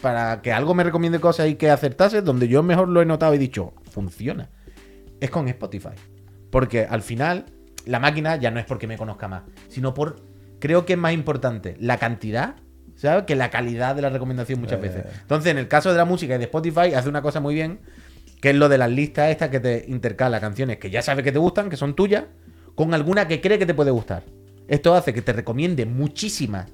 para 0.00 0.40
que 0.42 0.52
algo 0.52 0.74
me 0.74 0.84
recomiende 0.84 1.20
cosas 1.20 1.48
y 1.48 1.54
que 1.56 1.70
acertase, 1.70 2.22
donde 2.22 2.48
yo 2.48 2.62
mejor 2.62 2.88
lo 2.88 3.02
he 3.02 3.06
notado 3.06 3.34
y 3.34 3.38
dicho, 3.38 3.74
funciona, 3.90 4.48
es 5.20 5.30
con 5.30 5.48
Spotify. 5.48 5.90
Porque 6.50 6.84
al 6.84 7.02
final, 7.02 7.46
la 7.86 7.98
máquina 7.98 8.36
ya 8.36 8.50
no 8.50 8.60
es 8.60 8.66
porque 8.66 8.86
me 8.86 8.98
conozca 8.98 9.28
más, 9.28 9.42
sino 9.68 9.94
por. 9.94 10.22
Creo 10.58 10.84
que 10.84 10.94
es 10.94 10.98
más 10.98 11.12
importante 11.12 11.76
la 11.80 11.98
cantidad, 11.98 12.56
¿sabes? 12.96 13.24
Que 13.24 13.36
la 13.36 13.50
calidad 13.50 13.94
de 13.94 14.02
la 14.02 14.10
recomendación 14.10 14.60
muchas 14.60 14.80
veces. 14.80 15.04
Entonces, 15.22 15.50
en 15.50 15.58
el 15.58 15.68
caso 15.68 15.92
de 15.92 15.98
la 15.98 16.04
música 16.04 16.34
y 16.34 16.38
de 16.38 16.44
Spotify, 16.44 16.94
hace 16.94 17.08
una 17.08 17.22
cosa 17.22 17.40
muy 17.40 17.54
bien, 17.54 17.80
que 18.40 18.50
es 18.50 18.56
lo 18.56 18.68
de 18.68 18.78
las 18.78 18.90
listas 18.90 19.30
estas 19.30 19.50
que 19.50 19.60
te 19.60 19.84
intercala 19.88 20.40
canciones 20.40 20.78
que 20.78 20.90
ya 20.90 21.02
sabes 21.02 21.24
que 21.24 21.32
te 21.32 21.38
gustan, 21.38 21.70
que 21.70 21.76
son 21.76 21.94
tuyas, 21.94 22.24
con 22.74 22.94
alguna 22.94 23.28
que 23.28 23.40
cree 23.40 23.58
que 23.58 23.66
te 23.66 23.74
puede 23.74 23.90
gustar. 23.90 24.22
Esto 24.68 24.94
hace 24.94 25.14
que 25.14 25.22
te 25.22 25.32
recomiende 25.32 25.86
muchísimas 25.86 26.66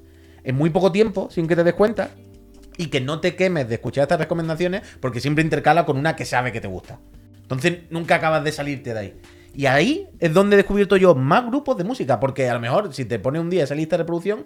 en 0.43 0.55
muy 0.55 0.69
poco 0.69 0.91
tiempo, 0.91 1.29
sin 1.29 1.47
que 1.47 1.55
te 1.55 1.63
des 1.63 1.73
cuenta, 1.73 2.09
y 2.77 2.87
que 2.87 3.01
no 3.01 3.19
te 3.19 3.35
quemes 3.35 3.67
de 3.69 3.75
escuchar 3.75 4.03
estas 4.03 4.19
recomendaciones, 4.19 4.81
porque 4.99 5.19
siempre 5.19 5.43
intercala 5.43 5.85
con 5.85 5.97
una 5.97 6.15
que 6.15 6.25
sabe 6.25 6.51
que 6.51 6.61
te 6.61 6.67
gusta. 6.67 6.99
Entonces 7.41 7.79
nunca 7.89 8.15
acabas 8.15 8.43
de 8.43 8.51
salirte 8.51 8.93
de 8.93 8.99
ahí. 8.99 9.13
Y 9.55 9.65
ahí 9.67 10.07
es 10.19 10.33
donde 10.33 10.55
he 10.55 10.57
descubierto 10.57 10.97
yo 10.97 11.15
más 11.15 11.45
grupos 11.45 11.77
de 11.77 11.83
música, 11.83 12.19
porque 12.19 12.49
a 12.49 12.53
lo 12.53 12.59
mejor 12.59 12.93
si 12.93 13.05
te 13.05 13.19
pone 13.19 13.39
un 13.39 13.49
día 13.49 13.63
esa 13.63 13.75
lista 13.75 13.97
de 13.97 14.03
reproducción, 14.03 14.45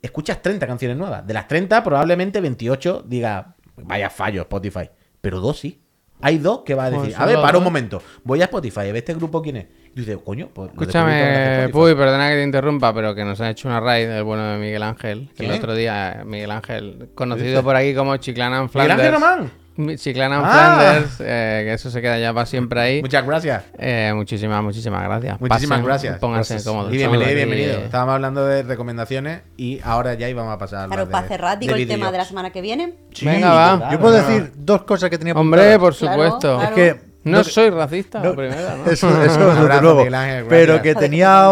escuchas 0.00 0.42
30 0.42 0.66
canciones 0.66 0.96
nuevas. 0.96 1.26
De 1.26 1.32
las 1.34 1.46
30, 1.48 1.82
probablemente 1.84 2.40
28 2.40 3.04
diga, 3.06 3.54
vaya 3.76 4.10
fallo 4.10 4.42
Spotify. 4.42 4.90
Pero 5.20 5.40
dos 5.40 5.58
sí. 5.60 5.78
Hay 6.24 6.38
dos 6.38 6.60
que 6.64 6.74
va 6.74 6.84
a 6.84 6.90
decir, 6.90 7.06
Pues 7.06 7.18
a 7.18 7.26
ver, 7.26 7.40
para 7.40 7.58
un 7.58 7.64
momento, 7.64 8.00
voy 8.22 8.40
a 8.42 8.44
Spotify, 8.44 8.80
a 8.80 8.84
ver 8.84 8.96
este 8.98 9.14
grupo 9.14 9.42
quién 9.42 9.56
es. 9.56 9.66
Y 9.94 10.00
dices, 10.00 10.18
coño, 10.24 10.50
pues 10.52 10.70
Escúchame. 10.70 11.68
Puy, 11.72 11.94
perdona 11.96 12.28
que 12.28 12.36
te 12.36 12.44
interrumpa, 12.44 12.94
pero 12.94 13.12
que 13.14 13.24
nos 13.24 13.40
ha 13.40 13.50
hecho 13.50 13.68
una 13.68 13.80
raid 13.80 14.08
el 14.08 14.22
bueno 14.22 14.52
de 14.52 14.58
Miguel 14.58 14.84
Ángel. 14.84 15.30
Que 15.36 15.46
el 15.46 15.52
otro 15.52 15.74
día, 15.74 16.20
eh, 16.20 16.24
Miguel 16.24 16.52
Ángel, 16.52 17.10
conocido 17.14 17.62
por 17.64 17.74
aquí 17.74 17.92
como 17.94 18.16
Chiclana 18.18 18.58
en 18.58 18.70
¿Miguel. 18.72 18.90
Ángel 18.92 19.12
Román? 19.12 19.50
Chiclana 19.96 20.36
en 20.36 20.42
Ah. 20.44 20.76
Flanders, 20.78 21.16
eh, 21.20 21.62
que 21.64 21.72
eso 21.72 21.90
se 21.90 22.02
queda 22.02 22.18
ya 22.18 22.32
para 22.34 22.44
siempre 22.46 22.80
ahí. 22.80 23.00
Muchas 23.00 23.24
gracias. 23.26 23.64
Eh, 23.78 24.12
muchísimas, 24.14 24.62
muchísimas 24.62 25.02
gracias. 25.02 25.40
Muchísimas 25.40 25.78
Pasen, 25.78 25.84
gracias. 25.86 26.18
Pónganse 26.18 26.54
Gracias. 26.54 26.70
cómodos. 26.70 26.92
Y 26.92 26.96
bienvenido, 26.98 27.34
bienvenido. 27.34 27.78
Estábamos 27.78 28.14
hablando 28.14 28.44
de 28.44 28.62
recomendaciones 28.64 29.40
y 29.56 29.80
ahora 29.82 30.14
ya 30.14 30.28
íbamos 30.28 30.52
a 30.54 30.58
pasar 30.58 30.88
Claro, 30.88 31.08
para 31.08 31.26
cerrar, 31.26 31.58
digo 31.58 31.74
el 31.74 31.88
tema 31.88 32.12
de 32.12 32.18
la 32.18 32.24
semana 32.26 32.50
que 32.50 32.60
viene. 32.60 32.94
Sí, 33.14 33.24
Venga, 33.24 33.52
va. 33.54 33.90
Yo 33.92 33.98
puedo 33.98 34.14
Claro. 34.18 34.28
decir 34.28 34.52
dos 34.56 34.82
cosas 34.84 35.08
que 35.08 35.16
tenía 35.18 35.32
Hombre, 35.34 35.60
apuntadas. 35.74 35.80
por 35.80 35.94
supuesto. 35.94 36.58
claro. 36.58 36.62
Es 36.62 36.70
que 36.94 37.00
No 37.24 37.38
no- 37.38 37.44
soy 37.44 37.70
racista, 37.70 38.18
no- 38.18 38.30
la 38.30 38.36
primera, 38.36 38.76
¿no? 38.76 38.90
Eso, 38.90 39.08
eso 39.24 39.54
desde 39.54 39.80
luego. 39.80 40.00
Ángel, 40.14 40.46
pero 40.48 40.82
que 40.82 40.94
tenía, 40.94 41.48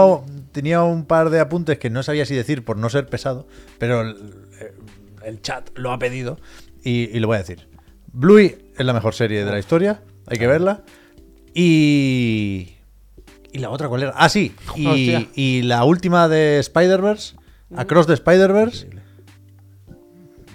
tenía 0.53 0.83
un 0.83 1.05
par 1.07 1.31
de 1.31 1.41
apuntes 1.41 1.79
que 1.79 1.89
no 1.91 2.03
sabía 2.03 2.27
si 2.27 2.35
decir 2.35 2.65
por 2.65 2.77
no 2.77 2.91
ser 2.91 3.07
pesado, 3.07 3.47
pero 3.79 4.03
el, 4.03 4.17
el 5.25 5.41
chat 5.41 5.71
lo 5.77 5.93
ha 5.93 5.99
pedido 5.99 6.39
y, 6.83 7.09
y 7.17 7.21
lo 7.21 7.29
voy 7.29 7.37
a 7.37 7.39
decir. 7.39 7.69
Bluey 8.13 8.73
es 8.77 8.85
la 8.85 8.93
mejor 8.93 9.15
serie 9.15 9.45
de 9.45 9.51
la 9.51 9.59
historia, 9.59 10.03
hay 10.27 10.39
que 10.39 10.47
verla. 10.47 10.83
Y. 11.55 12.77
¿Y 13.53 13.59
la 13.59 13.71
otra 13.71 13.89
cuál 13.89 14.05
era? 14.05 14.13
Ah, 14.17 14.29
sí. 14.29 14.55
Y, 14.77 15.29
y 15.35 15.63
la 15.63 15.85
última 15.85 16.29
de 16.29 16.59
Spider-Verse, 16.61 17.35
Across 17.77 18.07
the 18.07 18.13
Spider-Verse, 18.15 18.89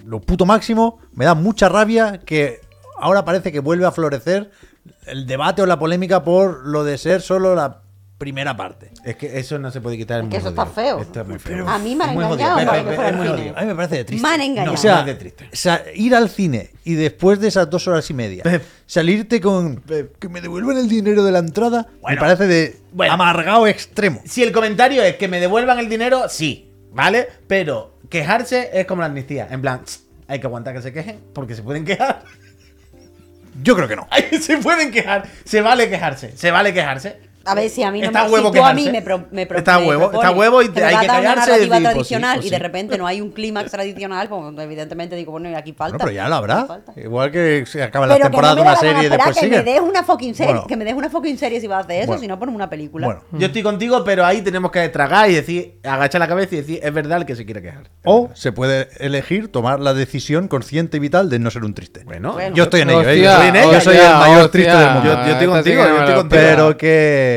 lo 0.06 0.22
puto 0.22 0.46
máximo. 0.46 1.00
Me 1.14 1.26
da 1.26 1.36
mucha 1.36 1.68
rabia 1.68 2.20
que 2.20 2.62
ahora 2.98 3.26
parece 3.26 3.52
que 3.52 3.60
vuelve 3.60 3.86
a 3.86 3.92
florecer 3.92 4.52
el 5.08 5.26
debate 5.26 5.62
o 5.62 5.66
la 5.66 5.78
polémica 5.78 6.24
por 6.24 6.66
lo 6.66 6.84
de 6.84 6.98
ser 6.98 7.22
solo 7.22 7.56
la 7.56 7.82
primera 8.18 8.56
parte. 8.56 8.92
Es 9.04 9.16
que 9.18 9.38
eso 9.40 9.60
no 9.60 9.72
se 9.72 9.82
puede 9.82 9.98
quitar. 9.98 10.20
Es 10.20 10.24
muy 10.24 10.32
que 10.32 10.38
eso 10.38 10.50
está 10.50 10.66
feo. 10.66 11.00
Esto 11.00 11.22
es 11.22 11.28
muy 11.28 11.38
feo. 11.40 11.68
A 11.68 11.78
mí 11.80 11.96
me 11.96 12.06
han 12.06 12.12
engañado 12.12 12.66
para 12.66 12.84
que 12.84 12.92
fuera 12.96 13.08
al 13.10 13.38
cine. 13.38 13.54
A 13.56 13.62
mí 13.62 13.68
me 13.68 13.76
parece 13.76 13.96
de 13.98 14.04
triste. 14.06 14.28
Me 14.28 14.34
han 14.34 14.42
engañado. 14.42 14.74
o 14.74 14.78
sea, 14.78 15.04
de 15.04 15.16
triste. 15.16 15.50
o 15.52 15.56
sea, 15.56 15.84
ir 15.94 16.16
al 16.16 16.30
cine 16.30 16.72
y 16.86 16.94
después 16.94 17.40
de 17.40 17.48
esas 17.50 17.70
dos 17.70 17.88
horas 17.88 18.10
y 18.10 18.14
media 18.14 18.44
Pep. 18.44 18.64
salirte 18.86 19.42
con 19.42 19.82
que 20.20 20.30
me 20.30 20.40
devuelvan 20.42 20.78
el 20.78 20.88
dinero 20.88 21.24
de 21.24 21.32
la 21.32 21.40
entrada 21.40 21.88
me 22.08 22.16
parece 22.18 22.48
de 22.48 22.78
Bueno. 22.94 23.14
amargado 23.14 23.68
extremo. 23.68 24.22
Si 24.26 24.44
el 24.44 24.52
comentario 24.52 25.04
es 25.04 25.16
que 25.18 25.28
me 25.28 25.40
devuelvan 25.40 25.80
el 25.80 25.90
dinero, 25.90 26.30
sí, 26.30 26.72
¿vale? 26.94 27.28
Pero 27.48 27.98
quejarse 28.10 28.70
es 28.74 28.86
como 28.86 29.02
la 29.02 29.08
amnistía. 29.08 29.48
En 29.52 29.62
plan, 29.62 29.84
"Tss, 29.84 30.04
hay 30.28 30.40
que 30.40 30.48
aguantar 30.48 30.74
que 30.74 30.82
se 30.82 30.94
quejen 30.94 31.20
porque 31.34 31.54
se 31.56 31.64
pueden 31.64 31.84
quejar. 31.84 32.24
Yo 33.62 33.76
creo 33.76 33.88
que 33.88 33.96
no. 33.96 34.08
Se 34.42 34.58
pueden 34.58 34.92
quejar. 34.92 35.24
Se 35.46 35.62
vale 35.62 35.90
quejarse. 35.90 36.36
Se 36.38 36.52
vale 36.52 36.74
quejarse. 36.74 37.18
A 37.46 37.54
ver, 37.56 37.70
si 37.70 37.84
a 37.84 37.92
mí 37.92 38.00
no 38.02 38.08
Está 38.08 38.26
me, 38.26 38.32
huevo 38.32 38.52
si 38.52 38.58
tú 38.60 38.66
a 38.66 38.74
mí 38.74 38.90
me, 38.92 39.02
pro- 39.02 39.26
me 39.32 39.46
pro- 39.46 39.58
Está 39.60 39.80
me 39.80 39.88
huevo, 39.88 40.10
propones 40.10 40.26
está 40.30 40.38
huevo 40.40 40.62
y 40.64 40.70
te- 40.70 40.82
me 40.82 40.86
hay 40.88 40.98
que 40.98 41.08
dar 41.08 41.20
una 41.22 41.30
callarse 41.36 41.50
y 41.50 41.54
narrativa 41.70 41.76
decir, 41.76 41.84
pues 41.96 42.08
sí, 42.08 42.14
tradicional 42.16 42.36
pues 42.38 42.46
y 42.46 42.50
de 42.50 42.56
sí. 42.58 42.62
repente 42.62 42.98
no 42.98 43.08
hay 43.08 43.22
un 43.22 43.32
clímax 43.32 43.72
tradicional, 43.72 44.28
pues 44.30 44.42
evidentemente 44.60 45.16
digo, 45.16 45.32
bueno, 45.32 45.50
y 45.50 45.54
aquí 45.54 45.74
falta. 45.74 45.98
Bueno, 45.98 46.06
pero 46.06 46.16
ya 46.16 46.28
lo 46.30 46.36
habrá. 46.36 46.68
Igual 46.96 47.32
que 47.32 47.64
se 47.68 47.80
no 47.80 47.92
temporadas 48.18 48.56
me 48.56 48.62
de 48.62 48.62
una 48.62 48.72
la 48.72 48.78
serie 48.78 49.04
y 49.06 49.10
después 49.10 49.38
que 49.38 49.48
me 49.48 49.58
sigue. 49.58 49.64
des 49.74 49.82
una 49.82 50.04
fucking 50.04 50.36
serie, 50.36 50.54
Bueno. 50.54 50.68
que 50.68 50.76
me 50.78 50.86
des 50.86 50.94
una 50.96 51.10
fucking 51.10 51.38
serie 51.38 51.62
si 51.62 51.68
vas 51.68 51.78
a 51.78 51.82
hacer 51.82 51.98
eso, 51.98 52.08
Bueno. 52.08 52.22
si 52.22 52.28
no 52.28 52.40
por 52.40 52.50
una 52.50 52.70
película. 52.70 53.06
Bueno, 53.06 53.22
Yo 53.34 53.48
estoy 53.48 53.62
contigo, 53.64 54.04
pero 54.04 54.26
ahí 54.26 54.42
tenemos 54.42 54.72
que 54.72 54.90
tragar 54.90 55.30
y 55.30 55.36
decir, 55.36 55.76
agachar 55.84 56.20
la 56.20 56.28
cabeza 56.28 56.56
y 56.56 56.58
decir, 56.60 56.80
es 56.82 56.94
verdad 56.94 57.20
el 57.20 57.26
que 57.26 57.36
se 57.36 57.46
quiere 57.46 57.62
quejar. 57.62 57.90
o 58.06 58.30
se 58.34 58.52
puede 58.52 58.88
elegir 59.00 59.52
tomar 59.52 59.80
la 59.80 59.94
decisión 59.94 60.48
consciente 60.48 60.98
y 60.98 61.00
vital 61.00 61.30
de 61.30 61.38
no 61.40 61.52
ser 61.52 61.64
un 61.64 61.74
triste. 61.74 62.04
Bueno, 62.06 62.34
Bueno. 62.34 62.56
Yo 62.56 62.64
estoy 62.64 62.82
en 62.82 62.90
ello, 62.90 63.02
¿eh? 63.10 63.22
Yo 63.22 63.36
soy, 63.36 63.48
en 63.48 63.56
ello, 63.56 63.72
yo 63.74 63.82
soy 63.82 63.98
el 63.98 64.14
mayor 64.16 64.50
triste 64.50 64.76
del 64.76 64.90
mundo. 64.92 65.06
Yo- 65.14 65.20
estoy 65.32 65.40
sí 65.40 65.46
contigo, 65.48 65.84
yo 65.84 65.90
me 65.94 66.00
estoy 66.00 66.14
lo 66.16 66.22
contigo. 66.22 66.42
Pero 66.42 66.78
que 66.78 67.35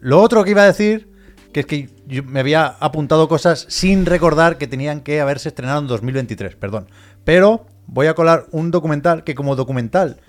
lo 0.00 0.20
otro 0.20 0.44
que 0.44 0.50
iba 0.50 0.62
a 0.62 0.66
decir, 0.66 1.10
que 1.52 1.60
es 1.60 1.66
que 1.66 1.88
me 2.26 2.40
había 2.40 2.66
apuntado 2.66 3.28
cosas 3.28 3.66
sin 3.68 4.06
recordar 4.06 4.58
que 4.58 4.66
tenían 4.66 5.00
que 5.00 5.20
haberse 5.20 5.48
estrenado 5.48 5.80
en 5.80 5.86
2023, 5.86 6.56
perdón. 6.56 6.88
Pero 7.24 7.66
voy 7.86 8.06
a 8.06 8.14
colar 8.14 8.46
un 8.50 8.70
documental 8.70 9.24
que 9.24 9.34
como 9.34 9.56
documental 9.56 10.20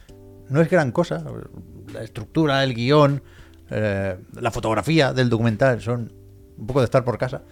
no 0.49 0.61
es 0.61 0.69
gran 0.69 0.91
cosa. 0.91 1.23
La 1.93 2.03
estructura, 2.03 2.63
el 2.63 2.73
guion, 2.73 3.23
eh, 3.69 4.17
la 4.33 4.51
fotografía 4.51 5.13
del 5.13 5.29
documental 5.29 5.81
son 5.81 6.11
un 6.57 6.67
poco 6.67 6.81
de 6.81 6.85
estar 6.85 7.03
por 7.03 7.17
casa. 7.17 7.43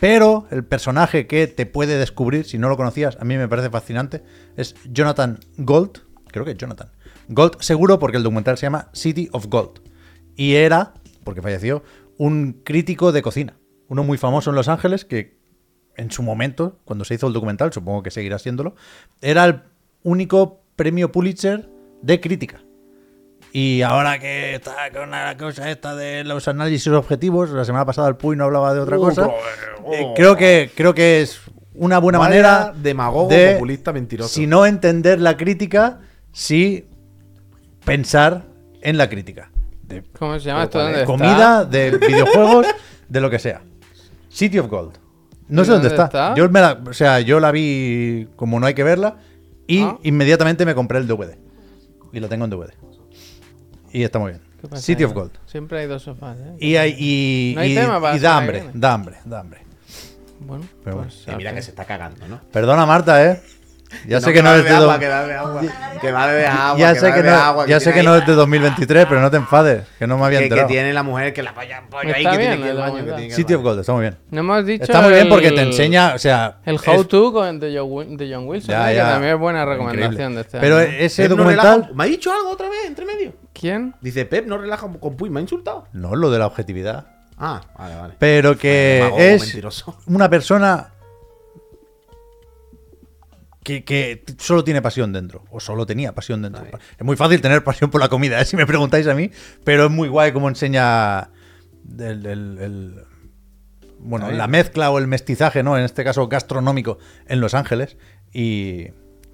Pero 0.00 0.46
el 0.50 0.64
personaje 0.64 1.26
que 1.26 1.46
te 1.46 1.66
puede 1.66 1.98
descubrir, 1.98 2.44
si 2.44 2.58
no 2.58 2.68
lo 2.68 2.76
conocías, 2.76 3.16
a 3.20 3.24
mí 3.24 3.36
me 3.36 3.48
parece 3.48 3.70
fascinante, 3.70 4.22
es 4.56 4.74
Jonathan 4.84 5.38
Gold. 5.56 6.02
Creo 6.30 6.44
que 6.44 6.52
es 6.52 6.58
Jonathan. 6.58 6.90
Gold 7.28 7.60
seguro 7.60 7.98
porque 7.98 8.16
el 8.16 8.22
documental 8.22 8.58
se 8.58 8.66
llama 8.66 8.90
City 8.92 9.28
of 9.32 9.46
Gold. 9.46 9.80
Y 10.36 10.54
era, 10.54 10.94
porque 11.28 11.42
falleció, 11.42 11.82
un 12.16 12.62
crítico 12.64 13.12
de 13.12 13.20
cocina. 13.20 13.58
Uno 13.88 14.02
muy 14.02 14.16
famoso 14.16 14.48
en 14.48 14.56
Los 14.56 14.66
Ángeles 14.66 15.04
que 15.04 15.36
en 15.94 16.10
su 16.10 16.22
momento, 16.22 16.78
cuando 16.86 17.04
se 17.04 17.16
hizo 17.16 17.26
el 17.26 17.34
documental, 17.34 17.70
supongo 17.70 18.02
que 18.02 18.10
seguirá 18.10 18.38
siéndolo, 18.38 18.76
era 19.20 19.44
el 19.44 19.60
único 20.04 20.62
premio 20.74 21.12
Pulitzer 21.12 21.68
de 22.00 22.18
crítica. 22.18 22.62
Y 23.52 23.82
ahora 23.82 24.18
que 24.18 24.54
está 24.54 24.90
con 24.90 25.10
la 25.10 25.36
cosa 25.36 25.70
esta 25.70 25.94
de 25.94 26.24
los 26.24 26.48
análisis 26.48 26.86
objetivos, 26.88 27.50
la 27.50 27.66
semana 27.66 27.84
pasada 27.84 28.08
el 28.08 28.16
Puy 28.16 28.34
no 28.34 28.44
hablaba 28.44 28.72
de 28.72 28.80
otra 28.80 28.96
cosa. 28.96 29.28
eh, 29.92 30.06
creo 30.16 30.34
que 30.34 30.70
creo 30.74 30.94
que 30.94 31.20
es 31.20 31.42
una 31.74 31.98
buena 31.98 32.18
Vaya 32.18 32.30
manera 32.30 32.72
demagogo, 32.74 33.28
de, 33.28 33.52
populista, 33.52 33.92
mentiroso. 33.92 34.30
Si 34.30 34.46
no 34.46 34.64
entender 34.64 35.20
la 35.20 35.36
crítica, 35.36 36.00
sí 36.32 36.88
pensar 37.84 38.46
en 38.80 38.96
la 38.96 39.10
crítica. 39.10 39.50
De 39.88 40.02
¿Cómo 40.18 40.38
se 40.38 40.46
llama 40.46 40.64
esto? 40.64 40.78
¿cuál 40.78 40.84
¿Dónde 40.86 41.00
está? 41.00 41.06
comida, 41.06 41.64
de 41.64 41.90
videojuegos, 41.98 42.66
de 43.08 43.20
lo 43.20 43.30
que 43.30 43.38
sea. 43.38 43.62
City 44.28 44.58
of 44.58 44.68
Gold. 44.68 44.98
No 45.48 45.62
¿Y 45.62 45.64
sé 45.64 45.70
dónde 45.72 45.88
dónde 45.88 46.04
está. 46.04 46.04
está? 46.28 46.34
Yo 46.34 46.48
me 46.50 46.60
la, 46.60 46.78
o 46.88 46.92
sea, 46.92 47.20
yo 47.20 47.40
la 47.40 47.50
vi 47.50 48.28
como 48.36 48.60
no 48.60 48.66
hay 48.66 48.74
que 48.74 48.84
verla 48.84 49.16
y 49.66 49.80
Ah. 49.80 49.98
inmediatamente 50.02 50.66
me 50.66 50.74
compré 50.74 50.98
el 50.98 51.06
DVD. 51.06 51.38
Y 52.12 52.20
lo 52.20 52.28
tengo 52.28 52.44
en 52.44 52.50
DVD. 52.50 52.72
Y 53.92 54.02
está 54.02 54.18
muy 54.18 54.32
bien. 54.32 54.42
¿Qué 54.60 54.68
pasa 54.68 54.82
City 54.82 55.04
of 55.04 55.12
Gold. 55.14 55.30
Siempre 55.46 55.80
hay 55.80 55.86
dos 55.86 56.02
sofás, 56.02 56.36
¿eh? 56.38 56.56
Y, 56.58 56.76
hay, 56.76 56.94
y, 56.98 57.52
No 57.54 57.60
hay 57.62 57.72
y- 57.72 57.74
tema 57.74 58.00
para 58.00 58.16
y 58.16 58.20
la 58.20 58.28
da 58.28 58.36
hambre, 58.38 58.60
viene. 58.60 58.72
da 58.78 58.92
hambre, 58.92 59.16
da 59.24 59.40
hambre. 59.40 59.60
Bueno, 60.40 60.64
Pero 60.84 60.98
pues, 61.02 61.24
Y 61.26 61.34
mira 61.36 61.54
que 61.54 61.62
se 61.62 61.70
está 61.70 61.84
cagando, 61.84 62.26
¿no? 62.28 62.40
Perdona, 62.52 62.84
Marta, 62.86 63.24
¿eh? 63.24 63.40
Ya 64.06 64.20
sé 64.20 64.32
que 64.32 64.42
no 64.42 64.54
es 64.54 64.64
de 64.64 64.70
agua, 64.70 64.94
do- 64.94 65.00
que 65.00 65.08
va 65.08 65.24
de 65.24 65.34
agua, 65.34 65.60
que 66.00 66.08
agua, 66.10 66.78
Ya 66.78 66.92
que 66.94 67.00
sé 67.00 67.12
que 67.12 67.22
no, 67.22 67.30
agua, 67.34 67.66
ya 67.66 67.80
sé 67.80 67.84
tiene 67.92 68.00
que 68.00 68.06
no 68.06 68.16
es 68.16 68.26
de 68.26 68.32
2023, 68.34 69.06
pero 69.08 69.20
no 69.20 69.30
te 69.30 69.36
enfades, 69.38 69.84
que 69.98 70.06
no 70.06 70.18
me 70.18 70.26
había 70.26 70.38
que, 70.40 70.44
que 70.44 70.48
enterado. 70.48 70.68
tiene 70.68 70.92
la 70.92 71.02
mujer 71.02 71.32
que 71.32 71.42
la 71.42 71.52
vaya 71.52 71.82
pollo 71.88 72.14
ahí 72.14 72.22
que 72.24 72.28
tiene 72.30 72.36
bien, 72.38 72.52
que 72.58 72.64
ir 72.64 72.70
al 72.70 72.76
la 72.76 72.82
baño, 72.90 73.04
que 73.04 73.12
tiene 73.12 73.34
City 73.34 73.54
of. 73.54 73.62
Gold, 73.62 73.80
está 73.80 73.92
muy 73.92 74.02
bien. 74.02 74.16
No 74.30 74.40
hemos 74.40 74.66
dicho. 74.66 74.82
Está 74.84 75.00
muy 75.00 75.12
bien 75.12 75.28
porque 75.28 75.50
te 75.52 75.62
el- 75.62 75.68
enseña, 75.68 76.12
o 76.14 76.18
sea... 76.18 76.56
El 76.64 76.74
es- 76.76 76.86
How 76.88 77.04
To 77.04 77.32
con 77.32 77.58
de 77.60 77.76
John, 77.78 77.86
Wi- 77.90 78.16
de 78.16 78.34
John 78.34 78.46
Wilson, 78.46 78.70
Ya, 78.70 78.92
¿eh? 78.92 78.96
ya. 78.96 79.04
que 79.04 79.10
también 79.12 79.34
es 79.34 79.40
buena 79.40 79.64
recomendación 79.64 80.12
Increíble. 80.12 80.34
de 80.36 80.40
este 80.42 80.58
Pero 80.60 80.76
año. 80.76 80.88
ese 80.98 81.22
Pep 81.22 81.30
no 81.30 81.36
documental... 81.36 81.74
relaja- 81.82 81.94
¿Me 81.94 82.04
ha 82.04 82.06
dicho 82.06 82.32
algo 82.32 82.50
otra 82.50 82.68
vez 82.68 82.78
entre 82.86 83.06
medio? 83.06 83.32
¿Quién? 83.52 83.94
Dice 84.00 84.24
Pep 84.26 84.46
no 84.46 84.58
relaja 84.58 84.86
con 85.00 85.16
Puy, 85.16 85.30
me 85.30 85.40
ha 85.40 85.42
insultado. 85.42 85.86
No, 85.92 86.14
lo 86.14 86.30
de 86.30 86.38
la 86.38 86.46
objetividad. 86.46 87.06
Ah, 87.38 87.60
vale, 87.78 87.94
vale. 87.94 88.14
Pero 88.18 88.58
que 88.58 89.10
es 89.16 89.42
mentiroso. 89.42 89.96
una 90.06 90.28
persona 90.28 90.88
que, 93.62 93.84
que 93.84 94.24
solo 94.38 94.64
tiene 94.64 94.80
pasión 94.82 95.12
dentro. 95.12 95.44
O 95.50 95.60
solo 95.60 95.84
tenía 95.86 96.14
pasión 96.14 96.42
dentro. 96.42 96.64
Es 96.98 97.04
muy 97.04 97.16
fácil 97.16 97.40
tener 97.40 97.62
pasión 97.64 97.90
por 97.90 98.00
la 98.00 98.08
comida, 98.08 98.40
¿eh? 98.40 98.44
si 98.46 98.56
me 98.56 98.66
preguntáis 98.66 99.06
a 99.06 99.14
mí. 99.14 99.30
Pero 99.64 99.86
es 99.86 99.90
muy 99.90 100.08
guay 100.08 100.32
cómo 100.32 100.48
enseña 100.48 101.30
el, 101.98 102.26
el- 102.26 102.58
el- 102.60 103.04
bueno, 104.00 104.30
la 104.30 104.46
mezcla 104.46 104.90
o 104.90 104.98
el 104.98 105.08
mestizaje, 105.08 105.62
¿no? 105.64 105.76
En 105.76 105.84
este 105.84 106.04
caso 106.04 106.28
gastronómico 106.28 106.98
en 107.26 107.40
Los 107.40 107.54
Ángeles. 107.54 107.96
Y. 108.32 108.86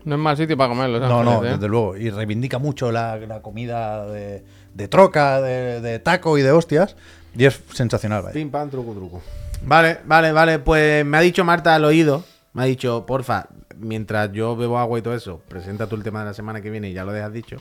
No 0.04 0.14
es 0.16 0.20
mal 0.20 0.36
sitio 0.36 0.56
para 0.56 0.68
comer 0.68 0.86
en 0.86 0.92
Los 1.00 1.00
No, 1.08 1.22
no, 1.22 1.44
¿eh? 1.44 1.50
desde 1.52 1.68
luego. 1.68 1.96
Y 1.96 2.10
reivindica 2.10 2.58
mucho 2.58 2.90
la, 2.92 3.16
la 3.18 3.42
comida 3.42 4.06
de, 4.06 4.44
de 4.72 4.88
troca, 4.88 5.40
de, 5.42 5.80
de 5.80 5.98
taco 5.98 6.38
y 6.38 6.42
de 6.42 6.50
hostias. 6.52 6.96
Y 7.36 7.44
es 7.44 7.60
sensacional, 7.72 8.22
vaya. 8.22 8.32
Pim, 8.32 8.50
pam, 8.50 8.70
truco, 8.70 8.92
truco. 8.92 9.22
Vale, 9.66 9.98
vale, 10.06 10.32
vale. 10.32 10.58
Pues 10.60 11.04
me 11.04 11.16
ha 11.18 11.20
dicho 11.20 11.44
Marta 11.44 11.74
al 11.74 11.84
oído. 11.84 12.24
Me 12.54 12.62
ha 12.62 12.66
dicho, 12.66 13.04
porfa, 13.06 13.48
mientras 13.78 14.32
yo 14.32 14.56
bebo 14.56 14.78
agua 14.78 14.98
y 14.98 15.02
todo 15.02 15.14
eso, 15.14 15.40
presenta 15.48 15.88
tú 15.88 15.96
el 15.96 16.02
tema 16.02 16.20
de 16.20 16.26
la 16.26 16.34
semana 16.34 16.60
que 16.60 16.70
viene 16.70 16.90
y 16.90 16.92
ya 16.92 17.04
lo 17.04 17.12
dejas 17.12 17.32
dicho. 17.32 17.56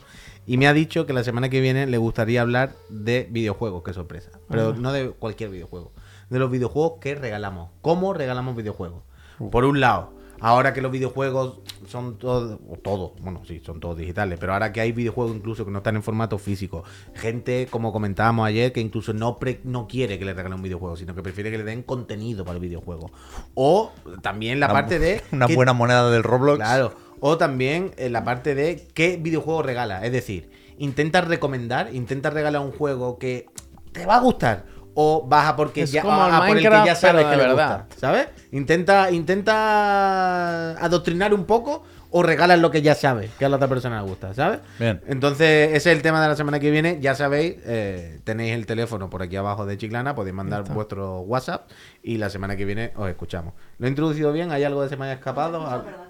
Y 0.45 0.57
me 0.57 0.68
ha 0.68 0.73
dicho 0.73 1.06
que 1.06 1.14
la 1.14 1.23
semana 1.23 1.49
que 1.49 1.61
viene 1.61 1.88
le 1.88 1.98
gustaría 1.98 2.41
hablar 2.41 2.73
de 2.90 3.27
videojuegos, 3.31 3.84
qué 3.84 3.94
sorpresa. 3.94 4.31
Pero 4.49 4.73
no 4.73 4.91
de 4.91 5.11
cualquier 5.11 5.49
videojuego. 5.49 5.91
De 6.30 6.40
los 6.40 6.49
videojuegos 6.49 6.99
que 6.99 7.15
regalamos. 7.15 7.69
¿Cómo 7.81 8.14
regalamos 8.14 8.56
videojuegos? 8.56 9.03
Por 9.52 9.65
un 9.65 9.80
lado, 9.80 10.14
ahora 10.44 10.74
que 10.74 10.82
los 10.82 10.91
videojuegos 10.91 11.60
son 11.88 12.18
todos, 12.20 12.60
o 12.70 12.76
todos, 12.76 13.11
bueno, 13.22 13.41
sí, 13.48 13.61
son 13.65 13.80
todos 13.80 13.98
digitales, 13.98 14.38
pero 14.40 14.53
ahora 14.53 14.72
que 14.72 14.82
hay 14.82 14.91
videojuegos 14.91 15.36
incluso 15.36 15.65
que 15.65 15.72
no 15.72 15.80
están 15.80 15.95
en 15.95 16.03
formato 16.03 16.38
físico, 16.38 16.84
gente, 17.15 17.68
como 17.72 17.91
comentábamos 17.91 18.45
ayer, 18.48 18.72
que 18.72 18.80
incluso 18.82 19.14
no, 19.14 19.38
pre- 19.38 19.61
no 19.64 19.88
quiere 19.88 20.20
que 20.20 20.26
le 20.26 20.34
regalen 20.34 20.57
un 20.57 20.61
videojuego, 20.64 20.95
sino 20.95 21.15
que 21.15 21.24
prefiere 21.24 21.49
que 21.49 21.57
le 21.57 21.64
den 21.64 21.82
contenido 21.84 22.45
para 22.45 22.57
el 22.57 22.61
videojuego. 22.61 23.10
O 23.56 23.91
también 24.22 24.60
la 24.60 24.68
Una- 24.68 24.74
parte 24.74 24.99
de... 24.99 25.22
Una 25.32 25.48
que- 25.48 25.56
buena 25.56 25.74
moneda 25.74 26.10
del 26.10 26.24
Roblox. 26.24 26.57
Claro. 26.57 26.94
O 27.20 27.38
también 27.38 27.91
en 27.98 28.11
la 28.11 28.24
parte 28.26 28.53
de 28.53 28.86
qué 28.94 29.18
videojuego 29.18 29.64
regala. 29.64 30.06
Es 30.06 30.11
decir, 30.11 30.49
intenta 30.78 31.22
recomendar, 31.22 31.94
intenta 31.95 32.30
regalar 32.30 32.61
un 32.61 32.72
juego 32.74 33.18
que 33.18 33.45
te 33.94 34.06
va 34.06 34.18
a 34.18 34.20
gustar. 34.20 34.65
O 34.95 35.26
baja 35.28 35.56
porque 35.56 35.82
Es 35.84 35.91
ya 35.91 36.02
como 36.03 36.22
a- 36.22 36.28
el 36.28 36.34
a 36.36 36.38
por 36.40 36.57
el 36.57 36.64
que 36.64 36.70
ya 36.86 36.95
sabes 36.95 37.26
que 37.26 37.36
le 37.36 37.48
verdad. 37.48 37.86
gusta. 37.90 37.99
¿Sabes? 37.99 38.28
Intenta, 38.52 39.10
intenta 39.11 40.72
adoctrinar 40.84 41.34
un 41.34 41.45
poco 41.45 41.84
o 42.15 42.22
regalas 42.23 42.60
lo 42.60 42.69
que 42.69 42.81
ya 42.84 42.94
sabes, 42.94 43.31
que 43.40 43.44
a 43.45 43.49
la 43.49 43.56
otra 43.56 43.68
persona 43.68 44.02
le 44.02 44.07
gusta, 44.07 44.34
¿sabes? 44.35 44.60
Bien. 44.80 45.02
Entonces, 45.07 45.69
ese 45.69 45.91
es 45.91 45.98
el 45.98 46.02
tema 46.03 46.22
de 46.22 46.27
la 46.30 46.35
semana 46.35 46.60
que 46.60 46.69
viene. 46.69 46.99
Ya 47.02 47.15
sabéis, 47.15 47.56
eh, 47.65 48.19
tenéis 48.23 48.53
el 48.53 48.68
teléfono 48.68 49.10
por 49.10 49.23
aquí 49.23 49.35
abajo 49.35 49.65
de 49.65 49.77
Chiclana, 49.77 50.14
podéis 50.14 50.35
mandar 50.35 50.64
vuestro 50.64 51.22
WhatsApp 51.22 51.68
y 52.03 52.18
la 52.18 52.30
semana 52.30 52.56
que 52.56 52.65
viene 52.65 52.94
os 52.95 53.10
escuchamos. 53.10 53.56
¿Lo 53.80 53.88
he 53.88 53.90
introducido 53.90 54.31
bien? 54.31 54.52
¿Hay 54.52 54.64
algo 54.64 54.84
que 54.84 54.90
se 54.90 54.95
me 54.95 55.06
haya 55.06 55.15
escapado? 55.15 55.65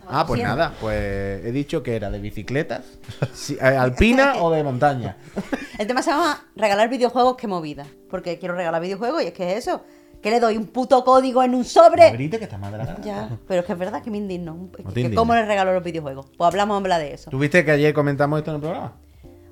ah, 0.10 0.26
pues 0.28 0.44
nada, 0.44 0.74
pues 0.82 1.46
he 1.46 1.52
dicho 1.54 1.82
que 1.82 1.96
era 1.96 2.12
de 2.12 2.20
bicicletas, 2.20 2.82
si- 3.34 3.56
eh, 3.56 3.62
alpina 3.62 4.34
o 4.42 4.52
de 4.52 4.62
montaña. 4.62 5.16
El 5.80 5.88
tema 5.88 6.02
se 6.02 6.12
llama 6.12 6.46
regalar 6.56 6.90
videojuegos 6.90 7.38
que 7.38 7.48
movida. 7.48 7.86
Porque 8.10 8.38
quiero 8.38 8.56
regalar 8.56 8.82
videojuegos 8.82 9.24
y 9.24 9.28
es 9.28 9.34
que 9.34 9.54
es 9.54 9.60
eso. 9.68 9.84
Que 10.24 10.32
le 10.32 10.40
doy 10.40 10.58
un 10.58 10.68
puto 10.68 11.04
código 11.04 11.44
en 11.44 11.54
un 11.54 11.66
sobre. 11.66 12.10
Grite 12.12 12.38
que 12.40 12.46
está 12.46 12.58
más 12.58 12.72
de 12.72 12.78
la 12.80 12.86
gana. 12.86 13.02
Ya, 13.04 13.30
pero 13.48 13.60
es 13.60 13.66
que 13.66 13.74
es 13.74 13.78
verdad 13.78 14.02
que 14.02 14.10
me 14.10 14.18
indigno. 14.18 14.70
Es 14.72 14.86
que 14.94 15.02
indigna. 15.02 15.16
¿Cómo 15.16 15.36
le 15.36 15.46
regalo 15.46 15.74
los 15.74 15.84
videojuegos? 15.84 16.28
Pues 16.38 16.48
hablamos 16.48 16.78
habla 16.78 16.98
de 16.98 17.14
eso. 17.14 17.30
¿Tuviste 17.30 17.66
que 17.66 17.72
ayer 17.72 17.94
comentamos 17.94 18.40
esto 18.40 18.52
en 18.52 18.56
el 18.56 18.62
programa? 18.62 18.94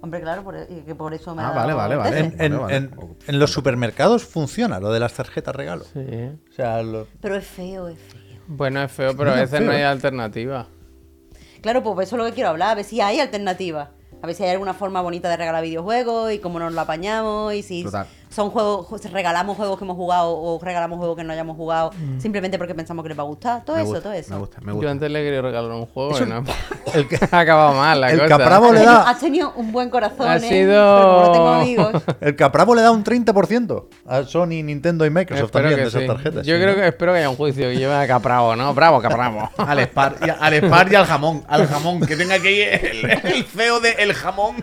Hombre, 0.03 0.22
claro, 0.22 0.43
por, 0.43 0.56
y 0.68 0.81
que 0.81 0.95
por 0.95 1.14
eso 1.14 1.35
me 1.35 1.43
Ah, 1.43 1.49
ha 1.49 1.53
vale, 1.53 1.73
dado 1.73 1.77
vale, 1.77 1.95
vale. 1.98 2.19
En, 2.19 2.30
Vale, 2.31 2.45
en- 2.45 2.57
vale. 2.60 2.76
en- 2.77 2.91
en 3.27 3.39
los 3.39 3.52
supermercados 3.52 4.23
funciona 4.23 4.80
lo 4.80 4.91
de 4.91 4.99
las 4.99 5.14
tarjetas 5.14 5.56
regalo. 5.56 5.84
Sí. 5.84 5.99
O 5.99 6.53
sea, 6.53 6.81
lo- 6.81 7.06
Pero 7.19 7.35
es 7.35 7.45
feo, 7.45 7.88
es 7.89 7.99
feo. 7.99 8.22
Bueno, 8.48 8.81
es 8.81 8.91
feo, 8.91 9.15
pero 9.15 9.31
a 9.31 9.35
veces 9.35 9.60
feo, 9.60 9.61
no 9.68 9.72
hay 9.73 9.84
alternativa. 9.84 10.68
Claro, 11.61 11.84
pues 11.84 12.07
eso 12.07 12.15
es 12.15 12.19
lo 12.19 12.26
que 12.26 12.34
quiero 12.34 12.49
hablar, 12.49 12.69
a 12.69 12.76
ver 12.76 12.85
si 12.85 13.02
hay 13.02 13.19
alternativas. 13.19 13.89
A 14.23 14.26
ver 14.27 14.35
si 14.35 14.43
hay 14.43 14.49
alguna 14.52 14.73
forma 14.73 15.02
bonita 15.02 15.30
de 15.30 15.38
regalar 15.38 15.64
videojuegos 15.64 16.31
y 16.31 16.39
cómo 16.39 16.60
nos 16.60 16.73
lo 16.73 16.81
apañamos 16.81 17.53
y 17.53 17.61
si 17.64 17.84
Total. 17.84 18.07
Son 18.32 18.49
juegos, 18.49 18.88
ju- 18.88 19.12
regalamos 19.12 19.58
juegos 19.58 19.78
que 19.78 19.84
hemos 19.84 19.95
jugado 19.98 20.32
o 20.38 20.60
regalamos 20.64 20.98
juegos 20.98 21.18
que 21.18 21.24
no 21.24 21.34
hayamos 21.34 21.58
jugado 21.58 21.91
simplemente 22.18 22.58
porque 22.58 22.74
pensamos 22.74 23.03
que 23.03 23.10
les 23.10 23.18
va 23.18 23.24
a 23.24 23.26
gustar. 23.26 23.64
Todo 23.66 23.76
Me 23.76 23.82
eso, 23.84 23.90
gusta, 23.91 24.03
todo 24.03 24.14
eso. 24.14 24.34
Me 24.34 24.40
gusta, 24.40 24.62
me 24.62 24.68
Yo 24.68 24.76
gusta. 24.76 24.91
antes 24.91 25.12
le 25.12 25.24
quería 25.24 25.41
regalar 25.41 25.72
un 25.72 25.86
juego 25.86 26.12
Eso- 26.12 26.24
y 26.24 26.28
no. 26.30 26.44
ha 27.32 27.40
acabado 27.40 27.74
mal 27.74 28.02
la 28.02 28.12
el 28.12 28.20
cosa. 28.20 28.30
capravo 28.38 28.72
le 28.74 28.80
da 28.84 29.10
Has 29.10 29.20
tenido 29.20 29.53
un 29.56 29.72
buen 29.72 29.90
corazón, 29.90 30.28
Ha 30.28 30.38
¿eh? 30.38 30.40
sido- 30.40 30.72
Pero 30.72 31.08
como 31.12 31.22
no 31.28 31.32
tengo 31.32 31.49
amigos. 31.49 32.03
el 32.22 32.36
Capravo 32.36 32.76
le 32.76 32.82
da 32.82 32.91
un 32.91 33.03
30% 33.03 33.86
a 34.08 34.24
Sony, 34.24 34.64
Nintendo 34.64 35.06
y 35.06 35.10
Microsoft 35.10 35.45
Espero 35.45 35.64
también 35.70 35.78
que 35.78 35.82
de 35.84 35.88
esas 35.90 36.02
sí. 36.02 36.08
tarjetas. 36.08 36.45
Yo 36.45 36.56
sí, 36.56 36.62
creo 36.62 36.76
¿no? 36.76 36.82
que 36.82 36.88
espero 36.88 37.12
que 37.14 37.18
haya 37.20 37.30
un 37.30 37.36
juicio 37.36 37.68
que 37.70 37.76
lleve 37.78 37.94
a 37.94 38.08
Capravo, 38.08 38.56
¿no? 38.56 38.74
Bravo, 38.74 39.02
Capravo. 39.02 39.49
Al 39.58 39.80
Spar, 39.82 40.16
y, 40.26 40.30
al 40.30 40.53
Spar 40.64 40.91
y 40.91 40.95
al 40.95 41.06
jamón, 41.06 41.44
al 41.48 41.68
jamón, 41.68 41.99
que 42.02 42.16
tenga 42.16 42.40
que 42.40 42.52
ir 42.52 42.68
el, 42.68 43.12
el 43.36 43.44
feo 43.44 43.80
de 43.80 43.91
el 43.99 44.14
jamón. 44.14 44.56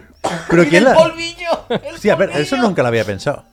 Pero 0.51 0.63
y 0.65 0.67
¿quién 0.69 0.85
del 0.85 0.93
la- 0.95 0.99
polvillo. 0.99 1.51
el 1.69 1.99
Sí, 1.99 2.11
a 2.11 2.17
ver, 2.17 2.29
polvillo. 2.31 2.45
eso 2.47 2.57
nunca 2.57 2.83
lo 2.83 2.89
había 2.89 3.05
pensado. 3.05 3.45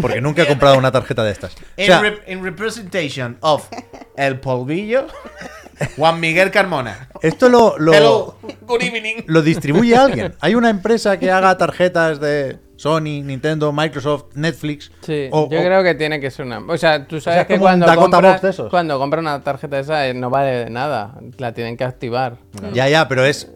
Porque 0.00 0.20
nunca 0.20 0.42
he 0.42 0.46
comprado 0.46 0.78
una 0.78 0.90
tarjeta 0.92 1.22
de 1.24 1.32
estas. 1.32 1.54
O 1.54 1.58
En, 1.76 1.86
sea, 1.86 2.00
rep- 2.02 2.22
en 2.26 2.42
representation 2.44 3.36
of 3.40 3.68
el 4.16 4.40
polvillo, 4.40 5.06
Juan 5.96 6.20
Miguel 6.20 6.50
Carmona. 6.50 7.08
esto 7.22 7.48
lo, 7.48 7.76
lo, 7.78 7.92
Hello, 7.92 8.38
good 8.62 8.82
evening. 8.82 9.22
lo 9.26 9.42
distribuye 9.42 9.96
alguien. 9.96 10.34
Hay 10.40 10.54
una 10.54 10.70
empresa 10.70 11.18
que 11.18 11.30
haga 11.30 11.56
tarjetas 11.58 12.20
de 12.20 12.58
Sony, 12.76 13.22
Nintendo, 13.22 13.72
Microsoft, 13.72 14.34
Netflix. 14.34 14.90
Sí, 15.02 15.28
o- 15.30 15.48
yo 15.50 15.60
o- 15.60 15.62
creo 15.62 15.82
que 15.82 15.94
tiene 15.94 16.20
que 16.20 16.30
ser 16.30 16.46
una. 16.46 16.58
O 16.60 16.76
sea, 16.78 17.06
tú 17.06 17.20
sabes 17.20 17.38
sea, 17.40 17.46
que 17.46 17.58
cuando 17.58 17.86
compras, 17.94 18.42
de 18.42 18.68
cuando 18.70 18.98
compras 18.98 19.20
una 19.20 19.42
tarjeta 19.42 19.78
esa 19.78 20.06
eh, 20.08 20.14
no 20.14 20.30
vale 20.30 20.50
de 20.64 20.70
nada. 20.70 21.14
La 21.38 21.52
tienen 21.52 21.76
que 21.76 21.84
activar. 21.84 22.36
Ya, 22.72 22.88
ya, 22.88 23.08
pero 23.08 23.24
es 23.24 23.48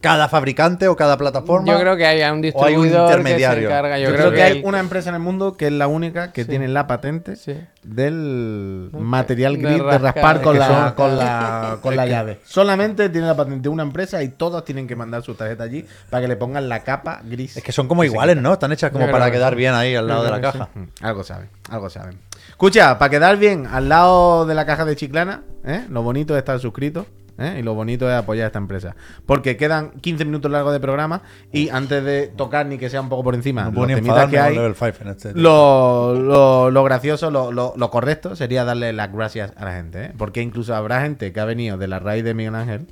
cada 0.00 0.28
fabricante 0.28 0.86
o 0.86 0.94
cada 0.94 1.16
plataforma. 1.16 1.72
Yo 1.72 1.80
creo 1.80 1.96
que 1.96 2.06
hay 2.06 2.18
un 2.18 2.24
o 2.24 2.24
hay 2.28 2.34
un 2.34 2.40
distribuidor 2.42 3.08
que 3.08 3.12
se 3.14 3.18
intermediario. 3.18 3.68
encarga. 3.68 3.98
Yo, 3.98 4.08
Yo, 4.10 4.14
creo, 4.14 4.26
creo, 4.28 4.36
que, 4.36 4.42
hay 4.42 4.62
una 4.64 4.78
empresa 4.78 5.08
en 5.08 5.16
el 5.16 5.20
mundo 5.20 5.56
que 5.56 5.66
es 5.66 5.72
la 5.72 5.88
única 5.88 6.30
que 6.32 6.44
Sí. 6.44 6.50
tiene 6.50 6.68
la 6.68 6.86
patente 6.86 7.34
Sí. 7.36 7.54
del 7.82 8.90
material 8.92 9.56
gris 9.56 9.78
de 9.78 9.78
rascar. 9.82 10.02
raspar 10.02 10.42
con 10.42 10.52
que 10.52 10.58
la, 10.60 10.66
son- 10.68 10.92
con 10.92 11.16
la, 11.18 11.78
con 11.82 11.96
la 11.96 12.06
llave. 12.06 12.38
Solamente 12.44 13.08
tiene 13.08 13.26
la 13.26 13.36
patente 13.36 13.68
una 13.68 13.82
empresa 13.82 14.22
y 14.22 14.28
todos 14.28 14.64
tienen 14.64 14.86
que 14.86 14.94
mandar 14.96 15.22
su 15.22 15.34
tarjeta 15.34 15.64
allí 15.64 15.84
para 16.10 16.22
que 16.22 16.28
le 16.28 16.36
pongan 16.36 16.68
la 16.68 16.80
capa 16.84 17.20
gris. 17.24 17.56
Es 17.56 17.62
que 17.64 17.72
son 17.72 17.88
como 17.88 18.04
iguales, 18.04 18.36
¿no? 18.36 18.52
Están 18.52 18.72
hechas 18.72 18.90
como 18.92 19.06
Yo 19.06 19.12
para 19.12 19.26
que 19.26 19.32
quedar 19.32 19.52
sí. 19.54 19.56
bien 19.58 19.74
ahí 19.74 19.94
al 19.94 20.06
lado 20.06 20.24
de 20.24 20.30
la 20.30 20.36
que 20.36 20.42
caja. 20.42 20.68
Mm, 20.74 20.84
Algo 21.04 21.24
saben, 21.24 21.48
algo 21.70 21.90
saben. 21.90 22.18
Escucha, 22.50 22.98
para 22.98 23.10
quedar 23.10 23.36
bien 23.36 23.66
al 23.66 23.88
lado 23.88 24.46
de 24.46 24.54
la 24.54 24.64
caja 24.66 24.84
de 24.84 24.96
Chiclana, 24.96 25.42
¿eh? 25.64 25.84
lo 25.90 26.02
bonito 26.02 26.34
es 26.34 26.38
estar 26.38 26.58
suscrito. 26.60 27.06
¿Eh? 27.38 27.56
Y 27.60 27.62
lo 27.62 27.74
bonito 27.74 28.08
es 28.10 28.14
apoyar 28.16 28.44
a 28.44 28.46
esta 28.48 28.58
empresa. 28.58 28.96
Porque 29.26 29.56
quedan 29.56 29.90
15 30.00 30.24
minutos 30.24 30.50
largos 30.50 30.72
de 30.72 30.80
programa 30.80 31.22
y 31.52 31.68
antes 31.70 32.04
de 32.04 32.26
tocar 32.28 32.66
ni 32.66 32.78
que 32.78 32.90
sea 32.90 33.00
un 33.00 33.08
poco 33.08 33.24
por 33.24 33.34
encima 33.34 33.64
No 33.70 33.70
los 33.80 33.86
temitas 33.86 34.28
que 34.30 34.38
hay, 34.38 34.54
Level 34.54 34.74
5 34.74 34.92
en 35.02 35.08
este. 35.08 35.32
lo, 35.34 36.14
lo- 36.14 36.70
lo 36.70 36.84
gracioso, 36.84 37.30
lo, 37.30 37.52
lo- 37.52 37.74
lo 37.76 37.90
correcto 37.90 38.36
sería 38.36 38.64
darle 38.64 38.92
las 38.92 39.12
gracias 39.12 39.52
a 39.56 39.64
la 39.64 39.72
gente. 39.74 40.04
¿eh? 40.06 40.12
Porque 40.18 40.42
incluso 40.42 40.74
habrá 40.74 41.00
gente 41.02 41.32
que 41.32 41.40
ha 41.40 41.44
venido 41.44 41.78
de 41.78 41.88
la 41.88 41.98
raíz 41.98 42.24
de 42.24 42.34
Miguel 42.34 42.54
Ángel. 42.54 42.86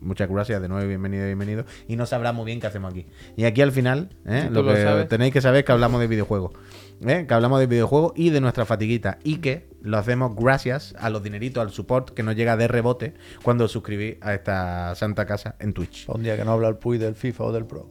Muchas 0.00 0.30
gracias 0.30 0.62
de 0.62 0.68
nuevo, 0.68 0.88
bienvenido, 0.88 1.26
bienvenido. 1.26 1.64
Y 1.86 1.96
no 1.96 2.06
sabrá 2.06 2.32
muy 2.32 2.46
bien 2.46 2.58
qué 2.58 2.66
hacemos 2.66 2.90
aquí. 2.90 3.06
Y 3.36 3.44
aquí 3.44 3.60
al 3.60 3.70
final, 3.70 4.08
¿eh? 4.26 4.46
¿Y 4.46 4.52
tú 4.52 4.62
lo 4.62 4.72
que 4.72 5.06
tenéis 5.08 5.32
que 5.32 5.42
saber 5.42 5.60
es 5.60 5.64
que 5.64 5.72
hablamos 5.72 6.00
de 6.00 6.06
videojuegos. 6.06 6.52
¿eh? 7.06 7.26
Que 7.28 7.34
hablamos 7.34 7.60
de 7.60 7.66
videojuegos 7.66 8.12
y 8.16 8.30
de 8.30 8.40
nuestra 8.40 8.64
fatiguita. 8.64 9.18
Y 9.24 9.36
que 9.38 9.68
lo 9.82 9.98
hacemos 9.98 10.34
gracias 10.34 10.94
a 10.98 11.10
los 11.10 11.22
dineritos, 11.22 11.62
al 11.62 11.70
support 11.70 12.10
que 12.10 12.22
nos 12.22 12.34
llega 12.34 12.56
de 12.56 12.66
rebote 12.66 13.14
cuando 13.42 13.64
os 13.64 13.72
suscribís 13.72 14.16
a 14.22 14.32
esta 14.32 14.94
santa 14.94 15.26
casa 15.26 15.56
en 15.58 15.74
Twitch. 15.74 16.08
Un 16.08 16.22
día 16.22 16.36
que 16.36 16.44
no 16.44 16.52
habla 16.52 16.68
el 16.68 16.76
Puy 16.76 16.96
del 16.96 17.14
FIFA 17.14 17.44
o 17.44 17.52
del 17.52 17.66
Pro. 17.66 17.90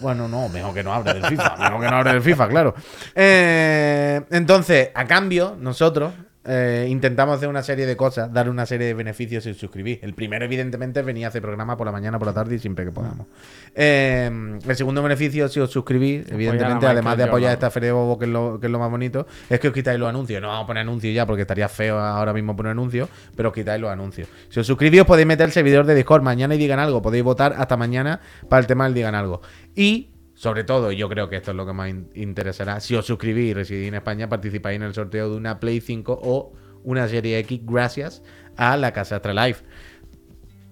Bueno, 0.00 0.28
no, 0.28 0.48
mejor 0.48 0.74
que 0.74 0.82
no 0.82 0.92
hable 0.92 1.14
del 1.14 1.24
FIFA. 1.24 1.56
Mejor 1.56 1.80
que 1.80 1.90
no 1.90 1.96
hable 1.96 2.12
del 2.12 2.22
FIFA, 2.22 2.48
claro. 2.48 2.74
Eh, 3.14 4.22
entonces, 4.30 4.90
a 4.94 5.06
cambio, 5.06 5.56
nosotros 5.58 6.12
eh, 6.46 6.86
intentamos 6.88 7.36
hacer 7.36 7.48
una 7.48 7.62
serie 7.62 7.86
de 7.86 7.96
cosas, 7.96 8.32
dar 8.32 8.48
una 8.48 8.66
serie 8.66 8.86
de 8.86 8.94
beneficios 8.94 9.44
si 9.44 9.50
os 9.50 9.56
suscribís. 9.56 9.98
El 10.02 10.14
primero, 10.14 10.44
evidentemente, 10.44 11.02
venir 11.02 11.24
a 11.24 11.28
hacer 11.28 11.42
programa 11.42 11.76
por 11.76 11.86
la 11.86 11.92
mañana, 11.92 12.18
por 12.18 12.26
la 12.26 12.34
tarde 12.34 12.54
y 12.54 12.58
siempre 12.58 12.84
que 12.84 12.92
podamos. 12.92 13.26
Eh, 13.74 14.58
el 14.66 14.76
segundo 14.76 15.02
beneficio, 15.02 15.48
si 15.48 15.60
os 15.60 15.70
suscribís, 15.70 16.30
evidentemente, 16.30 16.86
además 16.86 17.16
de 17.16 17.24
apoyar 17.24 17.52
esta 17.52 17.70
feria 17.70 17.88
de 17.88 17.92
bobo, 17.92 18.18
que 18.18 18.26
es, 18.26 18.30
lo, 18.30 18.60
que 18.60 18.66
es 18.66 18.72
lo 18.72 18.78
más 18.78 18.90
bonito, 18.90 19.26
es 19.50 19.58
que 19.58 19.68
os 19.68 19.74
quitáis 19.74 19.98
los 19.98 20.08
anuncios. 20.08 20.40
No 20.40 20.48
vamos 20.48 20.64
a 20.64 20.66
poner 20.68 20.82
anuncios 20.82 21.14
ya 21.14 21.26
porque 21.26 21.42
estaría 21.42 21.68
feo 21.68 21.98
ahora 21.98 22.32
mismo 22.32 22.54
poner 22.54 22.72
anuncios, 22.72 23.08
pero 23.34 23.48
os 23.48 23.54
quitáis 23.54 23.80
los 23.80 23.90
anuncios. 23.90 24.28
Si 24.48 24.60
os 24.60 24.66
suscribís, 24.66 25.00
os 25.00 25.06
podéis 25.06 25.26
meter 25.26 25.46
el 25.46 25.52
servidor 25.52 25.84
de 25.86 25.94
Discord 25.94 26.22
mañana 26.22 26.54
y 26.54 26.58
digan 26.58 26.78
algo. 26.78 27.02
Podéis 27.02 27.24
votar 27.24 27.54
hasta 27.58 27.76
mañana 27.76 28.20
para 28.48 28.60
el 28.60 28.66
tema 28.66 28.84
del 28.84 28.94
digan 28.94 29.14
algo. 29.14 29.42
Y 29.74 30.10
sobre 30.36 30.62
todo, 30.62 30.92
y 30.92 30.96
yo 30.96 31.08
creo 31.08 31.28
que 31.28 31.36
esto 31.36 31.50
es 31.50 31.56
lo 31.56 31.66
que 31.66 31.72
más 31.72 31.88
in- 31.88 32.08
interesará, 32.14 32.78
si 32.78 32.94
os 32.94 33.04
suscribís 33.06 33.50
y 33.50 33.54
residís 33.54 33.88
en 33.88 33.94
España, 33.94 34.28
participáis 34.28 34.76
en 34.76 34.82
el 34.82 34.94
sorteo 34.94 35.30
de 35.30 35.36
una 35.36 35.58
Play 35.58 35.80
5 35.80 36.20
o 36.22 36.52
una 36.84 37.08
Serie 37.08 37.38
X 37.40 37.60
gracias 37.64 38.22
a 38.56 38.76
la 38.76 38.92
Casa 38.92 39.16
Astralife. 39.16 39.64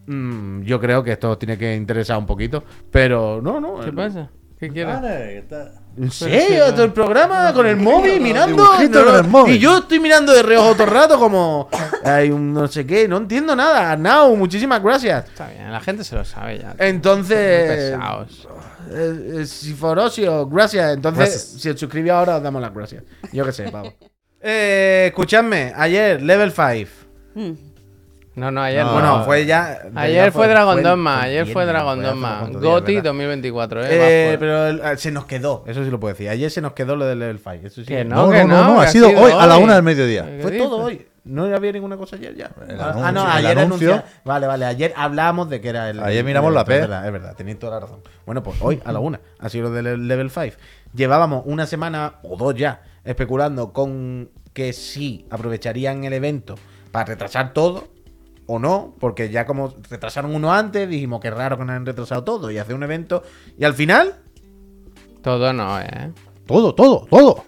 Mm, 0.07 0.62
yo 0.62 0.78
creo 0.81 1.03
que 1.03 1.12
esto 1.12 1.31
os 1.31 1.39
tiene 1.39 1.57
que 1.57 1.74
interesar 1.74 2.19
un 2.19 2.27
poquito, 2.27 2.62
pero 2.91 3.41
no, 3.43 3.59
no. 3.61 3.81
¿Qué 3.81 3.89
el- 3.89 3.95
pasa? 3.95 4.31
¿Qué 4.59 4.69
quieres? 4.70 4.95
¿En 5.97 6.11
serio? 6.11 6.73
¿Todo 6.73 6.85
el 6.85 6.93
programa 6.93 7.53
con 7.53 7.66
el 7.66 7.77
móvil 7.77 8.20
mirando? 8.20 8.62
dibujitos 8.62 9.05
No, 9.05 9.11
con 9.11 9.24
el 9.24 9.31
móvil. 9.31 9.55
Y 9.57 9.59
yo 9.59 9.78
estoy 9.78 9.99
mirando 10.01 10.32
de 10.32 10.43
reojo 10.43 10.73
todo 10.74 10.85
el 10.85 10.91
rato 10.91 11.19
como... 11.19 11.69
Hay 12.05 12.31
un 12.31 12.53
no 12.55 12.66
sé 12.69 12.86
qué, 12.86 13.07
no 13.09 13.16
entiendo 13.19 13.55
nada. 13.57 13.91
Arnau, 13.93 14.35
muchísimas 14.36 14.82
gracias. 14.82 15.27
Está 15.28 15.49
bien, 15.49 15.70
la 15.70 15.81
gente 15.81 16.05
se 16.05 16.15
lo 16.15 16.24
sabe 16.24 16.59
ya. 16.61 16.74
Entonces... 16.78 17.93
Pesados. 17.93 18.49
Eh, 18.95 19.41
eh, 19.43 19.47
Siforosio, 19.47 20.47
gracias. 20.47 20.95
Entonces, 20.95 21.19
Gracias. 21.31 21.61
si 21.62 21.69
os 21.71 21.81
suscribís 21.81 22.11
ahora, 22.12 22.37
os 22.37 22.43
damos 22.43 22.61
las 22.62 22.73
gracias. 22.75 23.03
Yo 23.33 23.45
qué 23.45 23.53
sé, 23.53 23.71
pavo. 23.71 23.93
Eh, 24.47 25.07
escuchadme, 25.07 25.73
ayer, 25.75 26.21
level 26.21 26.53
5. 26.53 26.91
Mm. 27.35 27.53
No, 28.37 28.51
no, 28.51 28.61
ayer 28.62 28.81
No, 28.85 28.89
no. 28.89 28.93
bueno, 28.93 29.25
fue 29.25 29.47
ya. 29.47 29.79
Ayer 29.95 30.27
ya 30.27 30.33
fue 30.33 30.49
Dragon 30.49 30.83
Dogma, 30.83 31.23
ayer 31.23 31.47
fue 31.47 31.65
Dragon 31.65 32.03
Dogma. 32.03 32.51
¿verdad? 32.53 33.03
2024, 33.05 33.85
eh. 33.85 33.89
Eh, 34.33 34.37
pero 34.39 34.66
el- 34.66 34.83
ah, 34.85 34.97
se 34.99 35.11
nos 35.12 35.25
quedó, 35.25 35.65
eso 35.66 35.83
sí 35.83 35.91
lo 35.91 35.99
puedo 35.99 36.12
decir. 36.12 36.29
Ayer 36.29 36.51
se 36.51 36.61
nos 36.61 36.75
quedó 36.75 36.95
lo 36.95 37.07
del 37.07 37.21
level 37.21 37.39
5. 37.39 37.66
Eso 37.66 37.81
sí. 37.81 37.87
Que 37.87 38.05
No, 38.05 38.29
que 38.29 38.45
no, 38.45 38.49
no, 38.65 38.75
no, 38.75 38.81
que 38.81 38.87
ha 38.87 38.91
sido 38.91 39.09
hoy, 39.09 39.33
a 39.33 39.47
la 39.47 39.57
una 39.57 39.75
del 39.77 39.83
mediodía. 39.83 40.27
¿Qué 40.27 40.43
Fue 40.43 40.51
dices? 40.51 40.69
todo 40.69 40.77
hoy. 40.79 41.07
No 41.25 41.45
había 41.45 41.73
ninguna 41.73 41.97
cosa 41.97 42.17
ayer 42.17 42.35
ya. 42.35 42.51
El 42.69 42.79
ah, 42.81 42.91
anuncio, 42.91 43.13
no, 43.13 43.25
ayer 43.31 43.59
anuncio. 43.59 43.93
anuncia- 43.95 44.21
Vale, 44.25 44.47
vale. 44.47 44.65
Ayer 44.67 44.93
hablábamos 44.97 45.49
de 45.49 45.61
que 45.61 45.69
era 45.71 45.89
el. 45.91 46.01
Ayer 46.01 46.23
miramos 46.25 46.49
el 46.49 46.55
la 46.55 46.65
P. 46.65 46.75
Es 46.75 46.81
verdad, 46.83 47.07
es 47.07 47.13
verdad, 47.13 47.35
tenéis 47.35 47.59
toda 47.59 47.73
la 47.73 47.81
razón. 47.81 48.01
Bueno, 48.27 48.43
pues 48.43 48.57
hoy 48.61 48.81
a 48.85 48.93
la 48.93 48.99
una 49.01 49.21
ha 49.39 49.49
sido 49.49 49.71
lo 49.71 49.71
del 49.71 50.07
level 50.07 50.31
5. 50.31 50.57
Llevábamos 50.95 51.43
una 51.47 51.67
semana 51.67 52.17
o 52.23 52.37
dos 52.37 52.55
ya 52.55 52.83
especulando 53.05 53.73
con 53.73 54.31
que 54.53 54.73
sí 54.73 55.27
aprovecharían 55.31 56.05
el 56.05 56.13
evento 56.13 56.57
para 56.93 57.07
retrasar 57.07 57.53
todo 57.53 57.89
o 58.47 58.59
no, 58.59 58.95
porque 59.01 59.31
ya 59.31 59.47
como 59.47 59.75
retrasaron 59.89 60.35
uno 60.35 60.53
antes, 60.53 60.89
dijimos 60.89 61.21
que 61.21 61.31
raro 61.31 61.57
que 61.57 61.65
no 61.65 61.73
han 61.73 61.87
retrasado 61.87 62.23
todo 62.25 62.51
y 62.51 62.59
hacer 62.59 62.75
un 62.75 62.83
evento. 62.83 63.23
Y 63.59 63.65
al 63.65 63.73
final, 63.75 64.17
Todo 65.23 65.53
no, 65.55 65.81
eh. 65.81 66.13
Todo, 66.47 66.75
todo, 66.75 67.07
todo. 67.09 67.45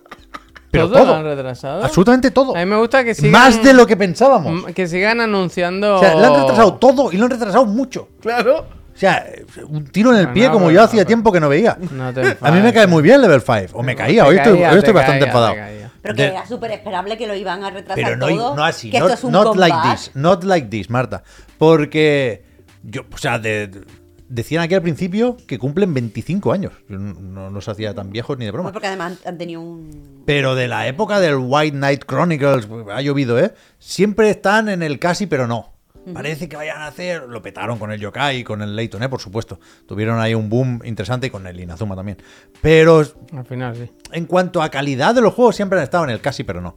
Pero 0.76 0.88
¿Todo 0.88 1.02
todo. 1.04 1.14
han 1.16 1.24
retrasado? 1.24 1.84
Absolutamente 1.84 2.30
todo. 2.30 2.56
A 2.56 2.58
mí 2.60 2.66
me 2.66 2.76
gusta 2.76 3.04
que 3.04 3.14
sigan... 3.14 3.32
Más 3.32 3.62
de 3.62 3.72
lo 3.72 3.86
que 3.86 3.96
pensábamos. 3.96 4.64
Que 4.72 4.86
sigan 4.86 5.20
anunciando... 5.20 5.96
O 5.96 5.98
sea, 6.00 6.14
lo 6.14 6.24
han 6.26 6.40
retrasado 6.40 6.74
todo 6.74 7.12
y 7.12 7.16
lo 7.16 7.24
han 7.24 7.30
retrasado 7.30 7.66
mucho. 7.66 8.08
claro. 8.20 8.66
O 8.94 8.98
sea, 8.98 9.26
un 9.68 9.84
tiro 9.88 10.10
en 10.14 10.20
el 10.20 10.32
pie 10.32 10.46
no, 10.46 10.54
como 10.54 10.70
yo 10.70 10.82
hacía 10.82 11.04
tiempo 11.04 11.30
que 11.30 11.38
no 11.38 11.50
veía. 11.50 11.76
No 11.90 12.14
te 12.14 12.34
A 12.40 12.50
mí 12.50 12.60
me 12.62 12.72
cae 12.72 12.86
muy 12.86 13.02
bien 13.02 13.20
Level 13.20 13.42
5. 13.42 13.78
O 13.78 13.82
me 13.82 13.94
caía, 13.94 14.24
hoy 14.24 14.36
estoy, 14.36 14.54
caía, 14.54 14.70
hoy 14.70 14.78
estoy 14.78 14.94
te 14.94 14.98
bastante 14.98 15.26
caía, 15.26 15.26
enfadado. 15.26 15.54
Pero 16.00 16.14
que 16.14 16.24
era 16.24 16.46
súper 16.46 16.70
esperable 16.70 17.18
que 17.18 17.26
lo 17.26 17.34
iban 17.34 17.62
a 17.62 17.68
retrasar 17.68 18.02
Pero 18.02 18.16
no, 18.16 18.26
todo. 18.26 18.56
no 18.56 18.64
así, 18.64 18.90
que 18.90 18.98
not, 18.98 19.10
esto 19.10 19.18
es 19.18 19.24
un 19.24 19.32
not 19.32 19.54
like 19.56 19.76
this, 19.90 20.10
not 20.14 20.44
like 20.44 20.68
this, 20.68 20.88
Marta. 20.88 21.22
Porque 21.58 22.42
yo, 22.84 23.02
o 23.12 23.18
sea, 23.18 23.38
de- 23.38 23.66
de- 23.66 23.84
decían 24.28 24.62
aquí 24.62 24.74
al 24.74 24.82
principio 24.82 25.36
que 25.46 25.58
cumplen 25.58 25.94
25 25.94 26.52
años. 26.52 26.72
Yo 26.88 26.98
no, 26.98 27.14
no 27.14 27.50
los 27.50 27.68
hacía 27.68 27.94
tan 27.94 28.10
viejos 28.10 28.38
ni 28.38 28.44
de 28.44 28.50
broma. 28.50 28.68
Pues 28.70 28.74
porque 28.74 28.88
además 28.88 29.18
han, 29.24 29.38
tenido 29.38 29.60
un. 29.60 30.22
Pero 30.26 30.54
de 30.54 30.68
la 30.68 30.86
época 30.86 31.20
del 31.20 31.36
White 31.36 31.76
Knight 31.76 32.04
Chronicles, 32.04 32.68
ha 32.92 33.00
llovido, 33.00 33.38
¿eh? 33.38 33.54
Siempre 33.78 34.30
están 34.30 34.68
en 34.68 34.82
el 34.82 34.98
casi, 34.98 35.26
pero 35.26 35.46
no. 35.46 35.72
Parece 36.12 36.48
que 36.48 36.56
vayan 36.56 36.82
a 36.82 36.86
hacer. 36.86 37.24
Lo 37.24 37.42
petaron 37.42 37.78
con 37.78 37.90
el 37.90 38.00
Yokai 38.00 38.38
y 38.38 38.44
con 38.44 38.62
el 38.62 38.76
Layton, 38.76 39.02
¿eh? 39.02 39.08
Por 39.08 39.20
supuesto. 39.20 39.58
Tuvieron 39.86 40.20
ahí 40.20 40.34
un 40.34 40.48
boom 40.48 40.80
interesante 40.84 41.26
y 41.26 41.30
con 41.30 41.46
el 41.46 41.58
Inazuma 41.58 41.96
también. 41.96 42.18
Pero 42.62 43.02
Al 43.32 43.44
final, 43.44 43.74
sí. 43.74 43.90
en 44.12 44.26
cuanto 44.26 44.62
a 44.62 44.70
calidad 44.70 45.14
de 45.14 45.20
los 45.20 45.34
juegos, 45.34 45.56
siempre 45.56 45.78
han 45.78 45.84
estado 45.84 46.04
en 46.04 46.10
el 46.10 46.20
casi, 46.20 46.44
pero 46.44 46.60
no. 46.60 46.76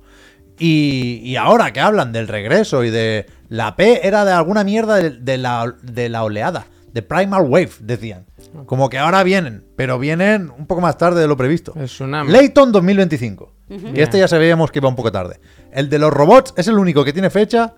Y, 0.58 1.22
y 1.24 1.36
ahora 1.36 1.72
que 1.72 1.80
hablan 1.80 2.12
del 2.12 2.28
regreso 2.28 2.84
y 2.84 2.90
de 2.90 3.28
la 3.50 3.76
P, 3.76 4.06
era 4.06 4.26
de 4.26 4.32
alguna 4.32 4.64
mierda 4.64 4.96
de, 4.96 5.12
de 5.12 5.38
la, 5.38 5.76
de 5.82 6.10
la 6.10 6.24
oleada, 6.24 6.66
de 6.94 7.02
Primal 7.02 7.44
Wave, 7.44 7.72
decían. 7.80 8.26
Como 8.66 8.90
que 8.90 8.98
ahora 8.98 9.24
vienen, 9.24 9.66
pero 9.76 9.99
vienen 9.99 10.52
un 10.57 10.66
poco 10.66 10.82
más 10.82 10.98
tarde 10.98 11.22
de 11.22 11.28
lo 11.28 11.38
previsto. 11.38 11.74
El 11.76 11.86
tsunami. 11.86 12.32
Layton 12.32 12.72
2025. 12.72 13.53
Y 13.94 14.02
este 14.02 14.18
ya 14.18 14.28
sabíamos 14.28 14.72
que 14.72 14.80
iba 14.80 14.90
un 14.90 14.95
poco 14.95 15.11
tarde. 15.11 15.40
El 15.72 15.90
de 15.90 15.99
los 15.99 16.11
robots 16.11 16.53
es 16.57 16.68
el 16.68 16.80
único 16.80 17.06
que 17.06 17.14
tiene 17.14 17.30
fecha 17.30 17.76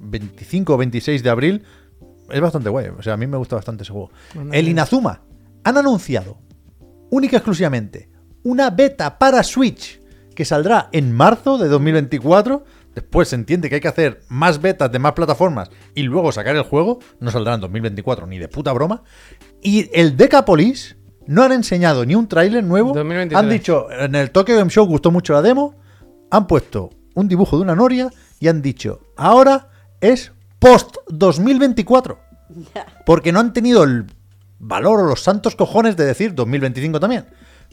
25 0.00 0.74
o 0.74 0.76
26 0.76 1.22
de 1.22 1.30
abril. 1.30 1.64
Es 2.30 2.40
bastante 2.40 2.68
guay. 2.68 2.88
O 2.88 3.02
sea, 3.02 3.14
a 3.14 3.16
mí 3.16 3.26
me 3.26 3.38
gusta 3.38 3.56
bastante 3.56 3.82
ese 3.84 3.92
juego. 3.92 4.10
El 4.52 4.68
Inazuma. 4.68 5.22
Han 5.64 5.78
anunciado 5.78 6.38
única 7.10 7.36
y 7.36 7.38
exclusivamente 7.38 8.10
una 8.42 8.70
beta 8.70 9.18
para 9.18 9.42
Switch 9.42 10.00
que 10.34 10.44
saldrá 10.44 10.88
en 10.92 11.12
marzo 11.12 11.58
de 11.58 11.68
2024. 11.68 12.64
Después 12.94 13.28
se 13.28 13.36
entiende 13.36 13.68
que 13.68 13.76
hay 13.76 13.80
que 13.80 13.88
hacer 13.88 14.20
más 14.28 14.60
betas 14.60 14.92
de 14.92 14.98
más 14.98 15.12
plataformas 15.12 15.70
y 15.94 16.02
luego 16.02 16.30
sacar 16.30 16.56
el 16.56 16.62
juego. 16.62 16.98
No 17.20 17.30
saldrá 17.30 17.54
en 17.54 17.60
2024 17.60 18.26
ni 18.26 18.38
de 18.38 18.48
puta 18.48 18.72
broma. 18.72 19.02
Y 19.62 19.88
el 19.98 20.16
Decapolis 20.16 20.96
no 21.26 21.42
han 21.42 21.52
enseñado 21.52 22.04
ni 22.04 22.14
un 22.14 22.28
tráiler 22.28 22.62
nuevo. 22.62 22.92
2023. 22.92 23.38
Han 23.38 23.48
dicho, 23.48 23.90
en 23.90 24.14
el 24.14 24.30
Tokyo 24.30 24.56
Game 24.56 24.70
Show 24.70 24.86
gustó 24.86 25.10
mucho 25.10 25.32
la 25.32 25.42
demo. 25.42 25.74
Han 26.30 26.46
puesto 26.46 26.90
un 27.14 27.28
dibujo 27.28 27.56
de 27.56 27.62
una 27.62 27.74
noria 27.74 28.10
y 28.40 28.48
han 28.48 28.60
dicho, 28.60 29.00
ahora 29.16 29.70
es 30.00 30.32
post 30.58 30.96
2024. 31.08 32.18
Porque 33.06 33.32
no 33.32 33.40
han 33.40 33.52
tenido 33.52 33.84
el 33.84 34.06
valor 34.58 35.00
o 35.00 35.06
los 35.06 35.22
santos 35.22 35.56
cojones 35.56 35.96
de 35.96 36.04
decir 36.04 36.34
2025 36.34 37.00
también. 37.00 37.26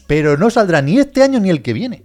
Pero 0.06 0.36
no 0.36 0.50
saldrá 0.50 0.80
ni 0.80 0.98
este 0.98 1.22
año 1.22 1.40
ni 1.40 1.50
el 1.50 1.62
que 1.62 1.72
viene. 1.72 2.04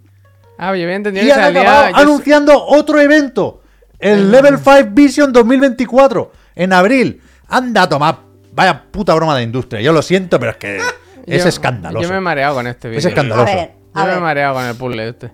Ah, 0.58 0.76
yo 0.76 0.84
había 0.84 0.96
entendido 0.96 1.26
Y 1.26 1.28
que 1.28 1.34
han 1.34 1.42
salía... 1.42 1.62
acabado 1.62 1.90
yo 1.90 1.96
sé- 1.98 2.02
anunciando 2.04 2.64
otro 2.66 3.00
evento. 3.00 3.62
El 4.00 4.32
Level 4.32 4.58
5 4.58 4.90
Vision 4.92 5.34
2024. 5.34 6.32
En 6.56 6.74
abril. 6.74 7.22
Anda 7.48 7.84
a 7.84 7.90
tomar. 7.90 8.20
Vaya 8.54 8.84
puta 8.92 9.14
broma 9.16 9.36
de 9.38 9.44
industria. 9.44 9.82
Yo 9.82 9.92
lo 9.94 10.02
siento, 10.02 10.40
pero 10.40 10.52
es 10.52 10.58
que 10.58 10.78
es 11.26 11.44
yo- 11.44 11.50
escandaloso. 11.50 12.04
Yo 12.04 12.10
me 12.10 12.18
he 12.18 12.22
mareado 12.22 12.56
con 12.56 12.68
este 12.68 12.88
vídeo. 12.90 13.00
Es 13.00 13.06
escandaloso. 13.06 13.52
A 13.52 13.56
ver, 13.56 13.72
Yo 13.96 14.06
me 14.06 14.14
he 14.14 14.20
mareado 14.22 14.54
con 14.56 14.66
el 14.66 14.76
puzzle 14.76 15.10
este. 15.10 15.32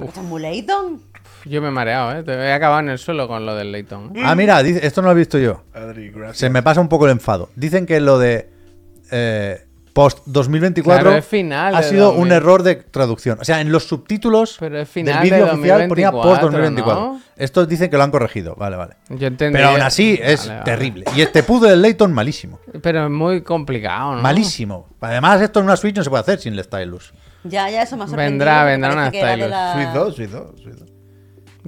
¿Esto 0.00 0.20
es 0.20 0.26
muy 0.26 0.40
Layton? 0.42 1.02
Yo 1.44 1.62
me 1.62 1.68
he 1.68 1.70
mareado, 1.70 2.16
¿eh? 2.18 2.22
Te- 2.22 2.32
He 2.34 2.52
acabado 2.52 2.80
en 2.80 2.88
el 2.90 2.98
suelo 2.98 3.26
con 3.26 3.46
lo 3.46 3.54
del 3.54 3.72
Layton. 3.72 4.12
¿eh? 4.16 4.22
Ah, 4.24 4.34
mira, 4.34 4.60
esto 4.60 5.02
no 5.02 5.08
lo 5.08 5.12
he 5.12 5.16
visto 5.16 5.38
yo. 5.38 5.62
Se 6.32 6.50
me 6.50 6.62
pasa 6.62 6.80
un 6.80 6.88
poco 6.88 7.06
el 7.06 7.12
enfado. 7.12 7.48
Dicen 7.56 7.86
que 7.86 7.98
lo 8.00 8.18
de 8.18 8.50
eh, 9.10 9.66
post 9.98 10.20
2024 10.26 11.02
Claro, 11.10 11.22
final 11.22 11.74
ha 11.74 11.82
sido 11.82 12.06
2000. 12.06 12.22
un 12.22 12.32
error 12.32 12.62
de 12.62 12.76
traducción. 12.76 13.38
O 13.40 13.44
sea, 13.44 13.60
en 13.60 13.72
los 13.72 13.88
subtítulos 13.88 14.56
Pero 14.60 14.76
del 14.76 14.84
vídeo 15.22 15.46
de 15.46 15.50
oficial 15.50 15.88
ponía 15.88 16.12
post 16.12 16.42
2024. 16.42 16.94
2024, 16.94 17.00
¿no? 17.14 17.20
Estos 17.36 17.68
dicen 17.68 17.90
que 17.90 17.96
lo 17.96 18.04
han 18.04 18.10
corregido. 18.12 18.54
Vale, 18.54 18.76
vale. 18.76 18.94
Yo 19.08 19.26
entendí. 19.26 19.56
Pero 19.56 19.70
aún 19.70 19.80
así 19.80 20.16
es 20.22 20.46
Vale, 20.46 20.60
vale. 20.60 20.64
terrible. 20.64 21.04
Y 21.16 21.20
este 21.22 21.42
puzzle 21.42 21.70
del 21.70 21.82
Layton, 21.82 22.12
malísimo. 22.12 22.60
Pero 22.80 23.04
es 23.06 23.10
muy 23.10 23.42
complicado, 23.42 24.14
¿no? 24.14 24.22
Malísimo. 24.22 24.86
Además, 25.00 25.40
esto 25.42 25.58
en 25.58 25.64
una 25.64 25.76
Switch 25.76 25.96
no 25.96 26.04
se 26.04 26.10
puede 26.10 26.20
hacer 26.20 26.38
sin 26.38 26.52
el 26.54 26.62
stylus. 26.62 27.12
Ya, 27.42 27.68
ya, 27.68 27.82
eso 27.82 27.96
me 27.96 28.04
ha 28.04 28.06
sorprendido. 28.06 28.44
Vendrá, 28.46 28.64
vendrá 28.64 28.92
una 28.92 29.08
Stylus. 29.08 29.50
la- 29.50 29.72
Switch 29.74 29.92
2, 29.92 30.14
Switch 30.14 30.30
2, 30.30 30.60
Switch 30.62 30.74
2. 30.76 30.90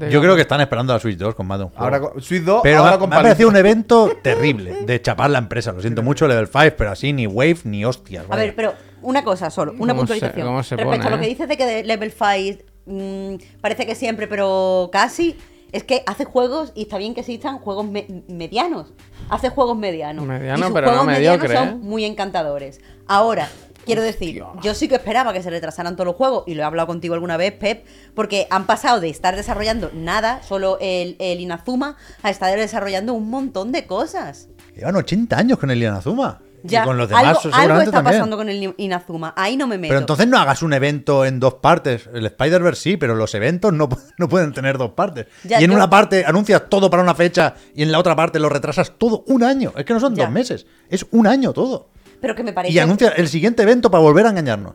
Yo 0.09 0.21
creo 0.21 0.35
que 0.37 0.43
están 0.43 0.61
esperando 0.61 0.93
a 0.93 0.97
la 0.97 1.01
Switch 1.01 1.19
2 1.19 1.35
con 1.35 1.47
más 1.47 1.59
de 1.59 1.65
un 1.65 1.71
juego. 1.71 1.85
Ahora 1.85 2.21
Switch 2.21 2.43
2, 2.43 2.61
Pero 2.63 2.79
ahora 2.79 2.93
me, 2.93 2.99
con 2.99 3.11
me 3.11 3.17
ha 3.17 3.23
parecido 3.23 3.49
un 3.49 3.57
evento 3.57 4.13
terrible 4.23 4.77
de 4.87 5.03
chapar 5.03 5.31
la 5.31 5.39
empresa. 5.39 5.73
Lo 5.73 5.81
siento 5.81 6.03
mucho, 6.03 6.27
Level 6.29 6.47
5, 6.47 6.75
pero 6.79 6.91
así 6.91 7.13
ni 7.13 7.27
Wave 7.27 7.59
ni 7.65 7.85
hostias. 7.85 8.25
A 8.31 8.37
ver, 8.37 8.55
pero 8.55 8.73
una 9.03 9.23
cosa 9.25 9.51
solo, 9.51 9.73
una 9.79 9.93
¿Cómo 9.95 10.07
se- 10.07 10.13
puntualización. 10.15 10.47
cómo 10.47 10.63
se 10.63 10.77
Respecto 10.77 11.03
pone, 11.03 11.07
a 11.07 11.11
lo 11.11 11.17
eh? 11.17 11.21
que 11.21 11.29
dices 11.29 11.49
de 11.49 11.57
que 11.57 11.67
de 11.67 11.85
Level 11.85 12.13
5 12.13 12.63
mm, 12.87 13.35
parece 13.61 13.87
que 13.87 13.95
siempre, 13.95 14.27
pero 14.27 14.89
casi, 14.93 15.37
es 15.73 15.85
que 15.85 16.03
hace 16.07 16.25
juegos 16.25 16.73
y 16.75 16.83
está 16.83 16.99
bien 16.99 17.15
que 17.15 17.21
existan 17.21 17.59
juegos 17.59 17.87
me- 17.87 18.07
medianos. 18.29 18.93
Hace 19.29 19.51
juegos 19.51 19.77
medianos. 19.79 20.27
Mediano, 20.27 20.59
y 20.59 20.63
sus 20.65 20.73
pero 20.75 20.87
no 20.89 20.93
juegos 20.93 21.07
medianos 21.07 21.43
mediocre, 21.43 21.57
son 21.71 21.81
¿eh? 21.81 21.85
muy 21.87 22.05
encantadores. 22.05 22.81
Ahora, 23.07 23.49
quiero 23.95 24.03
decir, 24.03 24.43
yo 24.63 24.75
sí 24.75 24.89
que 24.89 24.95
esperaba 24.97 25.33
que 25.33 25.43
se 25.43 25.51
retrasaran 25.51 25.97
todos 25.97 26.07
los 26.07 26.17
juegos, 26.17 26.45
y 26.47 26.55
lo 26.55 26.63
he 26.63 26.65
hablado 26.65 26.87
contigo 26.87 27.15
alguna 27.15 27.37
vez, 27.37 27.53
Pep, 27.53 27.85
porque 28.15 28.47
han 28.51 28.67
pasado 28.67 29.01
de 29.01 29.09
estar 29.11 29.37
desarrollando 29.37 29.91
nada, 29.95 30.43
solo 30.43 30.79
el, 30.81 31.17
el 31.19 31.41
Inazuma, 31.41 31.97
a 32.23 32.31
estar 32.31 32.57
desarrollando 32.59 33.15
un 33.15 33.31
montón 33.31 33.73
de 33.73 33.87
cosas. 33.87 34.49
Llevan 34.77 34.97
80 34.97 35.37
años 35.37 35.59
con 35.59 35.71
el 35.71 35.83
Inazuma. 35.83 36.41
Ya, 36.63 36.83
y 36.83 36.85
con 36.85 36.99
los 36.99 37.09
demás 37.09 37.25
algo, 37.43 37.57
algo 37.57 37.79
está 37.81 37.91
también. 37.91 38.17
pasando 38.17 38.37
con 38.37 38.51
el 38.51 38.75
Inazuma, 38.77 39.33
ahí 39.35 39.57
no 39.57 39.67
me 39.67 39.79
meto. 39.79 39.89
Pero 39.93 40.01
entonces 40.01 40.27
no 40.29 40.39
hagas 40.39 40.63
un 40.63 40.75
evento 40.75 41.25
en 41.25 41.41
dos 41.41 41.55
partes. 41.55 42.07
El 42.13 42.27
Spider-Verse 42.27 42.83
sí, 42.83 42.97
pero 42.99 43.15
los 43.15 43.35
eventos 43.35 43.73
no, 43.73 43.89
no 44.19 44.29
pueden 44.29 44.53
tener 44.53 44.77
dos 44.77 44.91
partes. 44.91 45.27
Ya, 45.45 45.59
y 45.59 45.65
en 45.65 45.71
yo- 45.71 45.77
una 45.77 45.89
parte 45.89 46.23
anuncias 46.27 46.65
todo 46.69 46.91
para 46.91 47.03
una 47.03 47.15
fecha 47.15 47.55
y 47.75 47.83
en 47.83 47.91
la 47.91 47.99
otra 47.99 48.15
parte 48.15 48.39
lo 48.39 48.51
retrasas 48.51 48.93
todo 48.99 49.25
un 49.29 49.43
año. 49.43 49.73
Es 49.75 49.87
que 49.87 49.95
no 49.95 50.01
son 50.01 50.15
Ya. 50.15 50.25
dos 50.25 50.33
meses, 50.35 50.67
es 50.91 51.07
un 51.13 51.27
año 51.27 51.55
todo. 51.55 51.89
Pero 52.21 52.35
que 52.35 52.43
me 52.43 52.53
parece... 52.53 52.75
Y 52.75 52.79
anuncias 52.79 53.15
el 53.17 53.29
siguiente 53.29 53.63
evento 53.63 53.91
para 53.91 54.03
volver 54.03 54.27
a 54.27 54.31
engañarnos. 54.31 54.75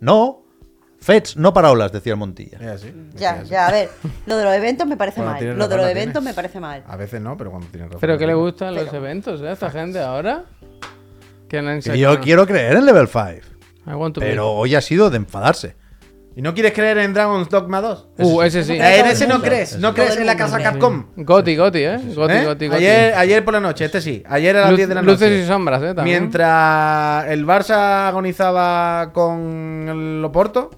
No, 0.00 0.46
Fets, 0.98 1.36
no 1.36 1.52
paraolas, 1.52 1.92
decía 1.92 2.14
el 2.14 2.18
Montilla. 2.18 2.58
Es 2.58 2.66
así. 2.66 2.92
Ya, 3.14 3.42
ya, 3.42 3.68
a 3.68 3.70
ver, 3.70 3.90
lo 4.26 4.36
de 4.36 4.44
los 4.44 4.54
eventos 4.54 4.86
me 4.86 4.96
parece 4.96 5.22
Cuando 5.22 5.44
mal. 5.44 5.58
Lo 5.58 5.68
de 5.68 5.76
los 5.76 5.86
eventos 5.86 6.14
tienes. 6.14 6.24
me 6.24 6.34
parece 6.34 6.60
mal. 6.60 6.84
A 6.86 6.96
veces 6.96 7.20
no, 7.20 7.36
pero 7.36 7.50
cuando 7.50 7.68
tienes 7.68 7.88
razón. 7.88 8.00
¿Pero 8.00 8.18
qué 8.18 8.26
le 8.26 8.34
gustan 8.34 8.74
los 8.74 8.92
eventos 8.92 9.40
eh, 9.40 9.48
a 9.48 9.52
esta 9.52 9.70
gente 9.70 10.00
ahora? 10.00 10.44
Que 11.48 11.62
no 11.62 11.70
han 11.70 11.80
Que 11.80 11.98
yo 11.98 12.20
quiero 12.20 12.46
creer 12.46 12.76
en 12.76 12.86
Level 12.86 13.06
5. 13.06 13.24
I 13.86 13.94
want 13.94 14.14
to 14.14 14.20
Pero 14.20 14.50
hoy 14.50 14.74
ha 14.74 14.80
sido 14.80 15.10
de 15.10 15.18
enfadarse. 15.18 15.76
¿Y 16.38 16.42
no 16.42 16.52
quieres 16.52 16.74
creer 16.74 16.98
en 16.98 17.14
Dragon's 17.14 17.48
Dogma 17.48 17.80
2? 17.80 18.08
be. 18.18 18.24
Uh, 18.24 18.42
ese 18.42 18.62
sí. 18.62 18.74
Eh, 18.74 19.00
en 19.00 19.06
ese 19.06 19.26
no 19.26 19.40
crees, 19.40 19.78
no 19.78 19.94
crees 19.94 20.18
en 20.18 20.26
la 20.26 20.36
casa. 20.36 20.58
Capcom. 20.62 21.06
Goti, 21.16 21.56
Goti, 21.56 21.78
¿eh? 21.78 21.98
Goti, 22.14 22.34
¿Eh? 22.34 22.44
Goti, 22.44 22.66
Goti. 22.68 22.76
Ayer, 22.76 23.14
ayer 23.14 23.42
por 23.42 23.54
la 23.54 23.60
noche, 23.60 23.86
este 23.86 24.02
sí. 24.02 24.22
Ayer 24.28 24.54
a 24.54 24.60
las 24.60 24.70
Luz- 24.70 24.76
10 24.76 24.88
de 24.90 24.94
la 24.96 25.00
noche. 25.00 25.12
luces 25.30 25.44
y 25.44 25.48
sombras, 25.48 25.82
¿eh? 25.82 25.94
También. 25.94 26.24
Mientras 26.24 27.26
el 27.28 27.46
Barça 27.46 28.08
agonizaba 28.08 29.12
con 29.14 29.86
el 29.88 30.22
Oporto, 30.26 30.70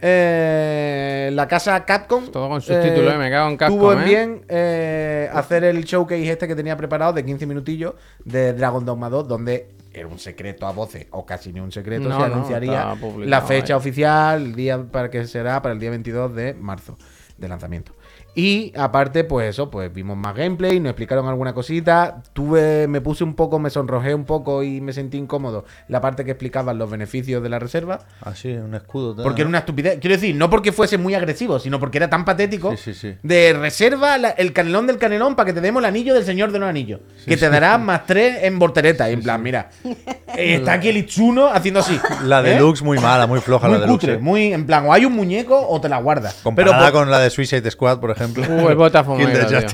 eh, 0.00 1.30
la 1.32 1.46
casa 1.46 1.84
Capcom. 1.84 2.28
Todo 2.30 2.48
con 2.48 2.62
sus 2.62 2.80
títulos, 2.80 3.14
eh, 3.14 3.18
me 3.18 3.30
cago 3.30 3.50
en 3.50 3.56
Capcom, 3.58 3.78
Tuvo 3.78 3.92
en 3.92 3.98
eh. 4.00 4.04
bien 4.04 4.44
eh, 4.48 5.28
hacer 5.32 5.64
el 5.64 5.84
showcase 5.84 6.30
este 6.30 6.48
que 6.48 6.54
tenía 6.56 6.76
preparado 6.76 7.12
de 7.12 7.24
15 7.24 7.46
minutillos 7.46 7.94
de 8.24 8.52
Dragon 8.54 8.84
Dogma 8.84 9.10
2, 9.10 9.28
donde 9.28 9.73
era 9.94 10.08
un 10.08 10.18
secreto 10.18 10.66
a 10.66 10.72
voces, 10.72 11.06
o 11.10 11.24
casi 11.24 11.52
ni 11.52 11.60
un 11.60 11.72
secreto, 11.72 12.08
No, 12.08 12.18
se 12.18 12.24
anunciaría 12.26 12.94
la 13.24 13.40
fecha 13.42 13.74
ahí. 13.74 13.78
oficial, 13.78 14.42
el 14.42 14.54
día 14.54 14.82
para 14.82 15.10
que 15.10 15.26
será 15.26 15.62
para 15.62 15.72
el 15.72 15.80
día 15.80 15.90
22 15.90 16.34
de 16.34 16.54
marzo 16.54 16.96
de 17.38 17.48
lanzamiento. 17.48 17.92
Y 18.36 18.72
aparte, 18.76 19.22
pues 19.22 19.50
eso, 19.50 19.70
pues 19.70 19.92
vimos 19.94 20.16
más 20.16 20.34
gameplay, 20.34 20.80
nos 20.80 20.90
explicaron 20.90 21.28
alguna 21.28 21.52
cosita. 21.54 22.20
Tuve, 22.32 22.88
me 22.88 23.00
puse 23.00 23.22
un 23.22 23.34
poco, 23.34 23.60
me 23.60 23.70
sonrojé 23.70 24.12
un 24.14 24.24
poco 24.24 24.62
y 24.64 24.80
me 24.80 24.92
sentí 24.92 25.18
incómodo 25.18 25.64
la 25.88 26.00
parte 26.00 26.24
que 26.24 26.32
explicaban 26.32 26.76
los 26.76 26.90
beneficios 26.90 27.42
de 27.42 27.48
la 27.48 27.60
reserva. 27.60 28.00
Así, 28.22 28.48
un 28.52 28.74
escudo. 28.74 29.22
Porque 29.22 29.42
era 29.42 29.48
una 29.48 29.58
estupidez. 29.58 29.98
Quiero 30.00 30.16
decir, 30.16 30.34
no 30.34 30.50
porque 30.50 30.72
fuese 30.72 30.98
muy 30.98 31.14
agresivo, 31.14 31.60
sino 31.60 31.78
porque 31.78 31.98
era 31.98 32.10
tan 32.10 32.24
patético. 32.24 32.72
Sí, 32.76 32.92
sí, 32.92 32.94
sí. 32.94 33.14
De 33.22 33.52
reserva 33.52 34.18
la- 34.18 34.30
el 34.30 34.52
canelón 34.52 34.88
del 34.88 34.98
canelón 34.98 35.36
para 35.36 35.46
que 35.46 35.52
te 35.52 35.60
demos 35.60 35.80
el 35.82 35.86
anillo 35.86 36.12
del 36.14 36.24
señor 36.24 36.50
de 36.50 36.58
los 36.58 36.68
anillos. 36.68 37.00
que 37.26 37.36
te 37.36 37.48
dará 37.48 37.78
más 37.78 38.04
tres 38.06 38.38
en 38.42 38.58
voltereta. 38.58 39.08
Y 39.08 39.12
en 39.12 39.22
plan, 39.22 39.40
mira, 39.42 39.70
eh, 39.84 40.56
está 40.56 40.72
aquí 40.72 40.88
el 40.88 40.96
Itsuno 40.96 41.46
haciendo 41.46 41.78
así. 41.80 42.00
La 42.24 42.40
¿eh? 42.40 42.54
deluxe 42.54 42.82
muy 42.82 42.98
mala, 42.98 43.28
muy 43.28 43.40
floja 43.40 43.68
Muy 43.68 43.76
la 43.76 43.82
deluxe. 43.82 44.00
cutre, 44.00 44.14
eh. 44.14 44.18
muy 44.18 44.52
en 44.52 44.66
plan, 44.66 44.86
o 44.86 44.92
hay 44.92 45.04
un 45.04 45.12
muñeco 45.14 45.68
o 45.68 45.80
te 45.80 45.88
la 45.88 45.98
guardas. 45.98 46.40
Comparada 46.42 46.78
Pero, 46.78 46.84
por- 46.92 47.00
con 47.02 47.10
la 47.12 47.20
de 47.20 47.30
Suicide 47.30 47.70
Squad, 47.70 48.00
por 48.00 48.10
ejemplo. 48.10 48.23
Uh, 48.26 48.68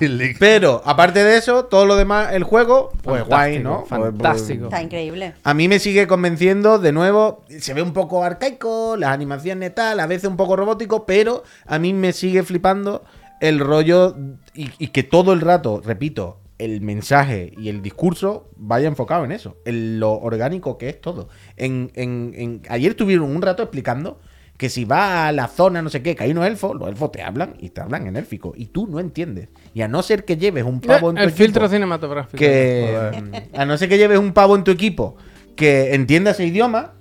el 0.03 0.19
League. 0.19 0.37
pero, 0.39 0.83
aparte 0.85 1.23
de 1.25 1.37
eso, 1.37 1.65
todo 1.67 1.87
lo 1.87 1.97
demás, 1.97 2.33
el 2.33 2.45
juego, 2.45 2.91
pues 3.03 3.25
guay, 3.25 3.59
¿no? 3.61 3.85
Pues- 3.89 3.89
pues- 3.89 4.01
Fantástico. 4.13 4.65
Está 4.65 4.83
increíble. 4.83 5.35
A 5.43 5.55
mí 5.55 5.69
me 5.69 5.79
sigue 5.79 6.07
convenciendo, 6.07 6.79
de 6.79 6.93
nuevo, 6.93 7.45
se 7.59 7.75
ve 7.75 7.83
un 7.83 7.93
poco 7.93 8.25
arcaico, 8.25 8.97
las 8.97 9.11
animaciones 9.11 9.75
tal, 9.75 10.01
a 10.01 10.07
veces 10.07 10.29
un 10.29 10.37
poco 10.37 10.57
robótico, 10.57 11.07
pero 11.07 11.43
a 11.67 11.79
mí 11.79 11.93
me 11.93 12.13
sigue 12.13 12.43
flipando 12.43 13.05
el 13.41 13.59
rollo 13.59 14.17
y, 14.55 14.71
y 14.79 14.89
que 14.89 15.03
todo 15.03 15.33
el 15.33 15.41
rato, 15.41 15.81
repito, 15.85 16.39
el 16.59 16.83
mensaje 16.83 17.55
y 17.57 17.71
el 17.71 17.81
discurso 17.81 18.51
vaya 18.57 18.87
enfocado 18.87 19.25
en 19.25 19.33
eso, 19.33 19.57
en 19.65 19.99
lo 19.99 20.13
orgánico 20.13 20.77
que 20.77 20.91
es 20.91 21.01
todo. 21.01 21.29
En, 21.57 21.91
en- 21.95 22.33
en- 22.37 22.63
ayer 22.69 22.91
estuvieron 22.91 23.35
un 23.35 23.41
rato 23.41 23.63
explicando 23.63 24.21
que 24.61 24.69
si 24.69 24.85
va 24.85 25.29
a 25.29 25.33
la 25.33 25.49
zona, 25.49 25.81
no 25.81 25.89
sé 25.89 26.03
qué, 26.03 26.15
que 26.15 26.25
hay 26.25 26.33
unos 26.33 26.47
elfos, 26.47 26.77
los 26.77 26.87
elfos 26.87 27.11
te 27.11 27.23
hablan 27.23 27.55
y 27.61 27.71
te 27.71 27.81
hablan 27.81 28.07
en 28.07 28.17
élfico, 28.17 28.53
y 28.55 28.67
tú 28.67 28.87
no 28.87 29.01
entiendes. 29.01 29.49
Y 29.73 29.81
a 29.81 29.89
no 29.89 30.03
ser 30.03 30.27
que 30.27 30.37
lleves 30.37 30.65
un 30.65 30.83
pavo 30.83 31.09
en 31.09 31.17
tu 31.17 31.23
el 31.23 31.29
equipo 31.31 31.45
filtro 31.45 31.67
cinematográfico. 31.67 32.37
que 32.37 33.41
a 33.55 33.65
no 33.65 33.79
ser 33.79 33.89
que 33.89 33.97
lleves 33.97 34.19
un 34.19 34.35
pavo 34.35 34.55
en 34.57 34.65
tu 34.65 34.71
equipo 34.71 35.17
que 35.57 35.95
entienda 35.95 36.33
ese 36.33 36.45
idioma, 36.45 36.93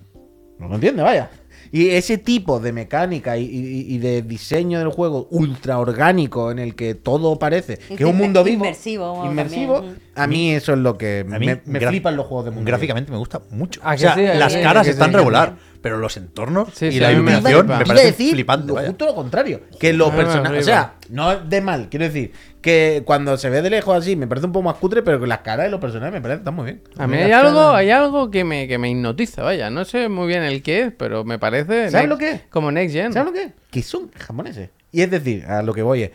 no 0.57 0.69
lo 0.69 0.75
entiende, 0.75 1.03
vaya. 1.03 1.31
Y 1.71 1.89
ese 1.89 2.17
tipo 2.17 2.59
de 2.59 2.71
mecánica 2.73 3.37
y, 3.37 3.43
y- 3.45 3.93
y 3.95 3.97
de 3.99 4.21
diseño 4.21 4.79
del 4.79 4.89
juego 4.89 5.27
ultra 5.31 5.79
orgánico 5.79 6.51
en 6.51 6.59
el 6.59 6.75
que 6.75 6.95
todo 6.95 7.37
parece 7.37 7.77
que 7.77 7.93
es 7.95 8.09
un 8.09 8.17
mundo 8.17 8.43
vivo, 8.43 8.65
Inmersivo, 8.65 9.13
bueno, 9.15 9.31
inmersivo, 9.31 9.75
también. 9.75 9.97
a 10.15 10.27
mí 10.27 10.51
eso 10.51 10.73
es 10.73 10.79
lo 10.79 10.97
que 10.97 11.25
A 11.31 11.37
mí 11.39 11.45
me, 11.45 11.61
me 11.65 11.79
flipan 11.79 12.15
los 12.15 12.25
juegos 12.25 12.45
de 12.45 12.51
mundo 12.51 12.67
Gráficamente 12.67 13.11
me 13.11 13.17
gusta 13.17 13.41
mucho. 13.51 13.79
¿A 13.83 13.93
O 13.93 13.97
sea, 13.97 14.15
las 14.35 14.53
sí? 14.53 14.61
caras 14.61 14.87
están 14.87 15.11
sí, 15.11 15.15
regular, 15.17 15.55
pero 15.81 15.97
los 15.97 16.17
entornos 16.17 16.69
Sí, 16.73 16.87
y 16.87 16.91
sí, 16.93 16.99
la 16.99 17.07
me- 17.09 17.13
iluminación 17.13 17.67
me 17.67 17.75
me, 17.77 17.81
a 17.83 17.85
parece 17.85 18.05
decir 18.07 18.33
flipante. 18.33 18.73
justo 18.73 19.05
lo 19.05 19.15
contrario. 19.15 19.61
Que 19.79 19.93
los 19.93 20.09
personajes. 20.11 20.61
O 20.61 20.65
sea, 20.65 20.95
no 21.09 21.31
es 21.31 21.49
de 21.49 21.61
mal, 21.61 21.87
quiero 21.89 22.05
decir. 22.05 22.31
Que 22.61 23.03
cuando 23.05 23.37
se 23.37 23.49
ve 23.49 23.61
de 23.61 23.69
lejos 23.69 23.95
así 23.97 24.15
me 24.17 24.27
parece 24.27 24.47
un 24.47 24.51
poco 24.51 24.63
más 24.63 24.75
cutre, 24.75 25.01
pero 25.01 25.19
que 25.19 25.27
las 25.27 25.39
caras 25.39 25.65
de 25.67 25.71
los 25.71 25.79
personajes 25.79 26.13
me 26.13 26.19
parecen 26.21 26.39
están 26.41 26.55
muy 26.55 26.65
bien. 26.65 26.81
A 26.97 27.07
mí 27.07 27.15
hay 27.17 27.29
caras- 27.29 27.47
algo, 27.47 27.69
hay 27.71 27.89
algo 27.89 28.29
que 28.31 28.43
me, 28.43 28.67
que 28.67 28.77
me 28.77 28.89
hipnotiza, 28.89 29.43
vaya. 29.43 29.69
No 29.69 29.85
sé 29.85 30.09
muy 30.09 30.27
bien 30.27 30.43
el 30.43 30.61
qué 30.61 30.81
es, 30.81 30.93
pero 30.97 31.23
me 31.23 31.39
parece. 31.39 31.89
¿Sabes 31.89 32.05
next- 32.05 32.09
lo 32.09 32.17
que 32.17 32.31
es? 32.31 32.41
Como 32.49 32.71
Next 32.71 32.93
Gen. 32.93 33.13
¿Sabes 33.13 33.27
lo 33.27 33.33
que 33.33 33.43
es? 33.43 33.51
Que 33.71 33.81
son 33.81 34.11
japoneses. 34.11 34.69
Y 34.91 35.01
es 35.01 35.09
decir, 35.11 35.45
a 35.45 35.61
lo 35.63 35.73
que 35.73 35.83
voy 35.83 36.03
es. 36.03 36.11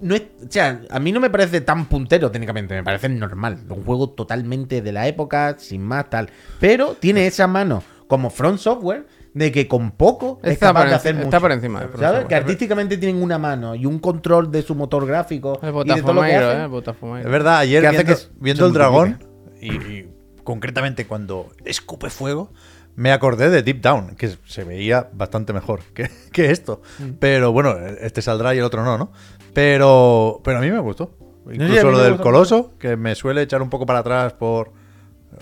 No 0.00 0.14
es, 0.14 0.22
o 0.46 0.50
sea, 0.50 0.80
a 0.90 0.98
mí 1.00 1.10
no 1.12 1.20
me 1.20 1.28
parece 1.30 1.60
tan 1.60 1.86
puntero 1.86 2.30
técnicamente, 2.30 2.74
me 2.74 2.84
parece 2.84 3.08
normal. 3.08 3.58
Un 3.68 3.84
juego 3.84 4.10
totalmente 4.10 4.80
de 4.82 4.92
la 4.92 5.06
época, 5.08 5.56
sin 5.58 5.82
más 5.82 6.08
tal. 6.10 6.28
Pero 6.60 6.94
tiene 6.94 7.26
esa 7.26 7.46
mano 7.46 7.82
como 8.06 8.30
Front 8.30 8.58
Software 8.58 9.06
de 9.38 9.52
que 9.52 9.68
con 9.68 9.92
poco 9.92 10.40
es 10.42 10.52
Está 10.54 10.68
capaz 10.68 10.80
por 10.80 10.88
de 10.90 10.94
hacer 10.96 11.14
está 11.14 11.24
mucho. 11.26 11.40
por 11.40 11.52
encima 11.52 11.88
¿Sabes? 11.98 12.24
Que 12.26 12.34
artísticamente 12.34 12.98
tienen 12.98 13.22
una 13.22 13.38
mano 13.38 13.74
y 13.74 13.86
un 13.86 13.98
control 13.98 14.50
de 14.50 14.62
su 14.62 14.74
motor 14.74 15.06
gráfico 15.06 15.58
El 15.62 15.68
y 15.68 15.94
de 15.94 16.02
todo 16.02 16.14
lo 16.14 16.22
que 16.22 16.28
Botafumeiro, 16.28 16.48
hacen. 16.48 16.60
eh. 16.62 16.66
Botafumeiro. 16.66 17.28
Es 17.28 17.32
verdad, 17.32 17.58
ayer 17.58 17.82
Que 17.82 17.90
viendo, 17.90 18.06
que 18.12 18.16
se 18.16 18.28
viendo 18.38 18.66
el 18.66 18.72
dragón 18.72 19.18
y, 19.60 19.72
y 19.74 20.08
concretamente 20.44 21.06
cuando 21.06 21.48
escupe 21.64 22.10
fuego, 22.10 22.52
me 22.96 23.12
acordé 23.12 23.48
de 23.50 23.62
Deep 23.62 23.80
Down, 23.80 24.16
que 24.16 24.36
se 24.44 24.64
veía 24.64 25.08
bastante 25.12 25.52
mejor 25.52 25.80
que, 25.94 26.10
que 26.32 26.50
esto. 26.50 26.82
Mm. 26.98 27.10
Pero 27.20 27.52
bueno, 27.52 27.76
este 28.00 28.22
saldrá 28.22 28.54
y 28.54 28.58
el 28.58 28.64
otro 28.64 28.82
no, 28.84 28.98
¿no? 28.98 29.12
Pero, 29.54 30.40
pero 30.44 30.58
a 30.58 30.60
mí 30.60 30.70
me 30.70 30.80
gustó. 30.80 31.12
Incluso 31.50 31.90
lo 31.90 31.98
del 32.00 32.16
coloso, 32.18 32.72
que 32.78 32.96
me 32.96 33.14
suele 33.14 33.42
echar 33.42 33.62
un 33.62 33.70
poco 33.70 33.86
para 33.86 34.00
atrás 34.00 34.32
por... 34.34 34.72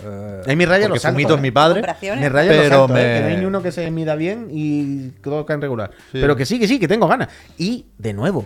Eh, 0.03 0.55
mi 0.55 0.65
raya 0.65 0.87
los 0.87 1.03
¿eh? 1.03 1.07
es 1.35 1.41
mi 1.41 1.51
padre. 1.51 1.81
Me 1.81 2.29
raya 2.29 2.53
los 2.53 2.61
Pero 2.63 2.87
me- 2.87 3.01
¿eh? 3.01 3.17
que 3.17 3.21
no 3.21 3.27
hay 3.27 3.37
ni 3.37 3.45
uno 3.45 3.63
que 3.63 3.71
se 3.71 3.89
mida 3.91 4.15
bien 4.15 4.47
y 4.51 5.09
todo 5.21 5.45
cae 5.45 5.55
en 5.55 5.61
regular. 5.61 5.91
Sí. 6.11 6.19
Pero 6.21 6.35
que 6.35 6.45
sí, 6.45 6.59
que 6.59 6.67
sí, 6.67 6.79
que 6.79 6.87
tengo 6.87 7.07
ganas. 7.07 7.29
Y, 7.57 7.85
de 7.97 8.13
nuevo, 8.13 8.45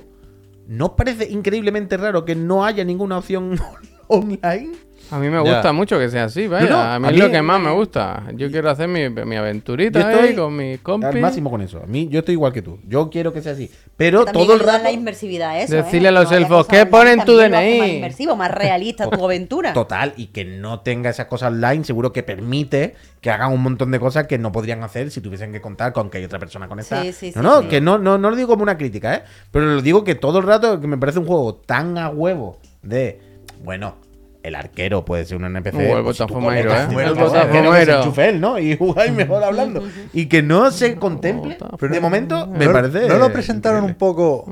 ¿no 0.67 0.85
os 0.87 0.91
parece 0.91 1.29
increíblemente 1.29 1.97
raro 1.97 2.23
que 2.25 2.35
no 2.35 2.63
haya 2.65 2.83
ninguna 2.83 3.17
opción 3.17 3.59
online? 4.07 4.71
A 5.11 5.19
mí 5.19 5.27
me 5.29 5.43
Ya. 5.43 5.53
gusta 5.53 5.73
mucho 5.73 5.99
que 5.99 6.09
sea 6.09 6.25
así, 6.25 6.47
vaya. 6.47 6.69
No, 6.69 6.75
no, 6.77 6.81
a 6.81 6.99
mí 6.99 7.07
a 7.07 7.11
es 7.11 7.17
lo 7.19 7.29
que 7.29 7.41
más 7.41 7.59
me 7.61 7.71
gusta. 7.71 8.23
Yo 8.35 8.49
quiero 8.49 8.69
hacer 8.69 8.87
mi, 8.87 9.09
mi 9.09 9.35
aventurita 9.35 9.99
Yo 9.99 10.07
ahí 10.07 10.13
estoy 10.15 10.35
con 10.35 10.55
mi 10.55 10.77
compi. 10.77 11.05
Al 11.07 11.19
máximo 11.19 11.51
con 11.51 11.61
eso. 11.61 11.81
A 11.83 11.85
mí, 11.85 12.07
yo 12.09 12.19
estoy 12.19 12.33
igual 12.33 12.53
que 12.53 12.61
tú. 12.61 12.79
Yo 12.87 13.09
quiero 13.09 13.33
que 13.33 13.41
sea 13.41 13.51
así. 13.53 13.69
Pero 13.97 14.25
También 14.25 14.47
todo 14.47 14.55
el 14.55 14.61
rato. 14.65 14.83
la 14.83 14.91
inmersividad 14.91 15.61
eso, 15.61 15.75
Decirle 15.75 16.07
¿eh? 16.07 16.09
a 16.09 16.11
los 16.11 16.31
elfos, 16.31 16.65
¿qué 16.67 16.85
ponen 16.85 17.23
tu 17.25 17.35
DNI? 17.37 17.77
Más 17.79 17.87
inmersivo, 17.89 18.35
más 18.35 18.49
realista 18.51 19.09
tu 19.09 19.23
aventura. 19.25 19.73
Total, 19.73 20.13
y 20.17 20.27
que 20.27 20.45
no 20.45 20.79
tenga 20.79 21.09
esas 21.09 21.27
cosas 21.27 21.51
online, 21.51 21.83
seguro 21.83 22.11
que 22.13 22.23
permite 22.23 22.95
que 23.19 23.29
hagan 23.29 23.51
un 23.51 23.61
montón 23.61 23.91
de 23.91 23.99
cosas 23.99 24.25
que 24.27 24.37
no 24.39 24.51
podrían 24.51 24.81
hacer 24.83 25.11
si 25.11 25.21
tuviesen 25.21 25.51
que 25.51 25.61
contar 25.61 25.93
con 25.93 26.09
que 26.09 26.17
hay 26.19 26.23
otra 26.23 26.39
persona 26.39 26.67
conectada. 26.67 27.03
Sí, 27.03 27.11
sí, 27.13 27.31
no, 27.35 27.41
sí, 27.41 27.47
no, 27.47 27.61
sí. 27.61 27.67
que 27.67 27.81
no, 27.81 27.97
no, 27.99 28.17
no 28.17 28.29
lo 28.31 28.35
digo 28.35 28.47
como 28.49 28.63
una 28.63 28.77
crítica, 28.77 29.13
¿eh? 29.13 29.23
Pero 29.51 29.65
lo 29.65 29.81
digo 29.81 30.03
que 30.03 30.15
todo 30.15 30.39
el 30.39 30.45
rato 30.45 30.79
que 30.81 30.87
me 30.87 30.97
parece 30.97 31.19
un 31.19 31.25
juego 31.27 31.53
tan 31.55 31.97
a 31.99 32.09
huevo 32.09 32.57
de, 32.81 33.21
bueno, 33.63 33.95
el 34.43 34.55
arquero 34.55 35.05
puede 35.05 35.25
ser 35.25 35.37
un 35.37 35.45
NPC. 35.45 35.73
Uh, 35.75 35.79
el 35.79 36.03
pues, 36.03 36.19
Botafumeiro, 36.19 36.71
¿eh? 36.73 36.87
El 36.89 37.15
se 37.15 37.21
Botafumeiro. 37.21 37.97
enchufe 37.99 38.29
él, 38.29 38.41
¿no? 38.41 38.57
Y 38.59 38.75
jugáis 38.77 39.11
mejor 39.11 39.43
hablando. 39.43 39.83
Y 40.13 40.25
que 40.27 40.41
no 40.41 40.71
se 40.71 40.95
contemple, 40.95 41.57
de 41.79 41.99
momento, 41.99 42.47
me 42.47 42.65
¿No- 42.65 42.73
parece... 42.73 43.07
¿No 43.07 43.17
lo 43.17 43.31
presentaron 43.31 43.83
un 43.83 43.95
poco 43.95 44.45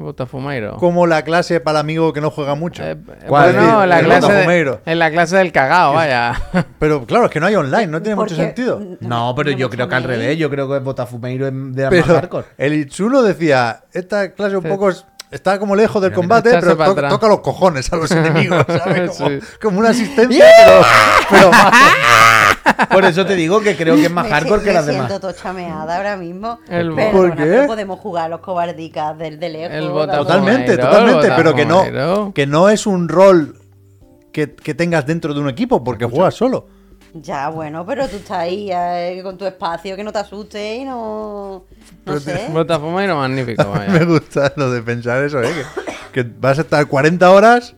como 0.79 1.07
la 1.07 1.23
clase 1.23 1.59
para 1.59 1.79
el 1.79 1.81
amigo 1.81 2.13
que 2.13 2.21
no 2.21 2.29
juega 2.31 2.55
mucho? 2.55 2.83
Eh, 2.83 2.95
¿Cuál? 3.27 3.53
bueno, 3.53 3.83
El 3.83 3.89
la 3.89 3.99
clase 4.01 4.69
en 4.85 4.99
la 4.99 5.11
clase 5.11 5.37
del 5.37 5.51
cagao, 5.51 5.93
vaya. 5.93 6.33
Pero 6.79 7.05
claro, 7.05 7.25
es 7.25 7.31
que 7.31 7.39
no 7.39 7.47
hay 7.47 7.55
online, 7.55 7.87
no 7.87 8.01
tiene 8.01 8.15
mucho 8.15 8.35
sentido. 8.35 8.79
No, 8.99 9.33
pero 9.35 9.51
No 9.51 9.57
yo 9.57 9.69
creo 9.69 9.87
que 9.87 9.95
al 9.95 10.03
revés. 10.03 10.37
Yo 10.37 10.49
creo 10.49 10.67
que 10.69 10.75
el 10.75 10.83
Botafumeiro 10.83 11.47
es 11.47 11.53
de 11.53 11.83
las 11.83 11.91
más 11.91 12.03
hardcore. 12.05 12.47
el 12.57 12.73
Itsuno 12.73 13.21
decía, 13.23 13.83
esta 13.93 14.33
clase 14.33 14.55
un 14.57 14.63
poco 14.63 14.89
es- 14.89 15.05
está 15.31 15.59
como 15.59 15.75
lejos 15.75 16.01
del 16.01 16.11
combate, 16.13 16.49
pero 16.59 16.77
para 16.77 16.85
to- 16.85 16.91
atrás. 16.93 17.11
toca 17.13 17.27
los 17.27 17.39
cojones 17.41 17.91
a 17.93 17.95
los 17.97 18.09
enemigos, 18.11 18.65
¿sabes? 18.67 19.11
Como, 19.17 19.29
Sí. 19.29 19.39
como 19.61 19.79
una 19.79 19.89
asistencia, 19.89 20.45
pero, 20.65 20.81
pero 21.29 21.51
bajo. 21.51 21.77
Por 22.91 23.03
eso 23.05 23.25
te 23.25 23.35
digo 23.35 23.59
que 23.61 23.75
creo 23.75 23.95
que 23.95 24.05
es 24.05 24.11
más 24.11 24.25
Me 24.25 24.31
hardcore 24.31 24.63
que 24.63 24.73
las 24.73 24.85
Me 24.85 24.93
demás. 24.93 25.07
siento 25.09 25.27
tochameada 25.27 25.97
ahora 25.97 26.15
mismo. 26.17 26.59
El- 26.69 26.93
pero 26.95 27.11
¿Por 27.11 27.29
no, 27.29 27.35
qué? 27.35 27.43
pero 27.43 27.67
podemos 27.67 27.99
jugar 27.99 28.29
los 28.29 28.39
cobardicas 28.41 29.17
del 29.17 29.39
de 29.39 29.49
lejos. 29.49 29.75
El. 29.75 29.87
Totalmente, 29.89 30.77
totalmente, 30.77 31.31
pero 31.35 31.53
que 31.55 31.65
no, 31.65 32.31
que 32.33 32.47
no 32.47 32.69
es 32.69 32.85
un 32.87 33.09
rol 33.09 33.55
que, 34.31 34.53
que 34.55 34.73
tengas 34.73 35.05
dentro 35.05 35.33
de 35.33 35.39
un 35.39 35.49
equipo, 35.49 35.83
porque 35.83 36.05
juegas 36.05 36.35
solo. 36.35 36.67
Ya, 37.13 37.49
bueno, 37.49 37.85
pero 37.85 38.07
tú 38.07 38.17
estás 38.17 38.37
ahí 38.39 38.69
eh, 38.71 39.19
con 39.23 39.37
tu 39.37 39.45
espacio, 39.45 39.95
que 39.95 40.03
no 40.03 40.11
te 40.11 40.19
asustes 40.19 40.77
y 40.79 40.85
no. 40.85 41.65
No 42.05 42.19
sé. 42.19 42.47
Botafogo 42.51 42.99
era 42.99 43.15
magnífico, 43.15 43.63
Me 43.73 43.87
vaya. 43.87 44.05
gusta 44.05 44.53
lo 44.55 44.69
de 44.71 44.81
pensar 44.81 45.23
eso, 45.23 45.41
¿eh? 45.41 45.49
Que, 46.13 46.23
que 46.23 46.29
vas 46.39 46.57
a 46.57 46.61
estar 46.61 46.85
40 46.85 47.29
horas 47.31 47.75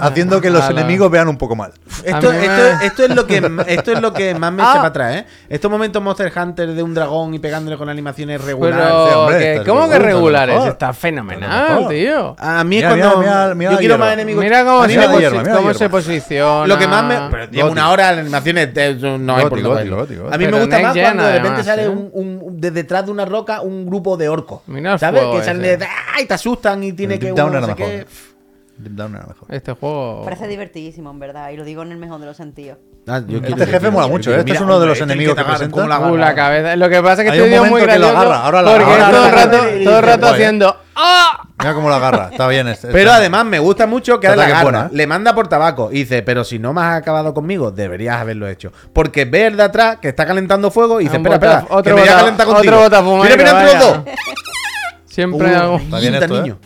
haciendo 0.00 0.40
que 0.40 0.48
los 0.50 0.68
enemigos 0.70 1.10
vean 1.10 1.28
un 1.28 1.36
poco 1.36 1.54
mal. 1.54 1.72
Esto, 2.02 2.30
me- 2.32 2.40
esto, 2.44 2.62
esto 2.84 3.04
es 3.04 3.14
lo 3.14 3.26
que, 3.26 3.36
esto 3.68 3.92
es 3.92 4.00
lo 4.00 4.12
que 4.12 4.34
más 4.34 4.52
me 4.52 4.62
Ah. 4.62 4.66
echa 4.66 4.74
para 4.76 4.88
atrás, 4.88 5.16
¿eh? 5.16 5.26
Estos 5.50 5.70
momentos 5.70 6.02
Monster 6.02 6.32
Hunter 6.34 6.72
de 6.72 6.82
un 6.82 6.94
dragón 6.94 7.34
y 7.34 7.38
pegándole 7.38 7.76
con 7.76 7.88
animaciones 7.88 8.40
regulares. 8.42 8.78
Pero, 8.86 9.06
Sí, 9.08 9.14
hombre, 9.14 9.38
que- 9.38 9.52
está 9.56 9.70
¿cómo 9.70 9.88
que 9.88 9.98
regulares? 9.98 10.54
mejor. 10.56 10.70
Está 10.70 10.92
fenomenal, 10.94 11.88
tío. 11.88 12.36
A 12.38 12.64
mí 12.64 12.78
es 12.78 12.84
Mira, 12.84 12.88
cuando. 12.88 13.18
mira, 13.20 13.32
mira, 13.44 13.54
mira 13.54 13.70
yo 13.72 13.78
quiero 13.78 13.94
hierba. 13.94 14.04
más 14.06 14.14
enemigos. 14.14 14.44
Mira 14.44 14.64
cómo, 14.64 14.82
se, 14.82 14.88
me 14.88 15.18
hierba, 15.18 15.42
me 15.42 15.50
cómo 15.52 15.90
posiciona. 15.90 16.66
Lo 16.66 16.78
que 16.78 16.88
más 16.88 17.04
me. 17.04 17.14
Pero 17.30 17.50
lleva 17.50 17.68
Goti. 17.68 17.72
una 17.80 17.90
hora 17.90 18.10
las 18.12 18.20
animaciones. 18.20 18.73
De- 18.74 19.18
no 19.18 19.34
hay 19.36 19.42
por 19.50 19.58
dónde. 19.62 19.82
A 20.34 20.38
mí 20.38 20.44
me 20.44 20.50
gusta 20.60 20.76
más 20.82 20.94
cuando 21.04 21.22
de 21.24 21.32
repente 21.38 21.64
sale 21.64 21.82
¿eh? 21.84 21.88
un, 21.88 22.10
un- 22.12 22.60
de 22.60 22.70
detrás 22.70 23.06
de 23.06 23.12
una 23.12 23.24
roca 23.24 23.60
un 23.60 23.86
grupo 23.86 24.16
de 24.16 24.28
orcos. 24.28 24.60
¿Sabes? 24.98 25.22
Que 25.40 25.44
salen 25.44 25.62
de. 25.78 25.86
¡Ay! 26.16 26.26
Te 26.26 26.34
asustan 26.34 26.82
y 26.84 26.92
tiene 26.92 27.18
que 27.18 27.32
Deep 28.76 28.92
Down 28.94 29.14
era 29.14 29.26
mejor. 29.26 29.46
Este 29.54 29.72
juego. 29.72 30.22
Parece 30.24 30.48
divertidísimo, 30.48 31.10
en 31.10 31.18
verdad, 31.20 31.50
y 31.50 31.56
lo 31.56 31.64
digo 31.64 31.82
en 31.82 31.92
el 31.92 31.98
mejor 31.98 32.18
de 32.20 32.26
los 32.26 32.36
sentidos. 32.36 32.78
Ah, 33.06 33.20
yo 33.26 33.36
Este 33.38 33.52
quiero- 33.54 33.70
jefe 33.70 33.90
mola 33.90 34.08
mucho, 34.08 34.34
¿eh? 34.34 34.38
Este 34.40 34.52
es 34.52 34.60
uno 34.60 34.80
de 34.80 34.86
los 34.86 35.00
hombre, 35.00 35.12
enemigos 35.14 35.34
que 35.34 35.40
agarra, 35.42 35.56
presenta. 35.58 35.74
¿cómo 35.76 35.88
la 35.88 35.98
Uh, 36.00 36.02
agarra? 36.04 36.18
la 36.18 36.34
cabeza. 36.34 36.76
Lo 36.76 36.88
que 36.88 37.02
pasa 37.02 37.12
es 37.22 37.26
que 37.26 37.30
Hay 37.32 37.38
este 37.38 37.48
vídeo 37.50 37.64
es 37.64 37.70
muy 37.70 37.80
que 37.80 37.86
lo 37.86 37.92
gracioso. 37.92 38.18
agarra, 38.18 38.44
ahora 38.44 38.62
la 38.62 38.70
porque 38.72 38.84
todo 38.84 39.26
el 39.26 39.32
rato, 39.32 39.56
todo 39.84 39.98
el 39.98 40.02
rato 40.04 40.26
haciendo. 40.26 40.76
¡Ah! 40.96 41.40
Mira 41.58 41.74
cómo 41.74 41.88
la 41.90 41.96
agarra. 41.96 42.28
Está 42.32 42.48
bien. 42.48 42.66
este- 42.68 42.88
Pero 42.88 43.10
este- 43.10 43.10
además 43.20 43.44
me 43.44 43.58
gusta 43.60 43.86
mucho 43.86 44.18
que 44.18 44.26
ahora 44.26 44.36
la 44.38 44.44
que 44.46 44.50
es 44.52 44.54
agarra, 44.58 44.70
buena, 44.78 44.86
¿eh? 44.86 44.96
le 44.96 45.06
manda 45.06 45.34
por 45.34 45.46
tabaco 45.48 45.90
y 45.92 45.96
dice, 46.00 46.22
pero 46.22 46.42
si 46.44 46.58
no 46.58 46.72
me 46.72 46.80
has 46.80 46.96
acabado 46.96 47.32
conmigo, 47.34 47.70
deberías 47.70 48.16
haberlo 48.20 48.48
hecho. 48.48 48.72
Porque 48.92 49.24
ve 49.24 49.46
el 49.46 49.56
de 49.56 49.62
atrás 49.64 49.98
que 50.00 50.08
está 50.08 50.26
calentando 50.26 50.70
fuego 50.70 51.00
y 51.00 51.04
dice, 51.04 51.16
espera, 51.18 51.34
espera, 51.36 51.66
otro 51.70 51.82
que 51.82 51.92
me 51.94 52.00
voy 52.00 52.08
a 52.08 52.24
otro 52.24 52.78
botafumero, 52.80 53.22
mira, 53.22 53.36
mira 53.36 53.50
entre 53.50 53.64
los 53.78 53.78
dos. 54.04 54.14
Siempre 55.06 55.48
Uno 55.48 55.58
hago. 55.60 55.72
lo 55.78 55.84
Está 55.84 55.98
bien 56.00 56.14
esto, 56.14 56.38
¿eh? 56.38 56.42
niño. 56.42 56.58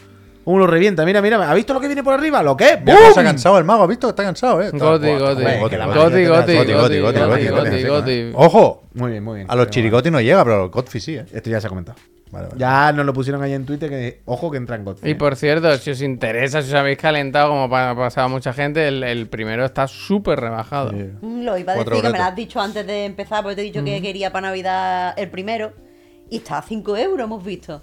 Uno 0.48 0.60
lo 0.60 0.66
revienta, 0.66 1.04
mira, 1.04 1.20
mira, 1.20 1.50
¿ha 1.50 1.52
visto 1.52 1.74
lo 1.74 1.80
que 1.80 1.88
viene 1.88 2.02
por 2.02 2.14
arriba? 2.14 2.42
¿Lo 2.42 2.52
ha 2.52 2.54
¡Bum! 2.54 3.14
cansado 3.16 3.58
el 3.58 3.64
mago. 3.64 3.82
¿Has 3.82 3.88
visto 3.90 4.06
que 4.06 4.10
está 4.12 4.22
cansado, 4.22 4.62
eh? 4.62 4.66
Está- 4.72 4.78
Goti, 4.78 5.06
goti. 5.08 5.42
está 5.42 5.58
Goti, 5.98 6.24
goti, 6.26 6.54
Goti, 6.60 7.48
goti, 7.48 7.84
Goti. 7.84 8.30
Ojo, 8.34 8.84
Muy 8.94 9.10
bien, 9.10 9.22
muy 9.24 9.34
bien. 9.40 9.46
a 9.50 9.54
los 9.54 9.68
chirigoti 9.68 10.10
no 10.10 10.20
llega, 10.22 10.42
pero 10.44 10.56
a 10.56 10.58
los 10.60 10.70
Godfrey 10.70 11.00
sí, 11.02 11.16
eh. 11.16 11.26
Esto 11.32 11.50
ya 11.50 11.60
se 11.60 11.66
ha 11.66 11.68
comentado. 11.68 11.98
Vale, 12.30 12.46
vale. 12.48 12.58
Ya 12.60 12.92
nos 12.92 13.04
lo 13.04 13.12
pusieron 13.12 13.42
ahí 13.42 13.52
en 13.52 13.66
Twitter 13.66 13.90
que, 13.90 14.20
ojo, 14.24 14.50
que 14.50 14.56
entra 14.56 14.76
en 14.76 14.84
Godfrey. 14.86 15.12
Y 15.12 15.14
por 15.16 15.36
cierto, 15.36 15.76
si 15.76 15.90
os 15.90 16.00
interesa, 16.00 16.62
si 16.62 16.68
os 16.68 16.74
habéis 16.74 16.96
calentado, 16.98 17.48
como 17.50 17.64
ha 17.76 17.94
pasado 17.94 18.26
a 18.26 18.28
mucha 18.28 18.52
gente, 18.54 18.88
el, 18.88 19.02
el 19.02 19.28
primero 19.28 19.66
está 19.66 19.86
súper 19.86 20.40
rebajado. 20.40 20.90
Sí. 20.90 21.10
Mm, 21.20 21.42
Lo 21.44 21.58
iba 21.58 21.72
a 21.74 21.76
decir, 21.76 21.92
que 22.02 22.08
me 22.10 22.18
lo 22.18 22.24
has 22.24 22.36
dicho 22.36 22.58
antes 22.60 22.86
de 22.86 23.04
empezar, 23.04 23.42
porque 23.42 23.56
te 23.56 23.60
he 23.62 23.64
dicho 23.64 23.84
que 23.84 24.00
quería 24.00 24.32
para 24.32 24.48
Navidad 24.48 25.12
el 25.18 25.28
primero. 25.30 25.72
Y 26.30 26.38
está 26.38 26.58
a 26.58 26.62
5 26.62 26.96
euros, 26.96 27.24
hemos 27.24 27.44
visto. 27.44 27.82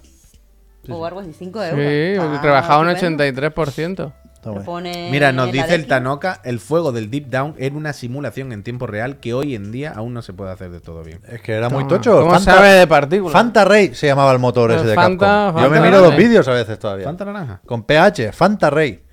O 0.94 1.06
algo 1.06 1.20
así, 1.22 1.34
5 1.34 1.60
Sí, 1.62 1.70
euros. 1.70 2.36
Está 2.36 2.42
rebajado 2.42 2.82
un 2.82 2.90
estupendo. 2.90 3.24
83%. 3.24 4.14
Está 4.36 4.50
Lo 4.50 4.54
bueno. 4.58 4.66
pone 4.66 5.10
Mira, 5.12 5.32
nos 5.32 5.52
dice 5.52 5.74
el. 5.74 5.88
Tanoka, 5.88 6.40
el 6.44 6.60
fuego 6.60 6.92
del 6.92 7.10
Deep 7.10 7.30
Down 7.30 7.56
era 7.58 7.76
una 7.76 7.94
simulación 7.94 8.52
en 8.52 8.62
tiempo 8.62 8.86
real 8.86 9.18
que 9.18 9.34
hoy 9.34 9.56
en 9.56 9.72
día 9.72 9.92
aún 9.96 10.14
no 10.14 10.22
se 10.22 10.34
puede 10.34 10.52
hacer 10.52 10.70
de 10.70 10.80
todo 10.82 11.04
bien. 11.04 11.20
Es 11.28 11.42
que 11.42 11.54
era 11.54 11.68
muy 11.70 11.88
tocho. 11.88 12.22
¿Cómo 12.22 12.40
sabe 12.40 12.70
de 12.70 12.86
partículas? 12.88 13.34
Fanta 13.34 13.66
Ray 13.66 13.96
se 13.96 14.06
llamaba 14.06 14.32
el 14.34 14.38
motor 14.40 14.72
ese 14.72 14.86
de 14.86 14.96
Fanta- 14.96 15.46
Capcom. 15.48 15.64
Yo 15.64 15.70
me 15.72 15.78
Fanta 15.78 15.90
miro 15.98 16.02
los 16.10 16.16
vídeos 16.16 16.48
a 16.48 16.52
veces 16.54 16.78
todavía. 16.78 17.06
¿Fanta 17.06 17.26
naranja? 17.26 17.62
Con 17.66 17.84
PH, 17.84 18.32
Fanta 18.34 18.70
Ray. 18.70 19.04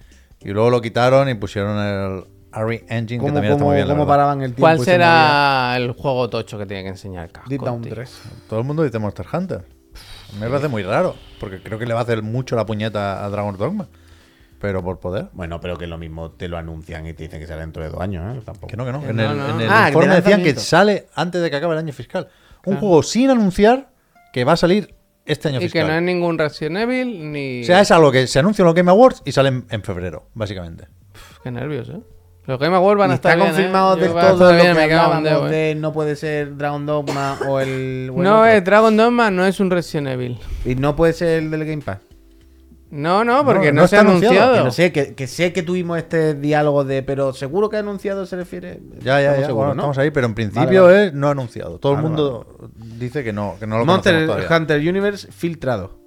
Y 0.43 0.49
luego 0.51 0.69
lo 0.69 0.82
quitaron 0.82 1.27
y 1.31 1.35
pusieron 1.35 1.78
el 1.78 2.24
Ari 2.53 2.85
Engine, 2.90 3.07
que 3.07 3.19
¿Cómo, 3.20 3.32
también 3.32 3.53
está 3.55 3.65
muy 3.65 3.77
bien. 3.77 3.89
cómo 3.89 4.07
paraban 4.07 4.43
el 4.43 4.51
tiempo? 4.51 4.61
¿Cuál 4.61 4.81
será 4.81 5.74
el 5.78 5.93
juego 5.93 6.28
tocho 6.28 6.59
que 6.59 6.66
tiene 6.66 6.82
que 6.82 6.89
enseñar 6.90 7.31
Capcom? 7.31 7.49
Deep 7.49 7.62
Down 7.62 7.81
tío? 7.81 7.94
3. 7.94 8.23
Todo 8.51 8.59
el 8.61 8.66
mundo 8.66 8.82
dice 8.82 8.99
Monster 8.99 9.24
Hunter. 9.32 9.65
Me 10.41 10.49
parece 10.49 10.69
muy 10.69 10.83
raro, 10.83 11.15
porque 11.39 11.61
creo 11.63 11.79
que 11.79 11.87
le 11.87 11.95
va 11.95 12.01
a 12.01 12.03
hacer 12.05 12.23
mucho 12.23 12.57
la 12.57 12.65
puñeta 12.67 13.25
a 13.25 13.29
Dragon 13.31 13.57
Dogma. 13.57 13.89
Pero 14.61 14.83
por 14.83 15.01
poder. 15.01 15.27
Bueno, 15.33 15.61
pero 15.61 15.77
que 15.77 15.87
lo 15.89 15.99
mismo 15.99 16.31
te 16.31 16.47
lo 16.49 16.57
anuncian 16.57 17.05
y 17.07 17.13
te 17.15 17.25
dicen 17.25 17.41
que 17.41 17.47
será 17.49 17.61
dentro 17.61 17.83
de 17.83 17.89
dos 17.91 18.01
años, 18.01 18.37
¿eh? 18.37 18.41
Tampoco. 18.45 18.69
Que 18.69 18.77
no, 18.77 18.85
que 18.87 18.93
no. 18.93 19.03
Que 19.03 19.09
En 19.11 19.17
no, 19.17 19.31
el, 19.33 19.37
no. 19.37 19.49
en 19.57 19.61
el 19.63 19.69
Ah, 19.71 19.89
informe 19.89 20.15
decían 20.15 20.43
que 20.43 20.55
sale 20.55 21.09
antes 21.17 21.43
de 21.43 21.51
que 21.51 21.57
acabe 21.57 21.73
el 21.73 21.81
año 21.81 21.93
fiscal. 21.93 22.29
Un 22.65 22.77
juego 22.77 23.03
sin 23.03 23.29
anunciar 23.31 23.91
que 24.33 24.45
va 24.45 24.53
a 24.53 24.57
salir 24.57 24.95
este 25.27 25.49
año 25.49 25.57
Y 25.59 25.63
que 25.63 25.67
fiscal. 25.67 25.89
no 25.89 25.95
es 25.97 26.03
ningún 26.03 26.39
Resident 26.39 26.77
Evil 26.79 27.33
ni. 27.33 27.63
O 27.63 27.65
sea, 27.65 27.81
es 27.81 27.91
algo 27.91 28.13
que 28.13 28.27
se 28.29 28.39
anuncia 28.39 28.63
en 28.63 28.67
los 28.67 28.75
Game 28.77 28.89
Awards 28.91 29.23
y 29.25 29.33
sale 29.33 29.49
en, 29.49 29.67
en 29.69 29.83
febrero, 29.83 30.29
básicamente. 30.35 30.87
Qué 31.43 31.51
nervios, 31.51 31.89
¿eh? 31.89 32.01
Los 32.44 32.59
Game 32.59 32.74
Awards 32.74 32.98
van 32.98 33.10
a 33.12 33.14
estar 33.14 33.39
está 33.39 33.47
confirmado 33.47 33.97
¿eh? 33.97 34.01
del 34.01 34.12
todo 34.12 34.52
lo 34.52 34.62
que 34.62 34.69
hablábamos 34.69 35.51
¿eh? 35.51 35.55
de 35.55 35.74
no 35.77 35.93
puede 35.93 36.16
ser 36.16 36.56
Dragon 36.56 36.85
Dogma 36.85 37.39
o 37.48 37.60
el... 37.60 38.10
No, 38.16 38.44
es 38.44 38.64
Dragon 38.64 38.97
Dogma 38.97 39.31
no 39.31 39.47
es 39.47 39.60
un 39.60 39.70
Resident 39.70 40.09
Evil. 40.09 40.39
Y 40.64 40.74
no 40.74 40.97
puede 40.97 41.12
ser 41.12 41.40
el 41.43 41.51
del 41.51 41.64
Game 41.64 41.82
Pass. 41.82 41.98
No, 42.90 43.24
no, 43.24 43.43
porque 43.44 43.69
No, 43.73 43.77
no, 43.77 43.82
no 43.82 43.89
se 43.89 43.97
ha 43.97 44.01
está 44.01 44.10
anunciado. 44.10 44.35
anunciado. 44.35 44.55
Que 44.59 44.64
no 44.64 44.70
sé, 44.70 44.93
que, 44.93 45.14
que 45.14 45.27
sé 45.27 45.52
que 45.55 45.62
tuvimos 45.62 45.97
este 45.97 46.35
diálogo 46.35 46.85
de, 46.85 47.02
pero 47.02 47.32
seguro 47.32 47.70
que 47.70 47.78
anunciado 47.78 48.27
se 48.27 48.36
refiere. 48.36 48.81
Ya, 48.98 49.19
ya, 49.19 49.20
Estamos 49.20 49.40
ya. 49.40 49.47
seguros, 49.47 49.55
bueno, 49.69 49.74
¿no? 49.74 49.81
estamos 49.82 49.98
ahí, 49.98 50.10
pero 50.10 50.27
en 50.27 50.35
principio 50.35 50.85
Vale, 50.85 51.06
es 51.06 51.14
no 51.14 51.28
anunciado. 51.31 51.78
Todo 51.78 51.94
Vale, 51.94 52.05
el 52.05 52.09
mundo 52.10 52.70
dice 52.98 53.24
que 53.24 53.32
no, 53.32 53.55
que 53.59 53.66
no 53.66 53.78
lo 53.78 53.86
Monster 53.86 54.12
conocemos 54.12 54.36
todavía. 54.47 54.56
Hunter 54.59 54.89
Universe 54.90 55.32
filtrado. 55.32 56.02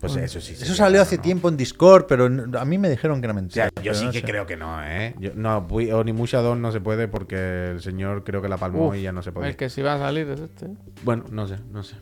Pues 0.00 0.14
eso 0.16 0.40
sí. 0.40 0.52
Eso 0.52 0.64
sí, 0.66 0.74
salió 0.74 1.02
hace 1.02 1.16
no. 1.16 1.22
tiempo 1.22 1.48
en 1.48 1.56
Discord, 1.56 2.06
pero 2.06 2.26
a 2.26 2.64
mí 2.64 2.78
me 2.78 2.88
dijeron 2.88 3.20
que 3.20 3.26
era 3.26 3.32
O 3.32 3.36
mentira. 3.36 3.68
sea, 3.74 3.82
yo 3.82 3.94
sí 3.94 4.04
no 4.06 4.12
que 4.12 4.20
sé. 4.20 4.26
creo 4.26 4.46
que 4.46 4.56
no, 4.56 4.80
¿eh? 4.84 5.14
Yo, 5.18 5.30
no, 5.34 5.58
Onimusha 5.68 6.38
2 6.38 6.56
no 6.56 6.70
se 6.70 6.80
puede 6.80 7.08
porque 7.08 7.70
el 7.72 7.82
señor 7.82 8.22
creo 8.22 8.40
que 8.40 8.48
la 8.48 8.56
palmó 8.58 8.88
Uf, 8.88 8.96
y 8.96 9.02
ya 9.02 9.10
no 9.12 9.22
se 9.22 9.32
podía. 9.32 9.48
El 9.48 9.56
que 9.56 9.68
sí 9.70 9.82
va 9.82 9.94
a 9.94 9.98
salir 9.98 10.28
es 10.30 10.38
este. 10.40 10.68
Bueno, 11.02 11.24
no 11.32 11.48
sé, 11.48 11.56
no 11.72 11.82
sé. 11.82 11.96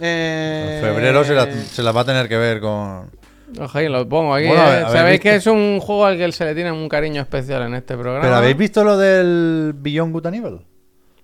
En 0.00 0.06
Eh... 0.08 0.78
febrero 0.82 1.22
se 1.24 1.34
la, 1.34 1.52
se 1.52 1.82
la 1.82 1.92
va 1.92 2.00
a 2.00 2.04
tener 2.04 2.28
que 2.28 2.36
ver 2.38 2.60
con. 2.60 3.10
Ojo, 3.60 3.78
ahí 3.78 3.88
lo 3.88 4.08
pongo 4.08 4.34
aquí. 4.34 4.46
Bueno, 4.48 4.62
a 4.62 4.66
¿eh? 4.66 4.70
ver, 4.70 4.84
¿habéis 4.84 4.92
Sabéis 4.98 5.12
visto? 5.20 5.22
que 5.30 5.36
es 5.36 5.46
un 5.46 5.80
juego 5.80 6.06
al 6.06 6.16
que 6.16 6.32
se 6.32 6.44
le 6.46 6.54
tiene 6.54 6.72
un 6.72 6.88
cariño 6.88 7.20
especial 7.20 7.62
en 7.66 7.74
este 7.74 7.94
programa. 7.94 8.22
¿Pero 8.22 8.36
habéis 8.36 8.56
visto 8.56 8.82
lo 8.82 8.96
del 8.96 9.74
Beyond 9.76 10.12
Good 10.12 10.26
and 10.26 10.36
Evil? 10.36 10.60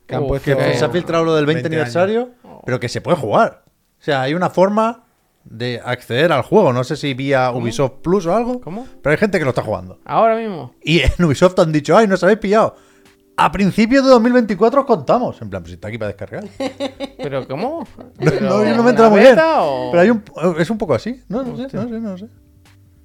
Que 0.06 0.16
han 0.16 0.26
puesto- 0.26 0.50
Se 0.74 0.84
ha 0.84 0.90
filtrado 0.90 1.24
lo 1.24 1.34
del 1.34 1.46
20, 1.46 1.62
20 1.68 1.76
años. 1.80 1.96
aniversario, 1.96 2.30
pero 2.66 2.78
que 2.78 2.88
se 2.90 3.00
puede 3.00 3.16
jugar. 3.16 3.62
O 3.98 4.02
sea, 4.02 4.22
hay 4.22 4.34
una 4.34 4.50
forma 4.50 5.04
de 5.44 5.80
acceder 5.84 6.32
al 6.32 6.42
juego. 6.42 6.72
No 6.72 6.84
sé 6.84 6.96
si 6.96 7.14
vía 7.14 7.50
Ubisoft 7.52 8.00
Plus 8.02 8.26
o 8.26 8.34
algo. 8.34 8.60
¿Cómo? 8.60 8.86
Pero 9.02 9.12
hay 9.12 9.18
gente 9.18 9.38
que 9.38 9.44
lo 9.44 9.50
está 9.50 9.62
jugando. 9.62 9.98
Ahora 10.04 10.36
mismo. 10.36 10.74
Y 10.82 11.00
en 11.00 11.24
Ubisoft 11.24 11.58
han 11.58 11.72
dicho, 11.72 11.96
ay, 11.96 12.06
nos 12.06 12.22
habéis 12.22 12.38
pillado. 12.38 12.76
A 13.36 13.50
principios 13.50 14.04
de 14.04 14.10
2024 14.10 14.80
os 14.82 14.86
contamos. 14.86 15.40
En 15.40 15.48
plan, 15.48 15.62
pues 15.62 15.70
si 15.70 15.74
está 15.74 15.88
aquí 15.88 15.96
para 15.96 16.08
descargar. 16.08 16.44
¿Pero 17.18 17.48
cómo? 17.48 17.86
No, 17.96 18.04
¿Pero 18.18 18.40
no, 18.48 18.64
yo 18.64 18.76
no 18.76 18.82
me 18.82 18.90
entero 18.90 19.10
muy 19.10 19.20
bien. 19.20 19.38
o- 19.40 19.88
Pero 19.90 20.00
hay 20.02 20.10
un, 20.10 20.22
es 20.58 20.68
un 20.70 20.76
poco 20.78 20.94
así. 20.94 21.22
No, 21.28 21.42
no 21.42 21.56
sé, 21.56 21.74
no 21.74 21.88
sé, 21.88 22.00
no 22.00 22.18
sé. 22.18 22.26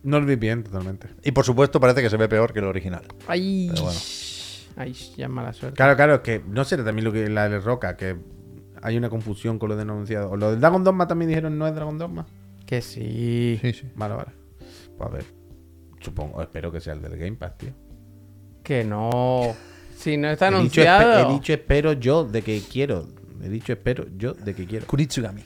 No 0.03 0.19
lo 0.19 0.25
vi 0.25 0.35
bien 0.35 0.63
totalmente. 0.63 1.07
Y 1.23 1.31
por 1.31 1.45
supuesto 1.45 1.79
parece 1.79 2.01
que 2.01 2.09
se 2.09 2.17
ve 2.17 2.27
peor 2.27 2.51
que 2.53 2.59
el 2.59 2.65
original. 2.65 3.03
Ay, 3.27 3.69
Pero 3.71 3.83
bueno. 3.85 3.99
Ay, 4.77 4.93
ya 5.15 5.25
es 5.25 5.31
mala 5.31 5.53
suerte. 5.53 5.77
Claro, 5.77 5.95
claro, 5.95 6.15
es 6.15 6.19
que 6.19 6.43
no 6.45 6.65
será 6.65 6.83
también 6.83 7.05
lo 7.05 7.13
que 7.13 7.29
la 7.29 7.47
de 7.47 7.59
Roca, 7.59 7.95
que 7.95 8.17
hay 8.85 8.97
una 8.97 9.09
confusión 9.09 9.57
con 9.59 9.69
lo 9.69 9.75
de 9.75 9.83
no 9.85 9.93
anunciado. 9.93 10.31
O 10.31 10.37
lo 10.37 10.51
del 10.51 10.59
Dragon 10.61 10.83
Dogma 10.83 11.07
también 11.07 11.29
dijeron 11.29 11.57
no 11.57 11.67
es 11.67 11.73
Dragon 11.75 11.97
Dogma. 11.97 12.25
Que 12.65 12.81
sí. 12.81 13.57
Sí, 13.61 13.73
sí. 13.73 13.87
Vale, 13.95 14.15
vale. 14.15 14.29
Pues 14.97 15.09
a 15.09 15.13
ver. 15.13 15.25
Supongo, 15.99 16.41
espero 16.41 16.71
que 16.71 16.79
sea 16.79 16.93
el 16.93 17.01
del 17.01 17.17
Game 17.17 17.33
Pass, 17.35 17.57
tío. 17.57 17.69
Que 18.63 18.83
no. 18.83 19.55
Si 19.97 20.17
no 20.17 20.29
está 20.29 20.47
He 20.47 20.61
dicho, 20.61 20.81
espe- 20.81 20.87
anunciado. 20.87 21.29
he 21.29 21.33
dicho 21.33 21.53
espero 21.53 21.93
yo 21.93 22.23
de 22.25 22.41
que 22.41 22.61
quiero. 22.71 23.07
He 23.43 23.49
dicho 23.49 23.73
espero 23.73 24.05
yo 24.17 24.33
de 24.33 24.53
que 24.53 24.65
quiero. 24.65 24.85
Kuritsugami. 24.85 25.41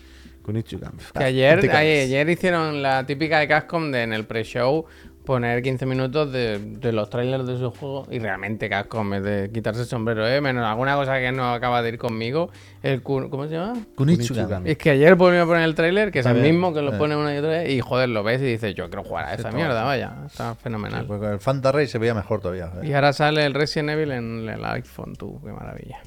Ichigami. 0.50 0.98
Que 1.14 1.24
ayer, 1.26 1.60
ayer, 1.60 2.04
ayer 2.06 2.30
hicieron 2.32 2.82
la 2.82 3.06
típica 3.06 3.38
de 3.38 3.48
Capcom 3.48 3.92
de 3.92 4.02
en 4.02 4.14
el 4.14 4.26
pre-show 4.26 4.86
poner 5.30 5.62
15 5.62 5.86
minutos 5.86 6.32
de, 6.32 6.58
de 6.58 6.92
los 6.92 7.08
trailers 7.08 7.46
de 7.46 7.56
su 7.60 7.70
juego 7.70 8.08
y 8.10 8.18
realmente 8.18 8.68
Capcom 8.68 9.14
es 9.14 9.22
de 9.24 9.52
quitarse 9.54 9.82
el 9.82 9.86
sombrero, 9.88 10.28
¿eh? 10.28 10.42
Menos 10.42 10.66
alguna 10.66 10.96
cosa 10.96 11.20
que 11.20 11.32
no 11.32 11.54
acaba 11.54 11.84
de 11.84 11.90
ir 11.90 11.98
conmigo. 12.00 12.50
El 12.82 13.04
Kun- 13.04 13.30
¿Cómo 13.30 13.46
se 13.48 13.54
llama? 13.54 13.78
Kunitsugami. 13.94 14.72
Es 14.72 14.78
que 14.80 14.90
ayer 14.90 15.14
volvió 15.14 15.44
a 15.44 15.46
poner 15.46 15.62
el 15.66 15.76
trailer, 15.76 16.12
que 16.12 16.20
es 16.20 16.26
el 16.26 16.42
mismo 16.42 16.74
que 16.74 16.82
lo 16.82 16.96
Eh. 16.96 16.98
pone 16.98 17.16
una 17.16 17.36
y 17.36 17.38
otra 17.38 17.52
vez, 17.52 17.70
y 17.70 17.80
joder, 17.80 18.10
lo 18.10 18.24
ves 18.24 18.42
y 18.42 18.46
dices, 18.46 18.74
yo 18.74 18.88
quiero 18.88 19.04
jugar 19.04 19.26
a 19.26 19.34
está 19.36 19.52
mierda, 19.52 19.84
vaya. 19.84 20.14
Está 20.26 20.56
fenomenal. 20.56 21.06
Porque 21.06 21.28
el 21.28 21.40
Fanta 21.40 21.72
Ray 21.72 21.86
se 21.86 22.00
veía 22.00 22.16
mejor 22.16 22.42
todavía. 22.42 22.72
¿eh? 22.82 22.88
Y 22.88 22.94
ahora 22.94 23.14
sale 23.14 23.46
el 23.46 23.54
Resident 23.54 23.92
Evil 23.92 24.12
en 24.12 24.50
el 24.50 24.66
iPhone, 24.66 25.16
tú, 25.16 25.40
qué 25.46 25.52
maravilla. 25.52 26.00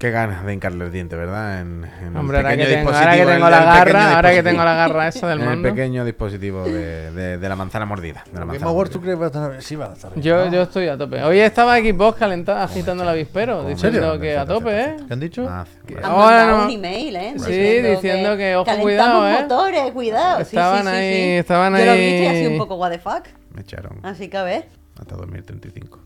Qué 0.00 0.10
ganas 0.10 0.46
de 0.46 0.54
hincarle 0.54 0.86
el 0.86 0.90
diente, 0.92 1.14
¿verdad? 1.14 1.60
En, 1.60 1.84
en 1.84 2.06
el 2.06 2.16
Hombre, 2.16 2.38
ahora 2.38 2.52
que 2.52 2.56
pequeño 2.56 2.74
tengo, 2.78 2.88
ahora 2.88 3.00
que 3.12 3.16
dispositivo, 3.18 3.30
tengo 3.34 3.50
la 3.50 3.64
garra, 3.64 4.16
ahora 4.16 4.30
que 4.32 4.42
tengo 4.42 4.64
la 4.64 4.74
garra 4.74 5.08
esa 5.08 5.28
del 5.28 5.38
En 5.40 5.44
el 5.44 5.50
mando. 5.50 5.68
pequeño 5.68 6.04
dispositivo 6.06 6.64
de, 6.64 7.10
de- 7.12 7.36
de 7.36 7.48
la 7.50 7.54
manzana 7.54 7.84
mordida. 7.84 8.24
De 8.24 8.32
la 8.32 8.38
Game 8.40 8.46
manzana 8.52 8.70
Awards, 8.70 8.90
¿tú 8.92 8.98
mordida. 8.98 9.18
crees 9.18 9.30
que 9.32 9.38
va 9.38 9.44
a 9.44 9.48
estar? 9.50 9.62
Sí, 9.62 9.76
va 9.76 9.90
a 9.90 9.92
estar. 9.92 10.10
bien, 10.14 10.22
Yo, 10.24 10.50
yo 10.50 10.62
estoy 10.62 10.88
a 10.88 10.96
tope. 10.96 11.22
Hoy 11.22 11.40
estaba 11.40 11.76
Xbox 11.78 12.18
calentada, 12.18 12.64
agitando 12.64 13.02
el 13.02 13.10
avispero, 13.10 13.60
¿En 13.60 13.74
diciendo 13.74 14.00
serio? 14.14 14.20
que 14.22 14.38
a 14.38 14.46
tope, 14.46 14.80
¿eh? 14.80 14.96
¿Qué 15.06 15.12
han 15.12 15.20
dicho? 15.20 15.46
Ah, 15.46 15.66
bueno. 15.86 16.06
Han 16.06 16.12
Ahora 16.12 16.46
no. 16.46 16.64
un 16.64 16.70
email, 16.70 17.16
¿eh? 17.16 17.34
Sí, 17.36 17.52
diciendo 17.86 18.38
que, 18.38 18.56
ojo, 18.56 18.70
cuidado, 18.80 19.28
¿eh? 19.28 19.42
motores, 19.42 19.90
cuidado. 19.92 20.40
Estaban 20.40 20.82
sí, 20.84 20.88
ahí, 20.88 21.12
sí. 21.12 21.30
estaban 21.32 21.76
Yo 21.76 21.84
lo 21.84 21.92
vi 21.92 21.98
y 21.98 22.02
ahí. 22.02 22.26
así 22.38 22.46
un 22.46 22.56
poco 22.56 22.76
what 22.76 22.90
the 22.90 22.98
fuck. 22.98 23.26
Me 23.54 23.60
echaron 23.60 23.98
Así 24.02 24.28
que 24.28 24.38
a 24.38 24.44
ver. 24.44 24.66
hasta 24.98 25.14
2035. 25.16 25.98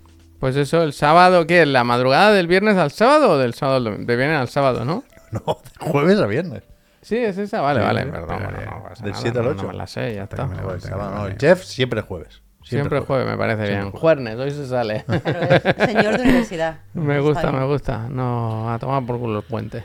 Pues 0.45 0.57
eso, 0.57 0.83
el 0.83 0.93
sábado, 0.93 1.47
¿qué? 1.47 1.65
¿La 1.65 1.85
madrugada 1.85 2.31
del 2.31 2.47
viernes 2.49 2.77
al 2.77 2.91
sábado 2.91 3.31
o 3.31 3.39
del 3.39 3.55
sábado 3.55 3.79
al 3.79 3.85
domingo? 3.85 4.05
De 4.05 4.15
viernes 4.15 4.39
al 4.39 4.49
sábado, 4.49 4.85
¿no? 4.85 5.03
No, 5.33 5.41
de 5.41 5.91
jueves 5.91 6.21
a 6.21 6.27
viernes. 6.27 6.62
Sí, 7.01 7.16
es 7.16 7.39
esa, 7.39 7.62
vale, 7.62 7.81
Sí, 7.81 7.87
vale, 7.87 8.03
sí, 8.03 8.11
perdón. 8.11 8.27
pero 8.29 8.51
bueno, 8.51 8.71
no 8.77 8.83
pasa 8.83 9.03
del 9.05 9.12
nada, 9.12 9.23
7 9.23 9.39
al 9.39 9.45
no- 9.47 9.51
8. 9.53 9.62
No 9.62 9.69
me 9.69 9.75
la 9.75 9.87
sé, 9.87 10.15
ya 10.15 10.25
está. 10.25 10.47
Jueves, 10.47 10.83
sábado. 10.83 11.29
Jeff 11.41 11.62
siempre 11.65 12.03
jueves. 12.03 12.43
Siempre 12.62 13.01
jueves, 13.01 13.27
me 13.27 13.39
parece 13.39 13.66
bien. 13.71 13.91
Juernes, 13.91 14.37
hoy 14.37 14.51
se 14.51 14.66
sale. 14.66 15.07
Señor 15.87 16.19
de 16.19 16.23
universidad. 16.25 16.81
me 16.93 17.21
gusta, 17.21 17.51
me 17.51 17.65
gusta. 17.65 18.07
No, 18.11 18.71
a 18.71 18.79
tomar 18.79 19.03
por 19.07 19.19
culo 19.19 19.39
el 19.39 19.45
puente. 19.47 19.83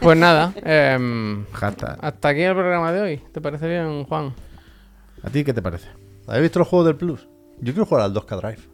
Pues 0.00 0.18
nada, 0.18 0.52
em, 0.66 1.46
hasta 2.02 2.28
aquí 2.28 2.42
el 2.42 2.52
programa 2.54 2.92
de 2.92 3.00
hoy. 3.00 3.16
¿Te 3.32 3.40
parece 3.40 3.66
bien, 3.66 4.04
Juan? 4.04 4.34
¿A 5.22 5.30
ti 5.30 5.42
qué 5.44 5.54
te 5.54 5.62
parece? 5.62 5.88
¿Habéis 6.26 6.42
visto 6.42 6.58
los 6.58 6.68
juegos 6.68 6.88
del 6.88 6.96
Plus? 6.96 7.26
Yo 7.62 7.72
quiero 7.72 7.86
jugar 7.86 8.04
al 8.04 8.12
2K 8.12 8.36
Drive. 8.36 8.71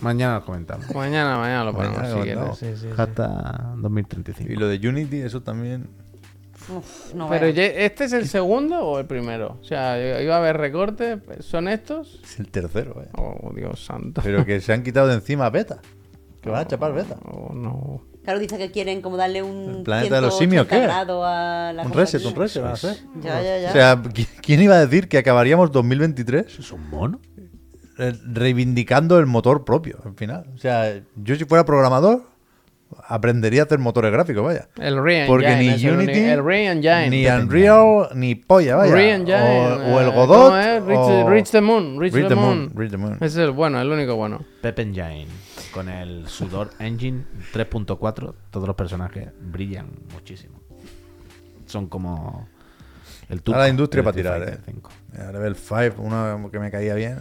Mañana 0.00 0.34
lo 0.36 0.44
comentamos. 0.44 0.94
Mañana, 0.94 1.36
mañana 1.38 1.64
lo 1.64 1.72
ponemos 1.74 1.98
Mañana 1.98 2.14
si 2.14 2.22
quieres. 2.22 2.58
Sí, 2.58 2.66
sí, 2.74 2.88
sí. 2.88 2.88
Hasta 2.96 3.72
2035. 3.76 4.52
Y 4.52 4.56
lo 4.56 4.68
de 4.68 4.88
Unity, 4.88 5.20
eso 5.20 5.42
también. 5.42 5.88
Uf, 6.76 7.14
no 7.14 7.28
Pero 7.30 7.46
¿este 7.46 8.04
es 8.04 8.12
el 8.12 8.28
segundo 8.28 8.78
o 8.80 8.98
el 8.98 9.06
primero? 9.06 9.58
O 9.60 9.64
sea, 9.64 10.22
iba 10.22 10.34
a 10.34 10.38
haber 10.38 10.58
recortes. 10.58 11.18
¿Son 11.40 11.66
estos? 11.68 12.20
Es 12.22 12.38
el 12.40 12.50
tercero, 12.50 13.02
eh. 13.02 13.08
Oh, 13.16 13.52
Dios 13.54 13.84
santo. 13.84 14.20
Pero 14.22 14.44
que 14.44 14.60
se 14.60 14.72
han 14.72 14.82
quitado 14.82 15.08
de 15.08 15.14
encima 15.14 15.48
beta. 15.50 15.78
Que 16.40 16.50
van 16.50 16.60
a 16.60 16.68
chapar 16.68 16.94
beta. 16.94 17.16
Oh, 17.24 17.52
no. 17.52 18.00
Claro, 18.22 18.38
dice 18.38 18.56
que 18.58 18.70
quieren 18.70 19.02
como 19.02 19.16
darle 19.16 19.42
un. 19.42 19.78
¿El 19.78 19.82
planeta 19.82 20.14
de 20.16 20.20
los 20.20 20.38
simios 20.38 20.68
180 20.68 20.76
qué? 20.76 20.82
grado 20.86 21.24
a 21.24 21.72
la 21.72 21.82
Un 21.82 21.92
reset, 21.92 22.20
aquí. 22.20 22.28
un 22.32 22.36
reset 22.36 22.62
van 22.62 22.74
a. 22.74 22.76
Ya, 22.76 23.42
ya, 23.42 23.58
ya. 23.58 23.68
O 23.70 23.72
sea, 23.72 23.96
¿qui- 24.04 24.28
¿quién 24.40 24.62
iba 24.62 24.76
a 24.76 24.86
decir 24.86 25.08
que 25.08 25.18
acabaríamos 25.18 25.72
2023 25.72 26.60
¿Es 26.60 26.70
un 26.70 26.88
mono? 26.90 27.20
Eh, 27.98 28.12
reivindicando 28.32 29.18
el 29.18 29.26
motor 29.26 29.64
propio 29.64 29.98
al 30.04 30.14
final? 30.14 30.46
O 30.54 30.58
sea, 30.58 31.00
yo 31.16 31.34
si 31.36 31.44
fuera 31.44 31.64
programador, 31.64 32.22
aprendería 33.06 33.62
a 33.62 33.64
hacer 33.66 33.78
motores 33.78 34.10
gráficos, 34.12 34.42
vaya. 34.44 34.68
El 34.80 35.02
Re 35.02 35.24
Porque 35.26 35.46
Engine 35.48 35.76
ni 35.76 35.90
Unity, 36.04 36.18
uni- 36.20 36.28
el 36.30 36.44
Re 36.44 36.66
Engine. 36.66 37.10
ni 37.10 37.26
Unreal, 37.26 38.08
ni 38.14 38.34
polla, 38.34 38.76
vaya. 38.76 38.94
Re 38.94 39.12
Engine, 39.12 39.36
o, 39.36 39.94
o 39.96 40.00
el 40.00 40.08
eh, 40.08 40.12
Godot. 40.14 40.44
¿cómo 40.50 40.56
es? 40.56 40.82
Reach, 40.84 40.98
o- 40.98 41.28
Reach 41.28 41.50
the 41.50 41.60
Moon. 41.60 42.00
Reach, 42.00 42.14
Reach 42.14 42.28
the, 42.28 42.34
the 42.34 42.40
moon. 42.40 42.58
Moon, 42.60 42.72
Reach 42.74 42.90
the 42.90 42.96
Moon. 42.96 43.18
Es 43.20 43.36
el 43.36 43.50
bueno, 43.50 43.80
el 43.80 43.90
único 43.90 44.16
bueno. 44.16 44.42
Pep 44.62 44.78
Engine. 44.78 45.26
Con 45.72 45.88
el 45.90 46.26
Sudor 46.28 46.70
Engine 46.78 47.24
3.4, 47.52 48.34
todos 48.50 48.66
los 48.66 48.74
personajes 48.74 49.28
brillan 49.38 49.86
muchísimo. 50.14 50.58
Son 51.66 51.88
como 51.88 52.48
el 53.28 53.42
Ahora 53.46 53.58
la 53.60 53.68
industria 53.68 54.02
para 54.02 54.16
tirar, 54.16 54.42
eh. 54.42 54.46
Fighter 54.46 54.60
5. 54.74 54.90
Mira, 55.12 55.32
Level 55.32 55.56
5, 55.56 55.94
uno 56.02 56.48
que 56.50 56.58
me 56.58 56.70
caía 56.70 56.94
bien. 56.94 57.18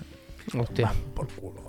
Hostia. 0.60 0.92
Por 1.14 1.28
culo. 1.28 1.62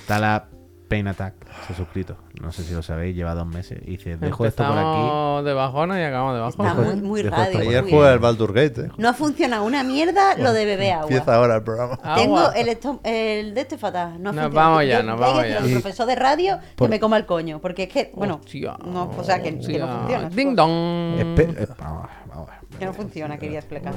Está 0.00 0.18
la 0.18 0.46
Pain 0.88 1.06
Attack, 1.06 1.34
se 1.66 1.72
ha 1.72 1.76
suscrito. 1.76 2.16
No 2.40 2.50
sé 2.50 2.64
si 2.64 2.74
lo 2.74 2.82
sabéis, 2.82 3.14
lleva 3.14 3.32
dos 3.34 3.46
meses. 3.46 3.78
Y 3.84 3.92
dice, 3.92 4.16
dejo 4.16 4.44
esto 4.44 4.66
por 4.66 4.76
aquí. 4.76 5.44
De 5.46 5.54
bajona 5.54 6.00
y 6.00 6.02
acabamos 6.04 6.34
de 6.36 6.48
Está 6.48 6.62
bajona. 6.64 6.86
muy, 6.96 7.00
muy 7.00 7.22
dejo 7.22 7.36
radio. 7.36 7.58
Ayer 7.60 7.82
muy 7.82 7.90
juega 7.92 8.06
bien. 8.06 8.14
el 8.14 8.18
Baldur 8.18 8.52
Gate, 8.52 8.80
eh. 8.86 8.88
No 8.98 9.08
ha 9.08 9.14
funcionado 9.14 9.62
una 9.64 9.84
mierda 9.84 10.36
lo 10.36 10.52
de 10.52 10.64
beber 10.64 10.94
agua. 10.94 11.02
Empieza 11.04 11.36
ahora 11.36 11.56
el 11.56 11.62
programa. 11.62 11.96
Tengo 12.16 12.38
Agua. 12.38 12.52
el, 12.56 12.68
estom- 12.68 12.98
el 13.04 13.54
de 13.54 13.60
este 13.60 13.78
fatal. 13.78 14.20
No 14.20 14.30
ha 14.30 14.32
Nos 14.32 14.52
vamos 14.52 14.84
ya, 14.84 15.00
nos 15.04 15.20
vamos 15.20 15.44
que 15.44 15.50
ya. 15.50 15.58
al 15.58 15.70
profesor 15.70 16.06
de 16.08 16.14
radio 16.16 16.58
que 16.58 16.74
Por- 16.74 16.90
me 16.90 16.98
coma 16.98 17.18
el 17.18 17.26
coño. 17.26 17.60
Porque 17.60 17.84
es 17.84 17.88
que, 17.88 18.10
bueno, 18.16 18.40
Hostia, 18.42 18.76
no, 18.84 19.10
o 19.16 19.22
sea, 19.22 19.40
que, 19.40 19.60
que 19.60 19.78
no 19.78 19.86
funciona. 20.00 20.28
Ding 20.28 20.56
dong. 20.56 21.18
Espe- 21.20 21.56
eh, 21.56 21.68
vamos, 21.78 22.04
a 22.04 22.06
ver, 22.08 22.16
vamos 22.26 22.48
a 22.48 22.52
ver. 22.52 22.78
Que 22.80 22.84
no 22.86 22.92
funciona, 22.94 23.38
quería 23.38 23.60
explicar. 23.60 23.94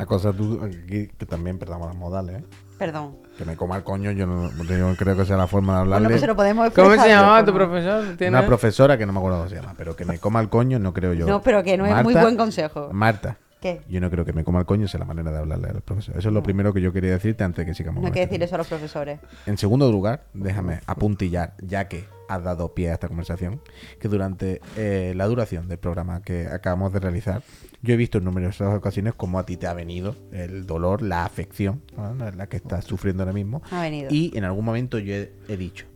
Una 0.00 0.06
cosa 0.06 0.32
tú, 0.32 0.60
aquí, 0.64 1.08
que 1.08 1.26
también 1.26 1.58
perdamos 1.58 1.86
las 1.88 1.96
modales, 1.96 2.40
¿eh? 2.40 2.44
Perdón. 2.78 3.16
Que 3.36 3.44
me 3.44 3.56
coma 3.56 3.76
el 3.76 3.84
coño, 3.84 4.10
yo 4.12 4.26
no, 4.26 4.50
yo 4.64 4.96
creo 4.96 5.14
que 5.14 5.26
sea 5.26 5.36
la 5.36 5.46
forma 5.46 5.74
de 5.74 5.80
hablarle. 5.80 6.06
Bueno, 6.06 6.12
pues 6.14 6.20
se 6.22 6.26
lo 6.26 6.36
podemos 6.36 6.70
¿Cómo 6.70 6.90
se 7.02 7.08
llamaba 7.08 7.44
tu 7.44 7.52
profesor? 7.52 8.16
¿Tiene- 8.16 8.38
Una 8.38 8.46
profesora 8.46 8.96
que 8.96 9.04
no 9.04 9.12
me 9.12 9.18
acuerdo 9.18 9.36
cómo 9.38 9.50
se 9.50 9.56
llama, 9.56 9.74
pero 9.76 9.94
que 9.94 10.06
me 10.06 10.18
coma 10.18 10.40
el 10.40 10.48
coño 10.48 10.78
no 10.78 10.94
creo 10.94 11.12
yo. 11.12 11.26
No, 11.26 11.42
pero 11.42 11.62
que 11.62 11.76
no 11.76 11.84
es 11.84 12.02
muy 12.02 12.14
buen 12.14 12.36
consejo. 12.38 12.88
Marta, 12.92 13.36
¿Qué? 13.60 13.82
yo 13.88 14.00
no 14.00 14.10
creo 14.10 14.24
que 14.24 14.32
me 14.32 14.42
coma 14.42 14.60
el 14.60 14.66
coño 14.66 14.88
sea 14.88 15.00
la 15.00 15.06
manera 15.06 15.30
de 15.30 15.38
hablarle 15.38 15.68
al 15.68 15.82
profesor. 15.82 16.16
Eso 16.16 16.28
es 16.28 16.34
lo 16.34 16.42
primero 16.42 16.72
que 16.72 16.80
yo 16.80 16.92
quería 16.92 17.10
decirte 17.10 17.44
antes 17.44 17.64
de 17.64 17.70
que 17.70 17.74
sigamos. 17.74 18.00
No 18.00 18.06
hay 18.06 18.12
que 18.12 18.22
este 18.22 18.34
decir 18.34 18.44
eso 18.44 18.54
a 18.54 18.58
los 18.58 18.68
profesores. 18.68 19.20
En 19.46 19.58
segundo 19.58 19.90
lugar, 19.90 20.24
déjame 20.32 20.80
apuntillar, 20.86 21.54
ya 21.60 21.88
que 21.88 22.04
has 22.28 22.42
dado 22.42 22.74
pie 22.74 22.90
a 22.90 22.94
esta 22.94 23.08
conversación, 23.08 23.60
que 23.98 24.08
durante 24.08 24.60
eh, 24.76 25.12
la 25.16 25.26
duración 25.26 25.68
del 25.68 25.78
programa 25.78 26.22
que 26.22 26.46
acabamos 26.46 26.92
de 26.92 27.00
realizar, 27.00 27.42
yo 27.82 27.94
he 27.94 27.96
visto 27.96 28.18
en 28.18 28.24
numerosas 28.24 28.74
ocasiones 28.74 29.14
cómo 29.14 29.38
a 29.38 29.44
ti 29.44 29.56
te 29.56 29.66
ha 29.66 29.74
venido 29.74 30.16
el 30.32 30.66
dolor, 30.66 31.02
la 31.02 31.24
afección, 31.24 31.82
¿no? 31.96 32.14
la 32.14 32.46
que 32.48 32.56
estás 32.56 32.84
sufriendo 32.84 33.24
ahora 33.24 33.32
mismo. 33.32 33.62
Ha 33.70 33.82
venido. 33.82 34.08
Y 34.10 34.36
en 34.36 34.44
algún 34.44 34.64
momento 34.64 34.98
yo 34.98 35.14
he, 35.14 35.32
he 35.48 35.56
dicho, 35.56 35.86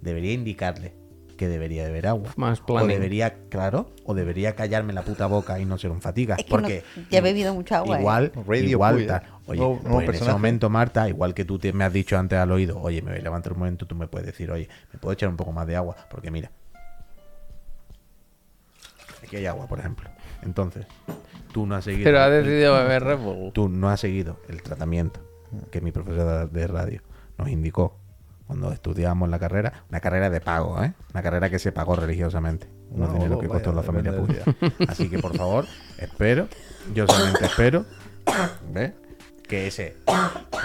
debería 0.00 0.32
indicarle 0.32 0.94
que 1.38 1.48
debería 1.48 1.84
beber 1.84 2.06
agua. 2.08 2.30
Más 2.36 2.60
O 2.60 2.66
planning. 2.66 2.88
debería, 2.90 3.34
claro, 3.48 3.90
o 4.04 4.12
debería 4.12 4.54
callarme 4.54 4.92
la 4.92 5.00
puta 5.02 5.26
boca 5.26 5.58
y 5.58 5.64
no 5.64 5.78
ser 5.78 5.90
un 5.90 6.02
fatiga. 6.02 6.34
Es 6.34 6.44
que 6.44 6.50
porque 6.50 6.82
no- 6.96 7.02
ya 7.10 7.18
he 7.18 7.22
bebido 7.22 7.54
mucha 7.54 7.78
agua, 7.78 7.96
¿eh? 7.96 8.00
Igual, 8.00 8.32
Radio 8.46 8.68
igual 8.68 9.06
tal. 9.06 9.22
Oye, 9.46 9.60
nuevo 9.60 9.80
pues 10.04 10.08
en 10.08 10.14
ese 10.24 10.30
momento, 10.32 10.68
Marta, 10.68 11.08
igual 11.08 11.32
que 11.32 11.46
tú 11.46 11.58
te, 11.58 11.72
me 11.72 11.84
has 11.84 11.92
dicho 11.94 12.18
antes 12.18 12.38
al 12.38 12.52
oído, 12.52 12.78
oye, 12.78 13.00
me 13.00 13.12
voy 13.12 13.20
a 13.20 13.22
levantar 13.22 13.54
un 13.54 13.60
momento, 13.60 13.86
tú 13.86 13.94
me 13.94 14.06
puedes 14.06 14.26
decir, 14.26 14.50
oye, 14.50 14.68
¿me 14.92 14.98
puedo 14.98 15.14
echar 15.14 15.30
un 15.30 15.36
poco 15.38 15.52
más 15.52 15.66
de 15.66 15.76
agua? 15.76 15.96
Porque 16.10 16.30
mira, 16.30 16.50
aquí 19.22 19.36
hay 19.36 19.46
agua, 19.46 19.66
por 19.66 19.78
ejemplo. 19.78 20.08
Entonces, 20.42 20.86
tú 21.52 21.66
no 21.66 21.76
has 21.76 21.84
seguido. 21.84 22.04
Pero 22.04 22.20
ha 22.20 22.26
el- 22.26 22.44
decidido 22.44 22.74
beber 22.74 23.04
Red 23.04 23.18
Bull. 23.18 23.52
Tú 23.52 23.68
no 23.68 23.88
has 23.88 24.00
seguido 24.00 24.38
el 24.48 24.62
tratamiento 24.62 25.20
que 25.70 25.80
mi 25.80 25.92
profesora 25.92 26.46
de 26.46 26.66
radio 26.66 27.00
nos 27.38 27.48
indicó 27.48 27.96
cuando 28.48 28.72
estudiábamos 28.72 29.28
la 29.28 29.38
carrera. 29.38 29.84
Una 29.90 30.00
carrera 30.00 30.28
de 30.30 30.40
pago, 30.40 30.82
¿eh? 30.82 30.92
Una 31.14 31.22
carrera 31.22 31.48
que 31.50 31.60
se 31.60 31.70
pagó 31.70 31.94
religiosamente. 31.94 32.66
Unos 32.90 33.08
No, 33.10 33.14
dinero 33.14 33.38
que 33.38 33.46
vaya, 33.46 33.62
costó 33.62 33.72
la 33.72 33.82
familia 33.84 34.16
Puy. 34.16 34.34
del 34.34 34.88
Así 34.88 35.08
que, 35.08 35.18
por 35.20 35.36
favor, 35.36 35.66
espero, 35.98 36.48
yo 36.94 37.06
solamente 37.06 37.44
espero, 37.44 37.84
¿ves? 38.72 38.92
Que 39.46 39.66
ese 39.68 39.96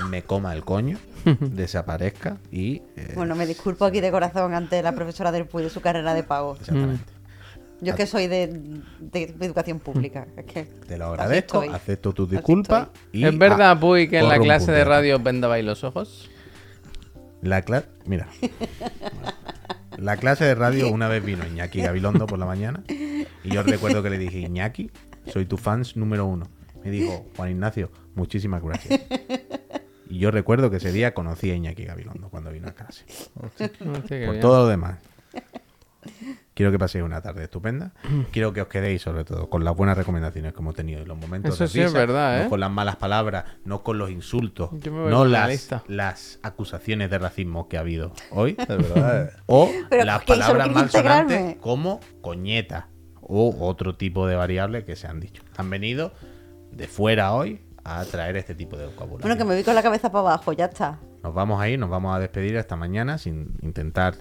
me 0.09 0.23
coma 0.23 0.53
el 0.53 0.63
coño, 0.65 0.97
desaparezca 1.39 2.37
y... 2.51 2.81
eh, 2.95 3.11
Bueno, 3.15 3.35
me 3.35 3.45
disculpo 3.45 3.85
aquí 3.85 4.01
de 4.01 4.11
corazón 4.11 4.53
ante 4.53 4.81
la 4.81 4.93
profesora 4.93 5.31
del 5.31 5.45
PUI 5.45 5.63
de 5.63 5.69
su 5.69 5.81
carrera 5.81 6.13
de 6.13 6.23
pago. 6.23 6.55
exactamente. 6.59 7.03
Yo 7.81 7.91
es 7.91 7.97
que 7.97 8.05
soy 8.07 8.27
de, 8.27 8.47
de 8.99 9.35
educación 9.41 9.79
pública. 9.79 10.25
Es 10.37 10.45
que 10.45 10.63
Te 10.63 10.97
lo 10.97 11.07
agradezco, 11.07 11.61
acepto 11.73 12.13
tus 12.13 12.29
disculpas. 12.29 12.87
y 13.11 13.25
¿Es 13.25 13.37
verdad, 13.37 13.77
Puy, 13.77 14.07
que 14.07 14.19
en 14.19 14.29
la 14.29 14.37
un 14.37 14.43
clase 14.43 14.71
de 14.71 14.85
radio 14.85 15.17
os 15.17 15.23
vendabais 15.23 15.65
los 15.65 15.83
ojos? 15.83 16.29
La 17.43 17.61
clase, 17.61 17.87
mira. 18.05 18.27
La 19.97 20.17
clase 20.17 20.45
de 20.45 20.55
radio 20.55 20.89
una 20.89 21.07
vez 21.07 21.23
vino 21.23 21.45
Iñaki 21.45 21.81
Gabilondo 21.81 22.25
por 22.25 22.39
la 22.39 22.45
mañana 22.45 22.83
y 22.87 23.53
yo 23.53 23.63
recuerdo 23.63 24.01
que 24.01 24.09
le 24.09 24.17
dije, 24.17 24.39
Iñaki, 24.39 24.89
soy 25.27 25.45
tu 25.45 25.57
fans 25.57 25.95
número 25.97 26.25
uno. 26.25 26.47
Me 26.83 26.89
dijo, 26.89 27.25
Juan 27.35 27.51
Ignacio, 27.51 27.91
muchísimas 28.15 28.63
gracias. 28.63 29.01
Y 30.09 30.19
yo 30.19 30.31
recuerdo 30.31 30.69
que 30.69 30.77
ese 30.77 30.91
día 30.91 31.13
conocí 31.13 31.51
a 31.51 31.55
Iñaki 31.55 31.85
Gabilondo 31.85 32.29
cuando 32.29 32.51
vino 32.51 32.67
a 32.67 32.71
clase. 32.71 33.05
Qué 34.07 34.25
Por 34.25 34.39
todo 34.39 34.63
lo 34.63 34.67
demás. 34.67 34.99
Quiero 36.53 36.71
que 36.71 36.77
paséis 36.77 37.03
una 37.03 37.21
tarde 37.21 37.43
estupenda. 37.43 37.93
Quiero 38.31 38.53
que 38.53 38.61
os 38.61 38.67
quedéis, 38.67 39.01
sobre 39.01 39.23
todo, 39.23 39.49
con 39.49 39.63
las 39.63 39.75
buenas 39.75 39.97
recomendaciones 39.97 40.53
que 40.53 40.59
hemos 40.59 40.75
tenido 40.75 41.01
y 41.01 41.05
los 41.05 41.17
momentos 41.17 41.55
Eso 41.55 41.63
de 41.63 41.69
sí 41.69 41.79
es 41.81 41.87
risa, 41.87 41.97
verdad, 41.97 42.39
no 42.39 42.45
¿eh? 42.45 42.49
con 42.49 42.59
las 42.59 42.71
malas 42.71 42.97
palabras, 42.97 43.45
no 43.65 43.83
con 43.83 43.97
los 43.97 44.11
insultos, 44.11 44.69
Yo 44.73 44.91
me 44.91 45.01
voy 45.01 45.11
no 45.11 45.19
con 45.19 45.31
la 45.31 45.47
las, 45.47 45.69
las 45.87 46.39
acusaciones 46.43 47.09
de 47.09 47.17
racismo 47.17 47.67
que 47.67 47.77
ha 47.77 47.81
habido 47.81 48.13
hoy. 48.31 48.55
Es 48.57 48.67
verdad, 48.67 49.23
eh. 49.23 49.31
O 49.47 49.69
Pero 49.89 50.05
las 50.05 50.23
palabras 50.23 50.71
malsonantes 50.71 51.57
como 51.57 51.99
coñeta 52.21 52.89
o 53.21 53.55
otro 53.65 53.95
tipo 53.95 54.27
de 54.27 54.35
variables 54.35 54.83
que 54.83 54.95
se 54.95 55.07
han 55.07 55.19
dicho. 55.19 55.43
Han 55.57 55.69
venido 55.69 56.13
de 56.71 56.87
fuera 56.87 57.33
hoy 57.33 57.61
a 57.83 58.03
traer 58.05 58.37
este 58.37 58.55
tipo 58.55 58.77
de 58.77 58.85
vocabulario. 58.85 59.21
Bueno, 59.21 59.37
que 59.37 59.45
me 59.45 59.55
vi 59.55 59.63
con 59.63 59.75
la 59.75 59.83
cabeza 59.83 60.11
para 60.11 60.21
abajo, 60.21 60.53
ya 60.53 60.65
está. 60.65 60.99
Nos 61.23 61.33
vamos 61.33 61.61
a 61.61 61.69
ir, 61.69 61.79
nos 61.79 61.89
vamos 61.89 62.15
a 62.15 62.19
despedir 62.19 62.57
hasta 62.57 62.75
mañana 62.75 63.17
sin 63.17 63.55
intentar 63.61 64.15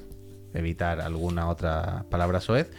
evitar 0.55 1.01
alguna 1.01 1.49
otra 1.49 2.05
palabra 2.11 2.41
soez. 2.41 2.70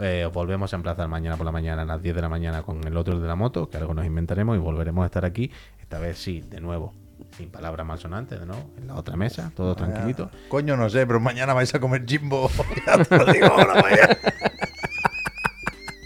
Eh, 0.00 0.24
os 0.26 0.32
volvemos 0.32 0.72
a 0.72 0.76
emplazar 0.76 1.06
mañana 1.08 1.36
por 1.36 1.46
la 1.46 1.52
mañana 1.52 1.82
a 1.82 1.84
las 1.84 2.02
10 2.02 2.16
de 2.16 2.22
la 2.22 2.28
mañana 2.28 2.62
con 2.62 2.84
el 2.84 2.96
otro 2.96 3.20
de 3.20 3.28
la 3.28 3.36
moto, 3.36 3.70
que 3.70 3.76
algo 3.76 3.94
nos 3.94 4.04
inventaremos 4.04 4.56
y 4.56 4.58
volveremos 4.58 5.04
a 5.04 5.06
estar 5.06 5.24
aquí. 5.24 5.50
Esta 5.80 5.98
vez 5.98 6.18
sí, 6.18 6.40
de 6.40 6.60
nuevo, 6.60 6.92
sin 7.36 7.50
palabras 7.50 7.86
malsonantes, 7.86 8.44
nuevo, 8.44 8.70
En 8.76 8.88
la 8.88 8.96
otra 8.96 9.16
mesa, 9.16 9.52
todo 9.54 9.74
tranquilito. 9.74 10.30
Coño, 10.48 10.76
no 10.76 10.90
sé, 10.90 11.06
pero 11.06 11.20
mañana 11.20 11.54
vais 11.54 11.72
a 11.74 11.80
comer 11.80 12.04
jimbo. 12.06 12.50
ya 12.86 13.04
te 13.04 13.18
lo 13.18 13.32
digo. 13.32 13.46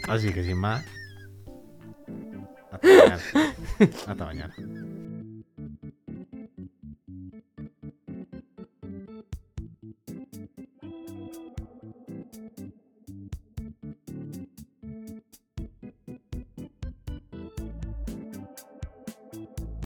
Así 0.08 0.32
que 0.32 0.42
sin 0.42 0.58
más. 0.58 0.84
Hasta 2.70 2.86
mañana. 2.86 3.18
Hasta 4.06 4.24
mañana. 4.24 4.54